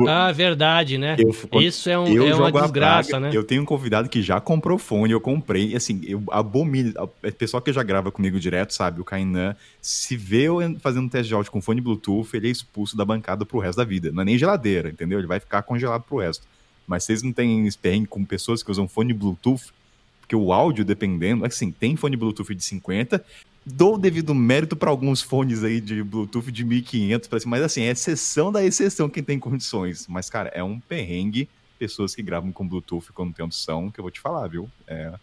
Ah, 0.07 0.31
verdade, 0.31 0.97
né? 0.97 1.15
Eu- 1.17 1.61
Isso 1.61 1.89
é, 1.89 1.97
um, 1.97 2.07
eu 2.07 2.27
é 2.27 2.35
uma 2.35 2.51
desgraça, 2.51 3.09
praga, 3.11 3.19
né? 3.27 3.31
Eu 3.35 3.43
tenho 3.43 3.63
um 3.63 3.65
convidado 3.65 4.07
que 4.07 4.21
já 4.21 4.39
comprou 4.39 4.77
fone, 4.77 5.11
eu 5.11 5.19
comprei. 5.19 5.69
e, 5.71 5.75
Assim, 5.75 6.01
eu 6.05 6.23
abomino. 6.29 6.93
O 7.01 7.07
pessoal 7.31 7.61
que 7.63 7.73
já 7.73 7.81
grava 7.81 8.11
comigo 8.11 8.39
direto, 8.39 8.73
sabe? 8.73 9.01
O 9.01 9.05
Kainan, 9.05 9.55
se 9.81 10.15
vê 10.15 10.43
eu 10.43 10.59
fazendo 10.79 11.05
um 11.05 11.09
teste 11.09 11.29
de 11.29 11.33
áudio 11.33 11.51
com 11.51 11.61
fone 11.61 11.81
Bluetooth, 11.81 12.29
ele 12.35 12.47
é 12.47 12.51
expulso 12.51 12.95
da 12.95 13.03
bancada 13.03 13.43
pro 13.45 13.57
resto 13.59 13.77
da 13.79 13.83
vida. 13.85 14.11
Não 14.11 14.21
é 14.21 14.25
nem 14.25 14.37
geladeira, 14.37 14.89
entendeu? 14.89 15.17
Ele 15.17 15.27
vai 15.27 15.39
ficar 15.39 15.63
congelado 15.63 16.03
pro 16.03 16.17
resto. 16.19 16.45
Mas 16.87 17.03
vocês 17.03 17.21
não 17.21 17.33
têm 17.33 17.67
experiência 17.67 18.07
com 18.07 18.23
pessoas 18.23 18.63
que 18.63 18.71
usam 18.71 18.87
fone 18.87 19.13
Bluetooth, 19.13 19.73
porque 20.21 20.35
o 20.35 20.51
áudio, 20.51 20.83
dependendo, 20.83 21.45
assim, 21.45 21.71
tem 21.71 21.95
fone 21.95 22.15
Bluetooth 22.17 22.55
de 22.55 22.63
50. 22.63 23.23
Dou 23.65 23.95
o 23.95 23.97
devido 23.97 24.33
mérito 24.33 24.75
para 24.75 24.89
alguns 24.89 25.21
fones 25.21 25.63
aí 25.63 25.81
de 25.81 26.01
Bluetooth 26.01 26.51
de 26.51 26.63
1500 26.63 27.27
para 27.27 27.39
cima, 27.39 27.57
mas 27.57 27.63
assim, 27.63 27.81
é 27.81 27.91
exceção 27.91 28.51
da 28.51 28.63
exceção 28.63 29.09
quem 29.09 29.21
tem 29.21 29.37
condições. 29.37 30.07
Mas, 30.07 30.29
cara, 30.29 30.49
é 30.53 30.63
um 30.63 30.79
perrengue 30.79 31.49
pessoas 31.77 32.15
que 32.15 32.23
gravam 32.23 32.51
com 32.51 32.67
Bluetooth 32.67 33.11
quando 33.13 33.33
tem 33.33 33.45
opção, 33.45 33.91
que 33.91 33.99
eu 33.99 34.03
vou 34.03 34.11
te 34.11 34.19
falar, 34.19 34.47
viu? 34.47 34.69
É, 34.87 35.13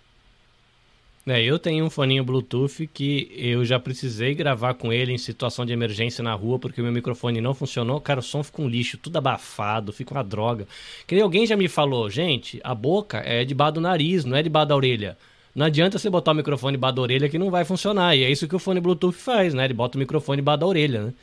É, 1.27 1.43
eu 1.43 1.59
tenho 1.59 1.87
um 1.87 1.89
foninho 1.89 2.23
Bluetooth 2.23 2.87
que 2.87 3.33
eu 3.35 3.65
já 3.65 3.81
precisei 3.81 4.35
gravar 4.35 4.75
com 4.75 4.93
ele 4.93 5.11
em 5.11 5.17
situação 5.17 5.65
de 5.65 5.73
emergência 5.73 6.23
na 6.23 6.35
rua 6.35 6.59
porque 6.59 6.83
o 6.83 6.85
meu 6.85 6.93
microfone 6.93 7.41
não 7.41 7.55
funcionou. 7.55 7.99
Cara, 7.99 8.21
o 8.21 8.23
som 8.23 8.43
fica 8.43 8.61
um 8.61 8.69
lixo, 8.69 8.99
tudo 8.99 9.17
abafado, 9.17 9.91
fica 9.91 10.13
uma 10.13 10.23
droga. 10.23 10.69
Que 11.07 11.19
alguém 11.19 11.47
já 11.47 11.57
me 11.57 11.67
falou, 11.67 12.11
gente, 12.11 12.61
a 12.63 12.75
boca 12.75 13.19
é 13.25 13.43
debaixo 13.43 13.75
do 13.75 13.81
nariz, 13.81 14.27
não 14.27 14.37
é 14.37 14.43
debaixo 14.43 14.69
da 14.69 14.77
orelha. 14.77 15.17
Não 15.55 15.65
adianta 15.65 15.99
você 15.99 16.11
botar 16.11 16.33
o 16.33 16.35
microfone 16.35 16.77
debaixo 16.77 16.97
da 16.97 17.03
orelha 17.03 17.29
que 17.29 17.39
não 17.39 17.51
vai 17.51 17.65
funcionar. 17.65 18.15
E 18.15 18.23
é 18.23 18.31
isso 18.31 18.47
que 18.47 18.57
o 18.57 18.59
fone 18.59 18.81
Bluetooth 18.81 19.17
faz, 19.17 19.55
né? 19.55 19.65
Ele 19.65 19.75
bota 19.75 19.97
o 19.97 20.01
microfone 20.01 20.43
debaixo 20.43 20.61
da 20.61 20.67
orelha, 20.67 21.05
né? 21.05 21.15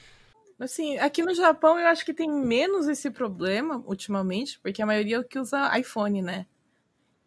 Assim, 0.59 0.97
aqui 0.97 1.21
no 1.23 1.33
Japão 1.35 1.77
eu 1.79 1.87
acho 1.87 2.05
que 2.05 2.13
tem 2.13 2.31
menos 2.31 2.87
esse 2.87 3.11
problema 3.11 3.83
ultimamente, 3.85 4.59
porque 4.59 4.81
a 4.81 4.85
maioria 4.85 5.17
é 5.17 5.23
que 5.23 5.37
usa 5.37 5.77
iPhone, 5.77 6.21
né? 6.21 6.45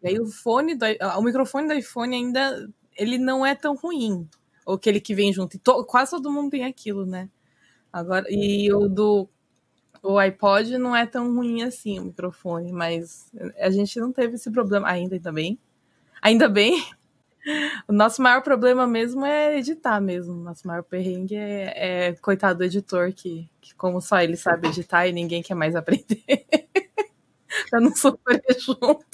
E 0.05 0.09
aí 0.09 0.19
o 0.21 0.27
fone, 0.27 0.75
do, 0.75 0.85
o 1.17 1.21
microfone 1.23 1.67
do 1.67 1.73
iPhone 1.73 2.15
ainda, 2.15 2.69
ele 2.97 3.17
não 3.17 3.45
é 3.45 3.55
tão 3.55 3.75
ruim. 3.75 4.29
Ou 4.65 4.75
aquele 4.75 5.01
que 5.01 5.15
vem 5.15 5.33
junto. 5.33 5.59
To- 5.59 5.83
quase 5.85 6.11
todo 6.11 6.31
mundo 6.31 6.51
tem 6.51 6.65
aquilo, 6.65 7.05
né? 7.07 7.29
Agora, 7.93 8.25
e 8.29 8.71
o 8.73 8.87
do 8.89 9.29
o 10.03 10.19
iPod 10.19 10.77
não 10.77 10.95
é 10.95 11.05
tão 11.05 11.33
ruim 11.35 11.63
assim, 11.63 11.99
o 11.99 12.05
microfone, 12.05 12.71
mas 12.71 13.31
a 13.59 13.69
gente 13.71 13.99
não 13.99 14.11
teve 14.11 14.35
esse 14.35 14.51
problema 14.51 14.87
ainda, 14.89 15.15
ainda 15.15 15.31
bem. 15.31 15.59
Ainda 16.21 16.49
bem. 16.49 16.83
O 17.87 17.93
nosso 17.93 18.21
maior 18.21 18.41
problema 18.41 18.87
mesmo 18.87 19.25
é 19.25 19.57
editar 19.57 19.99
mesmo. 20.01 20.33
Nosso 20.35 20.67
maior 20.67 20.83
perrengue 20.83 21.35
é, 21.35 22.07
é 22.09 22.13
coitado 22.15 22.59
do 22.59 22.63
editor, 22.65 23.13
que, 23.13 23.49
que 23.61 23.75
como 23.75 24.01
só 24.01 24.19
ele 24.21 24.37
sabe 24.37 24.67
editar 24.69 25.07
e 25.07 25.13
ninguém 25.13 25.41
quer 25.43 25.55
mais 25.55 25.75
aprender. 25.77 26.23
pra 27.69 27.79
não 27.79 27.95
sofrer 27.95 28.43
junto. 28.59 29.05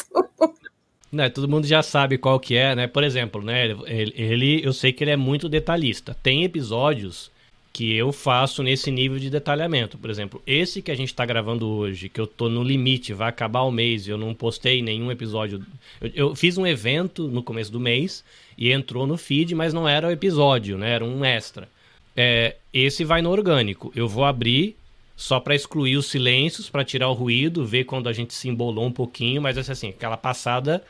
Né, 1.12 1.30
todo 1.30 1.48
mundo 1.50 1.68
já 1.68 1.84
sabe 1.84 2.18
qual 2.18 2.40
que 2.40 2.56
é, 2.56 2.74
né? 2.74 2.88
Por 2.88 3.04
exemplo, 3.04 3.42
né? 3.42 3.66
Ele, 3.86 4.14
ele- 4.16 4.66
eu 4.66 4.72
sei 4.72 4.94
que 4.94 5.04
ele 5.04 5.12
é 5.12 5.18
muito 5.18 5.50
detalhista. 5.50 6.16
Tem 6.24 6.46
episódios 6.46 7.30
que 7.74 7.94
eu 7.96 8.12
faço 8.14 8.64
nesse 8.64 8.90
nível 8.92 9.20
de 9.20 9.30
detalhamento. 9.30 9.98
Por 9.98 10.10
exemplo, 10.10 10.42
esse 10.48 10.82
que 10.82 10.90
a 10.92 10.96
gente 10.96 11.14
tá 11.14 11.26
gravando 11.26 11.68
hoje, 11.68 12.08
que 12.10 12.20
eu 12.20 12.28
tô 12.28 12.48
no 12.48 12.64
limite, 12.64 13.14
vai 13.14 13.28
acabar 13.30 13.62
o 13.64 13.72
mês 13.72 14.08
e 14.08 14.10
eu 14.10 14.18
não 14.18 14.34
postei 14.34 14.82
nenhum 14.82 15.12
episódio. 15.12 15.62
Eu, 16.00 16.12
eu 16.14 16.36
fiz 16.36 16.58
um 16.58 16.66
evento 16.66 17.28
no 17.28 17.44
começo 17.44 17.72
do 17.72 17.80
mês 17.80 18.24
e 18.58 18.72
entrou 18.72 19.06
no 19.06 19.18
feed, 19.18 19.54
mas 19.54 19.74
não 19.74 19.88
era 19.88 20.08
o 20.08 20.12
episódio, 20.12 20.78
né? 20.78 20.92
Era 20.92 21.04
um 21.06 21.26
extra. 21.26 21.68
É, 22.16 22.56
esse 22.74 23.04
vai 23.04 23.22
no 23.22 23.30
orgânico. 23.32 23.92
Eu 23.96 24.08
vou 24.08 24.24
abrir 24.26 24.76
só 25.16 25.40
para 25.42 25.56
excluir 25.56 25.98
os 25.98 26.08
silêncios, 26.08 26.70
para 26.70 26.84
tirar 26.86 27.10
o 27.10 27.14
ruído, 27.14 27.66
ver 27.66 27.84
quando 27.84 28.08
a 28.10 28.14
gente 28.14 28.34
se 28.34 28.48
embolou 28.50 28.86
um 28.86 28.92
pouquinho, 28.92 29.42
mas 29.42 29.58
assim, 29.58 29.90
aquela 29.90 30.18
passada 30.18 30.82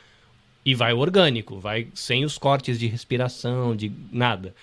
e 0.64 0.74
vai 0.74 0.92
orgânico, 0.92 1.58
vai 1.58 1.88
sem 1.94 2.24
os 2.24 2.38
cortes 2.38 2.78
de 2.78 2.86
respiração, 2.86 3.74
de 3.74 3.90
nada. 4.12 4.54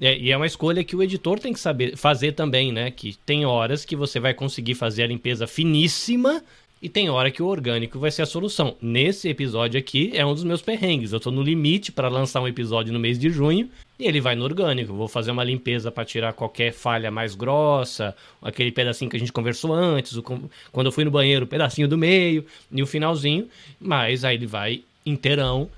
É, 0.00 0.16
e 0.16 0.30
é 0.30 0.36
uma 0.36 0.46
escolha 0.46 0.84
que 0.84 0.94
o 0.94 1.02
editor 1.02 1.38
tem 1.38 1.52
que 1.52 1.60
saber 1.60 1.96
fazer 1.96 2.32
também, 2.32 2.70
né? 2.70 2.90
Que 2.90 3.16
tem 3.24 3.46
horas 3.46 3.84
que 3.84 3.96
você 3.96 4.20
vai 4.20 4.34
conseguir 4.34 4.74
fazer 4.74 5.04
a 5.04 5.06
limpeza 5.06 5.46
finíssima 5.46 6.42
e 6.82 6.90
tem 6.90 7.08
hora 7.08 7.30
que 7.30 7.42
o 7.42 7.46
orgânico 7.46 7.98
vai 7.98 8.10
ser 8.10 8.20
a 8.20 8.26
solução. 8.26 8.76
Nesse 8.82 9.30
episódio 9.30 9.80
aqui 9.80 10.10
é 10.14 10.26
um 10.26 10.34
dos 10.34 10.44
meus 10.44 10.60
perrengues. 10.60 11.12
Eu 11.12 11.20
tô 11.20 11.30
no 11.30 11.42
limite 11.42 11.90
para 11.90 12.08
lançar 12.08 12.42
um 12.42 12.48
episódio 12.48 12.92
no 12.92 13.00
mês 13.00 13.18
de 13.18 13.30
junho 13.30 13.70
e 13.98 14.06
ele 14.06 14.20
vai 14.20 14.36
no 14.36 14.44
orgânico. 14.44 14.92
Vou 14.92 15.08
fazer 15.08 15.30
uma 15.30 15.42
limpeza 15.42 15.90
para 15.90 16.04
tirar 16.04 16.34
qualquer 16.34 16.74
falha 16.74 17.10
mais 17.10 17.34
grossa, 17.34 18.14
aquele 18.42 18.70
pedacinho 18.70 19.10
que 19.10 19.16
a 19.16 19.20
gente 19.20 19.32
conversou 19.32 19.72
antes, 19.72 20.14
o 20.14 20.22
quando 20.22 20.86
eu 20.86 20.92
fui 20.92 21.04
no 21.04 21.10
banheiro, 21.10 21.46
o 21.46 21.48
pedacinho 21.48 21.88
do 21.88 21.96
meio 21.96 22.44
e 22.70 22.82
o 22.82 22.86
finalzinho. 22.86 23.48
Mas 23.80 24.22
aí 24.22 24.36
ele 24.36 24.46
vai 24.46 24.82
inteirão 25.06 25.70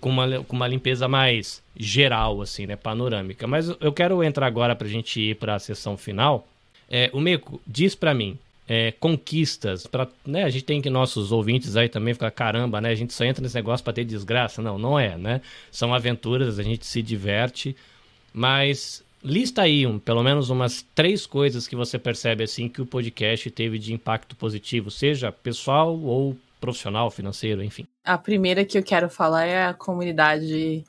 com 0.00 0.10
uma, 0.10 0.44
com 0.44 0.54
uma 0.56 0.68
limpeza 0.68 1.08
mais 1.08 1.62
geral, 1.76 2.40
assim, 2.42 2.66
né? 2.66 2.76
Panorâmica. 2.76 3.46
Mas 3.46 3.68
eu 3.80 3.92
quero 3.92 4.22
entrar 4.22 4.46
agora 4.46 4.74
pra 4.74 4.88
gente 4.88 5.20
ir 5.20 5.36
pra 5.36 5.58
sessão 5.58 5.96
final. 5.96 6.46
É, 6.88 7.10
o 7.12 7.20
Meco, 7.20 7.60
diz 7.66 7.94
pra 7.94 8.14
mim, 8.14 8.38
é, 8.68 8.92
conquistas, 8.92 9.86
pra, 9.86 10.08
né? 10.24 10.44
A 10.44 10.50
gente 10.50 10.64
tem 10.64 10.80
que 10.80 10.90
nossos 10.90 11.30
ouvintes 11.32 11.76
aí 11.76 11.88
também 11.88 12.14
ficar, 12.14 12.30
caramba, 12.30 12.80
né? 12.80 12.90
A 12.90 12.94
gente 12.94 13.12
só 13.12 13.24
entra 13.24 13.42
nesse 13.42 13.54
negócio 13.54 13.84
pra 13.84 13.92
ter 13.92 14.04
desgraça. 14.04 14.60
Não, 14.60 14.78
não 14.78 14.98
é, 14.98 15.16
né? 15.16 15.40
São 15.70 15.94
aventuras, 15.94 16.58
a 16.58 16.62
gente 16.62 16.84
se 16.84 17.02
diverte, 17.02 17.76
mas 18.32 19.04
lista 19.22 19.62
aí 19.62 19.86
um, 19.86 19.98
pelo 19.98 20.22
menos 20.22 20.50
umas 20.50 20.84
três 20.94 21.26
coisas 21.26 21.66
que 21.66 21.74
você 21.74 21.98
percebe 21.98 22.44
assim 22.44 22.68
que 22.68 22.80
o 22.80 22.86
podcast 22.86 23.50
teve 23.50 23.78
de 23.78 23.92
impacto 23.92 24.36
positivo, 24.36 24.90
seja 24.90 25.32
pessoal 25.32 25.98
ou 25.98 26.36
profissional, 26.66 27.10
financeiro, 27.10 27.62
enfim. 27.62 27.86
A 28.04 28.18
primeira 28.18 28.64
que 28.64 28.76
eu 28.76 28.82
quero 28.82 29.08
falar 29.08 29.44
é 29.46 29.66
a 29.66 29.74
comunidade 29.74 30.84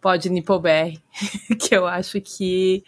Pod 0.00 0.28
que 1.58 1.74
eu 1.74 1.86
acho 1.86 2.20
que 2.20 2.84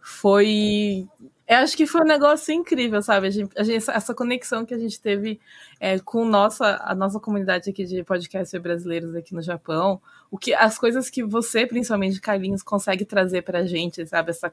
foi. 0.00 1.06
Eu 1.46 1.56
acho 1.58 1.76
que 1.76 1.86
foi 1.86 2.00
um 2.00 2.06
negócio 2.06 2.52
incrível, 2.52 3.00
sabe? 3.02 3.28
A 3.28 3.30
gente, 3.30 3.50
a 3.56 3.62
gente- 3.62 3.90
essa 3.90 4.14
conexão 4.14 4.64
que 4.64 4.74
a 4.74 4.78
gente 4.78 5.00
teve 5.00 5.40
é, 5.78 5.98
com 6.00 6.24
nossa, 6.24 6.80
a 6.84 6.94
nossa 6.94 7.18
comunidade 7.20 7.70
aqui 7.70 7.84
de 7.84 8.02
podcasts 8.04 8.60
brasileiros 8.60 9.14
aqui 9.14 9.34
no 9.34 9.42
Japão, 9.42 10.00
o 10.30 10.38
que, 10.38 10.54
as 10.54 10.78
coisas 10.78 11.10
que 11.10 11.22
você, 11.24 11.66
principalmente 11.66 12.20
Carlinhos, 12.20 12.62
consegue 12.62 13.04
trazer 13.04 13.42
pra 13.42 13.64
gente, 13.66 14.04
sabe? 14.06 14.30
Essa, 14.30 14.52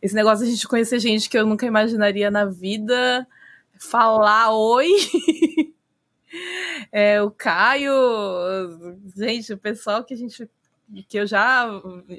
esse 0.00 0.14
negócio 0.14 0.44
de 0.44 0.50
a 0.50 0.54
gente 0.54 0.66
conhecer 0.68 0.98
gente 1.00 1.28
que 1.28 1.38
eu 1.38 1.46
nunca 1.46 1.66
imaginaria 1.66 2.30
na 2.30 2.44
vida, 2.44 3.26
falar 3.78 4.52
oi. 4.52 4.88
É, 6.90 7.22
o 7.22 7.30
Caio, 7.30 7.92
gente, 9.16 9.52
o 9.52 9.58
pessoal 9.58 10.04
que 10.04 10.14
a 10.14 10.16
gente 10.16 10.48
que 11.08 11.18
eu 11.18 11.26
já 11.26 11.66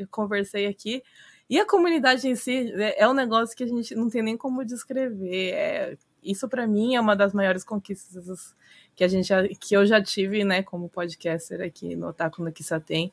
conversei 0.10 0.66
aqui 0.66 1.04
e 1.50 1.60
a 1.60 1.66
comunidade 1.66 2.28
em 2.28 2.36
si 2.36 2.72
é, 2.76 3.04
é 3.04 3.08
um 3.08 3.14
negócio 3.14 3.56
que 3.56 3.64
a 3.64 3.68
gente 3.68 3.94
não 3.96 4.10
tem 4.10 4.24
nem 4.24 4.38
como 4.38 4.66
descrever. 4.66 5.52
É, 5.54 5.98
isso 6.24 6.48
para 6.48 6.66
mim 6.66 6.96
é 6.96 7.02
uma 7.02 7.16
das 7.16 7.34
maiores 7.34 7.64
conquistas 7.64 8.56
que 8.96 9.04
a 9.04 9.08
gente 9.08 9.32
que 9.60 9.76
eu 9.76 9.86
já 9.86 10.02
tive, 10.02 10.44
né, 10.44 10.64
como 10.64 10.90
podcaster 10.90 11.62
aqui 11.62 11.96
no 11.96 12.08
Otaku 12.08 12.44
no 12.44 12.52
Kisaten. 12.52 13.12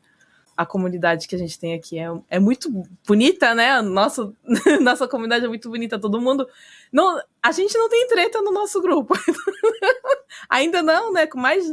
A 0.57 0.67
comunidade 0.67 1.27
que 1.27 1.35
a 1.35 1.39
gente 1.39 1.59
tem 1.59 1.75
aqui 1.75 1.99
é, 1.99 2.09
é 2.29 2.39
muito 2.39 2.71
bonita, 3.07 3.55
né? 3.55 3.81
Nossa, 3.81 4.31
nossa 4.81 5.09
comunidade 5.09 5.45
é 5.45 5.49
muito 5.49 5.71
bonita. 5.71 5.99
Todo 5.99 6.21
mundo. 6.21 6.47
Não, 6.93 7.21
a 7.43 7.53
gente 7.53 7.77
não 7.77 7.89
tem 7.89 8.07
treta 8.09 8.43
no 8.43 8.51
nosso 8.53 8.81
grupo. 8.81 9.15
Ainda 10.49 10.83
não, 10.83 11.13
né? 11.13 11.27
Com 11.27 11.39
mais. 11.39 11.73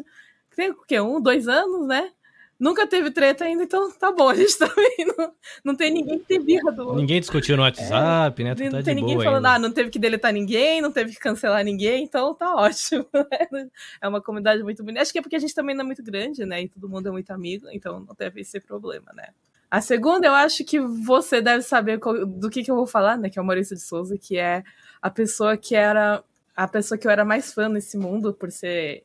Tem 0.56 0.72
o 0.72 0.76
quê? 0.88 1.00
Um, 1.00 1.22
dois 1.22 1.48
anos, 1.48 1.88
né? 1.88 2.12
Nunca 2.60 2.88
teve 2.88 3.12
treta 3.12 3.46
ainda, 3.46 3.64
então 3.64 3.92
tá 3.92 4.12
bom. 4.12 4.30
A 4.30 4.34
gente 4.34 4.58
também 4.58 4.96
não, 5.16 5.32
não 5.64 5.76
tem 5.76 5.92
ninguém 5.92 6.18
que 6.18 6.26
tem 6.26 6.42
birra 6.42 6.72
do. 6.72 6.96
Ninguém 6.96 7.20
discutiu 7.20 7.56
no 7.56 7.62
WhatsApp, 7.62 8.44
né? 8.44 8.56
Tu 8.56 8.64
Não 8.64 8.72
tá 8.72 8.80
de 8.80 8.86
tem 8.86 8.96
ninguém 8.96 9.18
falando, 9.18 9.46
ainda. 9.46 9.54
ah, 9.54 9.60
não 9.60 9.72
teve 9.72 9.92
que 9.92 10.00
deletar 10.00 10.34
ninguém, 10.34 10.82
não 10.82 10.92
teve 10.92 11.12
que 11.12 11.20
cancelar 11.20 11.64
ninguém, 11.64 12.04
então 12.04 12.34
tá 12.34 12.56
ótimo. 12.56 13.06
É 14.02 14.08
uma 14.08 14.22
comunidade 14.22 14.64
muito 14.64 14.84
bonita. 14.84 15.02
Acho 15.02 15.12
que 15.12 15.20
é 15.20 15.22
porque 15.22 15.36
a 15.36 15.40
gente 15.40 15.54
também 15.54 15.76
não 15.76 15.84
é 15.84 15.86
muito 15.86 16.02
grande, 16.02 16.46
né? 16.46 16.64
E 16.64 16.70
todo 16.70 16.90
mundo 16.90 17.08
é 17.08 17.12
muito 17.12 17.30
amigo, 17.32 17.68
então 17.72 18.00
não 18.00 18.16
teve 18.16 18.42
esse 18.42 18.60
problema, 18.60 19.12
né? 19.14 19.28
A 19.70 19.82
segunda, 19.82 20.28
eu 20.28 20.34
acho 20.34 20.64
que 20.64 20.80
você 20.80 21.42
deve 21.42 21.62
saber 21.62 22.00
do 22.00 22.50
que, 22.50 22.64
que 22.64 22.72
eu 22.72 22.76
vou 22.76 22.88
falar, 22.88 23.18
né? 23.18 23.30
Que 23.30 23.38
é 23.38 23.42
o 23.42 23.46
Maurício 23.46 23.76
de 23.76 23.82
Souza, 23.84 24.18
que 24.18 24.38
é 24.38 24.64
a 25.08 25.10
pessoa 25.10 25.58
que 25.58 25.76
era. 25.76 26.24
A 26.56 26.68
pessoa 26.68 26.98
que 26.98 27.06
eu 27.08 27.12
era 27.12 27.24
mais 27.24 27.54
fã 27.54 27.70
nesse 27.70 27.98
mundo, 27.98 28.34
por 28.34 28.52
ser 28.52 29.04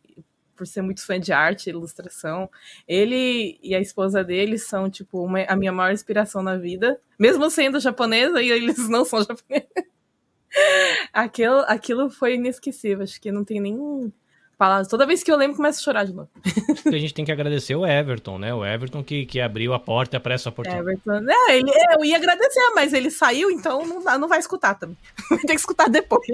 por 0.56 0.66
ser 0.66 0.82
muito 0.82 1.04
fã 1.04 1.18
de 1.18 1.32
arte, 1.32 1.70
ilustração. 1.70 2.48
Ele 2.86 3.58
e 3.62 3.74
a 3.74 3.80
esposa 3.80 4.22
dele 4.22 4.58
são, 4.58 4.88
tipo, 4.88 5.24
uma- 5.24 5.42
a 5.44 5.56
minha 5.56 5.72
maior 5.72 5.92
inspiração 5.92 6.42
na 6.42 6.56
vida. 6.56 7.00
Mesmo 7.18 7.50
sendo 7.50 7.80
japonesa, 7.80 8.40
e 8.42 8.50
eles 8.50 8.88
não 8.88 9.04
são 9.04 9.20
japoneses. 9.26 9.68
aquilo, 11.12 11.60
aquilo 11.66 12.10
foi 12.10 12.34
inesquecível. 12.34 13.02
Acho 13.02 13.20
que 13.20 13.32
não 13.32 13.44
tem 13.44 13.60
nem, 13.60 14.12
Falar, 14.62 14.86
toda 14.86 15.04
vez 15.04 15.24
que 15.24 15.32
eu 15.32 15.36
lembro, 15.36 15.56
começo 15.56 15.80
a 15.80 15.82
chorar 15.82 16.04
de 16.04 16.12
novo. 16.12 16.30
a 16.86 16.96
gente 16.96 17.12
tem 17.12 17.24
que 17.24 17.32
agradecer 17.32 17.74
o 17.74 17.84
Everton, 17.84 18.38
né? 18.38 18.54
O 18.54 18.64
Everton 18.64 19.02
que, 19.02 19.26
que 19.26 19.40
abriu 19.40 19.74
a 19.74 19.80
porta 19.80 20.20
para 20.20 20.34
essa 20.34 20.50
oportunidade. 20.50 20.88
Everton, 20.88 21.28
é, 21.28 21.58
ele, 21.58 21.68
é, 21.68 21.96
eu 21.96 22.04
ia 22.04 22.16
agradecer, 22.16 22.70
mas 22.72 22.92
ele 22.92 23.10
saiu, 23.10 23.50
então 23.50 23.84
não, 23.84 24.00
não 24.20 24.28
vai 24.28 24.38
escutar 24.38 24.76
também. 24.76 24.96
Vai 25.28 25.40
ter 25.40 25.48
que 25.48 25.54
escutar 25.54 25.88
depois. 25.88 26.24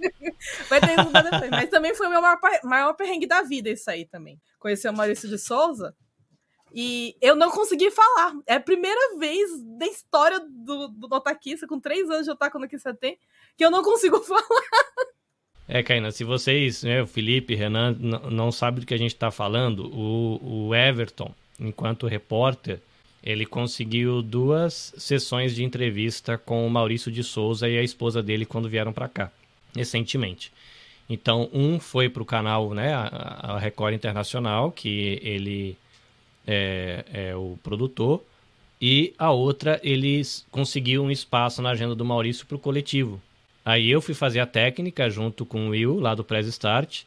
vai 0.70 0.80
ter 0.80 0.94
que 0.94 1.00
escutar 1.02 1.22
depois. 1.22 1.50
Mas 1.50 1.68
também 1.68 1.94
foi 1.94 2.06
o 2.06 2.10
meu 2.10 2.22
maior, 2.22 2.38
maior 2.64 2.94
perrengue 2.94 3.26
da 3.26 3.42
vida 3.42 3.68
isso 3.68 3.90
aí 3.90 4.06
também. 4.06 4.40
Conhecer 4.58 4.88
o 4.88 4.94
Maurício 4.94 5.28
de 5.28 5.36
Souza. 5.36 5.94
E 6.72 7.14
eu 7.20 7.36
não 7.36 7.50
consegui 7.50 7.90
falar. 7.90 8.32
É 8.46 8.54
a 8.54 8.60
primeira 8.60 9.18
vez 9.18 9.50
da 9.78 9.86
história 9.86 10.40
do, 10.40 10.88
do 10.88 11.14
Otaquista, 11.14 11.66
com 11.66 11.78
três 11.78 12.08
anos 12.08 12.24
de 12.24 12.30
Otaku 12.30 12.58
no 12.58 12.66
tem, 12.98 13.18
que 13.54 13.62
eu 13.62 13.70
não 13.70 13.82
consigo 13.82 14.18
falar. 14.24 14.46
É, 15.68 15.82
Caína, 15.82 16.12
se 16.12 16.22
vocês, 16.22 16.84
né, 16.84 17.02
o 17.02 17.06
Felipe, 17.06 17.54
Renan, 17.54 17.96
não 18.30 18.52
sabem 18.52 18.80
do 18.80 18.86
que 18.86 18.94
a 18.94 18.98
gente 18.98 19.14
está 19.14 19.30
falando, 19.32 19.90
o, 19.92 20.68
o 20.68 20.74
Everton, 20.74 21.34
enquanto 21.58 22.06
repórter, 22.06 22.80
ele 23.22 23.44
conseguiu 23.44 24.22
duas 24.22 24.94
sessões 24.96 25.54
de 25.56 25.64
entrevista 25.64 26.38
com 26.38 26.64
o 26.64 26.70
Maurício 26.70 27.10
de 27.10 27.24
Souza 27.24 27.68
e 27.68 27.76
a 27.76 27.82
esposa 27.82 28.22
dele 28.22 28.46
quando 28.46 28.68
vieram 28.68 28.92
para 28.92 29.08
cá, 29.08 29.32
recentemente. 29.74 30.52
Então, 31.10 31.50
um 31.52 31.80
foi 31.80 32.08
para 32.08 32.22
o 32.22 32.26
canal, 32.26 32.72
né, 32.72 32.94
a, 32.94 33.58
Record 33.58 33.94
Internacional, 33.94 34.70
que 34.70 35.18
ele 35.20 35.76
é, 36.46 37.04
é 37.12 37.36
o 37.36 37.58
produtor, 37.62 38.22
e 38.80 39.12
a 39.18 39.32
outra, 39.32 39.80
eles 39.82 40.46
conseguiu 40.50 41.02
um 41.02 41.10
espaço 41.10 41.60
na 41.60 41.70
agenda 41.70 41.94
do 41.94 42.04
Maurício 42.04 42.46
para 42.46 42.56
o 42.56 42.60
coletivo, 42.60 43.20
Aí 43.66 43.90
eu 43.90 44.00
fui 44.00 44.14
fazer 44.14 44.38
a 44.38 44.46
técnica 44.46 45.10
junto 45.10 45.44
com 45.44 45.66
o 45.66 45.70
Will, 45.70 45.98
lá 45.98 46.14
do 46.14 46.22
Press 46.22 46.46
Start. 46.46 47.02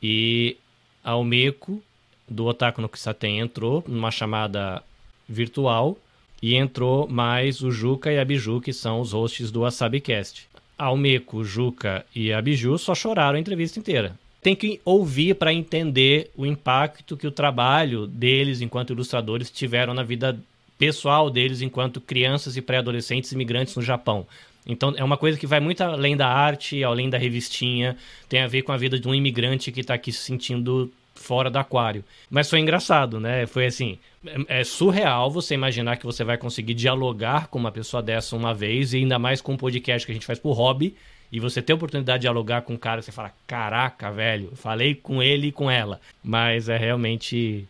E 0.00 0.56
Almeco, 1.02 1.82
do 2.28 2.44
Otaku 2.46 2.80
no 2.80 2.88
Kisaten, 2.88 3.40
entrou 3.40 3.82
numa 3.84 4.12
chamada 4.12 4.84
virtual. 5.28 5.98
E 6.40 6.54
entrou 6.54 7.08
mais 7.08 7.60
o 7.60 7.72
Juca 7.72 8.12
e 8.12 8.20
a 8.20 8.24
Biju, 8.24 8.60
que 8.60 8.72
são 8.72 9.00
os 9.00 9.12
hosts 9.12 9.50
do 9.50 9.62
WasabiCast. 9.62 10.46
A 10.78 10.84
Almeco, 10.84 11.38
o 11.38 11.44
Juca 11.44 12.06
e 12.14 12.32
a 12.32 12.40
Biju 12.40 12.78
só 12.78 12.94
choraram 12.94 13.36
a 13.36 13.40
entrevista 13.40 13.80
inteira. 13.80 14.16
Tem 14.40 14.54
que 14.54 14.80
ouvir 14.84 15.34
para 15.34 15.52
entender 15.52 16.30
o 16.36 16.46
impacto 16.46 17.16
que 17.16 17.26
o 17.26 17.32
trabalho 17.32 18.06
deles 18.06 18.60
enquanto 18.60 18.92
ilustradores 18.92 19.50
tiveram 19.50 19.92
na 19.92 20.04
vida 20.04 20.38
pessoal 20.78 21.30
deles 21.30 21.62
enquanto 21.62 22.00
crianças 22.00 22.56
e 22.56 22.62
pré-adolescentes 22.62 23.32
imigrantes 23.32 23.74
no 23.74 23.82
Japão. 23.82 24.24
Então 24.66 24.94
é 24.96 25.04
uma 25.04 25.16
coisa 25.16 25.38
que 25.38 25.46
vai 25.46 25.60
muito 25.60 25.82
além 25.82 26.16
da 26.16 26.28
arte, 26.28 26.82
além 26.82 27.10
da 27.10 27.18
revistinha, 27.18 27.96
tem 28.28 28.40
a 28.40 28.46
ver 28.46 28.62
com 28.62 28.72
a 28.72 28.76
vida 28.76 28.98
de 28.98 29.06
um 29.06 29.14
imigrante 29.14 29.70
que 29.70 29.80
está 29.80 29.94
aqui 29.94 30.10
se 30.10 30.20
sentindo 30.20 30.92
fora 31.14 31.50
do 31.50 31.58
aquário. 31.58 32.04
Mas 32.30 32.50
foi 32.50 32.58
engraçado, 32.58 33.20
né? 33.20 33.46
Foi 33.46 33.66
assim, 33.66 33.98
é, 34.26 34.60
é, 34.60 34.64
surreal 34.64 35.30
você 35.30 35.54
imaginar 35.54 35.96
que 35.96 36.06
você 36.06 36.24
vai 36.24 36.36
conseguir 36.36 36.74
dialogar 36.74 37.48
com 37.48 37.58
uma 37.58 37.70
pessoa 37.70 38.02
dessa 38.02 38.36
uma 38.36 38.52
vez, 38.52 38.92
e 38.92 38.98
ainda 38.98 39.18
mais 39.18 39.40
com 39.40 39.52
um 39.52 39.56
podcast 39.56 40.04
que 40.04 40.12
a 40.12 40.14
gente 40.14 40.26
faz 40.26 40.38
por 40.38 40.52
hobby, 40.52 40.94
e 41.30 41.40
você 41.40 41.62
ter 41.62 41.72
a 41.72 41.76
oportunidade 41.76 42.18
de 42.18 42.22
dialogar 42.22 42.62
com 42.62 42.74
um 42.74 42.76
cara, 42.76 43.02
você 43.02 43.10
fala, 43.10 43.32
caraca, 43.46 44.10
velho, 44.10 44.52
falei 44.54 44.94
com 44.94 45.22
ele 45.22 45.48
e 45.48 45.52
com 45.52 45.70
ela. 45.70 46.00
Mas 46.22 46.68
é 46.68 46.76
realmente 46.76 47.66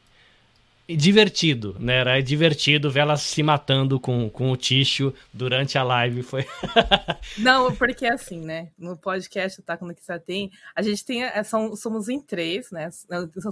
divertido, 0.89 1.77
né? 1.79 1.97
Era 1.97 2.23
divertido 2.23 2.91
ver 2.91 3.01
ela 3.01 3.17
se 3.17 3.43
matando 3.43 3.99
com, 3.99 4.29
com 4.29 4.51
o 4.51 4.57
Ticho 4.57 5.13
durante 5.33 5.79
a 5.79 5.83
live. 5.83 6.23
Foi. 6.23 6.47
Não, 7.39 7.75
porque 7.75 8.07
assim, 8.07 8.41
né? 8.41 8.71
No 8.79 8.97
podcast 8.97 9.63
Tá 9.63 9.79
no 9.81 9.95
que 9.95 10.03
tem, 10.21 10.51
a 10.75 10.83
gente 10.83 11.05
tem. 11.05 11.23
É, 11.23 11.43
são, 11.43 11.75
somos 11.75 12.09
em 12.09 12.21
três, 12.21 12.71
né? 12.71 12.91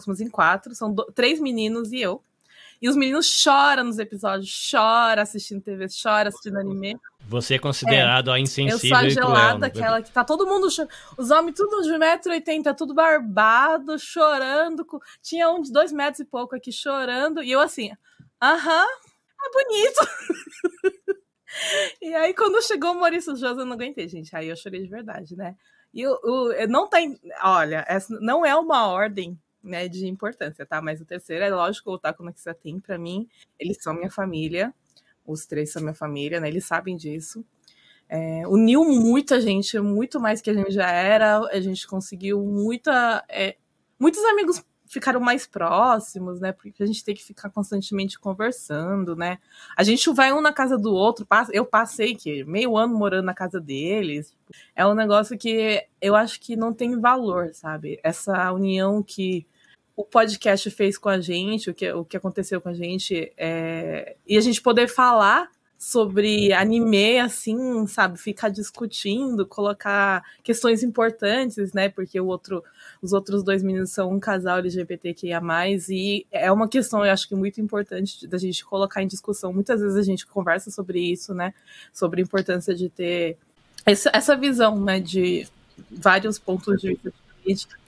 Somos 0.01 0.21
em 0.21 0.29
quatro, 0.29 0.75
são 0.75 0.93
do, 0.93 1.05
três 1.15 1.41
meninos 1.41 1.93
e 1.93 2.01
eu. 2.01 2.23
E 2.83 2.89
os 2.89 2.97
meninos 2.97 3.27
choram 3.27 3.85
nos 3.85 4.01
episódios, 4.01 4.49
choram 4.49 5.23
assistindo 5.23 5.63
TV, 5.63 5.89
choram 5.89 6.31
assistindo 6.31 6.59
anime. 6.59 6.99
Você 7.29 7.55
é 7.55 7.59
considerado 7.61 8.31
é, 8.31 8.35
a 8.35 8.41
insensível 8.41 8.75
Eu 8.75 8.79
sou 8.81 8.97
a 8.97 9.09
gelada, 9.09 9.67
aquela 9.67 10.03
que 10.03 10.11
tá 10.11 10.25
todo 10.25 10.45
mundo 10.45 10.67
Os 11.17 11.31
homens 11.31 11.55
tudo 11.55 11.83
de 11.83 11.91
1,80m, 11.91 12.77
tudo 12.77 12.93
barbado, 12.93 13.97
chorando. 14.01 14.85
Tinha 15.23 15.49
um 15.49 15.63
de 15.63 15.73
2 15.73 15.93
metros 15.93 16.19
e 16.19 16.25
pouco 16.25 16.57
aqui 16.57 16.73
chorando. 16.73 17.41
E 17.41 17.53
eu 17.53 17.61
assim, 17.61 17.93
aham, 18.43 18.85
é 18.85 19.51
bonito. 19.53 20.01
e 22.03 22.13
aí, 22.17 22.35
quando 22.35 22.61
chegou 22.65 22.91
o 22.91 23.01
Maurício 23.01 23.37
José, 23.37 23.63
eu 23.63 23.65
não 23.65 23.75
aguentei, 23.75 24.09
gente. 24.09 24.35
Aí 24.35 24.49
eu 24.49 24.57
chorei 24.57 24.83
de 24.83 24.89
verdade, 24.89 25.37
né? 25.37 25.55
E 25.95 26.05
o, 26.05 26.53
não 26.69 26.89
tá. 26.89 26.99
Olha, 27.45 27.85
essa 27.87 28.13
não 28.21 28.45
é 28.45 28.57
uma 28.57 28.89
ordem 28.89 29.39
né, 29.63 29.89
de 29.89 30.07
importância, 30.07 30.67
tá? 30.67 30.81
Mas 30.83 31.01
o 31.01 31.05
terceiro 31.05 31.45
é 31.45 31.51
lógico, 31.51 31.91
o 31.91 31.95
Otaku 31.95 32.23
no 32.23 32.33
Kisa 32.33 32.55
tem, 32.55 32.81
pra 32.81 32.99
mim, 32.99 33.29
eles 33.59 33.79
são 33.81 33.95
minha 33.95 34.11
família, 34.11 34.75
os 35.27 35.47
três 35.47 35.73
são 35.73 35.83
minha 35.83 35.95
família, 35.95 36.41
né? 36.41 36.49
Eles 36.49 36.65
sabem 36.65 36.97
disso. 36.97 37.45
É, 38.09 38.47
uniu 38.47 38.85
muita 38.85 39.41
gente, 39.41 39.79
muito 39.79 40.21
mais 40.21 40.41
que 40.43 40.51
a 40.51 40.55
gente 40.55 40.73
já 40.73 40.91
era, 40.91 41.39
a 41.39 41.61
gente 41.61 41.87
conseguiu 41.87 42.43
muita. 42.43 43.25
É, 43.29 43.57
muitos 43.99 44.23
amigos 44.25 44.63
ficaram 44.93 45.19
mais 45.19 45.47
próximos, 45.47 46.39
né? 46.39 46.53
Porque 46.53 46.83
a 46.83 46.87
gente 46.87 47.03
tem 47.03 47.15
que 47.15 47.25
ficar 47.25 47.49
constantemente 47.49 48.21
conversando, 48.21 49.17
né? 49.17 49.39
A 49.75 49.83
gente 49.83 50.13
vai 50.13 50.31
um 50.35 50.43
na 50.43 50.53
casa 50.53 50.77
do 50.77 50.93
outro. 50.93 51.27
Eu 51.51 51.65
passei 51.65 52.15
que 52.15 52.45
meio 52.45 52.77
ano 52.77 52.95
morando 52.95 53.25
na 53.25 53.33
casa 53.33 53.59
deles. 53.59 54.37
É 54.77 54.87
um 54.87 54.95
negócio 54.95 55.39
que 55.39 55.83
eu 55.99 56.15
acho 56.15 56.39
que 56.39 56.55
não 56.55 56.75
tem 56.75 57.01
valor, 57.01 57.55
sabe? 57.55 57.99
Essa 58.05 58.53
união 58.53 59.03
que 59.03 59.47
o 60.03 60.05
podcast 60.05 60.69
fez 60.71 60.99
com 60.99 61.09
a 61.09 61.21
gente, 61.21 61.71
o 61.71 61.75
que, 61.75 61.91
o 61.93 62.05
que 62.05 62.17
aconteceu 62.17 62.61
com 62.61 62.69
a 62.69 62.75
gente, 62.75 63.33
é... 63.37 64.17
e 64.27 64.37
a 64.37 64.41
gente 64.41 64.61
poder 64.61 64.89
falar 64.89 65.49
sobre 65.79 66.53
anime, 66.53 67.19
assim, 67.19 67.87
sabe, 67.89 68.17
ficar 68.17 68.49
discutindo, 68.51 69.45
colocar 69.45 70.23
questões 70.43 70.85
importantes, 70.85 71.73
né, 71.73 71.89
porque 71.89 72.21
o 72.21 72.27
outro, 72.27 72.63
os 73.01 73.13
outros 73.13 73.43
dois 73.43 73.65
meninos 73.65 73.91
são 73.91 74.13
um 74.13 74.21
casal 74.21 74.59
LGBTQIA+, 74.59 75.41
e 75.89 76.25
é 76.31 76.53
uma 76.53 76.69
questão, 76.69 77.05
eu 77.05 77.13
acho 77.13 77.29
que 77.29 77.35
muito 77.35 77.61
importante 77.61 78.29
da 78.29 78.39
gente 78.39 78.65
colocar 78.65 79.03
em 79.03 79.09
discussão, 79.09 79.53
muitas 79.53 79.81
vezes 79.81 79.97
a 79.97 80.05
gente 80.05 80.25
conversa 80.25 80.71
sobre 80.71 81.01
isso, 81.01 81.35
né, 81.35 81.53
sobre 81.93 82.21
a 82.21 82.25
importância 82.25 82.75
de 82.75 82.89
ter 82.89 83.37
essa, 83.85 84.11
essa 84.13 84.37
visão, 84.37 84.81
né, 84.81 85.01
de 85.01 85.49
vários 85.91 86.39
pontos 86.39 86.81
de 86.81 86.91
vista 86.91 87.22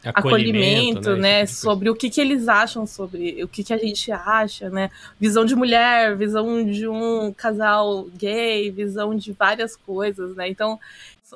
acolhimento, 0.04 0.18
acolhimento 0.18 1.10
né? 1.16 1.40
né 1.40 1.46
tipo 1.46 1.58
sobre 1.58 1.90
o 1.90 1.94
que, 1.94 2.10
que 2.10 2.20
eles 2.20 2.48
acham 2.48 2.86
sobre 2.86 3.42
o 3.42 3.48
que, 3.48 3.64
que 3.64 3.72
a 3.72 3.78
gente 3.78 4.10
acha, 4.12 4.68
né? 4.68 4.90
Visão 5.18 5.44
de 5.44 5.54
mulher, 5.54 6.16
visão 6.16 6.64
de 6.64 6.86
um 6.86 7.32
casal 7.32 8.04
gay, 8.16 8.70
visão 8.70 9.14
de 9.14 9.32
várias 9.32 9.76
coisas, 9.76 10.34
né? 10.36 10.48
Então, 10.48 10.78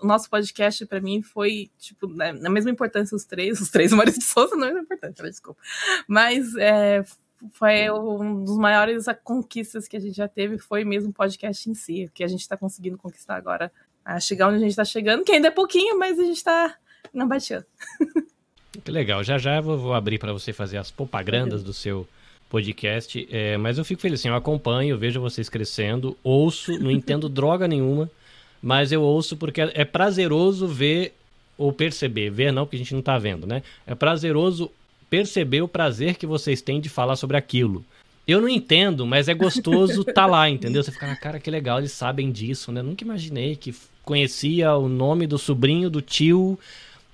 o 0.03 0.07
nosso 0.07 0.28
podcast 0.28 0.85
para 0.86 1.01
mim 1.01 1.23
foi 1.23 1.70
tipo 1.78 2.07
né, 2.07 2.32
na 2.32 2.51
mesma 2.51 2.70
importância 2.70 3.16
os 3.16 3.24
três, 3.24 3.61
os 3.61 3.70
três 3.70 3.93
Maurício 3.93 4.20
de 4.20 4.27
Souza 4.27 4.55
não 4.57 4.69
é 4.69 4.73
importante, 4.73 5.23
né? 5.23 5.28
desculpa, 5.28 5.61
mas 6.07 6.55
é, 6.57 7.05
foi 7.53 7.90
um 7.90 8.45
dos 8.45 8.57
maiores 8.57 9.07
conquistas 9.24 9.86
que 9.86 9.97
a 9.97 10.01
gente 10.01 10.16
já 10.16 10.28
teve 10.28 10.59
foi 10.59 10.85
mesmo 10.85 11.11
o 11.11 11.12
podcast 11.12 11.69
em 11.70 11.74
si, 11.74 12.11
que 12.15 12.24
a 12.24 12.28
gente 12.28 12.40
está 12.40 12.57
conseguindo 12.57 12.99
conquistar 12.99 13.36
agora, 13.36 13.73
a 14.05 14.19
chegar 14.20 14.49
onde 14.49 14.57
a 14.57 14.61
gente 14.61 14.70
está 14.70 14.85
chegando, 14.85 15.24
que 15.24 15.32
ainda 15.32 15.49
é 15.49 15.51
pouquinho, 15.51 15.99
mas 15.99 16.19
a 16.19 16.24
gente 16.24 16.36
está 16.36 16.74
não 17.12 17.29
baixou. 17.29 17.62
Que 18.85 18.91
legal. 18.91 19.25
Já 19.25 19.39
já 19.39 19.61
vou, 19.61 19.79
vou 19.79 19.95
abrir 19.95 20.19
para 20.19 20.33
você 20.33 20.53
fazer 20.53 20.79
as 20.79 20.91
propagandas 20.91 21.62
do 21.62 21.73
seu 21.73 22.07
podcast. 22.49 23.29
É, 23.31 23.57
mas 23.57 23.79
eu 23.79 23.85
fico 23.85 24.01
feliz, 24.01 24.20
assim, 24.20 24.29
eu 24.29 24.35
acompanho, 24.35 24.91
eu 24.91 24.99
vejo 24.99 25.20
vocês 25.20 25.49
crescendo, 25.49 26.16
ouço, 26.23 26.79
não 26.79 26.91
entendo 26.91 27.29
droga 27.31 27.69
nenhuma, 27.69 28.11
mas 28.62 28.93
eu 28.93 29.03
ouço 29.03 29.37
porque 29.37 29.61
é 29.61 29.85
prazeroso 29.85 30.66
ver 30.66 31.15
ou 31.57 31.73
perceber, 31.73 32.31
ver 32.31 32.53
não, 32.53 32.65
porque 32.65 32.77
a 32.77 32.79
gente 32.79 32.95
não 32.95 33.03
tá 33.03 33.19
vendo, 33.19 33.47
né? 33.47 33.62
É 33.87 33.95
prazeroso 33.95 34.70
perceber 35.11 35.62
o 35.62 35.69
prazer 35.69 36.16
que 36.16 36.27
vocês 36.27 36.62
têm 36.62 36.81
de 36.81 36.89
falar 36.89 37.16
sobre 37.16 37.37
aquilo. 37.37 37.85
Eu 38.27 38.41
não 38.41 38.49
entendo, 38.49 39.07
mas 39.07 39.27
é 39.29 39.35
gostoso 39.35 40.05
tá 40.05 40.27
lá, 40.27 40.49
entendeu? 40.49 40.83
Você 40.83 40.93
fica 40.93 41.07
na 41.07 41.16
cara, 41.16 41.41
que 41.41 41.51
legal, 41.51 41.79
eles 41.79 41.93
sabem 41.93 42.31
disso, 42.31 42.70
né? 42.70 42.83
Nunca 42.83 43.03
imaginei 43.03 43.57
que 43.57 43.75
conhecia 44.05 44.75
o 44.75 44.89
nome 44.89 45.27
do 45.27 45.39
sobrinho, 45.39 45.91
do 45.91 46.01
tio, 46.01 46.59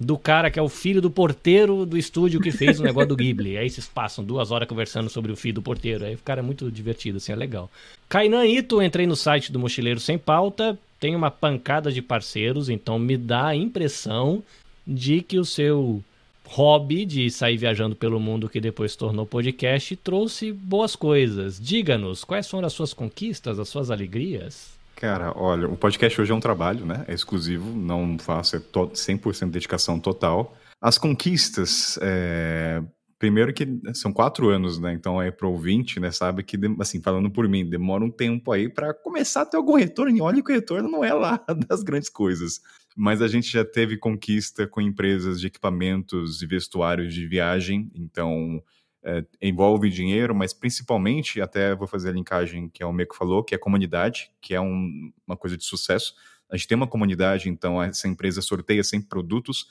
do 0.05 0.19
cara 0.19 0.51
que 0.51 0.59
é 0.59 0.63
o 0.63 0.69
filho 0.69 1.01
do 1.01 1.11
porteiro 1.11 1.87
do 1.87 1.97
estúdio 1.97 2.41
que 2.41 2.53
fez 2.53 2.79
o 2.79 2.83
negócio 2.83 3.09
do 3.09 3.17
Ghibli. 3.17 3.57
Aí 3.57 3.69
vocês 3.71 3.87
passam 3.87 4.25
duas 4.25 4.51
horas 4.51 4.69
conversando 4.69 5.09
sobre 5.09 5.33
o 5.33 5.37
filho 5.37 5.55
do 5.55 5.63
porteiro. 5.63 6.05
Aí 6.05 6.15
o 6.15 6.19
cara 6.19 6.41
é 6.41 6.43
muito 6.43 6.71
divertido, 6.71 7.17
assim, 7.17 7.33
é 7.33 7.37
legal. 7.37 7.71
Kainan 8.09 8.47
Ito, 8.47 8.83
entrei 8.83 9.07
no 9.07 9.17
site 9.17 9.51
do 9.51 9.59
Mochileiro 9.59 9.99
Sem 9.99 10.19
Pauta, 10.19 10.79
tem 11.01 11.17
uma 11.17 11.31
pancada 11.31 11.91
de 11.91 12.03
parceiros, 12.03 12.69
então 12.69 12.99
me 12.99 13.17
dá 13.17 13.49
a 13.49 13.57
impressão 13.57 14.43
de 14.87 15.23
que 15.23 15.39
o 15.39 15.45
seu 15.45 16.03
hobby 16.47 17.05
de 17.05 17.31
sair 17.31 17.57
viajando 17.57 17.97
pelo 17.97 18.21
mundo 18.21 18.49
que 18.49 18.61
depois 18.61 18.93
se 18.93 18.99
tornou 18.99 19.27
podcast 19.27 19.97
trouxe 19.97 20.53
boas 20.53 20.95
coisas. 20.95 21.59
Diga-nos, 21.59 22.23
quais 22.23 22.49
foram 22.49 22.67
as 22.67 22.73
suas 22.73 22.93
conquistas, 22.93 23.59
as 23.59 23.69
suas 23.69 23.91
alegrias? 23.91 24.75
Cara, 24.97 25.33
olha, 25.37 25.69
o 25.69 25.77
podcast 25.77 26.21
hoje 26.21 26.33
é 26.33 26.35
um 26.35 26.41
trabalho, 26.41 26.87
né? 26.87 27.05
É 27.09 27.15
exclusivo, 27.15 27.69
não 27.71 28.19
faço, 28.19 28.57
é 28.57 28.61
100% 28.61 29.51
dedicação 29.51 29.99
total. 29.99 30.57
As 30.81 30.99
conquistas, 30.99 31.99
é, 32.01 32.83
primeiro 33.19 33.53
que 33.53 33.67
são 33.95 34.13
quatro 34.13 34.49
anos, 34.51 34.79
né? 34.79 34.93
Então 34.93 35.21
é 35.21 35.31
pro 35.31 35.51
ouvinte, 35.51 35.99
né? 35.99 36.11
Sabe 36.11 36.43
que, 36.43 36.59
assim, 36.79 37.01
falando 37.01 37.31
por 37.31 37.49
mim, 37.49 37.69
demora 37.69 38.05
um 38.05 38.11
tempo 38.11 38.53
aí 38.53 38.69
para 38.69 38.95
começar 38.95 39.43
a 39.43 39.47
ter 39.47 39.57
algum 39.57 39.77
retorno. 39.77 40.17
E 40.17 40.21
olha 40.21 40.43
que 40.43 40.53
o 40.53 40.55
retorno 40.55 40.89
não 40.89 41.05
é 41.05 41.13
lá 41.13 41.45
das 41.69 41.83
grandes 41.83 42.09
coisas. 42.09 42.61
Mas 42.97 43.21
a 43.21 43.27
gente 43.27 43.51
já 43.51 43.65
teve 43.65 43.97
conquista 43.97 44.67
com 44.67 44.81
empresas 44.81 45.41
de 45.41 45.49
equipamentos 45.49 46.41
e 46.41 46.47
vestuários 46.47 47.13
de 47.13 47.27
viagem. 47.27 47.91
Então 47.95 48.63
é, 49.05 49.25
envolve 49.41 49.91
dinheiro, 49.91 50.35
mas 50.35 50.53
principalmente, 50.53 51.41
até 51.41 51.75
vou 51.75 51.87
fazer 51.87 52.11
a 52.11 52.13
linkagem 52.13 52.69
que 52.69 52.83
é 52.83 52.87
o 52.87 52.93
Meco 52.93 53.15
falou, 53.17 53.45
que 53.45 53.55
é 53.55 53.57
a 53.57 53.61
comunidade, 53.61 54.31
que 54.41 54.55
é 54.55 54.61
um, 54.61 55.13
uma 55.27 55.37
coisa 55.37 55.57
de 55.57 55.65
sucesso. 55.65 56.15
A 56.51 56.57
gente 56.57 56.69
tem 56.69 56.77
uma 56.77 56.87
comunidade, 56.87 57.49
então 57.49 57.83
essa 57.83 58.09
empresa 58.09 58.41
sorteia 58.43 58.83
sempre 58.83 59.09
produtos 59.09 59.67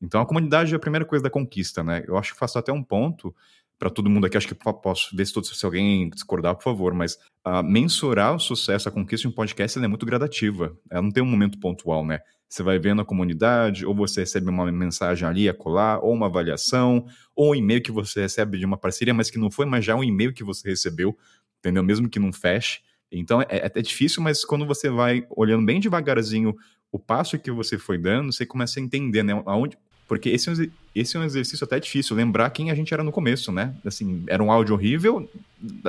então 0.00 0.20
a 0.20 0.26
comunidade 0.26 0.72
é 0.72 0.76
a 0.76 0.80
primeira 0.80 1.04
coisa 1.04 1.22
da 1.22 1.30
conquista, 1.30 1.82
né? 1.82 2.04
Eu 2.06 2.16
acho 2.16 2.32
que 2.32 2.38
faço 2.38 2.58
até 2.58 2.72
um 2.72 2.82
ponto 2.82 3.34
para 3.78 3.90
todo 3.90 4.08
mundo 4.08 4.26
aqui, 4.26 4.36
acho 4.36 4.48
que 4.48 4.54
posso 4.54 5.14
ver 5.14 5.26
se, 5.26 5.34
todo, 5.34 5.46
se 5.46 5.64
alguém 5.64 6.08
discordar, 6.08 6.54
por 6.54 6.62
favor, 6.62 6.94
mas 6.94 7.18
uh, 7.46 7.62
mensurar 7.62 8.34
o 8.34 8.40
sucesso, 8.40 8.88
a 8.88 8.92
conquista 8.92 9.28
de 9.28 9.32
um 9.32 9.36
podcast, 9.36 9.78
é 9.78 9.86
muito 9.86 10.06
gradativa. 10.06 10.74
Ela 10.90 11.02
não 11.02 11.10
tem 11.10 11.22
um 11.22 11.26
momento 11.26 11.58
pontual, 11.58 12.04
né? 12.04 12.20
Você 12.48 12.62
vai 12.62 12.78
vendo 12.78 13.02
a 13.02 13.04
comunidade, 13.04 13.84
ou 13.84 13.94
você 13.94 14.20
recebe 14.20 14.48
uma 14.48 14.70
mensagem 14.70 15.26
ali 15.26 15.48
a 15.48 15.54
colar, 15.54 15.98
ou 15.98 16.12
uma 16.12 16.26
avaliação, 16.26 17.06
ou 17.34 17.50
um 17.50 17.54
e-mail 17.54 17.82
que 17.82 17.90
você 17.90 18.20
recebe 18.20 18.58
de 18.58 18.64
uma 18.64 18.76
parceria, 18.76 19.12
mas 19.12 19.30
que 19.30 19.38
não 19.38 19.50
foi, 19.50 19.66
mas 19.66 19.84
já 19.84 19.96
um 19.96 20.04
e-mail 20.04 20.32
que 20.32 20.44
você 20.44 20.68
recebeu, 20.68 21.16
entendeu? 21.58 21.82
Mesmo 21.82 22.08
que 22.08 22.18
não 22.18 22.32
feche. 22.32 22.80
Então 23.10 23.40
é, 23.42 23.46
é, 23.50 23.72
é 23.74 23.82
difícil, 23.82 24.22
mas 24.22 24.44
quando 24.44 24.66
você 24.66 24.88
vai 24.88 25.26
olhando 25.30 25.64
bem 25.64 25.80
devagarzinho 25.80 26.54
o 26.90 26.98
passo 26.98 27.38
que 27.38 27.50
você 27.50 27.78
foi 27.78 27.98
dando, 27.98 28.32
você 28.32 28.46
começa 28.46 28.80
a 28.80 28.82
entender, 28.82 29.22
né? 29.22 29.32
Aonde, 29.44 29.76
porque 30.08 30.28
esse, 30.28 30.48
é 30.50 30.68
esse 30.94 31.16
é 31.16 31.20
um 31.20 31.24
exercício 31.24 31.64
até 31.64 31.78
difícil, 31.80 32.16
lembrar 32.16 32.50
quem 32.50 32.70
a 32.70 32.74
gente 32.74 32.94
era 32.94 33.02
no 33.02 33.12
começo, 33.12 33.50
né? 33.50 33.74
Assim, 33.84 34.24
era 34.28 34.42
um 34.42 34.50
áudio 34.50 34.74
horrível, 34.74 35.28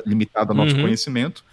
limitado 0.06 0.52
ao 0.52 0.58
nosso 0.58 0.76
uhum. 0.76 0.82
conhecimento. 0.84 1.46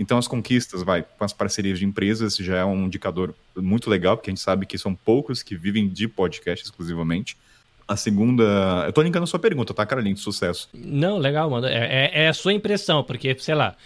Então, 0.00 0.16
as 0.16 0.26
conquistas, 0.26 0.82
vai, 0.82 1.02
com 1.02 1.22
as 1.22 1.34
parcerias 1.34 1.78
de 1.78 1.84
empresas, 1.84 2.34
já 2.34 2.56
é 2.56 2.64
um 2.64 2.86
indicador 2.86 3.34
muito 3.54 3.90
legal, 3.90 4.16
porque 4.16 4.30
a 4.30 4.32
gente 4.32 4.40
sabe 4.40 4.64
que 4.64 4.78
são 4.78 4.94
poucos 4.94 5.42
que 5.42 5.54
vivem 5.54 5.86
de 5.86 6.08
podcast 6.08 6.64
exclusivamente. 6.64 7.36
A 7.86 7.96
segunda. 7.96 8.84
Eu 8.86 8.94
tô 8.94 9.02
linkando 9.02 9.24
a 9.24 9.26
sua 9.26 9.38
pergunta, 9.38 9.74
tá, 9.74 9.84
Caroline? 9.84 10.14
De 10.14 10.20
sucesso. 10.20 10.70
Não, 10.72 11.18
legal, 11.18 11.50
mano. 11.50 11.66
É, 11.66 11.74
é, 12.14 12.22
é 12.24 12.28
a 12.28 12.32
sua 12.32 12.54
impressão, 12.54 13.04
porque, 13.04 13.36
sei 13.40 13.54
lá, 13.54 13.76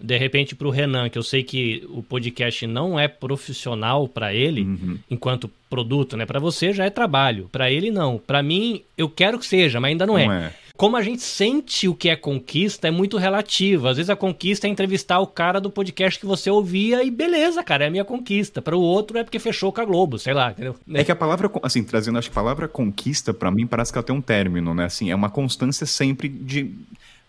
de 0.00 0.16
repente 0.16 0.56
para 0.56 0.66
o 0.66 0.70
Renan, 0.72 1.08
que 1.08 1.18
eu 1.18 1.22
sei 1.22 1.44
que 1.44 1.86
o 1.90 2.02
podcast 2.02 2.66
não 2.66 2.98
é 2.98 3.06
profissional 3.06 4.08
para 4.08 4.34
ele 4.34 4.62
uhum. 4.62 4.98
enquanto 5.08 5.48
produto, 5.68 6.16
né? 6.16 6.26
Para 6.26 6.40
você 6.40 6.72
já 6.72 6.86
é 6.86 6.90
trabalho, 6.90 7.48
para 7.52 7.70
ele 7.70 7.92
não. 7.92 8.18
Para 8.18 8.42
mim 8.42 8.82
eu 8.98 9.08
quero 9.08 9.38
que 9.38 9.46
seja, 9.46 9.78
mas 9.78 9.90
ainda 9.90 10.06
não, 10.06 10.14
não 10.14 10.32
é. 10.32 10.46
é. 10.46 10.52
Como 10.80 10.96
a 10.96 11.02
gente 11.02 11.20
sente 11.20 11.86
o 11.88 11.94
que 11.94 12.08
é 12.08 12.16
conquista 12.16 12.88
é 12.88 12.90
muito 12.90 13.18
relativo. 13.18 13.86
Às 13.86 13.98
vezes 13.98 14.08
a 14.08 14.16
conquista 14.16 14.66
é 14.66 14.70
entrevistar 14.70 15.20
o 15.20 15.26
cara 15.26 15.60
do 15.60 15.70
podcast 15.70 16.18
que 16.18 16.24
você 16.24 16.48
ouvia 16.50 17.04
e 17.04 17.10
beleza, 17.10 17.62
cara, 17.62 17.84
é 17.84 17.88
a 17.88 17.90
minha 17.90 18.02
conquista. 18.02 18.62
Para 18.62 18.74
o 18.74 18.80
outro 18.80 19.18
é 19.18 19.22
porque 19.22 19.38
fechou 19.38 19.70
com 19.70 19.82
a 19.82 19.84
Globo, 19.84 20.18
sei 20.18 20.32
lá, 20.32 20.52
entendeu? 20.52 20.74
É 20.94 21.04
que 21.04 21.12
a 21.12 21.16
palavra, 21.16 21.50
assim, 21.62 21.84
trazendo, 21.84 22.18
acho 22.18 22.30
que 22.30 22.32
a 22.32 22.40
palavra 22.40 22.66
conquista 22.66 23.34
para 23.34 23.50
mim 23.50 23.66
parece 23.66 23.92
que 23.92 23.98
ela 23.98 24.02
tem 24.02 24.16
um 24.16 24.22
término, 24.22 24.72
né? 24.72 24.86
Assim, 24.86 25.10
é 25.10 25.14
uma 25.14 25.28
constância 25.28 25.84
sempre 25.84 26.30
de 26.30 26.74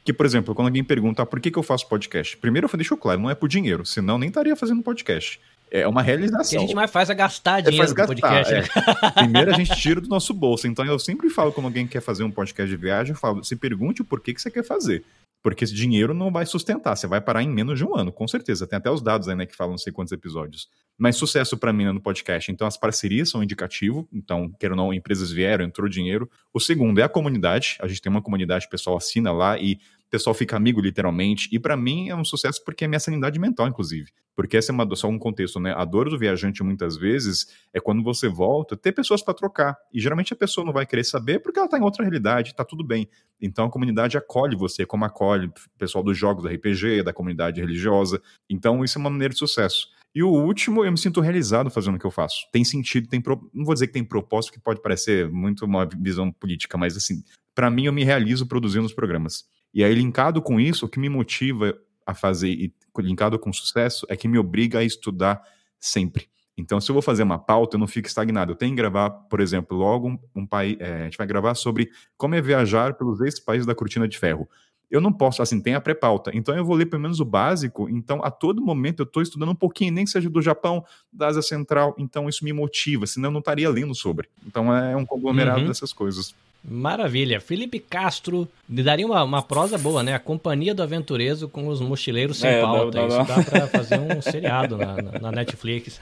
que, 0.06 0.14
por 0.14 0.26
exemplo, 0.26 0.56
quando 0.56 0.68
alguém 0.68 0.82
pergunta 0.82 1.22
ah, 1.22 1.26
por 1.26 1.42
que, 1.42 1.52
que 1.52 1.60
eu 1.60 1.64
faço 1.64 1.90
podcast, 1.90 2.38
primeiro 2.38 2.70
eu 2.72 2.78
deixo 2.78 2.96
claro, 2.96 3.20
não 3.20 3.30
é 3.30 3.36
por 3.36 3.50
dinheiro, 3.50 3.86
senão 3.86 4.18
nem 4.18 4.30
estaria 4.30 4.56
fazendo 4.56 4.82
podcast. 4.82 5.42
É 5.72 5.88
uma 5.88 6.02
realização. 6.02 6.42
O 6.42 6.50
que 6.50 6.58
a 6.58 6.60
gente 6.60 6.76
mais 6.76 6.92
faz 6.92 7.10
é 7.10 7.16
gastar 7.16 7.60
é, 7.60 7.62
dinheiro 7.62 7.90
é, 7.90 7.94
gastar, 7.94 8.08
podcast. 8.08 8.54
É. 8.54 8.62
Né? 8.62 8.68
Primeiro 9.16 9.52
a 9.52 9.54
gente 9.54 9.74
tira 9.80 10.02
do 10.02 10.10
nosso 10.10 10.34
bolso. 10.34 10.68
Então 10.68 10.86
eu 10.86 11.00
sempre 11.00 11.30
falo 11.30 11.54
quando 11.54 11.68
alguém 11.68 11.88
quer 11.88 12.02
fazer 12.02 12.26
um 12.26 12.32
podcast 12.32 12.70
de 12.70 12.76
viagem, 12.76 13.14
eu 13.14 13.18
falo, 13.18 13.42
se 13.42 13.56
pergunte 13.56 14.02
o 14.02 14.06
porquê 14.06 14.34
que 14.34 14.42
você 14.42 14.52
quer 14.52 14.64
fazer. 14.64 15.04
Porque 15.42 15.64
esse 15.64 15.74
dinheiro 15.74 16.14
não 16.14 16.32
vai 16.32 16.46
sustentar, 16.46 16.96
você 16.96 17.08
vai 17.08 17.20
parar 17.20 17.42
em 17.42 17.50
menos 17.50 17.80
de 17.80 17.86
um 17.86 17.96
ano, 17.96 18.12
com 18.12 18.28
certeza. 18.28 18.68
Tem 18.68 18.78
até 18.78 18.92
os 18.92 19.02
dados 19.02 19.28
aí, 19.28 19.36
né, 19.36 19.46
que 19.46 19.56
falam 19.56 19.72
não 19.72 19.78
sei 19.78 19.92
quantos 19.92 20.12
episódios. 20.12 20.70
Mas 21.00 21.16
sucesso 21.16 21.58
para 21.58 21.74
mim 21.74 21.86
né, 21.86 21.92
no 21.92 22.00
podcast. 22.00 22.52
Então, 22.52 22.68
as 22.68 22.78
parcerias 22.78 23.30
são 23.30 23.42
um 23.42 23.44
indicativo. 23.44 24.08
Então, 24.14 24.52
quero 24.60 24.74
ou 24.74 24.78
não, 24.78 24.94
empresas 24.94 25.32
vieram, 25.32 25.66
entrou 25.66 25.90
dinheiro. 25.90 26.30
O 26.54 26.60
segundo 26.60 27.00
é 27.00 27.04
a 27.04 27.10
comunidade. 27.10 27.78
A 27.82 27.88
gente 27.88 28.02
tem 28.02 28.12
uma 28.12 28.22
comunidade, 28.22 28.68
o 28.68 28.70
pessoal 28.70 28.98
assina 28.98 29.32
lá 29.32 29.58
e 29.58 29.80
pessoal 30.12 30.34
fica 30.34 30.58
amigo 30.58 30.82
literalmente. 30.82 31.48
E 31.52 31.58
para 31.58 31.78
mim 31.78 32.10
é 32.10 32.16
um 32.16 32.26
sucesso 32.26 32.62
porque 32.66 32.84
é 32.84 32.88
minha 32.88 33.00
sanidade 33.00 33.40
mental, 33.40 33.68
inclusive. 33.68 34.12
Porque 34.36 34.58
essa 34.58 34.72
é 34.72 34.74
uma, 34.74 34.96
só 34.96 35.08
um 35.08 35.18
contexto, 35.18 35.60
né? 35.60 35.74
A 35.76 35.86
dor 35.86 36.10
do 36.10 36.20
viajante 36.20 36.62
muitas 36.62 36.98
vezes 36.98 37.48
é 37.74 37.80
quando 37.80 38.04
você 38.04 38.28
volta, 38.28 38.76
ter 38.76 38.92
pessoas 38.92 39.24
para 39.24 39.34
trocar. 39.34 39.78
E 39.94 40.00
geralmente 40.00 40.34
a 40.34 40.36
pessoa 40.36 40.66
não 40.66 40.74
vai 40.74 40.86
querer 40.86 41.06
saber 41.06 41.40
porque 41.40 41.58
ela 41.58 41.68
tá 41.68 41.78
em 41.78 41.82
outra 41.82 42.04
realidade, 42.04 42.54
tá 42.54 42.66
tudo 42.66 42.84
bem. 42.84 43.08
Então 43.42 43.66
a 43.66 43.72
comunidade 43.72 44.18
acolhe 44.18 44.56
você, 44.56 44.86
como 44.86 45.06
acolhe 45.06 45.48
o 45.48 45.54
pessoal 45.78 46.04
dos 46.04 46.18
jogos 46.18 46.44
da 46.44 46.52
RPG, 46.52 47.04
da 47.04 47.14
comunidade 47.14 47.62
religiosa. 47.62 48.22
Então 48.50 48.84
isso 48.84 48.98
é 48.98 49.00
uma 49.00 49.10
maneira 49.10 49.34
de 49.34 49.40
sucesso. 49.40 49.88
E 50.14 50.22
o 50.22 50.30
último, 50.30 50.84
eu 50.84 50.92
me 50.92 50.98
sinto 50.98 51.22
realizado 51.22 51.70
fazendo 51.70 51.96
o 51.96 52.00
que 52.00 52.06
eu 52.06 52.12
faço. 52.12 52.46
Tem 52.52 52.66
sentido, 52.66 53.08
tem 53.08 53.22
pro... 53.22 53.50
não 53.54 53.64
vou 53.64 53.74
dizer 53.74 53.88
que 53.88 53.94
tem 53.94 54.04
propósito, 54.04 54.52
que 54.52 54.60
pode 54.60 54.82
parecer 54.82 55.30
muito 55.30 55.64
uma 55.64 55.86
visão 55.86 56.34
política, 56.34 56.78
mas 56.78 56.98
assim, 56.98 57.24
para 57.56 57.70
mim 57.70 57.86
eu 57.86 57.94
me 57.94 58.04
realizo 58.04 58.46
produzindo 58.46 58.86
os 58.86 58.94
programas. 58.94 59.46
E 59.74 59.84
aí, 59.84 59.94
linkado 59.94 60.42
com 60.42 60.60
isso, 60.60 60.86
o 60.86 60.90
que 60.90 61.00
me 61.00 61.10
motiva 61.10 61.78
a 62.06 62.14
fazer, 62.14 62.50
e 62.50 62.74
linkado 63.00 63.40
com 63.40 63.54
sucesso, 63.54 64.06
é 64.10 64.16
que 64.16 64.28
me 64.28 64.38
obriga 64.38 64.80
a 64.80 64.84
estudar 64.84 65.42
sempre. 65.80 66.30
Então, 66.58 66.80
se 66.80 66.92
eu 66.92 66.94
vou 66.94 67.02
fazer 67.02 67.24
uma 67.24 67.40
pauta, 67.40 67.76
eu 67.76 67.80
não 67.80 67.88
fico 67.88 68.08
estagnado. 68.08 68.52
Eu 68.52 68.56
tenho 68.56 68.72
que 68.72 68.78
gravar, 68.78 69.10
por 69.10 69.40
exemplo, 69.40 69.78
logo 69.78 70.10
um, 70.10 70.20
um 70.36 70.46
país. 70.46 70.78
É, 70.80 71.02
a 71.02 71.04
gente 71.06 71.18
vai 71.18 71.26
gravar 71.26 71.56
sobre 71.56 71.90
como 72.18 72.36
é 72.36 72.42
viajar 72.42 72.94
pelos 72.94 73.22
ex-países 73.22 73.66
da 73.66 73.74
cortina 73.74 74.08
de 74.08 74.18
ferro. 74.18 74.48
Eu 74.90 75.00
não 75.00 75.14
posso, 75.14 75.42
assim, 75.42 75.62
tem 75.62 75.74
a 75.74 75.82
pré-pauta. 75.82 76.32
Então, 76.34 76.56
eu 76.56 76.66
vou 76.66 76.76
ler 76.76 76.86
pelo 76.86 77.02
menos 77.02 77.22
o 77.22 77.26
básico. 77.26 77.90
Então, 77.90 78.22
a 78.24 78.30
todo 78.30 78.62
momento, 78.62 79.00
eu 79.00 79.06
estou 79.06 79.24
estudando 79.24 79.50
um 79.50 79.56
pouquinho, 79.56 79.94
nem 79.94 80.04
que 80.04 80.12
seja 80.12 80.30
do 80.30 80.42
Japão, 80.42 80.84
da 81.12 81.28
Ásia 81.28 81.42
Central. 81.42 81.96
Então, 81.98 82.28
isso 82.28 82.44
me 82.44 82.52
motiva, 82.52 83.08
senão 83.08 83.30
eu 83.30 83.34
não 83.34 83.40
estaria 83.40 83.70
lendo 83.70 83.96
sobre. 83.96 84.28
Então, 84.46 84.76
é 84.76 84.96
um 84.96 85.06
conglomerado 85.06 85.62
uhum. 85.62 85.68
dessas 85.68 85.94
coisas. 85.94 86.36
Maravilha. 86.64 87.42
Felipe 87.42 87.80
Castro, 87.80 88.48
me 88.70 88.84
daria 88.84 89.06
uma, 89.06 89.24
uma 89.24 89.42
prosa 89.42 89.78
boa, 89.78 90.04
né? 90.04 90.14
A 90.14 90.20
Companhia 90.20 90.76
do 90.76 90.84
Aventureiro 90.84 91.50
com 91.50 91.68
os 91.68 91.82
mochileiros 91.82 92.38
sem 92.38 92.50
é, 92.50 92.62
pauta. 92.62 93.08
Dá, 93.08 93.08
dá, 93.08 93.22
Isso 93.22 93.28
dá 93.28 93.44
pra 93.44 93.68
fazer 93.68 94.00
um 94.00 94.22
seriado 94.22 94.78
na, 94.78 94.96
na, 94.96 95.20
na 95.20 95.32
Netflix. 95.32 96.00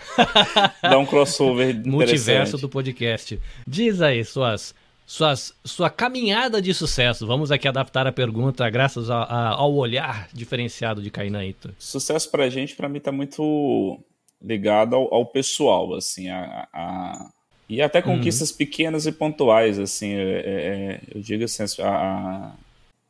Dá 0.82 0.98
um 0.98 1.06
crossover 1.06 1.76
Multiverso 1.88 2.58
do 2.58 2.68
podcast. 2.68 3.40
Diz 3.66 4.02
aí 4.02 4.26
suas, 4.26 4.76
suas, 5.06 5.54
sua 5.64 5.90
caminhada 5.90 6.62
de 6.62 6.74
sucesso. 6.74 7.26
Vamos 7.26 7.52
aqui 7.52 7.68
adaptar 7.68 8.06
a 8.06 8.12
pergunta 8.12 8.70
graças 8.70 9.10
a, 9.10 9.24
a, 9.24 9.50
ao 9.52 9.74
olhar 9.74 10.28
diferenciado 10.34 11.02
de 11.02 11.10
Kainaito. 11.10 11.74
Sucesso 11.80 12.30
pra 12.30 12.50
gente, 12.50 12.76
pra 12.76 12.90
mim, 12.90 13.00
tá 13.00 13.12
muito 13.12 13.98
ligado 14.42 14.96
ao, 14.96 15.14
ao 15.14 15.26
pessoal, 15.26 15.94
assim, 15.96 16.30
a, 16.30 16.68
a 16.74 17.30
e 17.70 17.82
até 17.82 18.02
conquistas 18.02 18.50
uhum. 18.50 18.58
pequenas 18.58 19.06
e 19.06 19.12
pontuais, 19.12 19.78
assim, 19.78 20.14
é, 20.14 20.22
é, 20.22 20.42
é 20.42 21.02
eu 21.14 21.22
digo 21.22 21.44
assim, 21.44 21.64
a, 21.84 22.56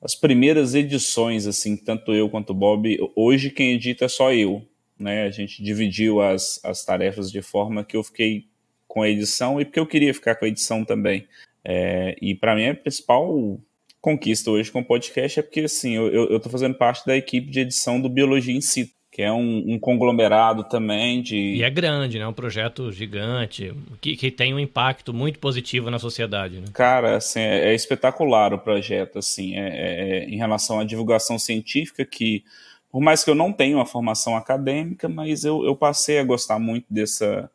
as 0.01 0.15
primeiras 0.15 0.75
edições, 0.75 1.47
assim, 1.47 1.77
tanto 1.77 2.13
eu 2.13 2.29
quanto 2.29 2.49
o 2.49 2.53
Bob, 2.53 2.97
hoje 3.15 3.49
quem 3.49 3.73
edita 3.73 4.05
é 4.05 4.09
só 4.09 4.33
eu, 4.33 4.61
né? 4.99 5.23
A 5.23 5.29
gente 5.29 5.63
dividiu 5.63 6.21
as, 6.21 6.59
as 6.63 6.83
tarefas 6.83 7.31
de 7.31 7.41
forma 7.41 7.85
que 7.85 7.95
eu 7.95 8.03
fiquei 8.03 8.45
com 8.85 9.01
a 9.01 9.09
edição 9.09 9.61
e 9.61 9.65
porque 9.65 9.79
eu 9.79 9.87
queria 9.87 10.13
ficar 10.13 10.35
com 10.35 10.43
a 10.43 10.47
edição 10.49 10.83
também. 10.83 11.25
É, 11.63 12.17
e 12.21 12.35
para 12.35 12.55
mim 12.55 12.67
a 12.67 12.75
principal 12.75 13.59
conquista 14.01 14.51
hoje 14.51 14.71
com 14.71 14.79
o 14.79 14.85
podcast 14.85 15.39
é 15.39 15.43
porque, 15.43 15.61
assim, 15.61 15.95
eu, 15.95 16.07
eu, 16.07 16.29
eu 16.29 16.39
tô 16.39 16.49
fazendo 16.49 16.75
parte 16.75 17.05
da 17.05 17.15
equipe 17.15 17.49
de 17.49 17.61
edição 17.61 17.99
do 17.99 18.09
Biologia 18.09 18.55
em 18.55 18.61
Si, 18.61 18.93
que 19.11 19.23
é 19.23 19.31
um, 19.31 19.73
um, 19.73 19.79
conglomerado 19.79 20.63
também 20.63 21.21
de. 21.21 21.35
E 21.35 21.63
é 21.63 21.69
grande, 21.69 22.19
né? 22.19 22.27
Um 22.27 22.33
projeto 22.33 22.91
gigante, 22.91 23.73
que, 23.99 24.15
que 24.15 24.29
tem 24.29 24.53
um 24.53 24.59
impacto 24.59 25.13
muito 25.13 25.39
positivo 25.39 25.89
na 25.89 25.97
sociedade. 25.97 26.59
Né? 26.59 26.67
Cara, 26.73 27.17
assim, 27.17 27.39
é, 27.39 27.71
é 27.71 27.75
espetacular 27.75 28.53
o 28.53 28.59
projeto, 28.59 29.17
assim, 29.17 29.57
é, 29.57 29.67
é, 29.67 30.09
é, 30.19 30.23
em 30.25 30.37
relação 30.37 30.79
à 30.79 30.83
divulgação 30.83 31.39
científica, 31.39 32.05
que, 32.05 32.43
por 32.91 33.01
mais 33.01 33.23
que 33.23 33.31
eu 33.31 33.35
não 33.35 33.51
tenha 33.51 33.75
uma 33.75 33.85
formação 33.85 34.37
acadêmica, 34.37 35.09
mas 35.09 35.43
eu, 35.43 35.65
eu 35.65 35.75
passei 35.75 36.19
a 36.19 36.23
gostar 36.23 36.59
muito 36.59 36.85
dessa 36.89 37.49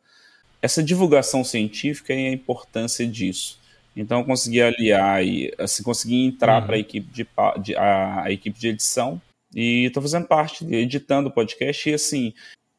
essa 0.61 0.81
divulgação 0.81 1.43
científica 1.43 2.11
e 2.11 2.27
a 2.27 2.31
importância 2.31 3.05
disso. 3.05 3.59
Então 3.95 4.19
eu 4.19 4.25
consegui 4.25 4.61
aliar 4.61 5.23
e 5.23 5.53
assim 5.59 5.83
consegui 5.83 6.25
entrar 6.25 6.59
uhum. 6.59 6.65
para 6.65 6.75
a 6.75 6.79
equipe 6.79 7.07
de, 7.13 7.27
de 7.61 7.75
a, 7.75 8.23
a 8.23 8.31
equipe 8.31 8.59
de 8.59 8.69
edição 8.69 9.21
e 9.55 9.85
estou 9.85 10.03
fazendo 10.03 10.27
parte, 10.27 10.65
editando 10.75 11.29
o 11.29 11.31
podcast. 11.31 11.89
E 11.89 11.93
assim, 11.93 12.33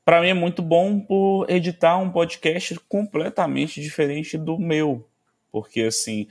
para 0.04 0.20
mim 0.20 0.28
é 0.28 0.34
muito 0.34 0.60
bom 0.60 1.00
por 1.00 1.46
editar 1.48 1.96
um 1.96 2.10
podcast 2.12 2.78
completamente 2.88 3.80
diferente 3.80 4.36
do 4.36 4.58
meu. 4.58 5.08
Porque 5.50 5.82
assim, 5.82 6.28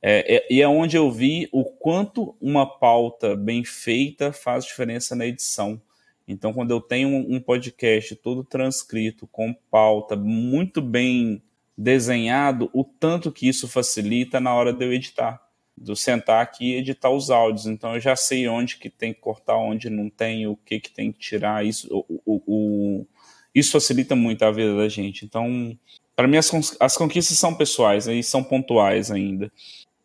é, 0.00 0.36
é, 0.36 0.46
e 0.48 0.62
é 0.62 0.68
onde 0.68 0.96
eu 0.96 1.10
vi 1.10 1.48
o 1.50 1.64
quanto 1.64 2.36
uma 2.40 2.64
pauta 2.64 3.34
bem 3.34 3.64
feita 3.64 4.32
faz 4.32 4.64
diferença 4.64 5.16
na 5.16 5.26
edição. 5.26 5.80
Então, 6.26 6.52
quando 6.52 6.70
eu 6.70 6.80
tenho 6.80 7.08
um 7.08 7.40
podcast 7.40 8.14
todo 8.16 8.44
transcrito, 8.44 9.26
com 9.26 9.54
pauta 9.70 10.14
muito 10.14 10.82
bem 10.82 11.42
desenhado 11.76 12.68
o 12.74 12.84
tanto 12.84 13.32
que 13.32 13.48
isso 13.48 13.66
facilita 13.66 14.38
na 14.38 14.54
hora 14.54 14.72
de 14.72 14.84
eu 14.84 14.92
editar, 14.92 15.40
eu 15.86 15.96
sentar 15.96 16.42
aqui 16.42 16.72
e 16.72 16.76
editar 16.76 17.10
os 17.10 17.30
áudios. 17.30 17.66
Então 17.66 17.94
eu 17.94 18.00
já 18.00 18.16
sei 18.16 18.48
onde 18.48 18.76
que 18.76 18.88
tem 18.88 19.12
que 19.12 19.20
cortar, 19.20 19.56
onde 19.56 19.90
não 19.90 20.08
tem, 20.08 20.46
o 20.46 20.56
que 20.56 20.80
que 20.80 20.90
tem 20.90 21.12
que 21.12 21.18
tirar. 21.18 21.64
Isso, 21.64 21.88
o, 21.90 22.20
o, 22.24 22.42
o 22.46 23.06
isso 23.54 23.72
facilita 23.72 24.14
muito 24.14 24.44
a 24.44 24.50
vida 24.50 24.76
da 24.76 24.88
gente. 24.88 25.24
Então, 25.24 25.76
para 26.14 26.28
mim 26.28 26.36
as, 26.36 26.50
as 26.80 26.96
conquistas 26.96 27.38
são 27.38 27.54
pessoais 27.54 28.06
e 28.06 28.22
são 28.22 28.42
pontuais 28.42 29.10
ainda. 29.10 29.50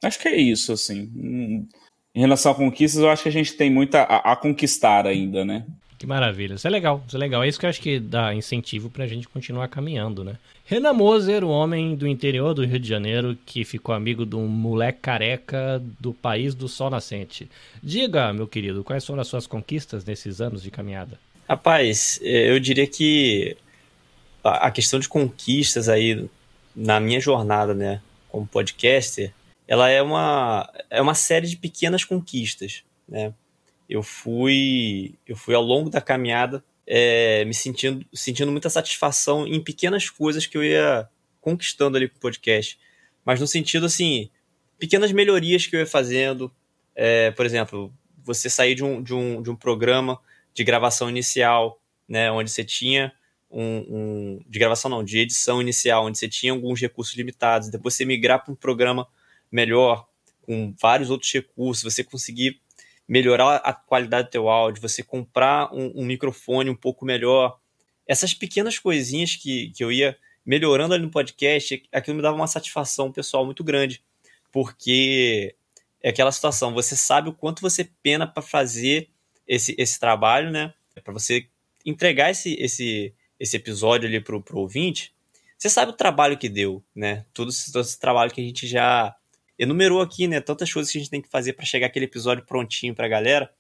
Acho 0.04 0.20
que 0.20 0.28
é 0.28 0.36
isso, 0.36 0.74
assim. 0.74 1.10
Em 2.16 2.20
relação 2.20 2.52
a 2.52 2.56
conquistas, 2.56 3.02
eu 3.02 3.10
acho 3.10 3.24
que 3.24 3.30
a 3.30 3.32
gente 3.32 3.54
tem 3.54 3.72
muito 3.72 3.96
a, 3.96 4.04
a 4.04 4.36
conquistar 4.36 5.08
ainda, 5.08 5.44
né? 5.46 5.66
Que 6.04 6.08
maravilha. 6.08 6.56
Isso 6.56 6.68
é 6.68 6.70
legal, 6.70 7.02
isso 7.08 7.16
é 7.16 7.20
legal. 7.20 7.46
É 7.46 7.48
isso 7.48 7.58
que 7.58 7.66
eu 7.66 7.70
acho 7.70 7.80
que 7.80 7.98
dá 7.98 8.36
incentivo 8.36 8.90
pra 8.90 9.08
gente 9.08 9.26
continuar 9.26 9.70
caminhando, 9.70 10.22
né? 10.22 10.36
Renan 10.66 10.92
Moser, 10.92 11.46
o 11.46 11.48
homem 11.48 11.96
do 11.96 12.06
interior 12.06 12.54
do 12.54 12.66
Rio 12.66 12.78
de 12.78 12.90
Janeiro 12.90 13.38
que 13.46 13.64
ficou 13.64 13.96
amigo 13.96 14.26
de 14.26 14.36
um 14.36 14.46
moleque 14.46 15.00
careca 15.00 15.82
do 16.02 16.14
país 16.14 16.54
do 16.54 16.68
sol 16.68 16.90
nascente. 16.90 17.50
Diga, 17.82 18.34
meu 18.34 18.46
querido, 18.46 18.84
quais 18.84 19.06
foram 19.06 19.22
as 19.22 19.30
suas 19.30 19.48
conquistas 19.48 20.04
nesses 20.04 20.42
anos 20.42 20.62
de 20.62 20.70
caminhada? 20.70 21.18
Rapaz, 21.48 22.20
é, 22.22 22.52
eu 22.52 22.60
diria 22.60 22.86
que 22.86 23.56
a 24.44 24.70
questão 24.72 25.00
de 25.00 25.08
conquistas 25.08 25.88
aí 25.88 26.30
na 26.76 27.00
minha 27.00 27.22
jornada, 27.22 27.74
né, 27.74 28.02
como 28.28 28.46
podcaster, 28.46 29.34
ela 29.66 29.90
é 29.90 30.02
uma, 30.02 30.70
é 30.90 31.02
uma 31.02 31.16
série 31.16 31.48
de 31.48 31.56
pequenas 31.56 32.04
conquistas, 32.04 32.84
né? 33.08 33.34
Eu 33.94 34.02
fui 34.02 35.14
eu 35.26 35.36
fui 35.36 35.54
ao 35.54 35.62
longo 35.62 35.88
da 35.88 36.02
caminhada 36.02 36.66
é, 36.86 37.46
me 37.46 37.54
sentindo 37.54 38.04
sentindo 38.12 38.52
muita 38.52 38.68
satisfação 38.68 39.46
em 39.46 39.64
pequenas 39.64 40.10
coisas 40.10 40.48
que 40.48 40.58
eu 40.58 40.64
ia 40.64 41.08
conquistando 41.40 41.96
ali 41.96 42.10
com 42.10 42.18
o 42.18 42.20
podcast. 42.20 42.80
Mas 43.24 43.40
no 43.40 43.46
sentido 43.46 43.86
assim 43.86 44.32
pequenas 44.80 45.12
melhorias 45.12 45.68
que 45.68 45.76
eu 45.76 45.80
ia 45.80 45.86
fazendo. 45.86 46.52
É, 46.96 47.30
por 47.32 47.46
exemplo 47.46 47.94
você 48.26 48.50
sair 48.50 48.74
de 48.74 48.84
um, 48.84 49.02
de, 49.02 49.14
um, 49.14 49.44
de 49.44 49.52
um 49.52 49.56
programa 49.56 50.20
de 50.56 50.64
gravação 50.64 51.08
inicial 51.08 51.80
né 52.08 52.32
onde 52.32 52.50
você 52.50 52.64
tinha 52.64 53.14
um, 53.50 53.86
um 53.90 54.42
de 54.50 54.58
gravação 54.58 54.90
não 54.90 55.04
de 55.04 55.20
edição 55.20 55.62
inicial 55.62 56.06
onde 56.06 56.18
você 56.18 56.28
tinha 56.28 56.52
alguns 56.52 56.82
recursos 56.82 57.16
limitados 57.16 57.70
depois 57.70 57.94
você 57.94 58.06
migrar 58.06 58.44
para 58.44 58.52
um 58.52 58.56
programa 58.56 59.08
melhor 59.52 60.08
com 60.42 60.74
vários 60.80 61.12
outros 61.12 61.32
recursos 61.32 61.84
você 61.84 62.04
conseguir 62.04 62.60
melhorar 63.08 63.58
a 63.58 63.74
qualidade 63.74 64.28
do 64.28 64.32
teu 64.32 64.50
áudio, 64.50 64.82
você 64.82 65.04
comprar 65.04 65.74
um, 65.74 65.92
um 65.96 66.06
microfone 66.06 66.70
um 66.70 66.76
pouco 66.76 67.06
melhor. 67.06 67.60
Essas 68.08 68.34
pequenas 68.34 68.80
coisinhas 68.80 69.36
que, 69.36 69.72
que 69.72 69.84
eu 69.84 69.92
ia 69.92 70.18
melhorando 70.46 70.94
ali 70.94 71.04
no 71.04 71.12
podcast, 71.12 71.84
aquilo 71.92 72.18
me 72.18 72.24
dava 72.24 72.36
uma 72.36 72.48
satisfação 72.48 73.12
pessoal 73.12 73.46
muito 73.46 73.64
grande, 73.64 74.04
porque 74.52 75.56
é 76.02 76.10
aquela 76.10 76.32
situação, 76.32 76.74
você 76.74 76.96
sabe 76.96 77.30
o 77.30 77.34
quanto 77.34 77.62
você 77.62 77.90
pena 78.02 78.28
para 78.28 78.44
fazer 78.44 79.10
esse, 79.48 79.74
esse 79.78 80.00
trabalho, 80.00 80.52
né? 80.52 80.74
Para 81.04 81.14
você 81.14 81.48
entregar 81.86 82.32
esse, 82.32 82.56
esse, 82.60 83.14
esse 83.40 83.56
episódio 83.56 84.08
ali 84.08 84.20
pro, 84.20 84.42
pro 84.42 84.60
ouvinte, 84.60 85.14
você 85.58 85.70
sabe 85.70 85.92
o 85.92 85.96
trabalho 85.96 86.38
que 86.38 86.50
deu, 86.50 86.84
né? 86.94 87.26
Todo 87.34 87.50
esse, 87.50 87.72
todo 87.72 87.84
esse 87.84 87.98
trabalho 87.98 88.32
que 88.32 88.42
a 88.42 88.44
gente 88.44 88.68
já 88.68 89.16
enumerou 89.58 90.02
aqui, 90.02 90.28
né, 90.28 90.40
tantas 90.42 90.72
coisas 90.72 90.92
que 90.92 90.98
a 90.98 91.02
gente 91.02 91.10
tem 91.10 91.22
que 91.22 91.30
fazer 91.30 91.54
para 91.54 91.66
chegar 91.66 91.88
aquele 91.88 92.06
episódio 92.06 92.46
prontinho 92.46 92.96
para 92.96 93.06
a 93.06 93.10
galera. 93.10 93.54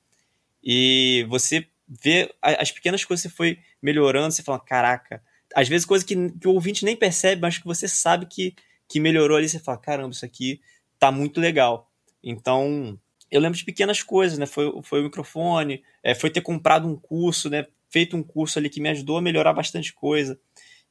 E 0.63 1.25
você 1.29 1.67
vê 1.87 2.33
as 2.41 2.71
pequenas 2.71 3.03
coisas 3.03 3.23
que 3.23 3.29
você 3.29 3.35
foi 3.35 3.59
melhorando, 3.81 4.33
você 4.33 4.41
fala, 4.41 4.59
caraca. 4.59 5.21
Às 5.53 5.67
vezes 5.67 5.85
coisas 5.85 6.05
que, 6.05 6.15
que 6.31 6.47
o 6.47 6.53
ouvinte 6.53 6.85
nem 6.85 6.95
percebe, 6.95 7.41
mas 7.41 7.57
que 7.57 7.65
você 7.65 7.87
sabe 7.87 8.25
que, 8.25 8.55
que 8.87 8.99
melhorou 8.99 9.37
ali, 9.37 9.47
você 9.47 9.59
fala, 9.59 9.77
caramba, 9.77 10.13
isso 10.13 10.25
aqui 10.25 10.61
tá 10.97 11.11
muito 11.11 11.39
legal. 11.39 11.91
Então, 12.23 12.97
eu 13.29 13.41
lembro 13.41 13.57
de 13.57 13.65
pequenas 13.65 14.01
coisas, 14.01 14.37
né? 14.37 14.45
Foi, 14.45 14.71
foi 14.83 15.01
o 15.01 15.03
microfone, 15.03 15.83
é, 16.01 16.15
foi 16.15 16.29
ter 16.29 16.41
comprado 16.41 16.87
um 16.87 16.95
curso, 16.95 17.49
né? 17.49 17.65
Feito 17.89 18.15
um 18.15 18.23
curso 18.23 18.57
ali 18.57 18.69
que 18.69 18.81
me 18.81 18.89
ajudou 18.89 19.17
a 19.17 19.21
melhorar 19.21 19.53
bastante 19.53 19.93
coisa. 19.93 20.39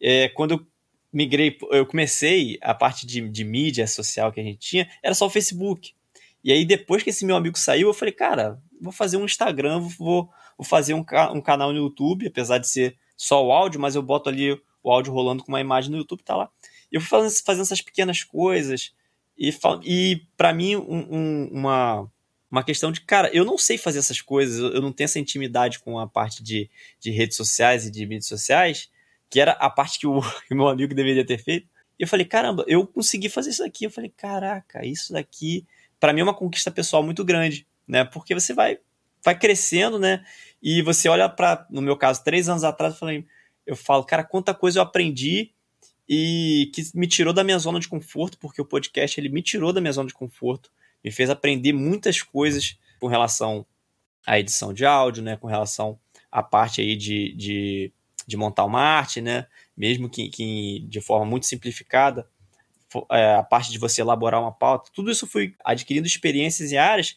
É, 0.01 0.29
quando 0.29 0.53
eu 0.53 0.67
migrei, 1.13 1.59
eu 1.71 1.85
comecei 1.85 2.59
a 2.63 2.73
parte 2.73 3.07
de, 3.07 3.29
de 3.29 3.45
mídia 3.45 3.87
social 3.87 4.33
que 4.33 4.41
a 4.41 4.45
gente 4.45 4.59
tinha, 4.59 4.89
era 5.03 5.15
só 5.15 5.27
o 5.27 5.31
Facebook. 5.31 5.93
E 6.43 6.53
aí, 6.53 6.65
depois 6.65 7.03
que 7.03 7.11
esse 7.11 7.25
meu 7.25 7.37
amigo 7.37 7.59
saiu, 7.59 7.89
eu 7.89 7.95
falei, 7.95 8.13
cara, 8.13 8.61
vou 8.81 8.93
fazer 8.93 9.17
um 9.17 9.25
Instagram, 9.25 9.81
vou, 9.81 10.29
vou 10.57 10.67
fazer 10.67 10.95
um, 10.95 11.05
um 11.35 11.41
canal 11.41 11.73
no 11.73 11.79
YouTube, 11.79 12.27
apesar 12.27 12.59
de 12.59 12.69
ser 12.69 12.97
só 13.17 13.45
o 13.45 13.53
áudio, 13.53 13.81
mas 13.81 13.95
eu 13.95 14.03
boto 14.03 14.29
ali 14.29 14.61
o 14.83 14.91
áudio 14.91 15.13
rolando 15.13 15.45
com 15.45 15.53
uma 15.53 15.61
imagem 15.61 15.91
no 15.91 15.99
YouTube, 15.99 16.23
tá 16.25 16.35
lá. 16.35 16.51
E 16.91 16.97
eu 16.97 17.01
fui 17.01 17.09
fazendo, 17.09 17.45
fazendo 17.45 17.63
essas 17.63 17.81
pequenas 17.81 18.25
coisas. 18.25 18.93
E, 19.39 19.55
e 19.85 20.27
para 20.37 20.53
mim, 20.53 20.75
um, 20.75 21.07
um, 21.11 21.49
uma, 21.53 22.11
uma 22.51 22.65
questão 22.65 22.91
de, 22.91 23.01
cara, 23.03 23.31
eu 23.33 23.45
não 23.45 23.57
sei 23.57 23.79
fazer 23.79 24.01
essas 24.01 24.21
coisas, 24.21 24.59
eu, 24.59 24.83
não 24.83 24.93
tenho 24.93 25.05
essa 25.05 25.21
intimidade 25.21 25.79
com 25.79 25.99
a 25.99 26.09
parte 26.09 26.43
de, 26.43 26.69
de 26.99 27.11
redes 27.11 27.37
sociais 27.37 27.87
e 27.87 27.91
de 27.91 28.05
mídias 28.05 28.27
sociais 28.27 28.91
que 29.33 29.41
era 29.41 29.53
a 29.53 29.71
parte 29.71 29.99
que 29.99 30.07
o, 30.07 30.21
que 30.47 30.55
meu 30.55 30.69
amigo 30.69 30.95
deveria 30.95 31.25
ter 31.25 31.39
feito. 31.43 31.67
E 31.99 32.03
eu 32.03 32.07
falei, 32.07 32.27
caramba, 32.27 32.65
eu 32.69 32.87
consegui 32.87 33.31
fazer 33.31 33.49
isso 33.49 33.65
aqui. 33.65 33.87
Eu 33.87 33.91
falei, 33.91 34.13
caraca, 34.15 34.85
isso 34.85 35.15
daqui, 35.15 35.67
para 35.99 36.13
mim 36.13 36.21
é 36.21 36.25
uma 36.25 36.35
conquista 36.35 36.71
pessoal 36.71 37.03
muito 37.03 37.25
grande, 37.25 37.67
né? 37.89 38.05
Porque 38.05 38.35
você 38.35 38.53
vai, 38.53 38.79
vai 39.25 39.37
crescendo, 39.39 39.99
né? 39.99 40.23
E 40.63 40.83
você 40.83 41.09
olha 41.09 41.31
para, 41.31 41.67
no 41.71 41.81
meu 41.81 41.97
caso, 41.97 42.23
três 42.23 42.47
anos 42.47 42.63
atrás, 42.63 42.93
eu 42.93 43.01
falei, 43.01 43.27
eu 43.67 43.75
falo, 43.75 44.05
cara, 44.05 44.23
quanta 44.23 44.53
coisa 44.53 44.79
eu 44.79 44.83
aprendi 44.83 45.51
e 46.07 46.71
que 46.75 46.83
me 46.95 47.07
tirou 47.07 47.33
da 47.33 47.43
minha 47.43 47.59
zona 47.59 47.81
de 47.81 47.89
conforto, 47.89 48.37
porque 48.39 48.61
o 48.61 48.67
podcast 48.67 49.19
ele 49.19 49.31
me 49.31 49.41
tirou 49.41 49.73
da 49.73 49.81
minha 49.81 49.93
zona 49.93 50.09
de 50.09 50.15
conforto, 50.15 50.71
me 51.03 51.11
fez 51.11 51.31
aprender 51.31 51.73
muitas 51.73 52.21
coisas 52.21 52.79
com 53.01 53.07
relação 53.07 53.65
à 54.27 54.39
edição 54.39 54.75
de 54.75 54.85
áudio, 54.85 55.23
né? 55.23 55.39
Com 55.39 55.47
relação 55.47 55.99
à 56.31 56.43
parte 56.43 56.83
aí 56.83 56.97
de, 56.97 57.33
de 57.35 57.93
de 58.27 58.37
montar 58.37 58.65
uma 58.65 58.81
arte, 58.81 59.21
né? 59.21 59.47
Mesmo 59.77 60.09
que, 60.09 60.29
que 60.29 60.85
de 60.89 61.01
forma 61.01 61.25
muito 61.25 61.47
simplificada, 61.47 62.29
é, 63.11 63.35
a 63.35 63.43
parte 63.43 63.71
de 63.71 63.79
você 63.79 64.01
elaborar 64.03 64.41
uma 64.41 64.53
pauta, 64.53 64.91
tudo 64.95 65.11
isso 65.11 65.27
fui 65.27 65.55
adquirindo 65.65 66.07
experiências 66.07 66.73
em 66.73 66.77
áreas 66.77 67.17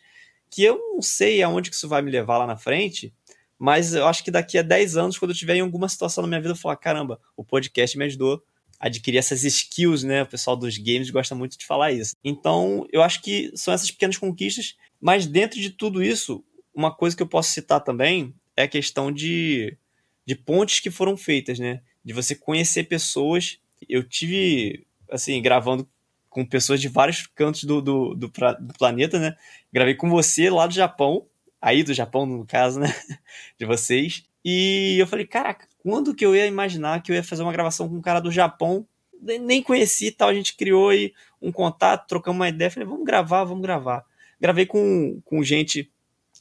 que 0.49 0.63
eu 0.63 0.77
não 0.93 1.01
sei 1.01 1.43
aonde 1.43 1.69
que 1.69 1.75
isso 1.75 1.89
vai 1.89 2.01
me 2.01 2.09
levar 2.09 2.37
lá 2.37 2.47
na 2.47 2.55
frente, 2.55 3.13
mas 3.57 3.93
eu 3.93 4.07
acho 4.07 4.23
que 4.23 4.31
daqui 4.31 4.57
a 4.57 4.61
10 4.61 4.97
anos, 4.97 5.17
quando 5.17 5.31
eu 5.31 5.37
tiver 5.37 5.55
em 5.55 5.61
alguma 5.61 5.89
situação 5.89 6.21
na 6.21 6.27
minha 6.27 6.41
vida, 6.41 6.53
eu 6.53 6.57
falar, 6.57 6.77
caramba, 6.77 7.19
o 7.35 7.43
podcast 7.43 7.97
me 7.97 8.05
ajudou 8.05 8.41
a 8.79 8.87
adquirir 8.87 9.17
essas 9.17 9.43
skills, 9.43 10.03
né? 10.03 10.23
O 10.23 10.27
pessoal 10.27 10.55
dos 10.55 10.77
games 10.77 11.09
gosta 11.09 11.33
muito 11.35 11.57
de 11.57 11.65
falar 11.65 11.91
isso. 11.91 12.15
Então, 12.23 12.85
eu 12.91 13.01
acho 13.01 13.21
que 13.21 13.51
são 13.55 13.73
essas 13.73 13.91
pequenas 13.91 14.17
conquistas, 14.17 14.75
mas 14.99 15.25
dentro 15.25 15.59
de 15.59 15.69
tudo 15.69 16.03
isso, 16.03 16.43
uma 16.73 16.93
coisa 16.93 17.15
que 17.15 17.23
eu 17.23 17.27
posso 17.27 17.51
citar 17.51 17.81
também 17.81 18.33
é 18.55 18.63
a 18.63 18.67
questão 18.67 19.11
de 19.11 19.77
de 20.25 20.35
pontes 20.35 20.79
que 20.79 20.89
foram 20.89 21.15
feitas, 21.15 21.59
né? 21.59 21.81
De 22.03 22.13
você 22.13 22.35
conhecer 22.35 22.85
pessoas. 22.85 23.59
Eu 23.87 24.03
tive, 24.03 24.85
assim, 25.09 25.41
gravando 25.41 25.87
com 26.29 26.45
pessoas 26.45 26.81
de 26.81 26.89
vários 26.89 27.27
cantos 27.27 27.63
do, 27.63 27.81
do, 27.81 28.13
do, 28.13 28.27
do, 28.27 28.73
planeta, 28.77 29.19
né? 29.19 29.35
Gravei 29.71 29.95
com 29.95 30.09
você 30.09 30.49
lá 30.49 30.67
do 30.67 30.73
Japão, 30.73 31.25
aí 31.61 31.83
do 31.83 31.93
Japão, 31.93 32.25
no 32.25 32.45
caso, 32.45 32.79
né? 32.79 32.93
De 33.57 33.65
vocês. 33.65 34.25
E 34.43 34.97
eu 34.99 35.07
falei, 35.07 35.25
caraca, 35.25 35.67
quando 35.81 36.13
que 36.13 36.25
eu 36.25 36.35
ia 36.35 36.45
imaginar 36.45 37.01
que 37.01 37.11
eu 37.11 37.15
ia 37.15 37.23
fazer 37.23 37.41
uma 37.41 37.53
gravação 37.53 37.87
com 37.87 37.95
um 37.95 38.01
cara 38.01 38.19
do 38.19 38.31
Japão? 38.31 38.85
Nem 39.21 39.63
conheci 39.63 40.11
tal, 40.11 40.29
a 40.29 40.33
gente 40.33 40.55
criou 40.55 40.89
aí 40.89 41.13
um 41.41 41.51
contato, 41.51 42.05
trocamos 42.05 42.37
uma 42.37 42.49
ideia, 42.49 42.69
falei, 42.69 42.87
vamos 42.87 43.05
gravar, 43.05 43.43
vamos 43.43 43.63
gravar. 43.63 44.05
Gravei 44.39 44.65
com, 44.65 45.21
com 45.23 45.41
gente 45.41 45.89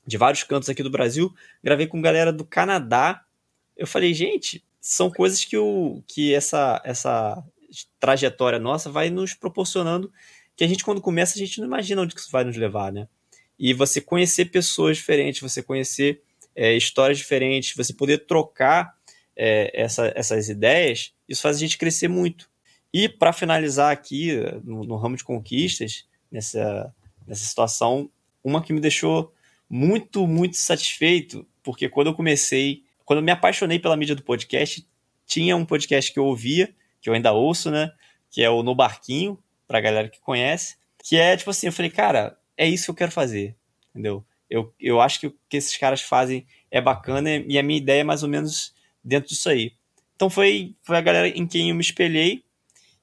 de 0.07 0.19
vários 0.19 0.43
cantos 0.43 0.69
aqui 0.69 0.83
do 0.83 0.91
Brasil, 0.91 1.33
gravei 1.63 1.87
com 1.87 2.03
galera 2.03 2.33
do 2.33 2.45
Canadá, 2.45 3.25
eu 3.77 3.87
falei, 3.87 4.15
gente, 4.15 4.65
são 4.81 5.11
coisas 5.11 5.45
que, 5.45 5.57
o, 5.57 6.03
que 6.07 6.35
essa, 6.35 6.81
essa 6.85 7.43
trajetória 7.99 8.59
nossa 8.59 8.91
vai 8.91 9.11
nos 9.11 9.35
proporcionando 9.35 10.13
que 10.57 10.63
a 10.63 10.69
gente, 10.69 10.85
quando 10.85 11.01
começa, 11.01 11.35
a 11.35 11.39
gente 11.39 11.59
não 11.59 11.67
imagina 11.67 12.03
onde 12.03 12.15
isso 12.15 12.31
vai 12.31 12.45
nos 12.45 12.57
levar, 12.57 12.93
né? 12.93 13.09
E 13.59 13.73
você 13.73 14.01
conhecer 14.01 14.47
pessoas 14.47 14.97
diferentes, 14.97 15.41
você 15.41 15.63
conhecer 15.63 16.23
é, 16.55 16.75
histórias 16.75 17.19
diferentes, 17.19 17.75
você 17.77 17.93
poder 17.93 18.27
trocar 18.27 18.95
é, 19.37 19.71
essa, 19.75 20.13
essas 20.15 20.49
ideias, 20.49 21.13
isso 21.29 21.43
faz 21.43 21.57
a 21.57 21.61
gente 21.61 21.79
crescer 21.79 22.09
muito. 22.09 22.49
E 22.93 23.09
para 23.09 23.33
finalizar 23.33 23.91
aqui, 23.91 24.33
no, 24.63 24.85
no, 24.85 24.97
ramo 24.97 25.17
de 25.17 25.25
conquistas, 25.25 26.07
nessa, 26.31 26.95
nessa 27.27 27.45
situação, 27.45 28.09
uma 28.43 28.63
que 28.63 28.73
me 28.73 28.81
deixou 28.81 29.33
muito, 29.69 30.27
muito 30.27 30.57
satisfeito, 30.57 31.45
porque 31.63 31.89
quando 31.89 32.09
eu 32.09 32.15
comecei 32.15 32.84
quando 33.05 33.19
eu 33.19 33.25
me 33.25 33.33
apaixonei 33.33 33.79
pela 33.79 33.97
mídia 33.97 34.15
do 34.15 34.23
podcast, 34.23 34.87
tinha 35.27 35.57
um 35.57 35.65
podcast 35.65 36.13
que 36.13 36.19
eu 36.19 36.25
ouvia, 36.25 36.75
que 37.01 37.09
eu 37.09 37.15
ainda 37.15 37.33
ouço, 37.33 37.71
né? 37.71 37.93
Que 38.31 38.43
é 38.43 38.51
o 38.51 38.63
No 38.63 38.75
Barquinho, 38.75 39.39
pra 39.67 39.81
galera 39.81 40.09
que 40.09 40.21
conhece. 40.21 40.77
Que 41.03 41.17
é 41.17 41.37
tipo 41.37 41.51
assim, 41.51 41.67
eu 41.67 41.73
falei, 41.73 41.91
cara, 41.91 42.39
é 42.57 42.67
isso 42.67 42.85
que 42.87 42.91
eu 42.91 42.95
quero 42.95 43.13
fazer, 43.13 43.55
entendeu? 43.91 44.25
Eu, 44.49 44.73
eu 44.81 45.01
acho 45.01 45.21
que 45.21 45.27
o 45.27 45.35
que 45.49 45.57
esses 45.57 45.77
caras 45.77 46.01
fazem 46.01 46.47
é 46.71 46.81
bacana 46.81 47.31
e 47.31 47.59
a 47.59 47.63
minha 47.63 47.79
ideia 47.79 48.01
é 48.01 48.05
mais 48.05 48.23
ou 48.23 48.29
menos 48.29 48.75
dentro 49.03 49.29
disso 49.29 49.49
aí. 49.49 49.73
Então 50.15 50.31
foi, 50.31 50.75
foi 50.83 50.97
a 50.97 51.01
galera 51.01 51.29
em 51.29 51.47
quem 51.47 51.71
eu 51.71 51.75
me 51.75 51.81
espelhei 51.81 52.45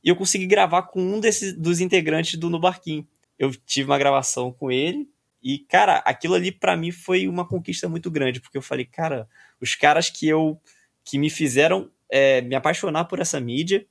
e 0.03 0.09
eu 0.09 0.15
consegui 0.15 0.47
gravar 0.47 0.83
com 0.83 1.01
um 1.01 1.19
desses, 1.19 1.55
dos 1.55 1.79
integrantes 1.79 2.39
do 2.39 2.49
No 2.49 2.59
Barquinho. 2.59 3.07
Eu 3.37 3.51
tive 3.51 3.89
uma 3.89 3.97
gravação 3.97 4.51
com 4.51 4.71
ele, 4.71 5.07
e, 5.43 5.57
cara, 5.57 5.97
aquilo 6.05 6.35
ali 6.35 6.51
para 6.51 6.77
mim 6.77 6.91
foi 6.91 7.27
uma 7.27 7.47
conquista 7.47 7.89
muito 7.89 8.11
grande, 8.11 8.39
porque 8.39 8.57
eu 8.57 8.61
falei, 8.61 8.85
cara, 8.85 9.27
os 9.61 9.75
caras 9.75 10.09
que 10.09 10.27
eu 10.27 10.59
que 11.03 11.17
me 11.17 11.29
fizeram 11.29 11.89
é, 12.09 12.41
me 12.41 12.55
apaixonar 12.55 13.05
por 13.05 13.19
essa 13.19 13.39
mídia, 13.39 13.85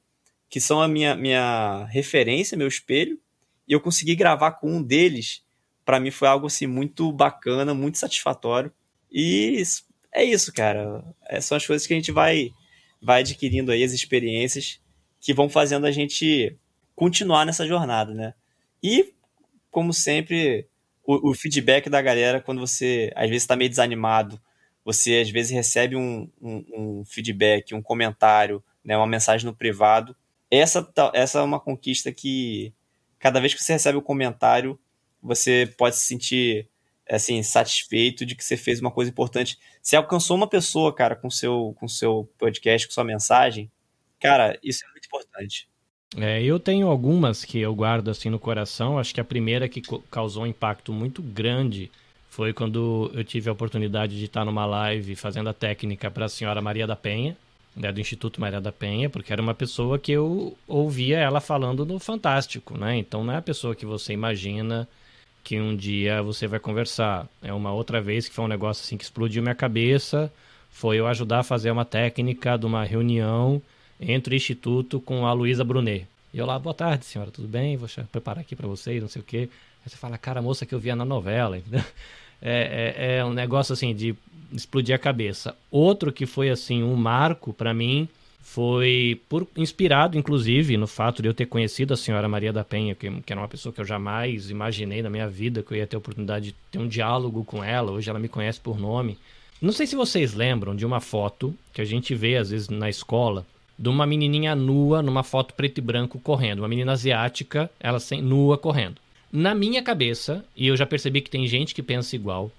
que 0.49 0.61
são 0.61 0.81
a 0.81 0.89
minha, 0.89 1.15
minha 1.15 1.87
referência, 1.87 2.57
meu 2.57 2.69
espelho, 2.69 3.19
e 3.67 3.73
eu 3.73 3.81
consegui 3.81 4.15
gravar 4.15 4.53
com 4.53 4.71
um 4.71 4.83
deles, 4.83 5.43
para 5.85 5.99
mim 5.99 6.11
foi 6.11 6.29
algo 6.29 6.47
assim 6.47 6.67
muito 6.67 7.11
bacana, 7.13 7.73
muito 7.73 7.99
satisfatório. 7.99 8.73
E 9.11 9.63
é 10.13 10.25
isso, 10.25 10.53
cara. 10.53 11.03
É, 11.29 11.41
são 11.41 11.57
as 11.57 11.67
coisas 11.67 11.87
que 11.87 11.95
a 11.95 11.97
gente 11.97 12.13
vai 12.13 12.51
vai 13.03 13.21
adquirindo 13.21 13.73
aí 13.73 13.83
as 13.83 13.93
experiências 13.93 14.79
que 15.21 15.33
vão 15.33 15.49
fazendo 15.49 15.87
a 15.87 15.91
gente 15.91 16.55
continuar 16.95 17.47
nessa 17.47 17.67
jornada, 17.67 18.13
né? 18.13 18.35
E 18.83 19.15
como 19.71 19.95
sempre, 19.95 20.69
o, 21.03 21.31
o 21.31 21.35
feedback 21.35 21.89
da 21.89 22.03
galera 22.03 22.41
quando 22.41 22.61
você 22.61 23.11
às 23.15 23.29
vezes 23.29 23.45
está 23.45 23.57
meio 23.57 23.71
desanimado, 23.71 24.41
você 24.85 25.19
às 25.19 25.31
vezes 25.31 25.53
recebe 25.53 25.97
um, 25.97 26.29
um, 26.41 26.65
um, 26.75 27.05
feedback, 27.05 27.75
um 27.75 27.83
comentário, 27.83 28.63
né, 28.85 28.97
uma 28.97 29.07
mensagem 29.07 29.47
no 29.47 29.55
privado. 29.55 30.17
Essa, 30.51 30.91
essa 31.13 31.39
é 31.39 31.43
uma 31.43 31.61
conquista 31.61 32.11
que 32.13 32.73
cada 33.19 33.41
vez 33.41 33.55
que 33.55 33.63
você 33.63 33.75
recebe 33.75 33.99
um 33.99 34.03
comentário, 34.03 34.79
você 35.23 35.73
pode 35.77 35.97
se 35.97 36.07
sentir 36.07 36.69
assim 37.09 37.43
satisfeito 37.43 38.25
de 38.25 38.35
que 38.35 38.45
você 38.45 38.57
fez 38.57 38.81
uma 38.81 38.91
coisa 38.91 39.11
importante. 39.11 39.59
Você 39.83 39.97
alcançou 39.97 40.37
uma 40.37 40.49
pessoa, 40.49 40.95
cara, 40.95 41.17
com 41.17 41.29
seu 41.29 41.75
com 41.79 41.87
seu 41.89 42.29
podcast, 42.39 42.87
com 42.87 42.95
sua 42.95 43.05
mensagem. 43.05 43.71
Cara, 44.19 44.59
isso 44.63 44.85
é 44.85 44.91
muito 44.91 45.07
importante. 45.07 45.69
É, 46.17 46.43
eu 46.43 46.59
tenho 46.59 46.89
algumas 46.89 47.45
que 47.45 47.59
eu 47.59 47.75
guardo 47.75 48.11
assim 48.11 48.31
no 48.31 48.39
coração. 48.39 48.99
Acho 48.99 49.15
que 49.15 49.21
a 49.21 49.25
primeira 49.25 49.69
que 49.69 49.83
causou 50.11 50.45
um 50.45 50.47
impacto 50.47 50.93
muito 50.93 51.23
grande 51.23 51.91
foi 52.31 52.53
quando 52.53 53.11
eu 53.13 53.25
tive 53.25 53.51
a 53.51 53.53
oportunidade 53.53 54.17
de 54.17 54.25
estar 54.25 54.45
numa 54.45 54.65
live 54.65 55.17
fazendo 55.17 55.51
a 55.51 55.53
técnica 55.53 56.11
para 56.11 56.27
a 56.27 56.29
senhora 56.29 56.63
Maria 56.63 56.87
da 56.87 56.95
Penha, 56.97 57.37
né, 57.75 57.93
do 57.93 58.01
Instituto 58.01 58.41
Maria 58.41 58.61
da 58.61 58.73
Penha, 58.73 59.11
porque 59.11 59.33
era 59.33 59.43
uma 59.43 59.55
pessoa 59.55 59.99
que 59.99 60.13
eu 60.13 60.57
ouvia 60.67 61.19
ela 61.19 61.41
falando 61.41 61.85
no 61.85 61.99
Fantástico, 61.99 62.79
né? 62.79 62.97
Então 62.97 63.25
não 63.25 63.35
é 63.35 63.37
a 63.37 63.43
pessoa 63.43 63.75
que 63.75 63.85
você 63.85 64.13
imagina 64.13 64.89
que 65.43 65.61
um 65.61 65.75
dia 65.77 66.23
você 66.23 66.47
vai 66.47 66.61
conversar. 66.61 67.29
É 67.43 67.53
uma 67.53 67.73
outra 67.73 68.01
vez 68.01 68.29
que 68.29 68.35
foi 68.35 68.45
um 68.45 68.49
negócio 68.49 68.85
assim 68.85 68.97
que 68.97 69.05
explodiu 69.05 69.43
minha 69.43 69.55
cabeça, 69.55 70.33
foi 70.71 70.99
eu 70.99 71.07
ajudar 71.09 71.41
a 71.41 71.45
fazer 71.45 71.71
uma 71.71 71.85
técnica 71.85 72.57
de 72.57 72.65
uma 72.65 72.85
reunião 72.85 73.61
entre 74.01 74.35
o 74.35 74.37
Instituto 74.37 75.01
com 75.01 75.27
a 75.27 75.33
Luísa 75.33 75.65
Brunet. 75.65 76.07
E 76.33 76.39
eu 76.39 76.47
lá, 76.47 76.59
boa 76.59 76.75
tarde, 76.75 77.05
senhora, 77.05 77.31
tudo 77.31 77.49
bem? 77.49 77.77
Vou 77.77 77.89
preparar 78.11 78.41
aqui 78.43 78.55
para 78.55 78.69
vocês, 78.69 79.03
não 79.03 79.09
sei 79.09 79.21
o 79.21 79.25
quê. 79.25 79.49
Aí 79.85 79.91
você 79.91 79.97
fala, 79.97 80.17
cara, 80.17 80.41
moça 80.41 80.65
que 80.65 80.75
eu 80.75 80.79
via 80.79 80.95
na 80.95 81.05
novela, 81.05 81.59
entendeu? 81.59 81.85
É, 82.43 82.95
é, 82.97 83.17
é, 83.19 83.25
um 83.25 83.33
negócio 83.33 83.73
assim 83.73 83.95
de 83.95 84.15
explodir 84.53 84.95
a 84.95 84.99
cabeça. 84.99 85.57
Outro 85.71 86.13
que 86.13 86.27
foi 86.27 86.51
assim 86.51 86.83
um 86.83 86.97
marco 86.97 87.53
para 87.53 87.75
mim 87.75 88.09
foi 88.41 89.21
por, 89.29 89.47
inspirado, 89.57 90.19
inclusive, 90.19 90.77
no 90.77 90.87
fato 90.87 91.23
de 91.23 91.29
eu 91.29 91.35
ter 91.35 91.47
conhecido 91.47 91.95
a 91.95 91.97
senhora 91.97 92.29
Maria 92.29 92.53
da 92.53 92.65
Penha, 92.65 92.95
que, 92.95 93.09
que, 93.09 93.33
era 93.33 93.41
uma 93.41 93.47
pessoa 93.47 93.73
que 93.73 93.81
eu 93.81 93.85
jamais 93.85 94.51
imaginei 94.51 95.03
na 95.03 95.11
minha 95.11 95.29
vida 95.29 95.63
que 95.63 95.73
eu 95.73 95.79
ia 95.79 95.87
ter 95.87 95.97
a 95.97 95.99
oportunidade 95.99 96.47
de 96.47 96.55
ter 96.71 96.79
um 96.79 96.89
diálogo 96.89 97.45
com 97.45 97.63
ela. 97.63 97.93
Hoje 97.93 98.11
ela 98.11 98.19
me 98.19 98.29
conhece 98.29 98.59
por 98.59 98.79
nome. 98.79 99.17
Não 99.63 99.73
sei 99.73 99.87
se 99.87 99.95
vocês 99.95 100.35
lembram 100.35 100.75
de 100.75 100.87
uma 100.87 101.01
foto 101.01 101.55
que 101.73 101.81
a 101.81 101.85
gente 101.85 102.15
vê 102.15 102.37
às 102.37 102.51
vezes 102.51 102.69
na 102.69 102.89
escola 102.89 103.47
de 103.79 103.89
uma 103.89 104.07
menininha 104.07 104.55
nua 104.55 105.03
numa 105.03 105.23
foto 105.23 105.55
preto 105.55 105.79
e 105.79 105.81
branco 105.81 106.19
correndo, 106.19 106.59
uma 106.59 106.69
menina 106.69 106.93
asiática, 106.93 107.71
ela 107.79 108.01
sem, 108.01 108.21
nua 108.21 108.59
correndo. 108.59 108.97
Na 109.33 109.55
minha 109.55 109.81
cabeça, 109.83 110.45
e 110.57 110.67
eu 110.67 110.77
já 110.77 110.85
percebi 110.85 111.21
que 111.21 111.31
tem 111.31 111.47
gente 111.47 111.75
que 111.75 111.83
pensa 111.83 112.17
igual, 112.17 112.51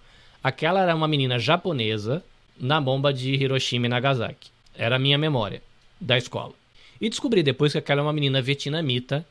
aquela 0.42 0.82
era 0.82 0.96
uma 0.96 1.08
menina 1.08 1.38
japonesa 1.38 2.24
na 2.58 2.80
bomba 2.80 3.14
de 3.14 3.34
Hiroshima 3.34 3.88
e 3.88 3.90
Nagasaki. 3.90 4.50
Era 4.74 4.96
a 4.96 5.00
minha 5.00 5.18
memória 5.18 5.62
da 6.00 6.18
escola. 6.18 6.54
E 7.00 7.10
descobri 7.10 7.44
depois 7.44 7.74
que 7.74 7.78
aquela 7.78 8.00
é 8.00 8.04
uma 8.04 8.14
menina 8.14 8.42
vietnamita 8.42 9.26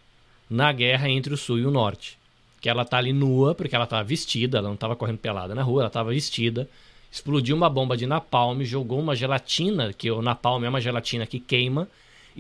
na 0.50 0.70
guerra 0.70 1.08
entre 1.08 1.32
o 1.32 1.36
sul 1.36 1.58
e 1.58 1.64
o 1.64 1.70
norte. 1.70 2.18
Que 2.60 2.68
ela 2.68 2.84
tá 2.84 2.98
ali 2.98 3.12
nua, 3.12 3.54
porque 3.54 3.74
ela 3.74 3.86
tava 3.86 4.04
vestida, 4.04 4.58
ela 4.58 4.68
não 4.68 4.76
tava 4.76 4.94
correndo 4.94 5.18
pelada 5.18 5.54
na 5.54 5.62
rua, 5.62 5.82
ela 5.82 5.90
tava 5.90 6.10
vestida, 6.10 6.68
explodiu 7.10 7.56
uma 7.56 7.70
bomba 7.70 7.96
de 7.96 8.06
napalm, 8.06 8.62
jogou 8.64 9.00
uma 9.00 9.16
gelatina, 9.16 9.94
que 9.94 10.10
o 10.10 10.20
napalm 10.20 10.64
é 10.64 10.68
uma 10.68 10.80
gelatina 10.80 11.26
que 11.26 11.40
queima, 11.40 11.88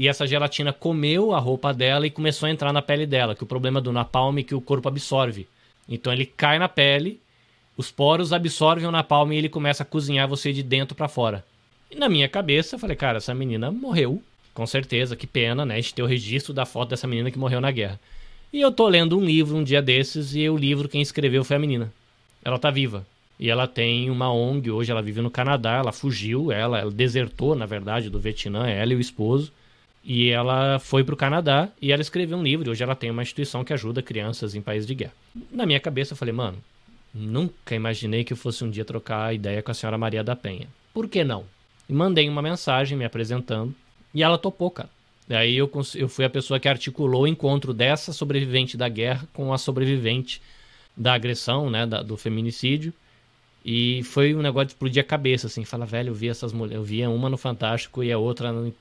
e 0.00 0.08
essa 0.08 0.26
gelatina 0.26 0.72
comeu 0.72 1.34
a 1.34 1.38
roupa 1.38 1.74
dela 1.74 2.06
e 2.06 2.10
começou 2.10 2.46
a 2.46 2.50
entrar 2.50 2.72
na 2.72 2.80
pele 2.80 3.04
dela, 3.04 3.34
que 3.34 3.42
o 3.42 3.46
problema 3.46 3.82
do 3.82 3.92
napalm 3.92 4.38
é 4.38 4.42
que 4.42 4.54
o 4.54 4.60
corpo 4.60 4.88
absorve. 4.88 5.46
Então 5.86 6.10
ele 6.10 6.24
cai 6.24 6.58
na 6.58 6.70
pele, 6.70 7.20
os 7.76 7.90
poros 7.90 8.32
absorvem 8.32 8.86
o 8.86 8.90
napalm 8.90 9.30
e 9.30 9.36
ele 9.36 9.50
começa 9.50 9.82
a 9.82 9.86
cozinhar 9.86 10.26
você 10.26 10.54
de 10.54 10.62
dentro 10.62 10.94
para 10.94 11.06
fora. 11.06 11.44
E 11.90 11.96
na 11.96 12.08
minha 12.08 12.30
cabeça, 12.30 12.76
eu 12.76 12.78
falei, 12.78 12.96
cara, 12.96 13.18
essa 13.18 13.34
menina 13.34 13.70
morreu, 13.70 14.22
com 14.54 14.66
certeza, 14.66 15.14
que 15.14 15.26
pena, 15.26 15.66
né? 15.66 15.74
A 15.74 15.76
gente 15.76 15.92
tem 15.92 16.02
o 16.02 16.08
registro 16.08 16.54
da 16.54 16.64
foto 16.64 16.88
dessa 16.88 17.06
menina 17.06 17.30
que 17.30 17.38
morreu 17.38 17.60
na 17.60 17.70
guerra. 17.70 18.00
E 18.50 18.58
eu 18.58 18.72
tô 18.72 18.88
lendo 18.88 19.18
um 19.18 19.22
livro 19.22 19.54
um 19.54 19.62
dia 19.62 19.82
desses 19.82 20.34
e 20.34 20.48
o 20.48 20.56
livro 20.56 20.88
quem 20.88 21.02
escreveu 21.02 21.44
foi 21.44 21.56
a 21.56 21.60
menina. 21.60 21.92
Ela 22.42 22.58
tá 22.58 22.70
viva. 22.70 23.06
E 23.38 23.50
ela 23.50 23.66
tem 23.66 24.08
uma 24.08 24.32
ONG, 24.32 24.70
hoje 24.70 24.90
ela 24.90 25.02
vive 25.02 25.20
no 25.20 25.30
Canadá, 25.30 25.72
ela 25.72 25.92
fugiu, 25.92 26.50
ela, 26.50 26.78
ela 26.78 26.90
desertou, 26.90 27.54
na 27.54 27.66
verdade, 27.66 28.08
do 28.08 28.18
Vietnã, 28.18 28.66
ela 28.66 28.94
e 28.94 28.96
o 28.96 29.00
esposo. 29.00 29.52
E 30.02 30.30
ela 30.30 30.78
foi 30.78 31.04
para 31.04 31.14
o 31.14 31.16
Canadá 31.16 31.68
e 31.80 31.92
ela 31.92 32.00
escreveu 32.00 32.38
um 32.38 32.42
livro. 32.42 32.70
Hoje 32.70 32.82
ela 32.82 32.94
tem 32.94 33.10
uma 33.10 33.22
instituição 33.22 33.62
que 33.62 33.72
ajuda 33.72 34.02
crianças 34.02 34.54
em 34.54 34.62
países 34.62 34.86
de 34.86 34.94
guerra. 34.94 35.12
Na 35.50 35.66
minha 35.66 35.80
cabeça 35.80 36.14
eu 36.14 36.16
falei, 36.16 36.32
mano, 36.32 36.58
nunca 37.14 37.74
imaginei 37.74 38.24
que 38.24 38.32
eu 38.32 38.36
fosse 38.36 38.64
um 38.64 38.70
dia 38.70 38.84
trocar 38.84 39.26
a 39.26 39.34
ideia 39.34 39.62
com 39.62 39.70
a 39.70 39.74
senhora 39.74 39.98
Maria 39.98 40.24
da 40.24 40.34
Penha. 40.34 40.68
Por 40.94 41.08
que 41.08 41.22
não? 41.22 41.44
E 41.88 41.92
mandei 41.92 42.28
uma 42.28 42.40
mensagem 42.40 42.96
me 42.96 43.04
apresentando 43.04 43.74
e 44.14 44.22
ela 44.22 44.38
topou, 44.38 44.70
cara. 44.70 44.88
Daí 45.28 45.56
eu, 45.56 45.70
eu 45.94 46.08
fui 46.08 46.24
a 46.24 46.30
pessoa 46.30 46.58
que 46.58 46.68
articulou 46.68 47.22
o 47.22 47.26
encontro 47.26 47.72
dessa 47.72 48.12
sobrevivente 48.12 48.76
da 48.76 48.88
guerra 48.88 49.28
com 49.32 49.52
a 49.52 49.58
sobrevivente 49.58 50.40
da 50.96 51.14
agressão, 51.14 51.70
né, 51.70 51.86
da, 51.86 52.02
do 52.02 52.16
feminicídio. 52.16 52.92
E 53.64 54.02
foi 54.02 54.34
um 54.34 54.42
negócio 54.42 54.68
de 54.68 54.72
explodir 54.72 55.00
a 55.00 55.06
cabeça, 55.06 55.46
assim. 55.46 55.64
Fala, 55.64 55.86
velho, 55.86 56.10
eu 56.10 56.14
vi 56.14 56.28
essas 56.28 56.52
mulheres. 56.52 56.76
Eu 56.76 56.82
via 56.82 57.08
uma 57.10 57.28
no 57.28 57.36
Fantástico 57.36 58.02
e 58.02 58.10
a 58.10 58.18
outra 58.18 58.50
no 58.50 58.74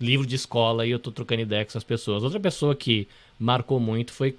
livro 0.00 0.26
de 0.26 0.34
escola 0.34 0.86
e 0.86 0.90
eu 0.90 0.98
tô 0.98 1.10
trocando 1.10 1.42
ideia 1.42 1.64
com 1.64 1.70
essas 1.70 1.84
pessoas. 1.84 2.22
Outra 2.22 2.40
pessoa 2.40 2.74
que 2.74 3.08
marcou 3.38 3.80
muito 3.80 4.12
foi 4.12 4.36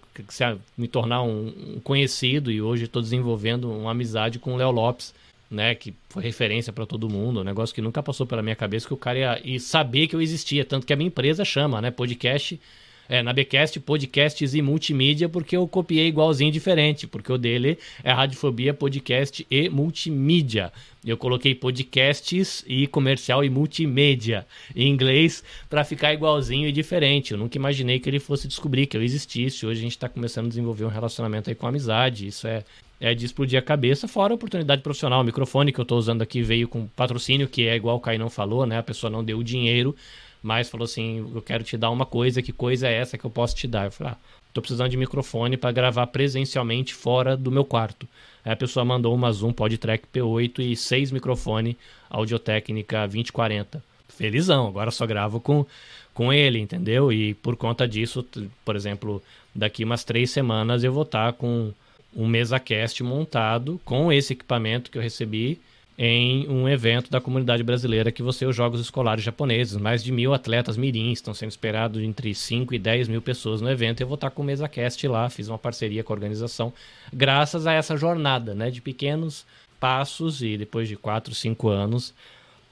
me 0.77 0.88
tornar 0.88 1.22
um, 1.23 1.80
conhecido 1.84 2.52
e 2.52 2.61
hoje 2.61 2.86
estou 2.86 3.02
desenvolvendo 3.02 3.72
uma 3.72 3.91
amizade 3.91 4.40
com 4.40 4.53
o 4.53 4.57
Léo 4.57 4.72
Lopes, 4.72 5.14
né, 5.49 5.76
que 5.76 5.94
foi 6.10 6.23
referência 6.23 6.73
para 6.73 6.86
todo 6.86 7.10
mundo, 7.10 7.41
um 7.41 7.44
negócio 7.44 7.73
que 7.73 7.82
nunca 7.82 8.02
passou 8.02 8.26
pela 8.26 8.41
minha 8.41 8.56
cabeça 8.56 8.88
que 8.88 8.94
o 8.94 8.98
cara 8.98 9.40
ia 9.44 9.60
saber 9.60 10.07
que 10.07 10.15
eu 10.15 10.22
existia, 10.22 10.65
tanto 10.65 10.86
que 10.86 10.94
a 10.94 10.95
minha 10.95 11.07
empresa 11.07 11.45
chama, 11.45 11.82
né, 11.82 11.91
podcast 11.91 12.60
é, 13.07 13.22
na 13.22 13.32
Becast 13.32 13.80
Podcasts 13.80 14.53
e 14.53 14.61
Multimídia, 14.61 15.30
porque 15.30 15.56
eu 15.56 15.68
copiei 15.68 16.07
igualzinho 16.07 16.52
diferente, 16.52 17.06
porque 17.06 17.32
o 17.32 17.38
dele 17.38 17.77
é 18.03 18.11
Radiofobia 18.11 18.73
Podcast 18.73 19.45
e 19.49 19.69
Multimídia. 19.69 20.72
Eu 21.06 21.18
coloquei 21.18 21.53
podcasts 21.53 22.64
e 22.65 22.88
comercial 22.88 23.44
e 23.44 23.49
multimídia 23.49 24.48
em 24.76 24.90
inglês 24.90 25.44
para 25.69 25.84
ficar 25.84 26.14
igualzinho 26.14 26.68
e 26.68 26.72
diferente. 26.72 27.32
Eu 27.32 27.38
nunca 27.38 27.57
imaginei 27.57 27.99
que 27.99 28.10
ele 28.10 28.19
fosse 28.19 28.48
descobrir 28.48 28.88
que 28.88 28.98
eu 28.98 29.03
existisse. 29.03 29.68
Hoje 29.68 29.80
a 29.80 29.84
gente 29.84 29.91
está 29.91 30.10
começando 30.10 30.48
a 30.48 30.49
desenvolver 30.49 30.84
um 30.84 30.90
relacionamento 30.90 31.48
aí 31.48 31.56
com 31.56 31.68
amizade. 31.68 32.26
Isso 32.26 32.48
é, 32.48 32.64
é 32.99 33.14
de 33.14 33.23
explodir 33.23 33.60
a 33.60 33.61
cabeça, 33.61 34.07
fora 34.07 34.34
a 34.34 34.36
oportunidade 34.36 34.82
profissional. 34.82 35.22
O 35.22 35.23
microfone 35.23 35.72
que 35.72 35.80
eu 35.80 35.84
estou 35.84 35.99
usando 35.99 36.23
aqui 36.23 36.41
veio 36.41 36.68
com 36.68 36.88
patrocínio, 36.88 37.48
que 37.48 37.68
é 37.68 37.76
igual 37.76 37.98
o 37.98 37.99
Caio 37.99 38.18
não 38.18 38.30
falou, 38.30 38.65
né? 38.65 38.80
A 38.80 38.84
pessoa 38.84 39.11
não 39.11 39.23
deu 39.23 39.38
o 39.38 39.44
dinheiro, 39.44 39.95
mas 40.41 40.69
falou 40.69 40.86
assim: 40.86 41.18
eu 41.36 41.41
quero 41.41 41.64
te 41.64 41.77
dar 41.77 41.91
uma 41.91 42.07
coisa, 42.07 42.41
que 42.41 42.52
coisa 42.52 42.88
é 42.88 42.94
essa 42.94 43.15
que 43.15 43.26
eu 43.26 43.30
posso 43.30 43.56
te 43.56 43.68
dar? 43.68 43.86
Eu 43.86 43.91
falei: 43.91 44.14
ah, 44.14 44.18
tô 44.52 44.60
precisando 44.60 44.90
de 44.90 44.98
microfone 44.98 45.56
para 45.56 45.72
gravar 45.72 46.07
presencialmente 46.07 46.95
fora 46.95 47.38
do 47.38 47.52
meu 47.52 47.64
quarto. 47.64 48.07
Aí 48.45 48.51
a 48.51 48.55
pessoa 48.55 48.85
mandou 48.85 49.13
uma 49.15 49.31
Zoom 49.31 49.51
PodTrack 49.51 50.05
P8 50.13 50.59
e 50.59 50.76
seis 50.76 51.11
microfone 51.11 51.76
Audiotécnica 52.09 53.07
2040. 53.07 53.84
Felizão, 54.07 54.67
agora 54.67 54.91
só 54.91 55.05
gravo 55.05 55.41
com, 55.41 55.65
com 56.13 56.31
ele, 56.31 56.59
entendeu? 56.59 57.11
E 57.11 57.34
por 57.34 57.57
conta 57.57 57.88
disso, 57.88 58.23
por 58.63 58.76
exemplo, 58.76 59.22
daqui 59.53 59.84
umas 59.84 60.03
três 60.03 60.30
semanas 60.30 60.84
eu 60.84 60.93
vou 60.93 61.03
estar 61.03 61.34
tá 61.34 61.34
com 61.34 61.73
um 62.15 62.27
MesaCast 62.27 63.03
montado 63.03 63.81
com 63.84 64.13
esse 64.13 64.34
equipamento 64.34 64.89
que 64.89 64.97
eu 64.97 65.01
recebi 65.01 65.59
em 65.97 66.47
um 66.49 66.67
evento 66.67 67.09
da 67.09 67.22
comunidade 67.22 67.63
brasileira 67.63 68.11
que 68.11 68.22
você 68.22 68.45
os 68.45 68.55
Jogos 68.55 68.81
Escolares 68.81 69.23
Japoneses. 69.23 69.77
Mais 69.77 70.03
de 70.03 70.11
mil 70.11 70.34
atletas 70.34 70.76
mirins 70.76 71.19
estão 71.19 71.34
sendo 71.34 71.51
esperados 71.51 72.01
entre 72.01 72.34
5 72.35 72.73
e 72.73 72.80
10 72.80 73.07
mil 73.07 73.22
pessoas 73.22 73.61
no 73.61 73.69
evento. 73.69 74.01
Eu 74.01 74.07
vou 74.07 74.15
estar 74.15 74.30
com 74.30 74.41
o 74.41 74.45
MesaCast 74.45 75.07
lá, 75.07 75.30
fiz 75.30 75.47
uma 75.47 75.57
parceria 75.57 76.03
com 76.03 76.11
a 76.11 76.15
organização, 76.15 76.73
graças 77.13 77.65
a 77.65 77.73
essa 77.73 77.95
jornada 77.95 78.53
né, 78.53 78.69
de 78.69 78.81
pequenos 78.81 79.45
passos 79.80 80.41
e 80.41 80.57
depois 80.57 80.88
de 80.88 80.95
4, 80.95 81.34
5 81.34 81.69
anos, 81.69 82.13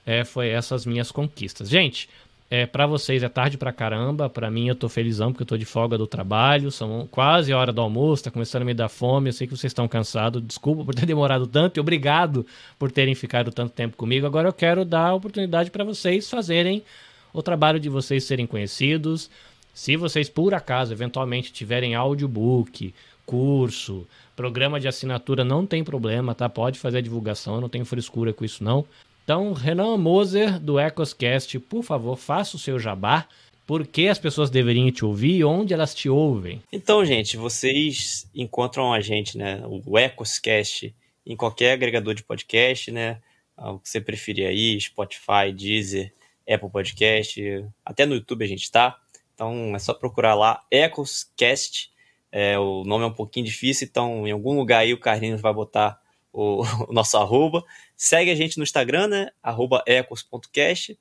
é, 0.05 0.25
foi 0.25 0.49
essas 0.49 0.85
minhas 0.85 1.11
conquistas. 1.11 1.69
Gente, 1.69 2.09
É, 2.49 2.67
para 2.67 2.85
vocês 2.85 3.23
é 3.23 3.29
tarde 3.29 3.57
pra 3.57 3.73
caramba, 3.73 4.29
para 4.29 4.51
mim 4.51 4.67
eu 4.67 4.75
tô 4.75 4.87
felizão 4.87 5.31
porque 5.31 5.41
eu 5.41 5.47
tô 5.47 5.57
de 5.57 5.65
folga 5.65 5.97
do 5.97 6.05
trabalho, 6.05 6.69
são 6.69 7.07
quase 7.09 7.51
a 7.51 7.57
hora 7.57 7.73
do 7.73 7.81
almoço, 7.81 8.25
tá 8.25 8.31
começando 8.31 8.61
a 8.61 8.65
me 8.65 8.75
dar 8.75 8.89
fome, 8.89 9.29
eu 9.29 9.33
sei 9.33 9.47
que 9.47 9.57
vocês 9.57 9.71
estão 9.71 9.87
cansados, 9.87 10.41
desculpa 10.45 10.85
por 10.85 10.93
ter 10.93 11.05
demorado 11.07 11.47
tanto 11.47 11.77
e 11.77 11.79
obrigado 11.79 12.45
por 12.77 12.91
terem 12.91 13.15
ficado 13.15 13.51
tanto 13.51 13.73
tempo 13.73 13.97
comigo. 13.97 14.27
Agora 14.27 14.47
eu 14.47 14.53
quero 14.53 14.85
dar 14.85 15.07
a 15.07 15.13
oportunidade 15.15 15.71
para 15.71 15.83
vocês 15.83 16.29
fazerem 16.29 16.83
o 17.33 17.41
trabalho 17.41 17.79
de 17.79 17.89
vocês 17.89 18.23
serem 18.23 18.45
conhecidos. 18.45 19.31
Se 19.73 19.95
vocês 19.95 20.29
por 20.29 20.53
acaso 20.53 20.93
eventualmente 20.93 21.51
tiverem 21.51 21.95
audiobook, 21.95 22.93
curso, 23.25 24.05
programa 24.35 24.79
de 24.79 24.87
assinatura, 24.87 25.43
não 25.43 25.65
tem 25.65 25.83
problema, 25.83 26.35
tá? 26.35 26.47
Pode 26.47 26.77
fazer 26.77 26.99
a 26.99 27.01
divulgação, 27.01 27.55
eu 27.55 27.61
não 27.61 27.69
tenho 27.69 27.85
frescura 27.85 28.31
com 28.31 28.45
isso 28.45 28.63
não. 28.63 28.85
Então, 29.23 29.53
Renan 29.53 29.97
Moser, 29.97 30.59
do 30.59 30.77
Ecoscast, 30.77 31.57
por 31.59 31.81
favor, 31.81 32.17
faça 32.17 32.57
o 32.57 32.59
seu 32.59 32.77
jabá. 32.77 33.25
Por 33.65 33.87
que 33.87 34.09
as 34.09 34.19
pessoas 34.19 34.49
deveriam 34.49 34.91
te 34.91 35.05
ouvir 35.05 35.37
e 35.37 35.43
onde 35.45 35.73
elas 35.73 35.95
te 35.95 36.09
ouvem? 36.09 36.61
Então, 36.71 37.05
gente, 37.05 37.37
vocês 37.37 38.27
encontram 38.35 38.91
a 38.91 38.99
gente, 38.99 39.37
né? 39.37 39.63
O 39.65 39.97
Ecoscast 39.97 40.93
em 41.25 41.37
qualquer 41.37 41.71
agregador 41.71 42.13
de 42.13 42.23
podcast, 42.23 42.91
né? 42.91 43.21
O 43.57 43.79
que 43.79 43.89
você 43.89 44.01
preferir 44.01 44.47
aí, 44.47 44.79
Spotify, 44.81 45.53
Deezer, 45.55 46.11
Apple 46.49 46.69
Podcast, 46.69 47.65
até 47.85 48.05
no 48.05 48.15
YouTube 48.15 48.43
a 48.43 48.47
gente 48.47 48.69
tá. 48.69 48.99
Então 49.33 49.73
é 49.73 49.79
só 49.79 49.93
procurar 49.93 50.35
lá 50.35 50.61
Ecoscast. 50.69 51.91
É, 52.31 52.57
o 52.59 52.83
nome 52.83 53.05
é 53.05 53.07
um 53.07 53.13
pouquinho 53.13 53.45
difícil, 53.45 53.87
então 53.89 54.27
em 54.27 54.31
algum 54.31 54.57
lugar 54.57 54.79
aí 54.79 54.93
o 54.93 54.99
Carlinhos 54.99 55.39
vai 55.39 55.53
botar 55.53 56.01
o, 56.34 56.64
o 56.89 56.93
nosso 56.93 57.15
arroba. 57.15 57.64
Segue 57.95 58.31
a 58.31 58.35
gente 58.35 58.57
no 58.57 58.64
Instagram, 58.64 59.07
né? 59.07 59.30
Arroba 59.41 59.84
ecos.cast. 59.85 60.99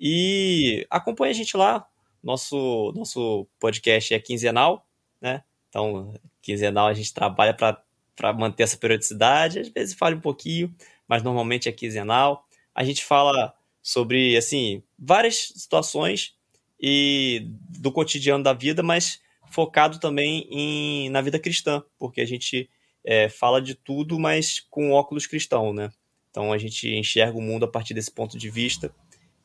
E 0.00 0.86
acompanha 0.90 1.30
a 1.30 1.34
gente 1.34 1.56
lá. 1.56 1.86
Nosso, 2.22 2.92
nosso 2.96 3.46
podcast 3.60 4.14
é 4.14 4.18
quinzenal, 4.18 4.86
né? 5.20 5.44
Então, 5.68 6.14
quinzenal 6.40 6.86
a 6.86 6.94
gente 6.94 7.12
trabalha 7.12 7.54
para 7.54 8.32
manter 8.32 8.62
essa 8.62 8.76
periodicidade. 8.76 9.60
Às 9.60 9.68
vezes 9.68 9.94
fala 9.94 10.16
um 10.16 10.20
pouquinho, 10.20 10.74
mas 11.06 11.22
normalmente 11.22 11.68
é 11.68 11.72
quinzenal. 11.72 12.46
A 12.74 12.82
gente 12.84 13.04
fala 13.04 13.54
sobre, 13.82 14.36
assim, 14.36 14.82
várias 14.98 15.52
situações 15.56 16.34
e 16.80 17.46
do 17.68 17.92
cotidiano 17.92 18.42
da 18.42 18.52
vida, 18.52 18.82
mas 18.82 19.20
focado 19.50 20.00
também 20.00 20.46
em, 20.50 21.10
na 21.10 21.20
vida 21.20 21.38
cristã, 21.38 21.82
porque 21.98 22.20
a 22.20 22.26
gente 22.26 22.68
é, 23.04 23.28
fala 23.28 23.60
de 23.60 23.74
tudo, 23.74 24.18
mas 24.18 24.60
com 24.70 24.92
óculos 24.92 25.26
cristão, 25.26 25.72
né? 25.72 25.90
Então 26.30 26.52
a 26.52 26.58
gente 26.58 26.88
enxerga 26.88 27.36
o 27.36 27.42
mundo 27.42 27.64
a 27.64 27.68
partir 27.68 27.94
desse 27.94 28.10
ponto 28.10 28.38
de 28.38 28.48
vista. 28.48 28.92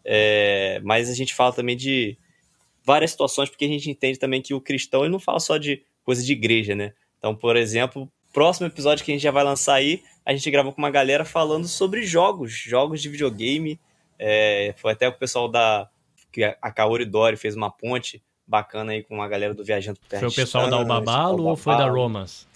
É, 0.03 0.79
mas 0.83 1.09
a 1.09 1.13
gente 1.13 1.33
fala 1.33 1.51
também 1.51 1.75
de 1.75 2.17
várias 2.83 3.11
situações, 3.11 3.49
porque 3.49 3.65
a 3.65 3.69
gente 3.69 3.89
entende 3.89 4.17
também 4.17 4.41
que 4.41 4.53
o 4.53 4.61
cristão 4.61 5.01
ele 5.01 5.11
não 5.11 5.19
fala 5.19 5.39
só 5.39 5.57
de 5.57 5.83
coisa 6.03 6.23
de 6.23 6.31
igreja, 6.31 6.73
né? 6.73 6.93
Então, 7.17 7.35
por 7.35 7.57
exemplo, 7.57 8.09
próximo 8.31 8.67
episódio 8.67 9.03
que 9.03 9.11
a 9.11 9.15
gente 9.15 9.23
já 9.23 9.31
vai 9.31 9.43
lançar 9.43 9.73
aí, 9.73 10.01
a 10.25 10.31
gente 10.31 10.49
gravou 10.49 10.71
com 10.71 10.79
uma 10.79 10.89
galera 10.89 11.25
falando 11.25 11.67
sobre 11.67 12.03
jogos, 12.03 12.53
jogos 12.53 13.01
de 13.01 13.09
videogame. 13.09 13.79
É, 14.17 14.73
foi 14.77 14.93
até 14.93 15.07
o 15.09 15.13
pessoal 15.13 15.49
da 15.49 15.89
que 16.31 16.43
a 16.43 16.71
Kaori 16.71 17.03
Dori 17.03 17.35
fez 17.35 17.55
uma 17.55 17.69
ponte 17.69 18.23
bacana 18.45 18.93
aí 18.93 19.03
com 19.03 19.21
a 19.21 19.27
galera 19.27 19.53
do 19.53 19.63
Viajando 19.63 19.99
Terra 20.07 20.21
Foi 20.21 20.29
o 20.29 20.33
pessoal 20.33 20.69
da 20.69 20.79
Ubabalo 20.79 21.45
ou 21.45 21.57
foi 21.57 21.75
da 21.75 21.89
Romas? 21.89 22.46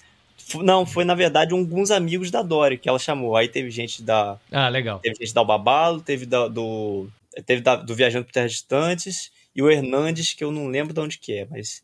Não, 0.56 0.86
foi 0.86 1.04
na 1.04 1.16
verdade 1.16 1.54
alguns 1.54 1.92
amigos 1.92 2.32
da 2.32 2.42
Dori 2.42 2.78
que 2.78 2.90
ela 2.90 3.00
chamou. 3.00 3.36
Aí 3.36 3.48
teve 3.48 3.70
gente 3.70 4.02
da. 4.02 4.40
Ah, 4.52 4.70
legal. 4.70 5.00
Teve 5.00 5.16
gente 5.20 5.34
da 5.34 5.42
Ubabalo, 5.42 6.02
teve 6.02 6.26
da, 6.26 6.48
do. 6.48 7.08
Teve 7.46 7.62
da, 7.62 7.76
do 7.76 7.96
Viajando 7.96 8.26
por 8.26 8.32
Terras 8.32 8.52
Distantes 8.52 9.32
e 9.56 9.62
o 9.62 9.70
Hernandes, 9.70 10.34
que 10.34 10.44
eu 10.44 10.52
não 10.52 10.68
lembro 10.68 10.94
de 10.94 11.00
onde 11.00 11.18
que 11.18 11.34
é, 11.34 11.48
mas. 11.50 11.84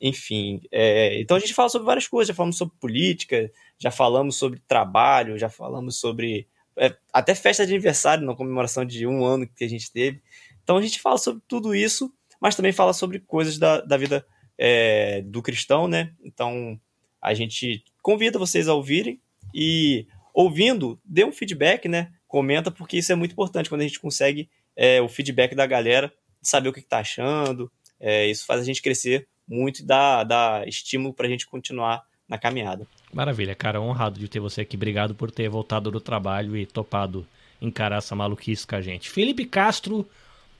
Enfim. 0.00 0.60
É, 0.70 1.20
então 1.20 1.36
a 1.36 1.40
gente 1.40 1.54
fala 1.54 1.68
sobre 1.68 1.86
várias 1.86 2.06
coisas, 2.06 2.28
já 2.28 2.34
falamos 2.34 2.56
sobre 2.56 2.74
política, 2.78 3.50
já 3.78 3.90
falamos 3.90 4.36
sobre 4.36 4.60
trabalho, 4.66 5.38
já 5.38 5.48
falamos 5.48 5.98
sobre. 5.98 6.46
É, 6.76 6.94
até 7.12 7.34
festa 7.34 7.64
de 7.64 7.72
aniversário, 7.72 8.26
na 8.26 8.34
comemoração 8.34 8.84
de 8.84 9.06
um 9.06 9.24
ano 9.24 9.46
que 9.46 9.64
a 9.64 9.68
gente 9.68 9.90
teve. 9.90 10.20
Então 10.62 10.76
a 10.76 10.82
gente 10.82 11.00
fala 11.00 11.18
sobre 11.18 11.42
tudo 11.46 11.74
isso, 11.74 12.12
mas 12.40 12.56
também 12.56 12.72
fala 12.72 12.92
sobre 12.92 13.20
coisas 13.20 13.58
da, 13.58 13.80
da 13.80 13.96
vida 13.96 14.26
é, 14.58 15.22
do 15.22 15.42
cristão, 15.42 15.86
né? 15.86 16.12
Então 16.24 16.78
a 17.24 17.32
gente 17.32 17.82
convida 18.02 18.38
vocês 18.38 18.68
a 18.68 18.74
ouvirem 18.74 19.18
e 19.54 20.06
ouvindo, 20.34 21.00
dê 21.02 21.24
um 21.24 21.32
feedback, 21.32 21.88
né? 21.88 22.12
Comenta, 22.28 22.70
porque 22.70 22.98
isso 22.98 23.10
é 23.10 23.14
muito 23.14 23.32
importante 23.32 23.70
quando 23.70 23.80
a 23.80 23.86
gente 23.86 23.98
consegue 23.98 24.50
é, 24.76 25.00
o 25.00 25.08
feedback 25.08 25.54
da 25.54 25.64
galera, 25.66 26.12
saber 26.42 26.68
o 26.68 26.72
que 26.72 26.80
está 26.80 26.98
achando. 26.98 27.72
É, 27.98 28.26
isso 28.26 28.44
faz 28.44 28.60
a 28.60 28.64
gente 28.64 28.82
crescer 28.82 29.26
muito 29.48 29.80
e 29.80 29.84
dá, 29.84 30.22
dá 30.22 30.64
estímulo 30.66 31.14
para 31.14 31.26
a 31.26 31.30
gente 31.30 31.46
continuar 31.46 32.04
na 32.28 32.36
caminhada. 32.36 32.86
Maravilha, 33.12 33.54
cara. 33.54 33.80
Honrado 33.80 34.18
de 34.18 34.28
ter 34.28 34.40
você 34.40 34.62
aqui. 34.62 34.76
Obrigado 34.76 35.14
por 35.14 35.30
ter 35.30 35.48
voltado 35.48 35.90
do 35.90 36.00
trabalho 36.00 36.56
e 36.56 36.66
topado 36.66 37.26
encarar 37.60 37.98
essa 37.98 38.14
maluquice 38.14 38.66
com 38.66 38.76
a 38.76 38.80
gente. 38.82 39.08
Felipe 39.08 39.46
Castro, 39.46 40.06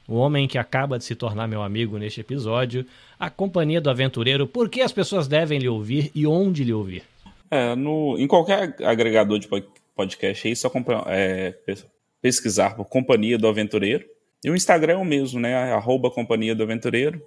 o 0.06 0.16
homem 0.16 0.46
que 0.46 0.58
acaba 0.58 0.98
de 0.98 1.04
se 1.04 1.14
tornar 1.14 1.46
meu 1.46 1.62
amigo 1.62 1.98
neste 1.98 2.20
episódio, 2.20 2.84
a 3.18 3.30
companhia 3.30 3.80
do 3.80 3.90
aventureiro, 3.90 4.46
por 4.46 4.68
que 4.68 4.80
as 4.80 4.92
pessoas 4.92 5.26
devem 5.26 5.58
lhe 5.58 5.68
ouvir 5.68 6.10
e 6.14 6.26
onde 6.26 6.64
lhe 6.64 6.72
ouvir? 6.72 7.02
É, 7.50 7.74
no, 7.74 8.18
em 8.18 8.26
qualquer 8.26 8.74
agregador 8.82 9.38
de 9.38 9.48
podcast 9.94 10.48
aí, 10.48 10.56
só 10.56 10.70
é, 11.06 11.54
pesquisar 12.20 12.74
por 12.74 12.86
Companhia 12.86 13.38
do 13.38 13.46
Aventureiro. 13.46 14.04
E 14.42 14.50
o 14.50 14.56
Instagram 14.56 14.94
é 14.94 14.96
o 14.96 15.04
mesmo, 15.04 15.40
né? 15.40 15.72
Arroba 15.72 16.10
Companhia 16.10 16.54
do 16.54 16.62
Aventureiro. 16.62 17.22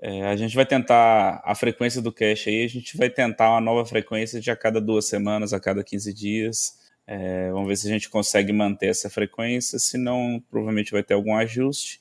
É, 0.00 0.26
a 0.26 0.36
gente 0.36 0.54
vai 0.54 0.64
tentar 0.64 1.42
a 1.44 1.54
frequência 1.54 2.00
do 2.00 2.12
cache 2.12 2.50
aí, 2.50 2.64
a 2.64 2.68
gente 2.68 2.96
vai 2.96 3.10
tentar 3.10 3.50
uma 3.50 3.60
nova 3.60 3.84
frequência 3.84 4.40
de 4.40 4.50
a 4.50 4.56
cada 4.56 4.80
duas 4.80 5.06
semanas, 5.06 5.52
a 5.52 5.60
cada 5.60 5.82
15 5.82 6.12
dias. 6.14 6.77
É, 7.10 7.50
vamos 7.50 7.66
ver 7.66 7.76
se 7.76 7.88
a 7.88 7.90
gente 7.90 8.10
consegue 8.10 8.52
manter 8.52 8.88
essa 8.88 9.08
frequência, 9.08 9.78
senão 9.78 10.44
provavelmente 10.50 10.92
vai 10.92 11.02
ter 11.02 11.14
algum 11.14 11.34
ajuste. 11.34 11.98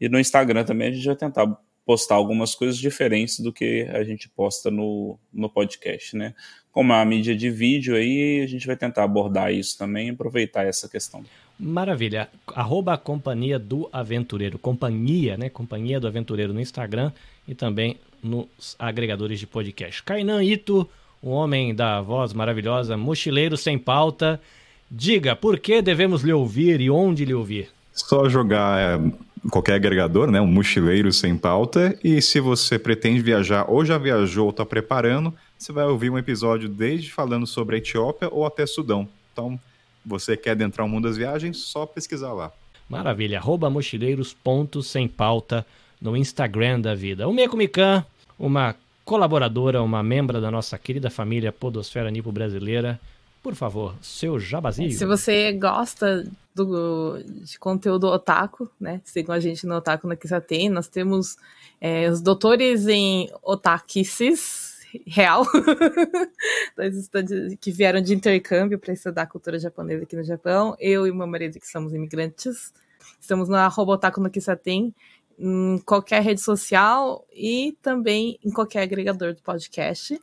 E 0.00 0.08
no 0.08 0.18
Instagram 0.18 0.64
também 0.64 0.88
a 0.88 0.92
gente 0.92 1.04
vai 1.04 1.14
tentar 1.14 1.46
postar 1.84 2.14
algumas 2.14 2.54
coisas 2.54 2.78
diferentes 2.78 3.38
do 3.38 3.52
que 3.52 3.86
a 3.92 4.02
gente 4.02 4.30
posta 4.30 4.70
no, 4.70 5.18
no 5.30 5.50
podcast, 5.50 6.16
né? 6.16 6.34
Como 6.72 6.90
é 6.90 6.96
uma 6.96 7.04
mídia 7.04 7.36
de 7.36 7.50
vídeo 7.50 7.94
aí, 7.94 8.40
a 8.42 8.46
gente 8.46 8.66
vai 8.66 8.76
tentar 8.76 9.04
abordar 9.04 9.52
isso 9.52 9.76
também 9.76 10.08
e 10.08 10.10
aproveitar 10.10 10.66
essa 10.66 10.88
questão. 10.88 11.22
Maravilha. 11.58 12.28
Arroba 12.48 12.94
a 12.94 12.98
Companhia 12.98 13.58
do 13.58 13.88
Aventureiro. 13.92 14.58
Companhia, 14.58 15.36
né? 15.36 15.50
Companhia 15.50 16.00
do 16.00 16.08
Aventureiro 16.08 16.54
no 16.54 16.60
Instagram 16.60 17.12
e 17.46 17.54
também 17.54 17.98
nos 18.22 18.74
agregadores 18.78 19.38
de 19.38 19.46
podcast. 19.46 20.02
Kainan 20.02 20.42
Ito, 20.42 20.88
um 21.26 21.32
homem 21.32 21.74
da 21.74 22.00
voz 22.00 22.32
maravilhosa, 22.32 22.96
mochileiro 22.96 23.56
sem 23.56 23.76
pauta. 23.76 24.40
Diga, 24.88 25.34
por 25.34 25.58
que 25.58 25.82
devemos 25.82 26.22
lhe 26.22 26.32
ouvir 26.32 26.80
e 26.80 26.88
onde 26.88 27.24
lhe 27.24 27.34
ouvir? 27.34 27.68
Só 27.92 28.28
jogar 28.28 28.78
é, 28.78 29.12
qualquer 29.50 29.74
agregador, 29.74 30.30
né? 30.30 30.40
Um 30.40 30.46
mochileiro 30.46 31.12
sem 31.12 31.36
pauta. 31.36 31.98
E 32.04 32.22
se 32.22 32.38
você 32.38 32.78
pretende 32.78 33.20
viajar 33.20 33.68
ou 33.68 33.84
já 33.84 33.98
viajou 33.98 34.44
ou 34.44 34.50
está 34.50 34.64
preparando, 34.64 35.34
você 35.58 35.72
vai 35.72 35.84
ouvir 35.86 36.10
um 36.10 36.18
episódio 36.18 36.68
desde 36.68 37.10
falando 37.10 37.46
sobre 37.46 37.74
a 37.74 37.78
Etiópia 37.78 38.28
ou 38.30 38.46
até 38.46 38.64
Sudão. 38.64 39.08
Então, 39.32 39.58
você 40.04 40.36
quer 40.36 40.52
adentrar 40.52 40.86
o 40.86 40.88
mundo 40.88 41.08
das 41.08 41.16
viagens, 41.16 41.56
só 41.56 41.84
pesquisar 41.84 42.32
lá. 42.32 42.52
Maravilha. 42.88 43.38
Arroba 43.38 43.68
mochileiros.sem 43.68 45.08
pauta 45.08 45.66
no 46.00 46.16
Instagram 46.16 46.80
da 46.80 46.94
vida. 46.94 47.26
O 47.26 47.32
Meco 47.32 47.56
Mikan, 47.56 48.04
uma 48.38 48.76
colaboradora, 49.06 49.80
uma 49.80 50.02
membra 50.02 50.40
da 50.40 50.50
nossa 50.50 50.76
querida 50.76 51.08
família 51.08 51.52
Podosfera 51.52 52.10
Nipo 52.10 52.32
Brasileira, 52.32 53.00
por 53.40 53.54
favor, 53.54 53.94
seu 54.02 54.40
jabazinho. 54.40 54.90
Se 54.90 55.06
você 55.06 55.52
gosta 55.52 56.26
do, 56.52 57.22
de 57.22 57.56
conteúdo 57.60 58.08
otaku, 58.08 58.68
né? 58.80 59.00
Sigam 59.04 59.32
a 59.32 59.38
gente 59.38 59.64
no 59.64 59.76
Otaku 59.76 60.08
na 60.08 60.16
Kisaten. 60.16 60.68
Nós 60.68 60.88
temos 60.88 61.36
é, 61.80 62.10
os 62.10 62.20
doutores 62.20 62.88
em 62.88 63.30
otakices 63.44 64.80
real, 65.06 65.46
que 67.60 67.70
vieram 67.70 68.00
de 68.00 68.12
intercâmbio 68.12 68.78
para 68.78 68.92
estudar 68.92 69.26
cultura 69.26 69.60
japonesa 69.60 70.02
aqui 70.02 70.16
no 70.16 70.24
Japão. 70.24 70.74
Eu 70.80 71.06
e 71.06 71.12
meu 71.12 71.28
marido, 71.28 71.60
que 71.60 71.68
somos 71.68 71.94
imigrantes. 71.94 72.72
Estamos 73.20 73.48
no 73.48 73.54
arroba 73.54 73.92
otaku 73.92 74.20
no 74.20 74.30
Kisaten, 74.30 74.92
em 75.38 75.78
qualquer 75.84 76.22
rede 76.22 76.40
social 76.40 77.26
e 77.32 77.76
também 77.82 78.38
em 78.44 78.50
qualquer 78.50 78.82
agregador 78.82 79.34
do 79.34 79.42
podcast. 79.42 80.20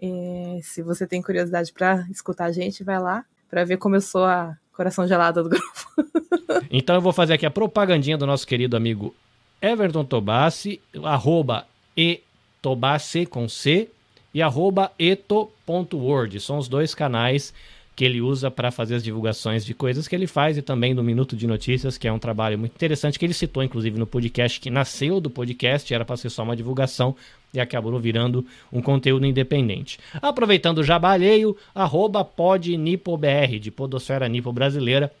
É, 0.00 0.58
se 0.62 0.82
você 0.82 1.06
tem 1.06 1.22
curiosidade 1.22 1.72
para 1.72 2.06
escutar 2.10 2.46
a 2.46 2.52
gente, 2.52 2.84
vai 2.84 3.00
lá 3.00 3.24
para 3.48 3.64
ver 3.64 3.76
como 3.76 3.96
eu 3.96 4.00
sou 4.00 4.24
a 4.24 4.56
coração 4.72 5.06
gelado 5.06 5.42
do 5.42 5.50
grupo. 5.50 5.86
então 6.70 6.94
eu 6.96 7.00
vou 7.00 7.12
fazer 7.12 7.34
aqui 7.34 7.46
a 7.46 7.50
propagandinha 7.50 8.16
do 8.16 8.26
nosso 8.26 8.46
querido 8.46 8.76
amigo 8.76 9.14
Everton 9.60 10.04
Tobassi, 10.04 10.80
arroba 11.04 11.66
etobassi 11.96 13.26
com 13.26 13.48
C 13.48 13.90
e 14.34 14.42
arroba 14.42 14.90
eto.word. 14.98 16.40
São 16.40 16.58
os 16.58 16.66
dois 16.66 16.94
canais 16.94 17.52
que 17.94 18.04
ele 18.04 18.20
usa 18.20 18.50
para 18.50 18.70
fazer 18.70 18.94
as 18.94 19.04
divulgações 19.04 19.64
de 19.64 19.74
coisas 19.74 20.08
que 20.08 20.14
ele 20.14 20.26
faz 20.26 20.56
e 20.56 20.62
também 20.62 20.94
do 20.94 21.02
Minuto 21.02 21.36
de 21.36 21.46
Notícias, 21.46 21.98
que 21.98 22.08
é 22.08 22.12
um 22.12 22.18
trabalho 22.18 22.58
muito 22.58 22.74
interessante 22.74 23.18
que 23.18 23.24
ele 23.24 23.34
citou 23.34 23.62
inclusive 23.62 23.98
no 23.98 24.06
podcast 24.06 24.58
que 24.58 24.70
nasceu 24.70 25.20
do 25.20 25.28
podcast, 25.28 25.92
era 25.92 26.04
para 26.04 26.16
ser 26.16 26.30
só 26.30 26.42
uma 26.42 26.56
divulgação 26.56 27.14
e 27.52 27.60
acabou 27.60 27.98
virando 27.98 28.46
um 28.72 28.80
conteúdo 28.80 29.26
independente. 29.26 29.98
Aproveitando 30.14 30.78
o 30.78 30.84
jabá 30.84 31.12
alheio, 31.12 31.56
arroba 31.74 32.24
podnipobr, 32.24 33.58
de 33.60 33.70
Podosfera 33.70 34.28
Nipo 34.28 34.52
Brasileira, 34.52 35.12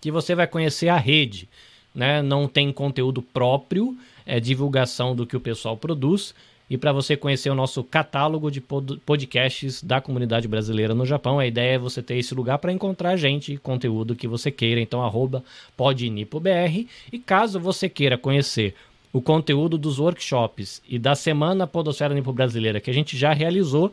que 0.00 0.10
você 0.10 0.34
vai 0.34 0.46
conhecer 0.46 0.88
a 0.88 0.96
rede. 0.96 1.48
Né? 1.94 2.20
Não 2.20 2.48
tem 2.48 2.72
conteúdo 2.72 3.22
próprio, 3.22 3.96
é 4.26 4.40
divulgação 4.40 5.14
do 5.14 5.26
que 5.26 5.36
o 5.36 5.40
pessoal 5.40 5.76
produz, 5.76 6.34
e 6.70 6.76
para 6.76 6.92
você 6.92 7.16
conhecer 7.16 7.50
o 7.50 7.54
nosso 7.54 7.82
catálogo 7.82 8.50
de 8.50 8.60
podcasts 8.60 9.82
da 9.82 10.00
comunidade 10.00 10.46
brasileira 10.46 10.94
no 10.94 11.06
Japão. 11.06 11.38
A 11.38 11.46
ideia 11.46 11.74
é 11.74 11.78
você 11.78 12.02
ter 12.02 12.16
esse 12.16 12.34
lugar 12.34 12.58
para 12.58 12.72
encontrar 12.72 13.16
gente 13.16 13.54
e 13.54 13.58
conteúdo 13.58 14.14
que 14.14 14.28
você 14.28 14.50
queira. 14.50 14.80
Então, 14.80 15.02
arroba 15.02 15.42
podnipobr. 15.76 16.86
E 17.12 17.18
caso 17.18 17.58
você 17.58 17.88
queira 17.88 18.18
conhecer 18.18 18.74
o 19.12 19.22
conteúdo 19.22 19.78
dos 19.78 19.98
workshops 19.98 20.82
e 20.86 20.98
da 20.98 21.14
Semana 21.14 21.66
Podosfera 21.66 22.14
Nipo 22.14 22.32
Brasileira 22.32 22.80
que 22.80 22.90
a 22.90 22.94
gente 22.94 23.16
já 23.16 23.32
realizou 23.32 23.92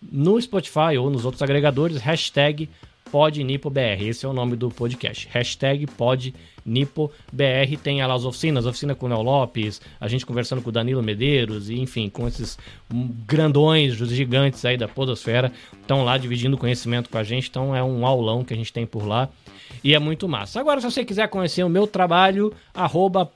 no 0.00 0.40
Spotify 0.40 0.96
ou 0.98 1.10
nos 1.10 1.24
outros 1.24 1.42
agregadores, 1.42 1.98
hashtag 1.98 2.68
PodNipoBR. 3.12 4.08
Esse 4.08 4.24
é 4.24 4.28
o 4.28 4.32
nome 4.32 4.56
do 4.56 4.70
podcast. 4.70 5.28
Hashtag 5.30 5.86
PodNipoBR. 5.86 7.76
Tem 7.82 8.04
lá 8.04 8.14
as 8.14 8.24
oficinas, 8.24 8.64
oficina 8.64 8.94
com 8.94 9.04
o 9.04 9.08
Neo 9.10 9.20
Lopes, 9.20 9.82
a 10.00 10.08
gente 10.08 10.24
conversando 10.24 10.62
com 10.62 10.70
o 10.70 10.72
Danilo 10.72 11.02
Medeiros, 11.02 11.68
e 11.68 11.78
enfim, 11.78 12.08
com 12.08 12.26
esses 12.26 12.58
grandões, 13.26 14.00
os 14.00 14.08
gigantes 14.08 14.64
aí 14.64 14.78
da 14.78 14.88
podosfera, 14.88 15.52
estão 15.78 16.02
lá 16.04 16.16
dividindo 16.16 16.56
conhecimento 16.56 17.10
com 17.10 17.18
a 17.18 17.22
gente. 17.22 17.50
Então 17.50 17.76
é 17.76 17.84
um 17.84 18.06
aulão 18.06 18.42
que 18.42 18.54
a 18.54 18.56
gente 18.56 18.72
tem 18.72 18.86
por 18.86 19.06
lá. 19.06 19.28
E 19.84 19.94
é 19.94 19.98
muito 19.98 20.26
massa. 20.26 20.58
Agora, 20.58 20.80
se 20.80 20.90
você 20.90 21.04
quiser 21.04 21.28
conhecer 21.28 21.62
o 21.62 21.68
meu 21.68 21.86
trabalho, 21.86 22.50
arroba 22.72 23.30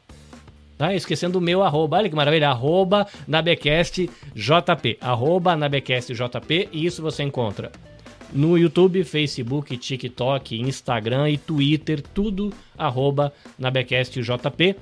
Tá? 0.78 0.94
Esquecendo 0.94 1.38
o 1.38 1.40
meu 1.40 1.62
arroba, 1.62 1.96
olha 1.96 2.06
que 2.06 2.14
maravilha, 2.14 2.50
arroba 2.50 3.06
nabecastjp, 3.26 4.98
arroba 5.00 5.56
nabecastjp, 5.56 6.68
e 6.70 6.84
isso 6.84 7.00
você 7.00 7.22
encontra 7.22 7.72
no 8.32 8.56
YouTube, 8.56 9.04
Facebook, 9.04 9.76
TikTok, 9.76 10.60
Instagram 10.60 11.30
e 11.30 11.38
Twitter, 11.38 12.02
tudo 12.02 12.52
arroba 12.76 13.32
nabecastjp. 13.58 14.76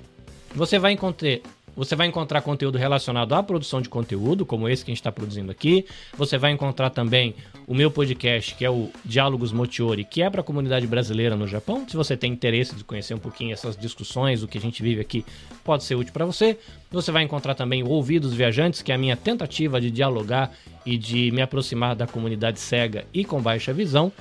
Você 0.54 0.78
vai 0.78 0.92
encontrar 0.92 1.40
você 1.76 1.96
vai 1.96 2.06
encontrar 2.06 2.40
conteúdo 2.42 2.78
relacionado 2.78 3.34
à 3.34 3.42
produção 3.42 3.80
de 3.80 3.88
conteúdo, 3.88 4.46
como 4.46 4.68
esse 4.68 4.84
que 4.84 4.90
a 4.90 4.92
gente 4.92 5.00
está 5.00 5.12
produzindo 5.12 5.50
aqui. 5.50 5.86
Você 6.16 6.38
vai 6.38 6.52
encontrar 6.52 6.90
também 6.90 7.34
o 7.66 7.74
meu 7.74 7.90
podcast, 7.90 8.54
que 8.54 8.64
é 8.64 8.70
o 8.70 8.90
Diálogos 9.04 9.52
Motiori, 9.52 10.04
que 10.04 10.22
é 10.22 10.30
para 10.30 10.40
a 10.40 10.44
comunidade 10.44 10.86
brasileira 10.86 11.36
no 11.36 11.46
Japão. 11.46 11.84
Se 11.88 11.96
você 11.96 12.16
tem 12.16 12.32
interesse 12.32 12.74
de 12.74 12.84
conhecer 12.84 13.14
um 13.14 13.18
pouquinho 13.18 13.52
essas 13.52 13.76
discussões, 13.76 14.42
o 14.42 14.48
que 14.48 14.58
a 14.58 14.60
gente 14.60 14.82
vive 14.82 15.00
aqui, 15.00 15.24
pode 15.62 15.84
ser 15.84 15.94
útil 15.94 16.12
para 16.12 16.24
você. 16.24 16.58
Você 16.90 17.10
vai 17.10 17.22
encontrar 17.22 17.54
também 17.54 17.82
o 17.82 17.88
Ouvidos 17.88 18.34
Viajantes, 18.34 18.82
que 18.82 18.92
é 18.92 18.94
a 18.94 18.98
minha 18.98 19.16
tentativa 19.16 19.80
de 19.80 19.90
dialogar 19.90 20.52
e 20.86 20.96
de 20.96 21.30
me 21.30 21.42
aproximar 21.42 21.96
da 21.96 22.06
comunidade 22.06 22.60
cega 22.60 23.04
e 23.12 23.24
com 23.24 23.40
baixa 23.40 23.72
visão. 23.72 24.12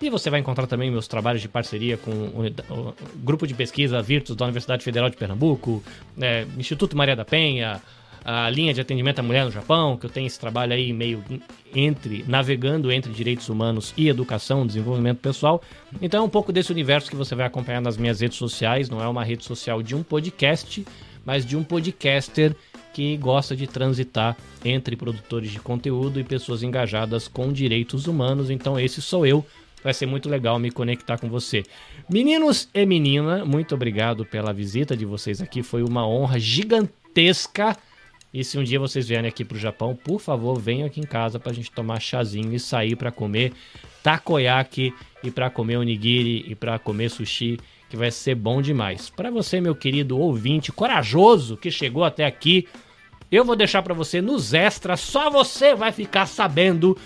E 0.00 0.08
você 0.08 0.30
vai 0.30 0.40
encontrar 0.40 0.66
também 0.66 0.90
meus 0.90 1.06
trabalhos 1.06 1.42
de 1.42 1.48
parceria 1.48 1.96
com 1.98 2.10
o, 2.10 2.94
grupo 3.16 3.46
de 3.46 3.52
pesquisa 3.52 4.00
Virtus 4.00 4.34
da 4.34 4.46
Universidade 4.46 4.82
Federal 4.82 5.10
de 5.10 5.16
Pernambuco, 5.16 5.82
é, 6.18 6.46
Instituto 6.56 6.96
Maria 6.96 7.14
da 7.14 7.24
Penha, 7.24 7.82
a 8.24 8.48
linha 8.48 8.72
de 8.72 8.80
atendimento 8.80 9.18
à 9.18 9.22
mulher 9.22 9.44
no 9.44 9.50
Japão, 9.50 9.96
que 9.96 10.06
eu 10.06 10.10
tenho 10.10 10.26
esse 10.26 10.38
trabalho 10.38 10.72
aí 10.72 10.92
meio 10.92 11.22
entre 11.74 12.24
navegando 12.26 12.90
entre 12.90 13.12
direitos 13.12 13.48
humanos 13.48 13.92
e 13.96 14.08
educação, 14.08 14.66
desenvolvimento 14.66 15.18
pessoal. 15.18 15.62
Então 16.00 16.22
é 16.22 16.26
um 16.26 16.28
pouco 16.28 16.52
desse 16.52 16.72
universo 16.72 17.10
que 17.10 17.16
você 17.16 17.34
vai 17.34 17.46
acompanhar 17.46 17.80
nas 17.80 17.96
minhas 17.96 18.20
redes 18.20 18.38
sociais, 18.38 18.88
não 18.88 19.02
é 19.02 19.08
uma 19.08 19.24
rede 19.24 19.44
social 19.44 19.82
de 19.82 19.94
um 19.94 20.02
podcast, 20.02 20.84
mas 21.24 21.44
de 21.44 21.56
um 21.56 21.62
podcaster 21.62 22.54
que 22.92 23.16
gosta 23.16 23.54
de 23.54 23.66
transitar 23.66 24.36
entre 24.64 24.96
produtores 24.96 25.50
de 25.50 25.60
conteúdo 25.60 26.18
e 26.18 26.24
pessoas 26.24 26.62
engajadas 26.62 27.28
com 27.28 27.52
direitos 27.52 28.06
humanos. 28.06 28.50
Então 28.50 28.78
esse 28.78 29.00
sou 29.00 29.26
eu. 29.26 29.44
Vai 29.82 29.94
ser 29.94 30.06
muito 30.06 30.28
legal 30.28 30.58
me 30.58 30.70
conectar 30.70 31.18
com 31.18 31.28
você. 31.28 31.62
Meninos 32.08 32.68
e 32.74 32.84
menina, 32.84 33.44
muito 33.44 33.74
obrigado 33.74 34.24
pela 34.24 34.52
visita 34.52 34.96
de 34.96 35.04
vocês 35.04 35.40
aqui. 35.40 35.62
Foi 35.62 35.82
uma 35.82 36.06
honra 36.06 36.38
gigantesca. 36.38 37.76
E 38.32 38.44
se 38.44 38.58
um 38.58 38.62
dia 38.62 38.78
vocês 38.78 39.08
vierem 39.08 39.28
aqui 39.28 39.44
pro 39.44 39.58
Japão, 39.58 39.96
por 39.96 40.20
favor, 40.20 40.58
venham 40.58 40.86
aqui 40.86 41.00
em 41.00 41.06
casa 41.06 41.40
pra 41.40 41.52
gente 41.52 41.70
tomar 41.70 41.98
chazinho 42.00 42.54
e 42.54 42.60
sair 42.60 42.94
para 42.94 43.10
comer 43.10 43.52
takoyaki 44.02 44.94
e 45.22 45.30
para 45.30 45.50
comer 45.50 45.78
onigiri 45.78 46.44
e 46.48 46.54
para 46.54 46.78
comer 46.78 47.10
sushi, 47.10 47.58
que 47.88 47.96
vai 47.96 48.10
ser 48.10 48.36
bom 48.36 48.62
demais. 48.62 49.10
Para 49.10 49.30
você, 49.30 49.60
meu 49.60 49.74
querido 49.74 50.18
ouvinte 50.18 50.70
corajoso 50.70 51.56
que 51.56 51.70
chegou 51.70 52.04
até 52.04 52.24
aqui, 52.24 52.68
eu 53.30 53.44
vou 53.44 53.56
deixar 53.56 53.82
para 53.82 53.94
você 53.94 54.20
nos 54.20 54.54
extras, 54.54 55.00
só 55.00 55.30
você 55.30 55.74
vai 55.74 55.92
ficar 55.92 56.26
sabendo 56.26 56.96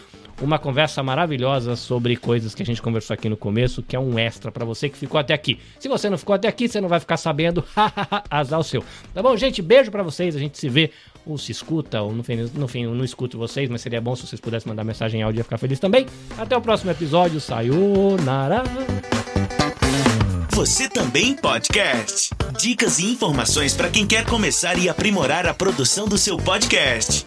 uma 0.40 0.58
conversa 0.58 1.02
maravilhosa 1.02 1.76
sobre 1.76 2.16
coisas 2.16 2.54
que 2.54 2.62
a 2.62 2.66
gente 2.66 2.82
conversou 2.82 3.14
aqui 3.14 3.28
no 3.28 3.36
começo, 3.36 3.82
que 3.82 3.96
é 3.96 4.00
um 4.00 4.18
extra 4.18 4.50
para 4.50 4.64
você 4.64 4.88
que 4.88 4.98
ficou 4.98 5.18
até 5.18 5.34
aqui. 5.34 5.58
Se 5.78 5.88
você 5.88 6.10
não 6.10 6.18
ficou 6.18 6.34
até 6.34 6.48
aqui, 6.48 6.68
você 6.68 6.80
não 6.80 6.88
vai 6.88 7.00
ficar 7.00 7.16
sabendo, 7.16 7.64
azar 8.30 8.58
o 8.58 8.64
seu. 8.64 8.84
Tá 9.12 9.22
bom, 9.22 9.36
gente? 9.36 9.62
Beijo 9.62 9.90
para 9.90 10.02
vocês, 10.02 10.34
a 10.36 10.38
gente 10.38 10.58
se 10.58 10.68
vê 10.68 10.90
ou 11.26 11.38
se 11.38 11.52
escuta, 11.52 12.02
ou 12.02 12.12
no 12.12 12.22
fim, 12.22 12.36
no 12.54 12.68
fim 12.68 12.84
eu 12.84 12.94
não 12.94 13.04
escuto 13.04 13.38
vocês, 13.38 13.68
mas 13.70 13.80
seria 13.80 14.00
bom 14.00 14.14
se 14.14 14.26
vocês 14.26 14.40
pudessem 14.40 14.68
mandar 14.68 14.84
mensagem 14.84 15.20
em 15.20 15.22
áudio 15.22 15.40
e 15.40 15.42
ficar 15.42 15.58
feliz 15.58 15.80
também. 15.80 16.06
Até 16.36 16.56
o 16.56 16.60
próximo 16.60 16.90
episódio, 16.90 17.40
sayonara! 17.40 18.62
Você 20.50 20.88
também 20.88 21.34
podcast. 21.34 22.30
Dicas 22.60 23.00
e 23.00 23.06
informações 23.06 23.74
para 23.74 23.88
quem 23.88 24.06
quer 24.06 24.24
começar 24.24 24.78
e 24.78 24.88
aprimorar 24.88 25.46
a 25.46 25.52
produção 25.52 26.06
do 26.06 26.16
seu 26.16 26.36
podcast. 26.36 27.26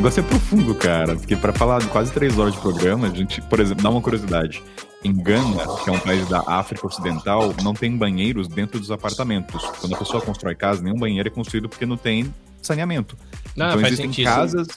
Negócio 0.00 0.20
é 0.20 0.22
profundo, 0.22 0.74
cara. 0.74 1.14
Porque 1.14 1.36
para 1.36 1.52
falar 1.52 1.80
de 1.80 1.86
quase 1.88 2.10
três 2.10 2.38
horas 2.38 2.54
de 2.54 2.60
programa, 2.60 3.06
a 3.06 3.10
gente, 3.10 3.42
por 3.42 3.60
exemplo, 3.60 3.82
dá 3.82 3.90
uma 3.90 4.00
curiosidade. 4.00 4.62
Em 5.04 5.14
Gana, 5.14 5.66
que 5.82 5.90
é 5.90 5.92
um 5.92 5.98
país 5.98 6.26
da 6.28 6.42
África 6.46 6.86
Ocidental, 6.86 7.54
não 7.62 7.74
tem 7.74 7.94
banheiros 7.94 8.48
dentro 8.48 8.78
dos 8.80 8.90
apartamentos. 8.90 9.62
Quando 9.78 9.94
a 9.94 9.98
pessoa 9.98 10.22
constrói 10.22 10.54
casa, 10.54 10.82
nenhum 10.82 10.96
banheiro 10.96 11.28
é 11.28 11.30
construído 11.30 11.68
porque 11.68 11.84
não 11.84 11.96
tem 11.98 12.34
saneamento. 12.62 13.16
Não, 13.54 13.66
então 13.68 13.80
faz 13.80 13.92
existem 13.92 14.06
sentido. 14.10 14.24
casas. 14.24 14.68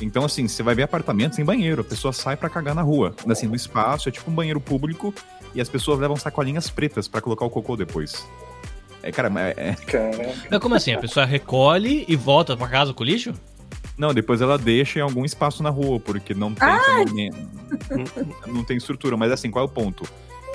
Então, 0.00 0.24
assim, 0.24 0.46
você 0.46 0.62
vai 0.62 0.74
ver 0.74 0.82
apartamentos 0.82 1.36
sem 1.36 1.44
banheiro. 1.44 1.80
A 1.80 1.84
pessoa 1.84 2.12
sai 2.12 2.36
pra 2.36 2.50
cagar 2.50 2.74
na 2.74 2.82
rua. 2.82 3.14
Assim, 3.28 3.46
no 3.46 3.54
espaço, 3.56 4.08
é 4.08 4.12
tipo 4.12 4.30
um 4.30 4.34
banheiro 4.34 4.60
público 4.60 5.14
e 5.54 5.60
as 5.62 5.68
pessoas 5.68 5.98
levam 5.98 6.16
sacolinhas 6.16 6.68
pretas 6.68 7.08
pra 7.08 7.22
colocar 7.22 7.44
o 7.46 7.50
cocô 7.50 7.74
depois. 7.76 8.26
É, 9.02 9.10
cara, 9.10 9.30
é, 9.56 9.74
é- 10.50 10.58
como 10.58 10.74
assim? 10.74 10.92
A 10.92 10.98
pessoa 10.98 11.26
recolhe 11.26 12.04
e 12.06 12.14
volta 12.14 12.56
pra 12.56 12.68
casa 12.68 12.94
com 12.94 13.02
lixo? 13.02 13.34
Não, 14.02 14.12
depois 14.12 14.40
ela 14.40 14.58
deixa 14.58 14.98
em 14.98 15.02
algum 15.02 15.24
espaço 15.24 15.62
na 15.62 15.70
rua, 15.70 16.00
porque 16.00 16.34
não 16.34 16.52
tem 16.52 17.30
não 18.48 18.64
tem 18.64 18.76
estrutura. 18.76 19.16
Mas 19.16 19.30
assim, 19.30 19.48
qual 19.48 19.64
é 19.64 19.68
o 19.68 19.70
ponto? 19.70 20.02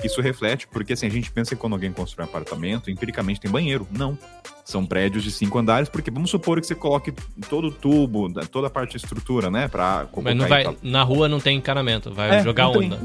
Isso 0.03 0.19
reflete, 0.21 0.67
porque 0.67 0.91
assim, 0.93 1.07
a 1.07 1.09
gente 1.09 1.31
pensa 1.31 1.55
que 1.55 1.61
quando 1.61 1.73
alguém 1.73 1.91
constrói 1.93 2.27
um 2.27 2.29
apartamento, 2.29 2.91
empiricamente 2.91 3.39
tem 3.39 3.49
banheiro. 3.49 3.87
Não. 3.89 4.17
São 4.65 4.85
prédios 4.85 5.23
de 5.23 5.31
cinco 5.31 5.57
andares, 5.57 5.87
porque 5.87 6.11
vamos 6.11 6.29
supor 6.29 6.59
que 6.59 6.67
você 6.67 6.75
coloque 6.75 7.13
todo 7.49 7.69
o 7.69 7.71
tubo, 7.71 8.29
toda 8.51 8.67
a 8.67 8.69
parte 8.69 8.91
de 8.91 8.97
estrutura, 8.97 9.49
né? 9.49 9.69
Pra 9.69 10.05
Mas 10.21 10.35
não 10.35 10.45
vai, 10.45 10.65
na 10.83 11.03
rua 11.03 11.29
não 11.29 11.39
tem 11.39 11.57
encanamento, 11.57 12.13
vai 12.13 12.39
É, 12.39 12.43
jogar 12.43 12.69
tem. 12.71 12.87
onda. 12.87 12.99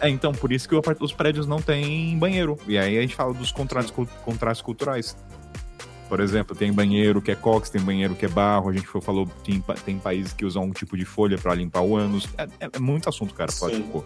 É, 0.00 0.08
então, 0.08 0.32
por 0.32 0.52
isso 0.52 0.68
que 0.68 0.74
os 1.00 1.12
prédios 1.12 1.46
não 1.46 1.62
têm 1.62 2.18
banheiro. 2.18 2.58
E 2.66 2.76
aí 2.76 2.98
a 2.98 3.00
gente 3.00 3.14
fala 3.14 3.32
dos 3.32 3.52
contrastes, 3.52 3.92
cul- 3.94 4.08
contrastes 4.24 4.60
culturais. 4.60 5.16
Por 6.08 6.20
exemplo, 6.20 6.54
tem 6.54 6.72
banheiro 6.72 7.20
que 7.22 7.30
é 7.30 7.34
cox, 7.34 7.70
tem 7.70 7.80
banheiro 7.80 8.14
que 8.14 8.26
é 8.26 8.28
barro. 8.28 8.68
A 8.68 8.72
gente 8.72 8.86
foi- 8.86 9.00
falou 9.00 9.26
tem, 9.44 9.62
tem 9.84 9.98
países 9.98 10.32
que 10.32 10.44
usam 10.44 10.64
um 10.64 10.70
tipo 10.70 10.96
de 10.96 11.04
folha 11.04 11.38
pra 11.38 11.54
limpar 11.54 11.80
o 11.80 11.96
ânus. 11.96 12.28
É, 12.36 12.44
é- 12.66 12.70
é 12.74 12.78
muito 12.78 13.08
assunto, 13.08 13.34
cara, 13.34 13.50
pode 13.58 13.76
ficou. 13.76 14.04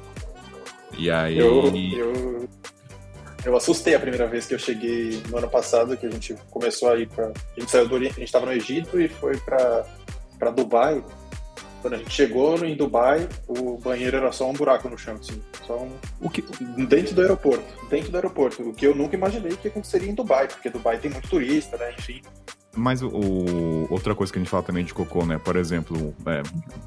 E 0.96 1.10
aí. 1.10 1.36
eu, 1.38 1.64
eu, 1.74 2.48
eu 3.44 3.56
assustei 3.56 3.94
a 3.94 4.00
primeira 4.00 4.26
vez 4.26 4.46
que 4.46 4.54
eu 4.54 4.58
cheguei 4.58 5.22
no 5.28 5.36
ano 5.38 5.48
passado, 5.50 5.96
que 5.96 6.06
a 6.06 6.10
gente 6.10 6.34
começou 6.50 6.90
a 6.90 6.98
ir 6.98 7.08
pra. 7.08 7.26
A 7.26 7.60
gente 7.60 7.70
saiu 7.70 7.88
do 7.88 7.94
Oriente, 7.94 8.14
a 8.16 8.20
gente 8.20 8.32
tava 8.32 8.46
no 8.46 8.52
Egito 8.52 9.00
e 9.00 9.08
foi 9.08 9.36
pra 9.38 9.84
Dubai. 10.54 11.02
Quando 11.80 11.94
a 11.94 11.96
gente 11.98 12.10
chegou 12.12 12.64
em 12.64 12.76
Dubai, 12.76 13.28
o 13.46 13.78
banheiro 13.78 14.16
era 14.16 14.32
só 14.32 14.48
um 14.50 14.52
buraco 14.52 14.88
no 14.88 14.98
chão, 14.98 15.14
assim. 15.14 15.40
Só 15.66 15.76
um. 15.78 15.90
O 16.20 16.28
que, 16.28 16.42
Dentro 16.86 17.14
do 17.14 17.20
aeroporto. 17.20 17.64
Dentro 17.88 18.10
do 18.10 18.16
aeroporto. 18.16 18.62
O 18.68 18.72
que 18.74 18.86
eu 18.86 18.94
nunca 18.94 19.14
imaginei 19.16 19.56
que 19.56 19.68
aconteceria 19.68 20.10
em 20.10 20.14
Dubai, 20.14 20.48
porque 20.48 20.68
Dubai 20.70 20.98
tem 20.98 21.10
muito 21.10 21.28
turista, 21.28 21.76
né? 21.76 21.92
Enfim. 21.98 22.20
Mas 22.76 23.02
o, 23.02 23.08
o- 23.08 23.86
outra 23.90 24.14
coisa 24.14 24.32
que 24.32 24.38
a 24.38 24.42
gente 24.42 24.50
fala 24.50 24.62
também 24.62 24.84
de 24.84 24.92
cocô, 24.94 25.24
né? 25.24 25.38
Por 25.38 25.56
exemplo, 25.56 26.14
é, 26.26 26.42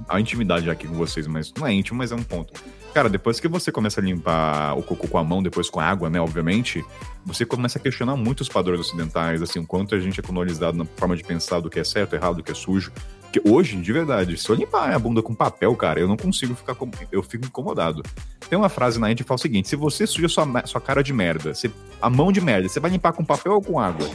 a 0.07 0.19
intimidade 0.19 0.69
aqui 0.69 0.87
com 0.87 0.93
vocês, 0.93 1.25
mas 1.27 1.51
não 1.57 1.65
é 1.67 1.73
íntimo, 1.73 1.97
mas 1.97 2.11
é 2.11 2.15
um 2.15 2.23
ponto. 2.23 2.53
Cara, 2.93 3.07
depois 3.07 3.39
que 3.39 3.47
você 3.47 3.71
começa 3.71 4.01
a 4.01 4.03
limpar 4.03 4.77
o 4.77 4.83
cocô 4.83 5.07
com 5.07 5.17
a 5.17 5.23
mão, 5.23 5.41
depois 5.41 5.69
com 5.69 5.79
a 5.79 5.85
água, 5.85 6.09
né? 6.09 6.19
Obviamente, 6.19 6.83
você 7.25 7.45
começa 7.45 7.79
a 7.79 7.81
questionar 7.81 8.17
muito 8.17 8.41
os 8.41 8.49
padrões 8.49 8.81
ocidentais, 8.81 9.41
assim, 9.41 9.59
o 9.59 9.65
quanto 9.65 9.95
a 9.95 9.99
gente 9.99 10.19
é 10.19 10.23
colonizado 10.23 10.77
na 10.77 10.83
forma 10.97 11.15
de 11.15 11.23
pensar 11.23 11.61
do 11.61 11.69
que 11.69 11.79
é 11.79 11.83
certo, 11.85 12.15
errado, 12.15 12.37
do 12.37 12.43
que 12.43 12.51
é 12.51 12.55
sujo. 12.55 12.91
Porque 13.21 13.49
hoje, 13.49 13.77
de 13.77 13.93
verdade, 13.93 14.35
se 14.35 14.49
eu 14.49 14.55
limpar 14.57 14.93
a 14.93 14.99
bunda 14.99 15.21
com 15.21 15.33
papel, 15.33 15.73
cara, 15.77 16.01
eu 16.01 16.07
não 16.07 16.17
consigo 16.17 16.53
ficar. 16.53 16.75
com- 16.75 16.91
Eu 17.09 17.23
fico 17.23 17.45
incomodado. 17.45 18.03
Tem 18.49 18.59
uma 18.59 18.67
frase 18.67 18.99
na 18.99 19.07
gente 19.07 19.23
que 19.23 19.27
fala 19.27 19.37
o 19.37 19.41
seguinte: 19.41 19.69
se 19.69 19.77
você 19.77 20.05
suja 20.05 20.27
sua, 20.27 20.45
sua 20.65 20.81
cara 20.81 21.01
de 21.01 21.13
merda, 21.13 21.53
você- 21.53 21.71
a 22.01 22.09
mão 22.09 22.29
de 22.29 22.41
merda, 22.41 22.67
você 22.67 22.81
vai 22.81 22.91
limpar 22.91 23.13
com 23.13 23.23
papel 23.23 23.53
ou 23.53 23.61
com 23.61 23.79
água? 23.79 24.05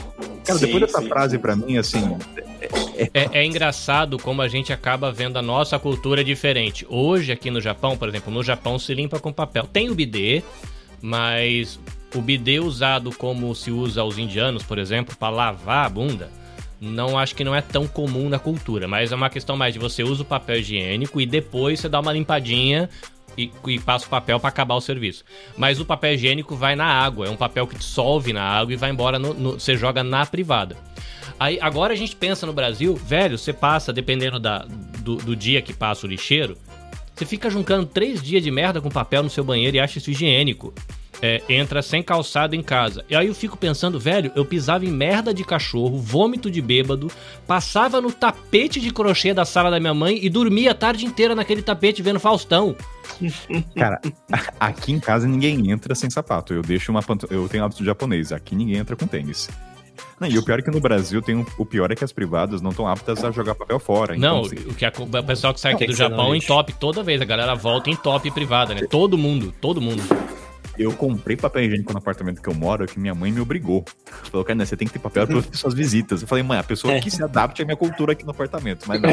Cara, 0.44 0.58
Sim, 0.58 0.66
depois 0.66 0.82
dessa 0.82 1.00
sim. 1.00 1.08
frase, 1.08 1.38
pra 1.38 1.56
mim, 1.56 1.78
assim, 1.78 2.18
É, 3.12 3.40
é 3.40 3.44
engraçado 3.44 4.18
como 4.18 4.40
a 4.40 4.48
gente 4.48 4.72
acaba 4.72 5.12
vendo 5.12 5.38
a 5.38 5.42
nossa 5.42 5.78
cultura 5.78 6.24
diferente. 6.24 6.86
Hoje, 6.88 7.30
aqui 7.30 7.50
no 7.50 7.60
Japão, 7.60 7.94
por 7.96 8.08
exemplo, 8.08 8.32
no 8.32 8.42
Japão 8.42 8.65
se 8.78 8.92
limpa 8.94 9.20
com 9.20 9.32
papel. 9.32 9.64
Tem 9.64 9.88
o 9.90 9.94
bidê, 9.94 10.42
mas 11.00 11.78
o 12.14 12.20
bidê 12.20 12.58
usado 12.60 13.12
como 13.12 13.54
se 13.54 13.70
usa 13.70 14.00
aos 14.00 14.18
indianos, 14.18 14.62
por 14.62 14.78
exemplo, 14.78 15.14
para 15.16 15.28
lavar 15.34 15.86
a 15.86 15.88
bunda, 15.88 16.30
não 16.80 17.18
acho 17.18 17.34
que 17.34 17.44
não 17.44 17.54
é 17.54 17.60
tão 17.60 17.86
comum 17.86 18.28
na 18.28 18.38
cultura. 18.38 18.86
Mas 18.88 19.12
é 19.12 19.14
uma 19.14 19.30
questão 19.30 19.56
mais 19.56 19.72
de 19.74 19.78
você 19.80 20.02
usa 20.02 20.22
o 20.22 20.26
papel 20.26 20.58
higiênico 20.58 21.20
e 21.20 21.26
depois 21.26 21.80
você 21.80 21.88
dá 21.88 22.00
uma 22.00 22.12
limpadinha 22.12 22.88
e, 23.36 23.50
e 23.68 23.78
passa 23.78 24.06
o 24.06 24.08
papel 24.08 24.38
para 24.40 24.48
acabar 24.48 24.74
o 24.74 24.80
serviço. 24.80 25.24
Mas 25.56 25.78
o 25.80 25.84
papel 25.84 26.14
higiênico 26.14 26.54
vai 26.56 26.74
na 26.74 26.86
água, 26.86 27.26
é 27.26 27.30
um 27.30 27.36
papel 27.36 27.66
que 27.66 27.76
dissolve 27.76 28.32
na 28.32 28.42
água 28.42 28.72
e 28.72 28.76
vai 28.76 28.90
embora, 28.90 29.18
no- 29.18 29.34
no- 29.34 29.52
você 29.60 29.76
joga 29.76 30.02
na 30.02 30.24
privada. 30.26 30.76
Aí, 31.38 31.58
agora 31.60 31.92
a 31.92 31.96
gente 31.96 32.16
pensa 32.16 32.46
no 32.46 32.52
Brasil, 32.52 32.94
velho, 32.94 33.36
você 33.36 33.52
passa, 33.52 33.92
dependendo 33.92 34.38
da, 34.40 34.64
do, 35.00 35.16
do 35.16 35.36
dia 35.36 35.60
que 35.60 35.74
passa 35.74 36.06
o 36.06 36.08
lixeiro, 36.08 36.56
você 37.16 37.24
fica 37.24 37.48
juntando 37.48 37.86
três 37.86 38.22
dias 38.22 38.42
de 38.42 38.50
merda 38.50 38.78
com 38.78 38.90
papel 38.90 39.22
no 39.22 39.30
seu 39.30 39.42
banheiro 39.42 39.76
e 39.76 39.80
acha 39.80 39.96
isso 39.96 40.10
higiênico. 40.10 40.74
É, 41.22 41.42
entra 41.48 41.80
sem 41.80 42.02
calçado 42.02 42.54
em 42.54 42.62
casa. 42.62 43.02
E 43.08 43.16
aí 43.16 43.28
eu 43.28 43.34
fico 43.34 43.56
pensando, 43.56 43.98
velho, 43.98 44.30
eu 44.36 44.44
pisava 44.44 44.84
em 44.84 44.90
merda 44.90 45.32
de 45.32 45.42
cachorro, 45.44 45.98
vômito 45.98 46.50
de 46.50 46.60
bêbado, 46.60 47.10
passava 47.46 48.02
no 48.02 48.12
tapete 48.12 48.78
de 48.78 48.90
crochê 48.90 49.32
da 49.32 49.46
sala 49.46 49.70
da 49.70 49.80
minha 49.80 49.94
mãe 49.94 50.18
e 50.22 50.28
dormia 50.28 50.72
a 50.72 50.74
tarde 50.74 51.06
inteira 51.06 51.34
naquele 51.34 51.62
tapete 51.62 52.02
vendo 52.02 52.20
Faustão. 52.20 52.76
Cara, 53.74 53.98
aqui 54.60 54.92
em 54.92 55.00
casa 55.00 55.26
ninguém 55.26 55.70
entra 55.70 55.94
sem 55.94 56.10
sapato. 56.10 56.52
Eu 56.52 56.60
deixo 56.60 56.90
uma 56.90 57.02
pant... 57.02 57.22
eu 57.30 57.48
tenho 57.48 57.64
hábito 57.64 57.82
japonês. 57.82 58.30
Aqui 58.30 58.54
ninguém 58.54 58.76
entra 58.76 58.94
com 58.94 59.06
tênis. 59.06 59.48
Não, 60.20 60.28
e 60.28 60.38
o 60.38 60.44
pior 60.44 60.58
é 60.58 60.62
que 60.62 60.70
no 60.70 60.80
Brasil 60.80 61.20
tem 61.22 61.34
um- 61.36 61.46
o 61.58 61.64
pior 61.66 61.90
é 61.90 61.94
que 61.94 62.04
as 62.04 62.12
privadas 62.12 62.60
não 62.62 62.70
estão 62.70 62.86
aptas 62.86 63.24
a 63.24 63.30
jogar 63.30 63.54
papel 63.54 63.78
fora. 63.78 64.16
Não, 64.16 64.40
Então, 64.42 64.58
assim, 64.58 64.68
o 64.70 64.74
que 64.74 64.84
a- 64.84 64.92
o 64.98 65.24
pessoal 65.24 65.52
que 65.54 65.60
sai 65.60 65.72
aqui 65.74 65.86
do 65.86 65.94
Japão 65.94 66.34
em 66.34 66.40
top 66.40 66.72
toda 66.74 67.02
vez. 67.02 67.20
A 67.20 67.24
galera 67.24 67.54
volta 67.54 67.90
em 67.90 67.96
top 67.96 68.30
privada, 68.30 68.74
né? 68.74 68.82
Todo 68.90 69.16
mundo, 69.18 69.52
todo 69.60 69.80
mundo. 69.80 70.02
Eu 70.78 70.92
comprei 70.92 71.36
papel 71.36 71.64
higiênico 71.64 71.92
no 71.92 71.98
apartamento 71.98 72.40
que 72.42 72.48
eu 72.48 72.54
moro, 72.54 72.86
que 72.86 72.98
minha 72.98 73.14
mãe 73.14 73.30
me 73.32 73.40
obrigou. 73.40 73.84
Falou, 74.30 74.44
cara, 74.44 74.64
você 74.64 74.76
tem 74.76 74.86
que 74.86 74.92
ter 74.94 74.98
papel 74.98 75.26
para 75.26 75.38
as 75.38 75.46
pessoas 75.46 75.74
visitas. 75.74 76.22
Eu 76.22 76.28
falei, 76.28 76.42
mãe, 76.44 76.58
a 76.58 76.62
pessoa 76.62 76.98
que 77.00 77.10
se 77.10 77.22
adapte 77.22 77.62
à 77.62 77.64
minha 77.64 77.76
cultura 77.76 78.12
aqui 78.12 78.24
no 78.24 78.30
apartamento. 78.30 78.84
Mas 78.86 79.00
não. 79.00 79.10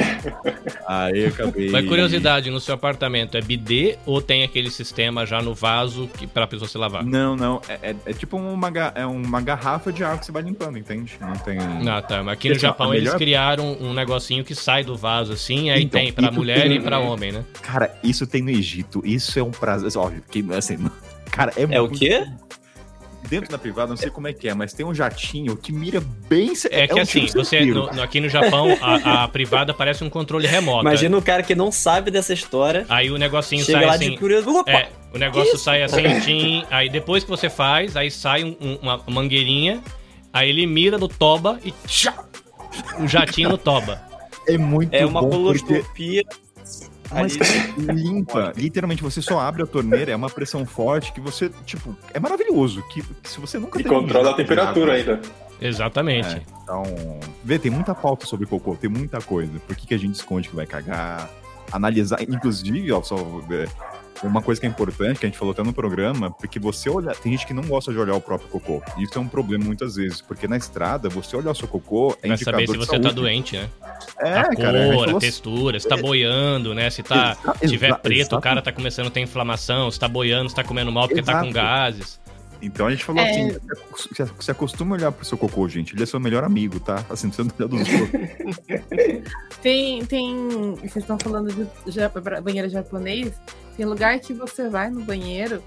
Aí 0.88 1.20
eu 1.24 1.28
acabei. 1.30 1.70
Mas 1.70 1.88
curiosidade, 1.88 2.50
no 2.50 2.60
seu 2.60 2.76
apartamento 2.76 3.38
é 3.38 3.42
bidê 3.42 3.98
ou 4.06 4.22
tem 4.22 4.44
aquele 4.44 4.70
sistema 4.70 5.26
já 5.26 5.42
no 5.42 5.54
vaso 5.54 6.08
que, 6.18 6.28
pra 6.28 6.46
pessoa 6.48 6.68
se 6.68 6.78
lavar? 6.78 7.04
Não, 7.04 7.36
não. 7.36 7.62
É, 7.68 7.92
é- 7.92 7.96
é 8.06 8.14
tipo 8.14 8.38
uma, 8.38 8.72
é 8.96 9.06
uma 9.06 9.42
garrafa 9.42 9.92
de 9.92 10.04
água 10.04 10.18
que 10.18 10.26
você 10.26 10.32
vai 10.32 10.42
limpando, 10.44 10.78
entende? 10.78 11.14
Não 11.20 11.34
tem. 11.34 11.58
Ah, 11.88 12.02
tá. 12.02 12.24
Mas 12.24 12.34
aqui 12.34 12.50
no 12.50 12.56
ó, 12.56 12.60
Japão 12.60 12.92
a 12.92 12.96
eles 12.96 13.06
melhor- 13.06 13.18
criaram 13.18 13.78
um 13.80 13.94
negocinho 13.94 14.44
que 14.44 14.56
sai 14.56 14.84
do 14.84 14.96
vaso 14.96 15.34
assim, 15.34 15.70
aí 15.70 15.84
Então, 15.84 16.00
tem 16.00 16.10
isso 16.10 16.34
mulher 16.34 16.64
tem- 16.64 16.78
e 16.78 16.82
pra 16.82 17.00
homem, 17.00 17.32
né? 17.32 17.44
Cara, 17.62 17.94
isso 18.04 18.26
tem 18.28 18.42
no 18.42 18.50
Egito. 18.50 19.02
Isso 19.06 19.38
é 19.40 19.44
um 19.44 19.52
prazer. 19.52 19.92
Óbvio, 19.98 20.24
que 20.30 20.44
assim. 20.54 20.78
Cara, 21.34 21.52
é, 21.58 21.64
É 21.64 21.82
o 21.82 21.86
muito- 21.88 21.98
quê? 22.00 22.26
Dentro 23.28 23.50
da 23.50 23.58
privada, 23.58 23.88
não 23.90 23.98
sei 23.98 24.10
como 24.12 24.28
é 24.28 24.34
que 24.34 24.48
é, 24.50 24.54
mas 24.54 24.74
tem 24.74 24.86
um 24.86 24.94
jatinho 24.94 25.56
que 25.58 25.72
mira 25.72 26.00
bem. 26.30 26.52
É 26.70 26.86
que 26.86 26.94
um 26.94 27.02
assim, 27.02 27.26
tiro 27.26 27.44
você 27.44 27.66
no- 27.66 27.92
no- 27.92 28.02
aqui 28.04 28.20
no 28.20 28.28
Japão, 28.30 28.78
a, 28.82 29.24
a 29.24 29.28
privada 29.30 29.74
parece 29.74 30.04
um 30.04 30.10
controle 30.10 30.46
remoto. 30.46 30.82
Imagina 30.82 31.18
o 31.18 31.22
cara 31.22 31.42
que 31.42 31.56
não 31.56 31.72
sabe 31.72 32.12
dessa 32.12 32.34
história. 32.34 32.86
Aí 32.90 33.10
o 33.10 33.18
negocinho 33.18 33.64
Chega 33.64 33.80
sai 33.80 33.88
lá 33.88 33.94
assim. 33.96 34.12
de 34.12 34.18
curioso. 34.18 34.50
Opa! 34.56 34.70
É, 34.72 34.90
o 35.14 35.18
negócio 35.18 35.58
sai 35.58 35.82
assim, 35.82 36.20
tim, 36.20 36.66
aí 36.70 36.90
depois 36.90 37.24
que 37.24 37.30
você 37.30 37.50
faz, 37.50 37.96
aí 37.98 38.12
sai 38.12 38.44
um- 38.44 38.56
um- 38.62 38.76
uma 38.82 39.02
mangueirinha, 39.08 39.82
aí 40.32 40.50
ele 40.50 40.68
mira 40.68 40.98
no 41.00 41.08
toba 41.08 41.60
e 41.64 41.74
tchá, 41.88 42.14
um 43.00 43.08
jatinho 43.08 43.50
no 43.50 43.58
toba. 43.58 44.02
É 44.48 44.58
muito 44.58 44.94
É 44.94 45.06
uma 45.06 45.22
bom 45.22 45.30
porque 45.30 45.60
coloscopia. 45.64 46.24
Mas 47.12 47.38
ali. 47.40 48.02
limpa. 48.04 48.54
Literalmente, 48.56 49.04
você 49.04 49.22
só 49.22 49.40
abre 49.40 49.64
a 49.64 49.66
torneira, 49.66 50.12
é 50.12 50.16
uma 50.16 50.30
pressão 50.30 50.66
forte 50.66 51.12
que 51.14 51.22
você, 51.22 51.50
tipo, 51.66 51.96
é 52.14 52.20
maravilhoso. 52.20 52.84
Que, 52.90 53.02
que 53.02 53.30
se 53.30 53.40
você 53.40 53.60
nunca 53.60 53.80
E 53.82 53.86
um 53.86 53.90
controla 53.90 54.32
a 54.32 54.34
temperatura 54.34 54.94
ainda. 54.94 55.22
Exatamente. 55.62 56.36
É, 56.36 56.42
então, 56.62 56.84
vê, 57.44 57.58
tem 57.58 57.72
muita 57.72 57.96
pauta 57.96 58.26
sobre 58.26 58.46
cocô, 58.46 58.76
tem 58.76 58.90
muita 58.90 59.22
coisa. 59.22 59.52
Por 59.66 59.76
que, 59.76 59.88
que 59.88 59.94
a 59.94 60.00
gente 60.00 60.16
esconde 60.16 60.50
que 60.50 60.56
vai 60.56 60.66
cagar? 60.66 61.30
Analisar, 61.72 62.22
inclusive, 62.22 62.92
ó, 62.92 63.02
só 63.02 63.16
é, 63.52 63.68
uma 64.22 64.42
coisa 64.42 64.60
que 64.62 64.68
é 64.68 64.70
importante, 64.70 65.20
que 65.20 65.26
a 65.26 65.30
gente 65.30 65.38
falou 65.38 65.52
até 65.54 65.64
no 65.64 65.74
programa, 65.74 66.30
porque 66.32 66.60
você 66.60 66.90
olha, 66.90 67.12
tem 67.16 67.32
gente 67.32 67.48
que 67.48 67.54
não 67.54 67.64
gosta 67.64 67.92
de 67.92 67.98
olhar 67.98 68.16
o 68.16 68.22
próprio 68.22 68.48
cocô. 68.50 68.82
Isso 68.98 69.18
é 69.18 69.22
um 69.22 69.28
problema 69.28 69.64
muitas 69.66 69.96
vezes, 69.96 70.22
porque 70.22 70.48
na 70.48 70.58
estrada, 70.58 71.10
você 71.10 71.36
olhar 71.36 71.52
o 71.52 71.56
seu 71.56 71.68
cocô 71.68 72.16
é 72.22 72.28
Pra 72.28 72.38
saber 72.38 72.68
se 72.68 72.78
você 72.78 73.00
tá 73.00 73.12
doente, 73.12 73.56
né? 73.58 73.70
É, 74.20 74.34
a 74.40 74.56
cara, 74.56 74.92
a 74.92 74.94
cor, 74.96 75.10
a 75.10 75.20
textura, 75.20 75.80
se 75.80 75.88
tá 75.88 75.98
boiando, 75.98 76.74
né? 76.74 76.90
Se 76.90 77.02
tá. 77.04 77.38
Exa- 77.44 77.56
Se 77.60 77.68
tiver 77.68 77.96
preto, 78.00 78.18
o 78.18 78.22
exato. 78.22 78.42
cara 78.42 78.62
tá 78.62 78.72
começando 78.72 79.08
a 79.08 79.12
ter 79.12 79.22
inflamação, 79.22 79.90
se 79.90 80.00
tá 80.00 80.08
boiando, 80.08 80.50
se 80.50 80.56
tá 80.56 80.64
comendo 80.64 80.92
mal 80.92 81.08
porque 81.08 81.22
tá 81.24 81.40
com 81.42 81.48
Exato. 81.48 81.54
gases. 81.54 82.20
Então 82.62 82.88
a 82.88 82.92
gente 82.92 83.04
falou 83.04 83.22
É. 83.22 83.30
assim: 83.30 83.58
se- 84.14 84.32
se 84.40 84.52
acostuma 84.52 84.96
a 84.96 84.98
olhar 84.98 85.12
pro 85.12 85.26
seu 85.26 85.38
cocô, 85.38 85.68
gente. 85.68 85.94
Ele 85.94 86.04
é 86.04 86.06
seu 86.06 86.18
melhor 86.20 86.46
amigo, 86.46 86.80
tá? 86.80 87.04
Assim, 87.10 87.30
você 87.30 87.44
não 87.44 87.50
tá 87.50 87.66
dos 87.68 87.82
outros. 87.94 88.22
Tem, 89.62 90.06
tem. 90.06 90.48
Vocês 90.76 90.98
estão 90.98 91.18
falando 91.20 91.52
de 91.54 92.42
banheiro 92.42 92.70
japonês. 92.70 93.34
Tem 93.76 93.86
lugar 93.86 94.20
que 94.20 94.34
você 94.34 94.70
vai 94.70 94.90
no 94.90 95.02
banheiro 95.02 95.64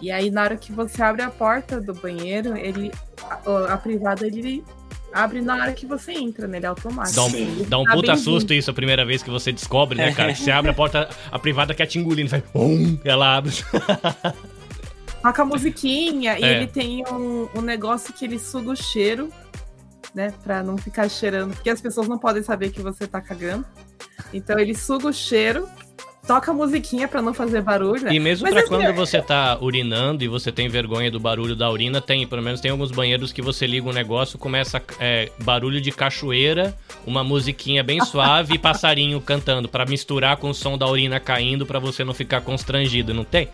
e 0.00 0.10
aí 0.10 0.30
na 0.30 0.42
hora 0.42 0.56
que 0.56 0.72
você 0.72 1.02
abre 1.02 1.22
a 1.22 1.30
porta 1.30 1.80
do 1.80 1.94
banheiro, 1.94 2.56
ele. 2.56 2.92
A, 3.22 3.74
a 3.74 3.76
privada 3.76 4.26
ele 4.26 4.64
abre 5.12 5.40
na 5.40 5.56
hora 5.56 5.72
que 5.72 5.86
você 5.86 6.12
entra, 6.12 6.46
né? 6.46 6.58
Ele 6.58 6.66
é 6.66 6.68
automático. 6.68 7.16
Dá 7.16 7.24
um, 7.24 7.62
dá 7.64 7.78
um 7.78 7.84
Tá 7.84 7.92
puta 7.94 8.16
susto 8.16 8.52
isso 8.52 8.70
a 8.70 8.74
primeira 8.74 9.04
vez 9.04 9.22
que 9.22 9.30
você 9.30 9.52
descobre, 9.52 9.96
né, 9.98 10.12
cara? 10.12 10.34
Você 10.36 10.50
abre 10.50 10.70
a 10.70 10.74
porta, 10.74 11.08
a 11.30 11.38
privada 11.38 11.74
quer 11.74 11.86
te 11.86 11.98
engolindo, 11.98 12.30
faz. 12.30 12.42
Bum, 12.52 12.98
ela 13.04 13.36
abre. 13.36 13.52
Toca 15.22 15.42
a 15.42 15.44
musiquinha 15.44 16.38
e 16.38 16.44
É. 16.44 16.56
ele 16.56 16.66
tem 16.68 17.02
um, 17.10 17.48
um 17.56 17.60
negócio 17.60 18.14
que 18.14 18.24
ele 18.24 18.38
suga 18.38 18.70
o 18.70 18.76
cheiro, 18.76 19.30
né? 20.14 20.32
Pra 20.44 20.62
não 20.62 20.78
ficar 20.78 21.08
cheirando. 21.08 21.54
Porque 21.54 21.70
as 21.70 21.80
pessoas 21.80 22.06
não 22.06 22.18
podem 22.18 22.42
saber 22.42 22.70
que 22.70 22.80
você 22.80 23.06
tá 23.06 23.20
cagando. 23.20 23.64
Então 24.32 24.58
ele 24.58 24.74
suga 24.74 25.08
o 25.08 25.12
cheiro, 25.12 25.68
toca 26.28 26.50
a 26.50 26.54
musiquinha 26.54 27.08
pra 27.08 27.22
não 27.22 27.32
fazer 27.32 27.62
barulho. 27.62 28.04
né? 28.04 28.12
E 28.12 28.20
mesmo 28.20 28.44
Mas 28.44 28.52
pra 28.52 28.60
assim, 28.60 28.68
quando 28.68 28.94
você 28.94 29.22
tá 29.22 29.56
urinando 29.58 30.22
e 30.22 30.28
você 30.28 30.52
tem 30.52 30.68
vergonha 30.68 31.10
do 31.10 31.18
barulho 31.18 31.56
da 31.56 31.70
urina, 31.70 32.02
tem, 32.02 32.26
pelo 32.26 32.42
menos 32.42 32.60
tem 32.60 32.70
alguns 32.70 32.90
banheiros 32.90 33.32
que 33.32 33.40
você 33.40 33.66
liga 33.66 33.88
um 33.88 33.92
negócio, 33.94 34.38
começa 34.38 34.80
é, 35.00 35.32
barulho 35.42 35.80
de 35.80 35.90
cachoeira, 35.90 36.76
uma 37.06 37.24
musiquinha 37.24 37.82
bem 37.82 38.04
suave 38.04 38.54
e 38.56 38.58
passarinho 38.58 39.18
cantando, 39.22 39.70
pra 39.70 39.86
misturar 39.86 40.36
com 40.36 40.50
o 40.50 40.54
som 40.54 40.76
da 40.76 40.86
urina 40.86 41.18
caindo 41.18 41.64
pra 41.64 41.78
você 41.78 42.04
não 42.04 42.12
ficar 42.12 42.42
constrangido, 42.42 43.14
não 43.14 43.24
tem? 43.24 43.48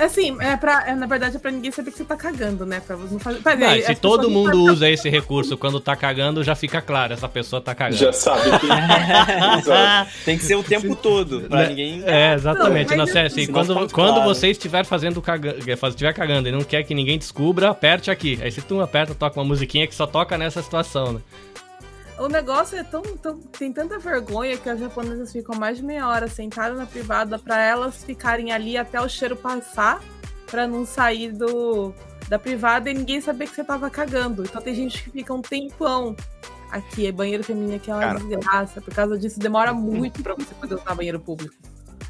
Assim, 0.00 0.36
é 0.40 0.56
pra, 0.56 0.88
é, 0.88 0.94
na 0.94 1.06
verdade 1.06 1.36
é 1.36 1.38
pra 1.38 1.50
ninguém 1.50 1.70
saber 1.70 1.90
que 1.90 1.98
você 1.98 2.04
tá 2.04 2.16
cagando, 2.16 2.64
né? 2.64 2.80
Pra 2.84 2.96
você 2.96 3.12
não 3.12 3.20
fazer. 3.20 3.40
Mas, 3.44 3.62
Ah, 3.62 3.68
aí, 3.70 3.82
se 3.82 3.94
todo 3.96 4.22
não 4.24 4.30
mundo 4.30 4.62
usa 4.64 4.88
esse 4.88 5.08
recurso 5.10 5.56
quando 5.58 5.78
tá 5.78 5.94
cagando, 5.94 6.42
já 6.42 6.54
fica 6.54 6.80
claro, 6.80 7.12
essa 7.12 7.28
pessoa 7.28 7.60
tá 7.60 7.74
cagando. 7.74 7.98
Já 7.98 8.12
sabe 8.12 8.42
que. 8.58 8.66
Tem 10.24 10.38
que 10.38 10.44
ser 10.44 10.56
o 10.56 10.62
tempo 10.62 10.96
todo, 10.96 11.42
pra 11.42 11.60
Né? 11.62 11.68
ninguém. 11.68 12.02
É, 12.06 12.34
exatamente. 12.34 12.90
Não, 12.90 12.98
Não, 12.98 13.06
sério, 13.06 13.26
assim, 13.26 13.46
senão 13.46 13.64
quando, 13.64 13.74
quando 13.92 14.14
claro. 14.14 14.24
você 14.34 14.48
estiver 14.48 14.84
fazendo 14.84 15.20
cagando, 15.22 15.58
estiver 15.58 16.12
cagando 16.14 16.48
e 16.48 16.52
não 16.52 16.62
quer 16.62 16.82
que 16.82 16.94
ninguém 16.94 17.18
descubra, 17.18 17.68
aperte 17.70 18.10
aqui. 18.10 18.38
Aí 18.42 18.50
se 18.50 18.60
tu 18.62 18.80
aperta, 18.80 19.14
toca 19.14 19.38
uma 19.38 19.44
musiquinha 19.46 19.86
que 19.86 19.94
só 19.94 20.06
toca 20.06 20.36
nessa 20.38 20.62
situação, 20.62 21.12
né? 21.14 21.20
O 22.18 22.28
negócio 22.28 22.76
é 22.78 22.82
tão, 22.84 23.02
tão. 23.02 23.38
Tem 23.38 23.72
tanta 23.72 23.98
vergonha 23.98 24.56
que 24.56 24.68
as 24.68 24.80
japonesas 24.80 25.32
ficam 25.32 25.56
mais 25.56 25.78
de 25.78 25.84
meia 25.84 26.08
hora 26.08 26.26
sentadas 26.28 26.76
na 26.78 26.86
privada 26.86 27.38
pra 27.38 27.58
elas 27.60 28.02
ficarem 28.04 28.52
ali 28.52 28.76
até 28.76 29.00
o 29.00 29.08
cheiro 29.08 29.36
passar, 29.36 30.00
pra 30.46 30.66
não 30.66 30.84
sair 30.84 31.32
do. 31.32 31.94
da 32.28 32.38
privada 32.38 32.90
e 32.90 32.94
ninguém 32.94 33.20
sabia 33.20 33.46
que 33.46 33.54
você 33.54 33.62
tava 33.64 33.88
cagando. 33.88 34.42
Então 34.42 34.60
tem 34.60 34.74
gente 34.74 35.02
que 35.04 35.10
fica 35.10 35.32
um 35.32 35.40
tempão 35.42 36.16
aqui. 36.70 37.06
É 37.06 37.12
banheiro 37.12 37.44
feminino 37.44 37.78
que 37.78 37.90
é 37.90 37.94
uma 37.94 38.02
Cara. 38.02 38.18
desgraça. 38.18 38.80
Por 38.80 38.92
causa 38.94 39.16
disso, 39.16 39.38
demora 39.38 39.72
muito 39.72 40.22
pra 40.22 40.34
você 40.34 40.54
poder 40.54 40.74
usar 40.74 40.94
banheiro 40.94 41.20
público. 41.20 41.54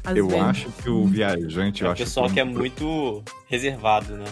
Às 0.03 0.15
Eu 0.17 0.27
vezes. 0.27 0.43
acho 0.43 0.71
que 0.71 0.89
o 0.89 1.05
viajante, 1.05 1.81
eu 1.83 1.87
É 1.87 1.89
o 1.89 1.93
acho 1.93 2.03
pessoal 2.03 2.29
que 2.29 2.39
é 2.39 2.43
muito 2.43 3.21
reservado, 3.47 4.15
né? 4.15 4.25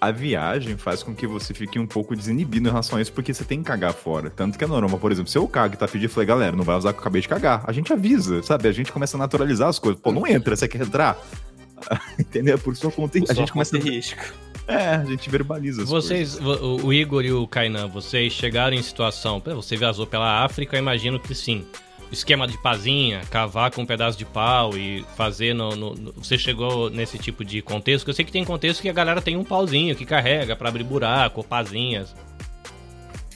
A 0.00 0.10
viagem 0.10 0.76
faz 0.76 1.02
com 1.02 1.14
que 1.14 1.26
você 1.26 1.54
fique 1.54 1.78
um 1.78 1.86
pouco 1.86 2.14
desinibido 2.14 2.68
em 2.68 2.70
relação 2.70 2.98
a 2.98 3.02
isso, 3.02 3.12
porque 3.12 3.32
você 3.32 3.44
tem 3.44 3.58
que 3.58 3.64
cagar 3.64 3.92
fora. 3.94 4.30
Tanto 4.30 4.58
que 4.58 4.64
é 4.64 4.66
normal, 4.66 4.98
por 4.98 5.10
exemplo, 5.10 5.30
se 5.30 5.38
eu 5.38 5.46
cago 5.48 5.74
e 5.74 5.76
tá 5.76 5.86
pedindo, 5.86 6.04
eu 6.08 6.10
falei, 6.10 6.26
galera, 6.26 6.54
não 6.56 6.64
vai 6.64 6.76
usar 6.76 6.92
que 6.92 6.98
eu 6.98 7.00
acabei 7.00 7.22
de 7.22 7.28
cagar. 7.28 7.64
A 7.66 7.72
gente 7.72 7.92
avisa, 7.92 8.42
sabe? 8.42 8.68
A 8.68 8.72
gente 8.72 8.92
começa 8.92 9.16
a 9.16 9.18
naturalizar 9.18 9.68
as 9.68 9.78
coisas. 9.78 10.00
Pô, 10.00 10.12
não 10.12 10.26
entra, 10.26 10.54
você 10.54 10.68
quer 10.68 10.82
entrar? 10.82 11.18
Entendeu? 12.18 12.58
Por 12.58 12.76
sua 12.76 12.90
conta. 12.90 13.18
A 13.18 13.26
Só 13.26 13.34
gente 13.34 13.52
começa. 13.52 13.76
e 13.76 13.80
risco. 13.80 14.22
É, 14.68 14.96
a 14.96 15.04
gente 15.04 15.30
verbaliza 15.30 15.82
as 15.82 15.88
Vocês, 15.88 16.34
coisas. 16.36 16.60
o, 16.62 16.86
o 16.86 16.92
Igor 16.92 17.24
e 17.24 17.32
o 17.32 17.46
Kainan, 17.46 17.86
vocês 17.86 18.32
chegaram 18.32 18.76
em 18.76 18.82
situação. 18.82 19.40
pô, 19.40 19.54
Você 19.54 19.76
viajou 19.76 20.06
pela 20.06 20.44
África, 20.44 20.76
eu 20.76 20.80
imagino 20.80 21.20
que 21.20 21.34
sim. 21.34 21.64
Esquema 22.12 22.46
de 22.46 22.56
pazinha, 22.58 23.22
cavar 23.30 23.70
com 23.72 23.82
um 23.82 23.86
pedaço 23.86 24.16
de 24.16 24.24
pau 24.24 24.76
e 24.76 25.04
fazer 25.16 25.54
no, 25.54 25.74
no- 25.74 25.94
no- 25.94 26.12
Você 26.12 26.38
chegou 26.38 26.88
nesse 26.88 27.18
tipo 27.18 27.44
de 27.44 27.60
contexto? 27.60 28.06
Eu 28.08 28.14
sei 28.14 28.24
que 28.24 28.30
tem 28.30 28.44
contexto 28.44 28.80
que 28.80 28.88
a 28.88 28.92
galera 28.92 29.20
tem 29.20 29.36
um 29.36 29.42
pauzinho 29.44 29.94
que 29.96 30.06
carrega 30.06 30.54
pra 30.54 30.68
abrir 30.68 30.84
buraco, 30.84 31.42
pazinhas. 31.42 32.14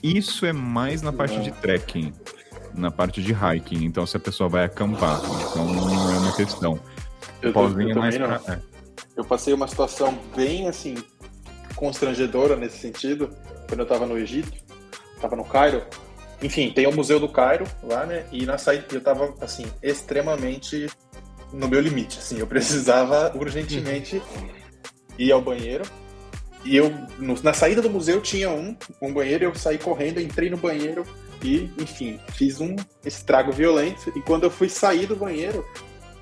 Isso 0.03 0.47
é 0.47 0.53
mais 0.53 1.03
na 1.03 1.13
parte 1.13 1.41
de 1.41 1.51
trekking, 1.51 2.13
na 2.75 2.91
parte 2.91 3.21
de 3.23 3.33
hiking. 3.33 3.85
Então, 3.85 4.07
se 4.07 4.17
a 4.17 4.21
pessoa 4.21 4.49
vai 4.49 4.65
acampar, 4.65 5.21
então 5.51 5.65
não 5.67 6.13
é 6.15 6.19
uma 6.19 6.33
questão. 6.37 6.79
Eu, 7.43 7.53
Pauzinho 7.53 7.91
eu 7.91 7.91
é 7.91 7.95
mais 7.95 8.17
pra. 8.17 8.41
é. 8.49 8.59
Eu 9.17 9.25
passei 9.25 9.53
uma 9.53 9.67
situação 9.67 10.17
bem, 10.35 10.69
assim, 10.69 10.95
constrangedora 11.75 12.57
nesse 12.57 12.79
sentido, 12.79 13.31
quando 13.69 13.81
eu 13.81 13.87
tava 13.87 14.07
no 14.07 14.17
Egito, 14.17 14.53
tava 15.21 15.35
no 15.37 15.45
Cairo. 15.45 15.83
Enfim, 16.43 16.71
tem 16.71 16.87
o 16.87 16.93
Museu 16.93 17.21
do 17.21 17.29
Cairo 17.29 17.65
lá, 17.83 18.07
né? 18.07 18.25
E 18.33 18.47
na 18.47 18.57
saída 18.59 18.87
eu 18.93 19.01
tava, 19.01 19.35
assim, 19.41 19.67
extremamente 19.83 20.87
no 21.53 21.69
meu 21.69 21.81
limite, 21.81 22.19
assim. 22.19 22.39
Eu 22.39 22.47
precisava 22.47 23.33
urgentemente 23.37 24.23
ir 25.19 25.33
ao 25.33 25.41
banheiro. 25.43 25.85
E 26.65 26.77
eu, 26.77 26.91
no- 27.19 27.43
na 27.43 27.53
saída 27.55 27.81
do 27.81 27.89
museu 27.89 28.21
tinha 28.21 28.51
um, 28.51 28.77
um 29.01 29.13
banheiro, 29.13 29.45
eu 29.45 29.55
saí 29.55 29.79
correndo, 29.79 30.21
entrei 30.21 30.51
no 30.51 30.59
banheiro 30.59 31.05
e, 31.43 31.71
enfim, 31.79 32.21
fiz 32.35 32.61
um 32.61 32.77
estrago 33.05 33.51
violento. 33.51 34.13
E 34.15 34.21
quando 34.21 34.45
eu 34.45 34.51
fui 34.51 34.69
sair 34.69 35.07
do 35.07 35.17
banheiro, 35.17 35.65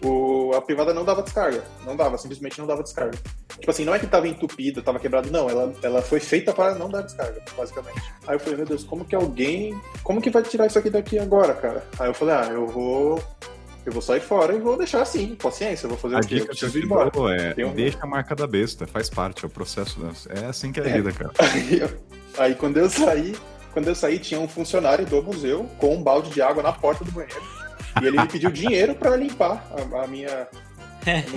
o, 0.03 0.53
a 0.55 0.61
privada 0.63 0.93
não 0.95 1.05
dava 1.05 1.23
descarga. 1.23 1.63
Não 1.85 1.97
dava, 1.97 2.17
simplesmente 2.19 2.59
não 2.59 2.67
dava 2.67 2.83
descarga. 2.83 3.19
Tipo 3.59 3.71
assim, 3.71 3.85
não 3.85 3.95
é 3.95 3.99
que 3.99 4.07
tava 4.07 4.29
entupida, 4.29 4.81
tava 4.83 4.99
quebrado, 4.99 5.31
não. 5.31 5.49
Ela, 5.51 5.73
ela 5.83 6.03
foi 6.03 6.21
feita 6.21 6.53
para 6.53 6.75
não 6.75 6.89
dar 6.89 7.03
descarga, 7.03 7.43
basicamente. 7.57 8.01
Aí 8.27 8.37
eu 8.37 8.41
falei, 8.41 8.57
meu 8.57 8.67
Deus, 8.67 8.85
como 8.85 9.05
que 9.05 9.15
alguém. 9.15 9.79
Como 10.03 10.21
que 10.21 10.31
vai 10.31 10.43
tirar 10.43 10.67
isso 10.67 10.79
aqui 10.79 10.91
daqui 10.91 11.19
agora, 11.19 11.55
cara? 11.55 11.85
Aí 11.99 12.09
eu 12.09 12.15
falei, 12.15 12.35
ah, 12.35 12.49
eu 12.53 12.67
vou. 12.67 13.23
Eu 13.87 13.93
vou 13.93 14.03
sair 14.03 14.21
fora 14.21 14.55
e 14.55 14.59
vou 14.59 14.77
deixar 14.77 15.01
assim, 15.01 15.35
paciência, 15.35 15.87
eu 15.87 15.91
vou 15.91 15.99
fazer 15.99 16.17
A 16.17 16.19
o 16.19 16.21
quê? 16.23 16.35
Eu 16.35 16.39
dica 16.41 16.45
que 16.45 16.51
eu 16.53 16.57
preciso 16.59 16.79
ir 16.79 16.81
te 16.83 16.87
embora. 16.87 17.11
é 17.57 17.65
um- 17.67 17.73
deixa 17.75 17.99
a 18.03 18.07
marca 18.07 18.37
da 18.37 18.47
besta, 18.47 18.87
faz 18.87 19.09
parte, 19.09 19.45
é 19.45 19.47
o 19.47 19.51
processo. 19.51 19.99
É 20.29 20.45
assim 20.45 20.71
que 20.71 20.79
é 20.81 20.83
a 20.83 20.93
vida, 20.93 21.11
cara. 21.13 21.31
Aí, 21.41 21.81
eu- 21.81 21.99
aí 22.37 22.55
quando 22.55 22.77
eu 22.77 22.91
saí, 22.91 23.35
quando 23.73 23.89
eu 23.89 23.95
saí, 23.95 24.19
tinha 24.19 24.39
um 24.39 24.47
funcionário 24.47 25.07
do 25.07 25.23
museu 25.23 25.67
com 25.79 25.95
um 25.95 26.03
balde 26.03 26.29
de 26.31 26.43
água 26.43 26.63
na 26.63 26.73
porta 26.73 27.03
do 27.03 27.11
banheiro. 27.13 27.41
E 28.03 28.07
ele 28.07 28.19
me 28.21 28.27
pediu 28.29 28.51
dinheiro 28.51 28.95
para 28.95 29.17
limpar 29.17 29.67
a, 29.93 30.03
a 30.03 30.07
minha, 30.07 30.49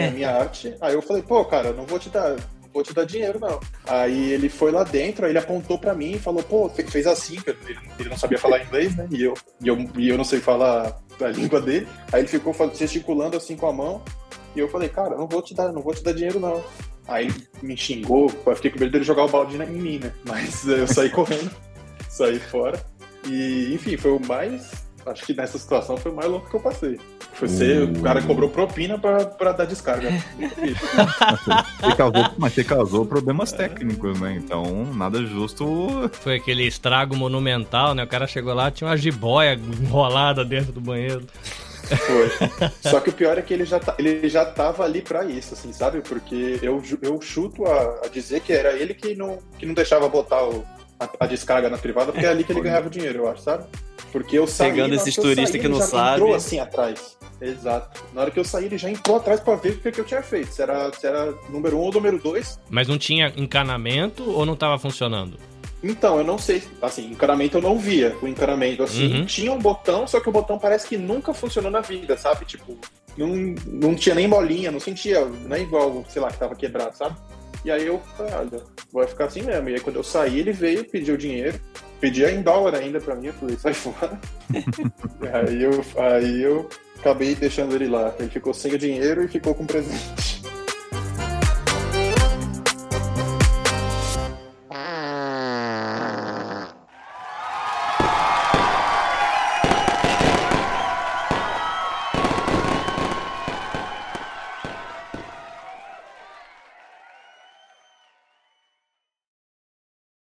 a 0.08 0.12
minha, 0.12 0.30
arte. 0.32 0.76
Aí 0.82 0.94
eu 0.94 1.02
falei, 1.02 1.22
pô, 1.24 1.44
cara, 1.46 1.72
não 1.74 1.86
vou 1.86 2.00
te 2.00 2.10
dar. 2.10 2.36
Vou 2.74 2.84
te 2.84 2.94
dar 2.94 3.04
dinheiro, 3.04 3.38
não. 3.38 3.60
Aí 3.86 4.32
ele 4.32 4.48
foi 4.48 4.72
lá 4.72 4.84
dentro, 4.86 5.26
aí 5.26 5.32
ele 5.34 5.40
apontou 5.40 5.78
pra 5.78 5.94
mim 5.94 6.12
e 6.14 6.20
falou, 6.20 6.42
pô, 6.42 6.70
fe- 6.70 6.86
fez 6.90 7.06
assim, 7.06 7.38
ele, 8.00 8.10
não 8.10 8.16
sabia 8.18 8.38
falar 8.38 8.64
inglês, 8.64 8.96
né? 8.96 9.08
E 9.12 9.22
eu, 9.24 9.34
e, 9.62 9.68
eu, 9.68 9.78
e 9.98 10.08
eu 10.08 10.18
não 10.18 10.24
sei 10.24 10.40
falar 10.40 10.98
a 11.22 11.28
língua 11.28 11.60
dele. 11.60 11.86
Aí 12.14 12.22
ele 12.22 12.30
ficou 12.30 12.56
gesticulando 12.74 13.36
assim 13.36 13.58
com 13.58 13.68
a 13.68 13.74
mão. 13.74 14.02
E 14.56 14.60
eu 14.60 14.70
falei, 14.70 14.88
cara, 14.88 15.18
não 15.18 15.28
vou 15.28 15.42
te 15.42 15.54
dar, 15.54 15.72
não 15.74 15.82
vou 15.82 15.94
te 15.94 16.02
dar 16.02 16.14
dinheiro, 16.14 16.40
não. 16.40 16.64
Aí 17.10 17.30
me 17.62 17.76
xingou, 17.76 18.30
fiquei 18.56 18.72
com 18.72 18.80
medo 18.80 18.92
dele 18.94 19.04
jogar 19.04 19.26
o 19.26 19.30
balde 19.30 19.58
em 19.62 19.68
mim, 19.68 20.00
né? 20.00 20.14
Mas 20.26 20.66
eu 20.66 20.88
saí 20.88 21.10
correndo, 21.10 21.52
saí 22.08 22.40
fora. 22.40 22.82
E, 23.28 23.74
enfim, 23.74 23.98
foi 23.98 24.12
o 24.12 24.20
mais. 24.26 24.72
Acho 25.06 25.26
que 25.26 25.34
nessa 25.34 25.58
situação 25.58 25.98
foi 25.98 26.12
o 26.12 26.16
mais 26.16 26.30
louco 26.30 26.50
que 26.50 26.56
eu 26.56 26.60
passei. 26.60 27.00
Foi 27.34 27.48
ser, 27.48 27.84
o 27.84 28.02
cara 28.02 28.22
cobrou 28.22 28.50
propina 28.50 29.00
pra, 29.00 29.26
pra 29.26 29.52
dar 29.52 29.66
descarga. 29.66 30.10
Você 31.82 31.96
causou, 31.96 32.26
mas 32.38 32.54
você 32.54 32.64
causou 32.64 33.06
problemas 33.06 33.52
técnicos, 33.52 34.20
né? 34.20 34.36
Então, 34.44 34.86
nada 34.94 35.24
justo. 35.26 36.10
Foi 36.14 36.36
aquele 36.36 36.66
estrago 36.68 37.16
monumental, 37.16 37.94
né? 37.96 38.04
O 38.04 38.08
cara 38.08 38.28
chegou 38.28 38.54
lá, 38.54 38.70
tinha 38.70 38.88
uma 38.90 38.98
jiboia 38.98 39.54
enrolada 39.54 40.44
dentro 40.46 40.72
do 40.72 40.82
banheiro. 40.82 41.26
Foi. 41.88 42.70
Só 42.92 43.00
que 43.00 43.10
o 43.10 43.14
pior 43.14 43.38
é 43.38 43.42
que 43.42 43.54
ele 43.54 43.66
já, 43.66 43.80
tá, 43.80 43.96
ele 43.98 44.30
já 44.30 44.46
tava 44.46 44.84
ali 44.84 45.02
pra 45.02 45.26
isso, 45.26 45.54
assim, 45.54 45.74
sabe? 45.74 46.02
Porque 46.02 46.60
eu, 46.62 46.82
eu 47.02 47.20
chuto 47.22 47.66
a, 47.66 48.02
a 48.06 48.08
dizer 48.08 48.42
que 48.42 48.54
era 48.54 48.74
ele 48.74 48.94
que 48.94 49.16
não, 49.16 49.40
que 49.58 49.66
não 49.66 49.74
deixava 49.74 50.08
botar 50.08 50.44
o- 50.44 50.64
a, 51.04 51.10
a 51.26 51.28
descarga 51.28 51.70
na 51.70 51.78
privada, 51.78 52.12
porque 52.12 52.26
é 52.26 52.30
ali 52.30 52.44
que 52.44 52.52
ele 52.52 52.62
ganhava 52.62 52.90
dinheiro, 52.90 53.20
eu 53.20 53.30
acho, 53.30 53.42
sabe? 53.42 53.66
Porque 54.12 54.38
eu 54.38 54.46
saí. 54.48 54.72
Pegando 54.72 54.94
esses 54.96 55.16
turistas 55.16 55.52
que 55.52 55.58
ele 55.58 55.70
não 55.70 55.78
já 55.80 55.86
sabem. 55.88 56.14
entrou 56.16 56.36
assim 56.36 56.60
atrás. 56.60 57.18
Exato. 57.42 58.04
Na 58.14 58.22
hora 58.22 58.32
que 58.32 58.40
eu 58.40 58.44
saí, 58.44 58.66
ele 58.66 58.78
já 58.78 58.90
entrou 58.90 59.18
atrás 59.18 59.40
pra 59.40 59.56
ver 59.56 59.72
o 59.72 59.78
que, 59.80 59.92
que 59.92 60.00
eu 60.02 60.06
tinha 60.06 60.22
feito. 60.22 60.52
Se 60.54 60.62
era, 60.62 60.92
se 60.94 61.08
era 61.08 61.34
número 61.50 61.78
um 61.78 61.82
ou 61.82 61.92
número 61.92 62.20
dois. 62.20 62.60
Mas 62.70 62.88
não 62.88 62.98
tinha 62.98 63.34
encanamento 63.36 64.30
ou 64.30 64.46
não 64.46 64.56
tava 64.56 64.78
funcionando? 64.78 65.38
Então, 65.84 66.18
eu 66.20 66.24
não 66.24 66.38
sei. 66.38 66.62
Assim, 66.82 67.10
encanamento 67.10 67.58
eu 67.58 67.62
não 67.62 67.80
via. 67.80 68.16
O 68.22 68.28
encanamento, 68.28 68.84
assim, 68.84 69.12
Uhum. 69.22 69.26
tinha 69.26 69.52
um 69.52 69.58
botão, 69.58 70.06
só 70.06 70.20
que 70.20 70.30
o 70.30 70.32
botão 70.32 70.60
parece 70.60 70.88
que 70.88 70.98
nunca 70.98 71.34
funcionou 71.34 71.72
na 71.72 71.82
vida, 71.82 72.16
sabe? 72.18 72.46
Tipo, 72.46 72.78
não, 73.18 73.28
não 73.66 73.96
tinha 73.96 74.14
nem 74.14 74.30
bolinha, 74.30 74.72
não 74.72 74.80
sentia, 74.80 75.26
não 75.26 75.56
é 75.56 75.62
igual, 75.62 76.06
sei 76.10 76.22
lá, 76.22 76.30
que 76.30 76.38
tava 76.38 76.56
quebrado, 76.56 76.96
sabe? 76.96 77.16
E 77.64 77.72
aí 77.72 77.86
eu 77.86 78.00
falei, 78.18 78.34
olha, 78.34 78.64
vai 78.92 79.08
ficar 79.08 79.26
assim 79.26 79.44
mesmo. 79.44 79.70
E 79.70 79.76
aí 79.76 79.80
quando 79.80 79.98
eu 79.98 80.04
saí, 80.04 80.40
ele 80.40 80.52
veio, 80.52 80.84
pediu 80.84 81.16
dinheiro, 81.16 81.60
pedia 82.00 82.32
em 82.32 82.42
dólar 82.42 82.76
ainda 82.76 83.00
pra 83.00 83.16
mim, 83.16 83.28
eu 83.28 83.34
falei, 83.34 83.58
sai 83.58 83.74
fora. 83.74 84.20
E 85.22 85.28
aí 85.28 85.64
eu, 85.64 85.86
aí 85.98 86.42
eu 86.42 86.68
acabei 87.00 87.36
deixando 87.36 87.76
ele 87.76 87.88
lá. 87.88 88.14
Ele 88.20 88.30
ficou 88.30 88.54
sem 88.54 88.74
o 88.74 88.78
dinheiro 88.78 89.24
e 89.24 89.28
ficou 89.28 89.54
com 89.54 89.64
o 89.64 89.68
presente. 89.68 90.42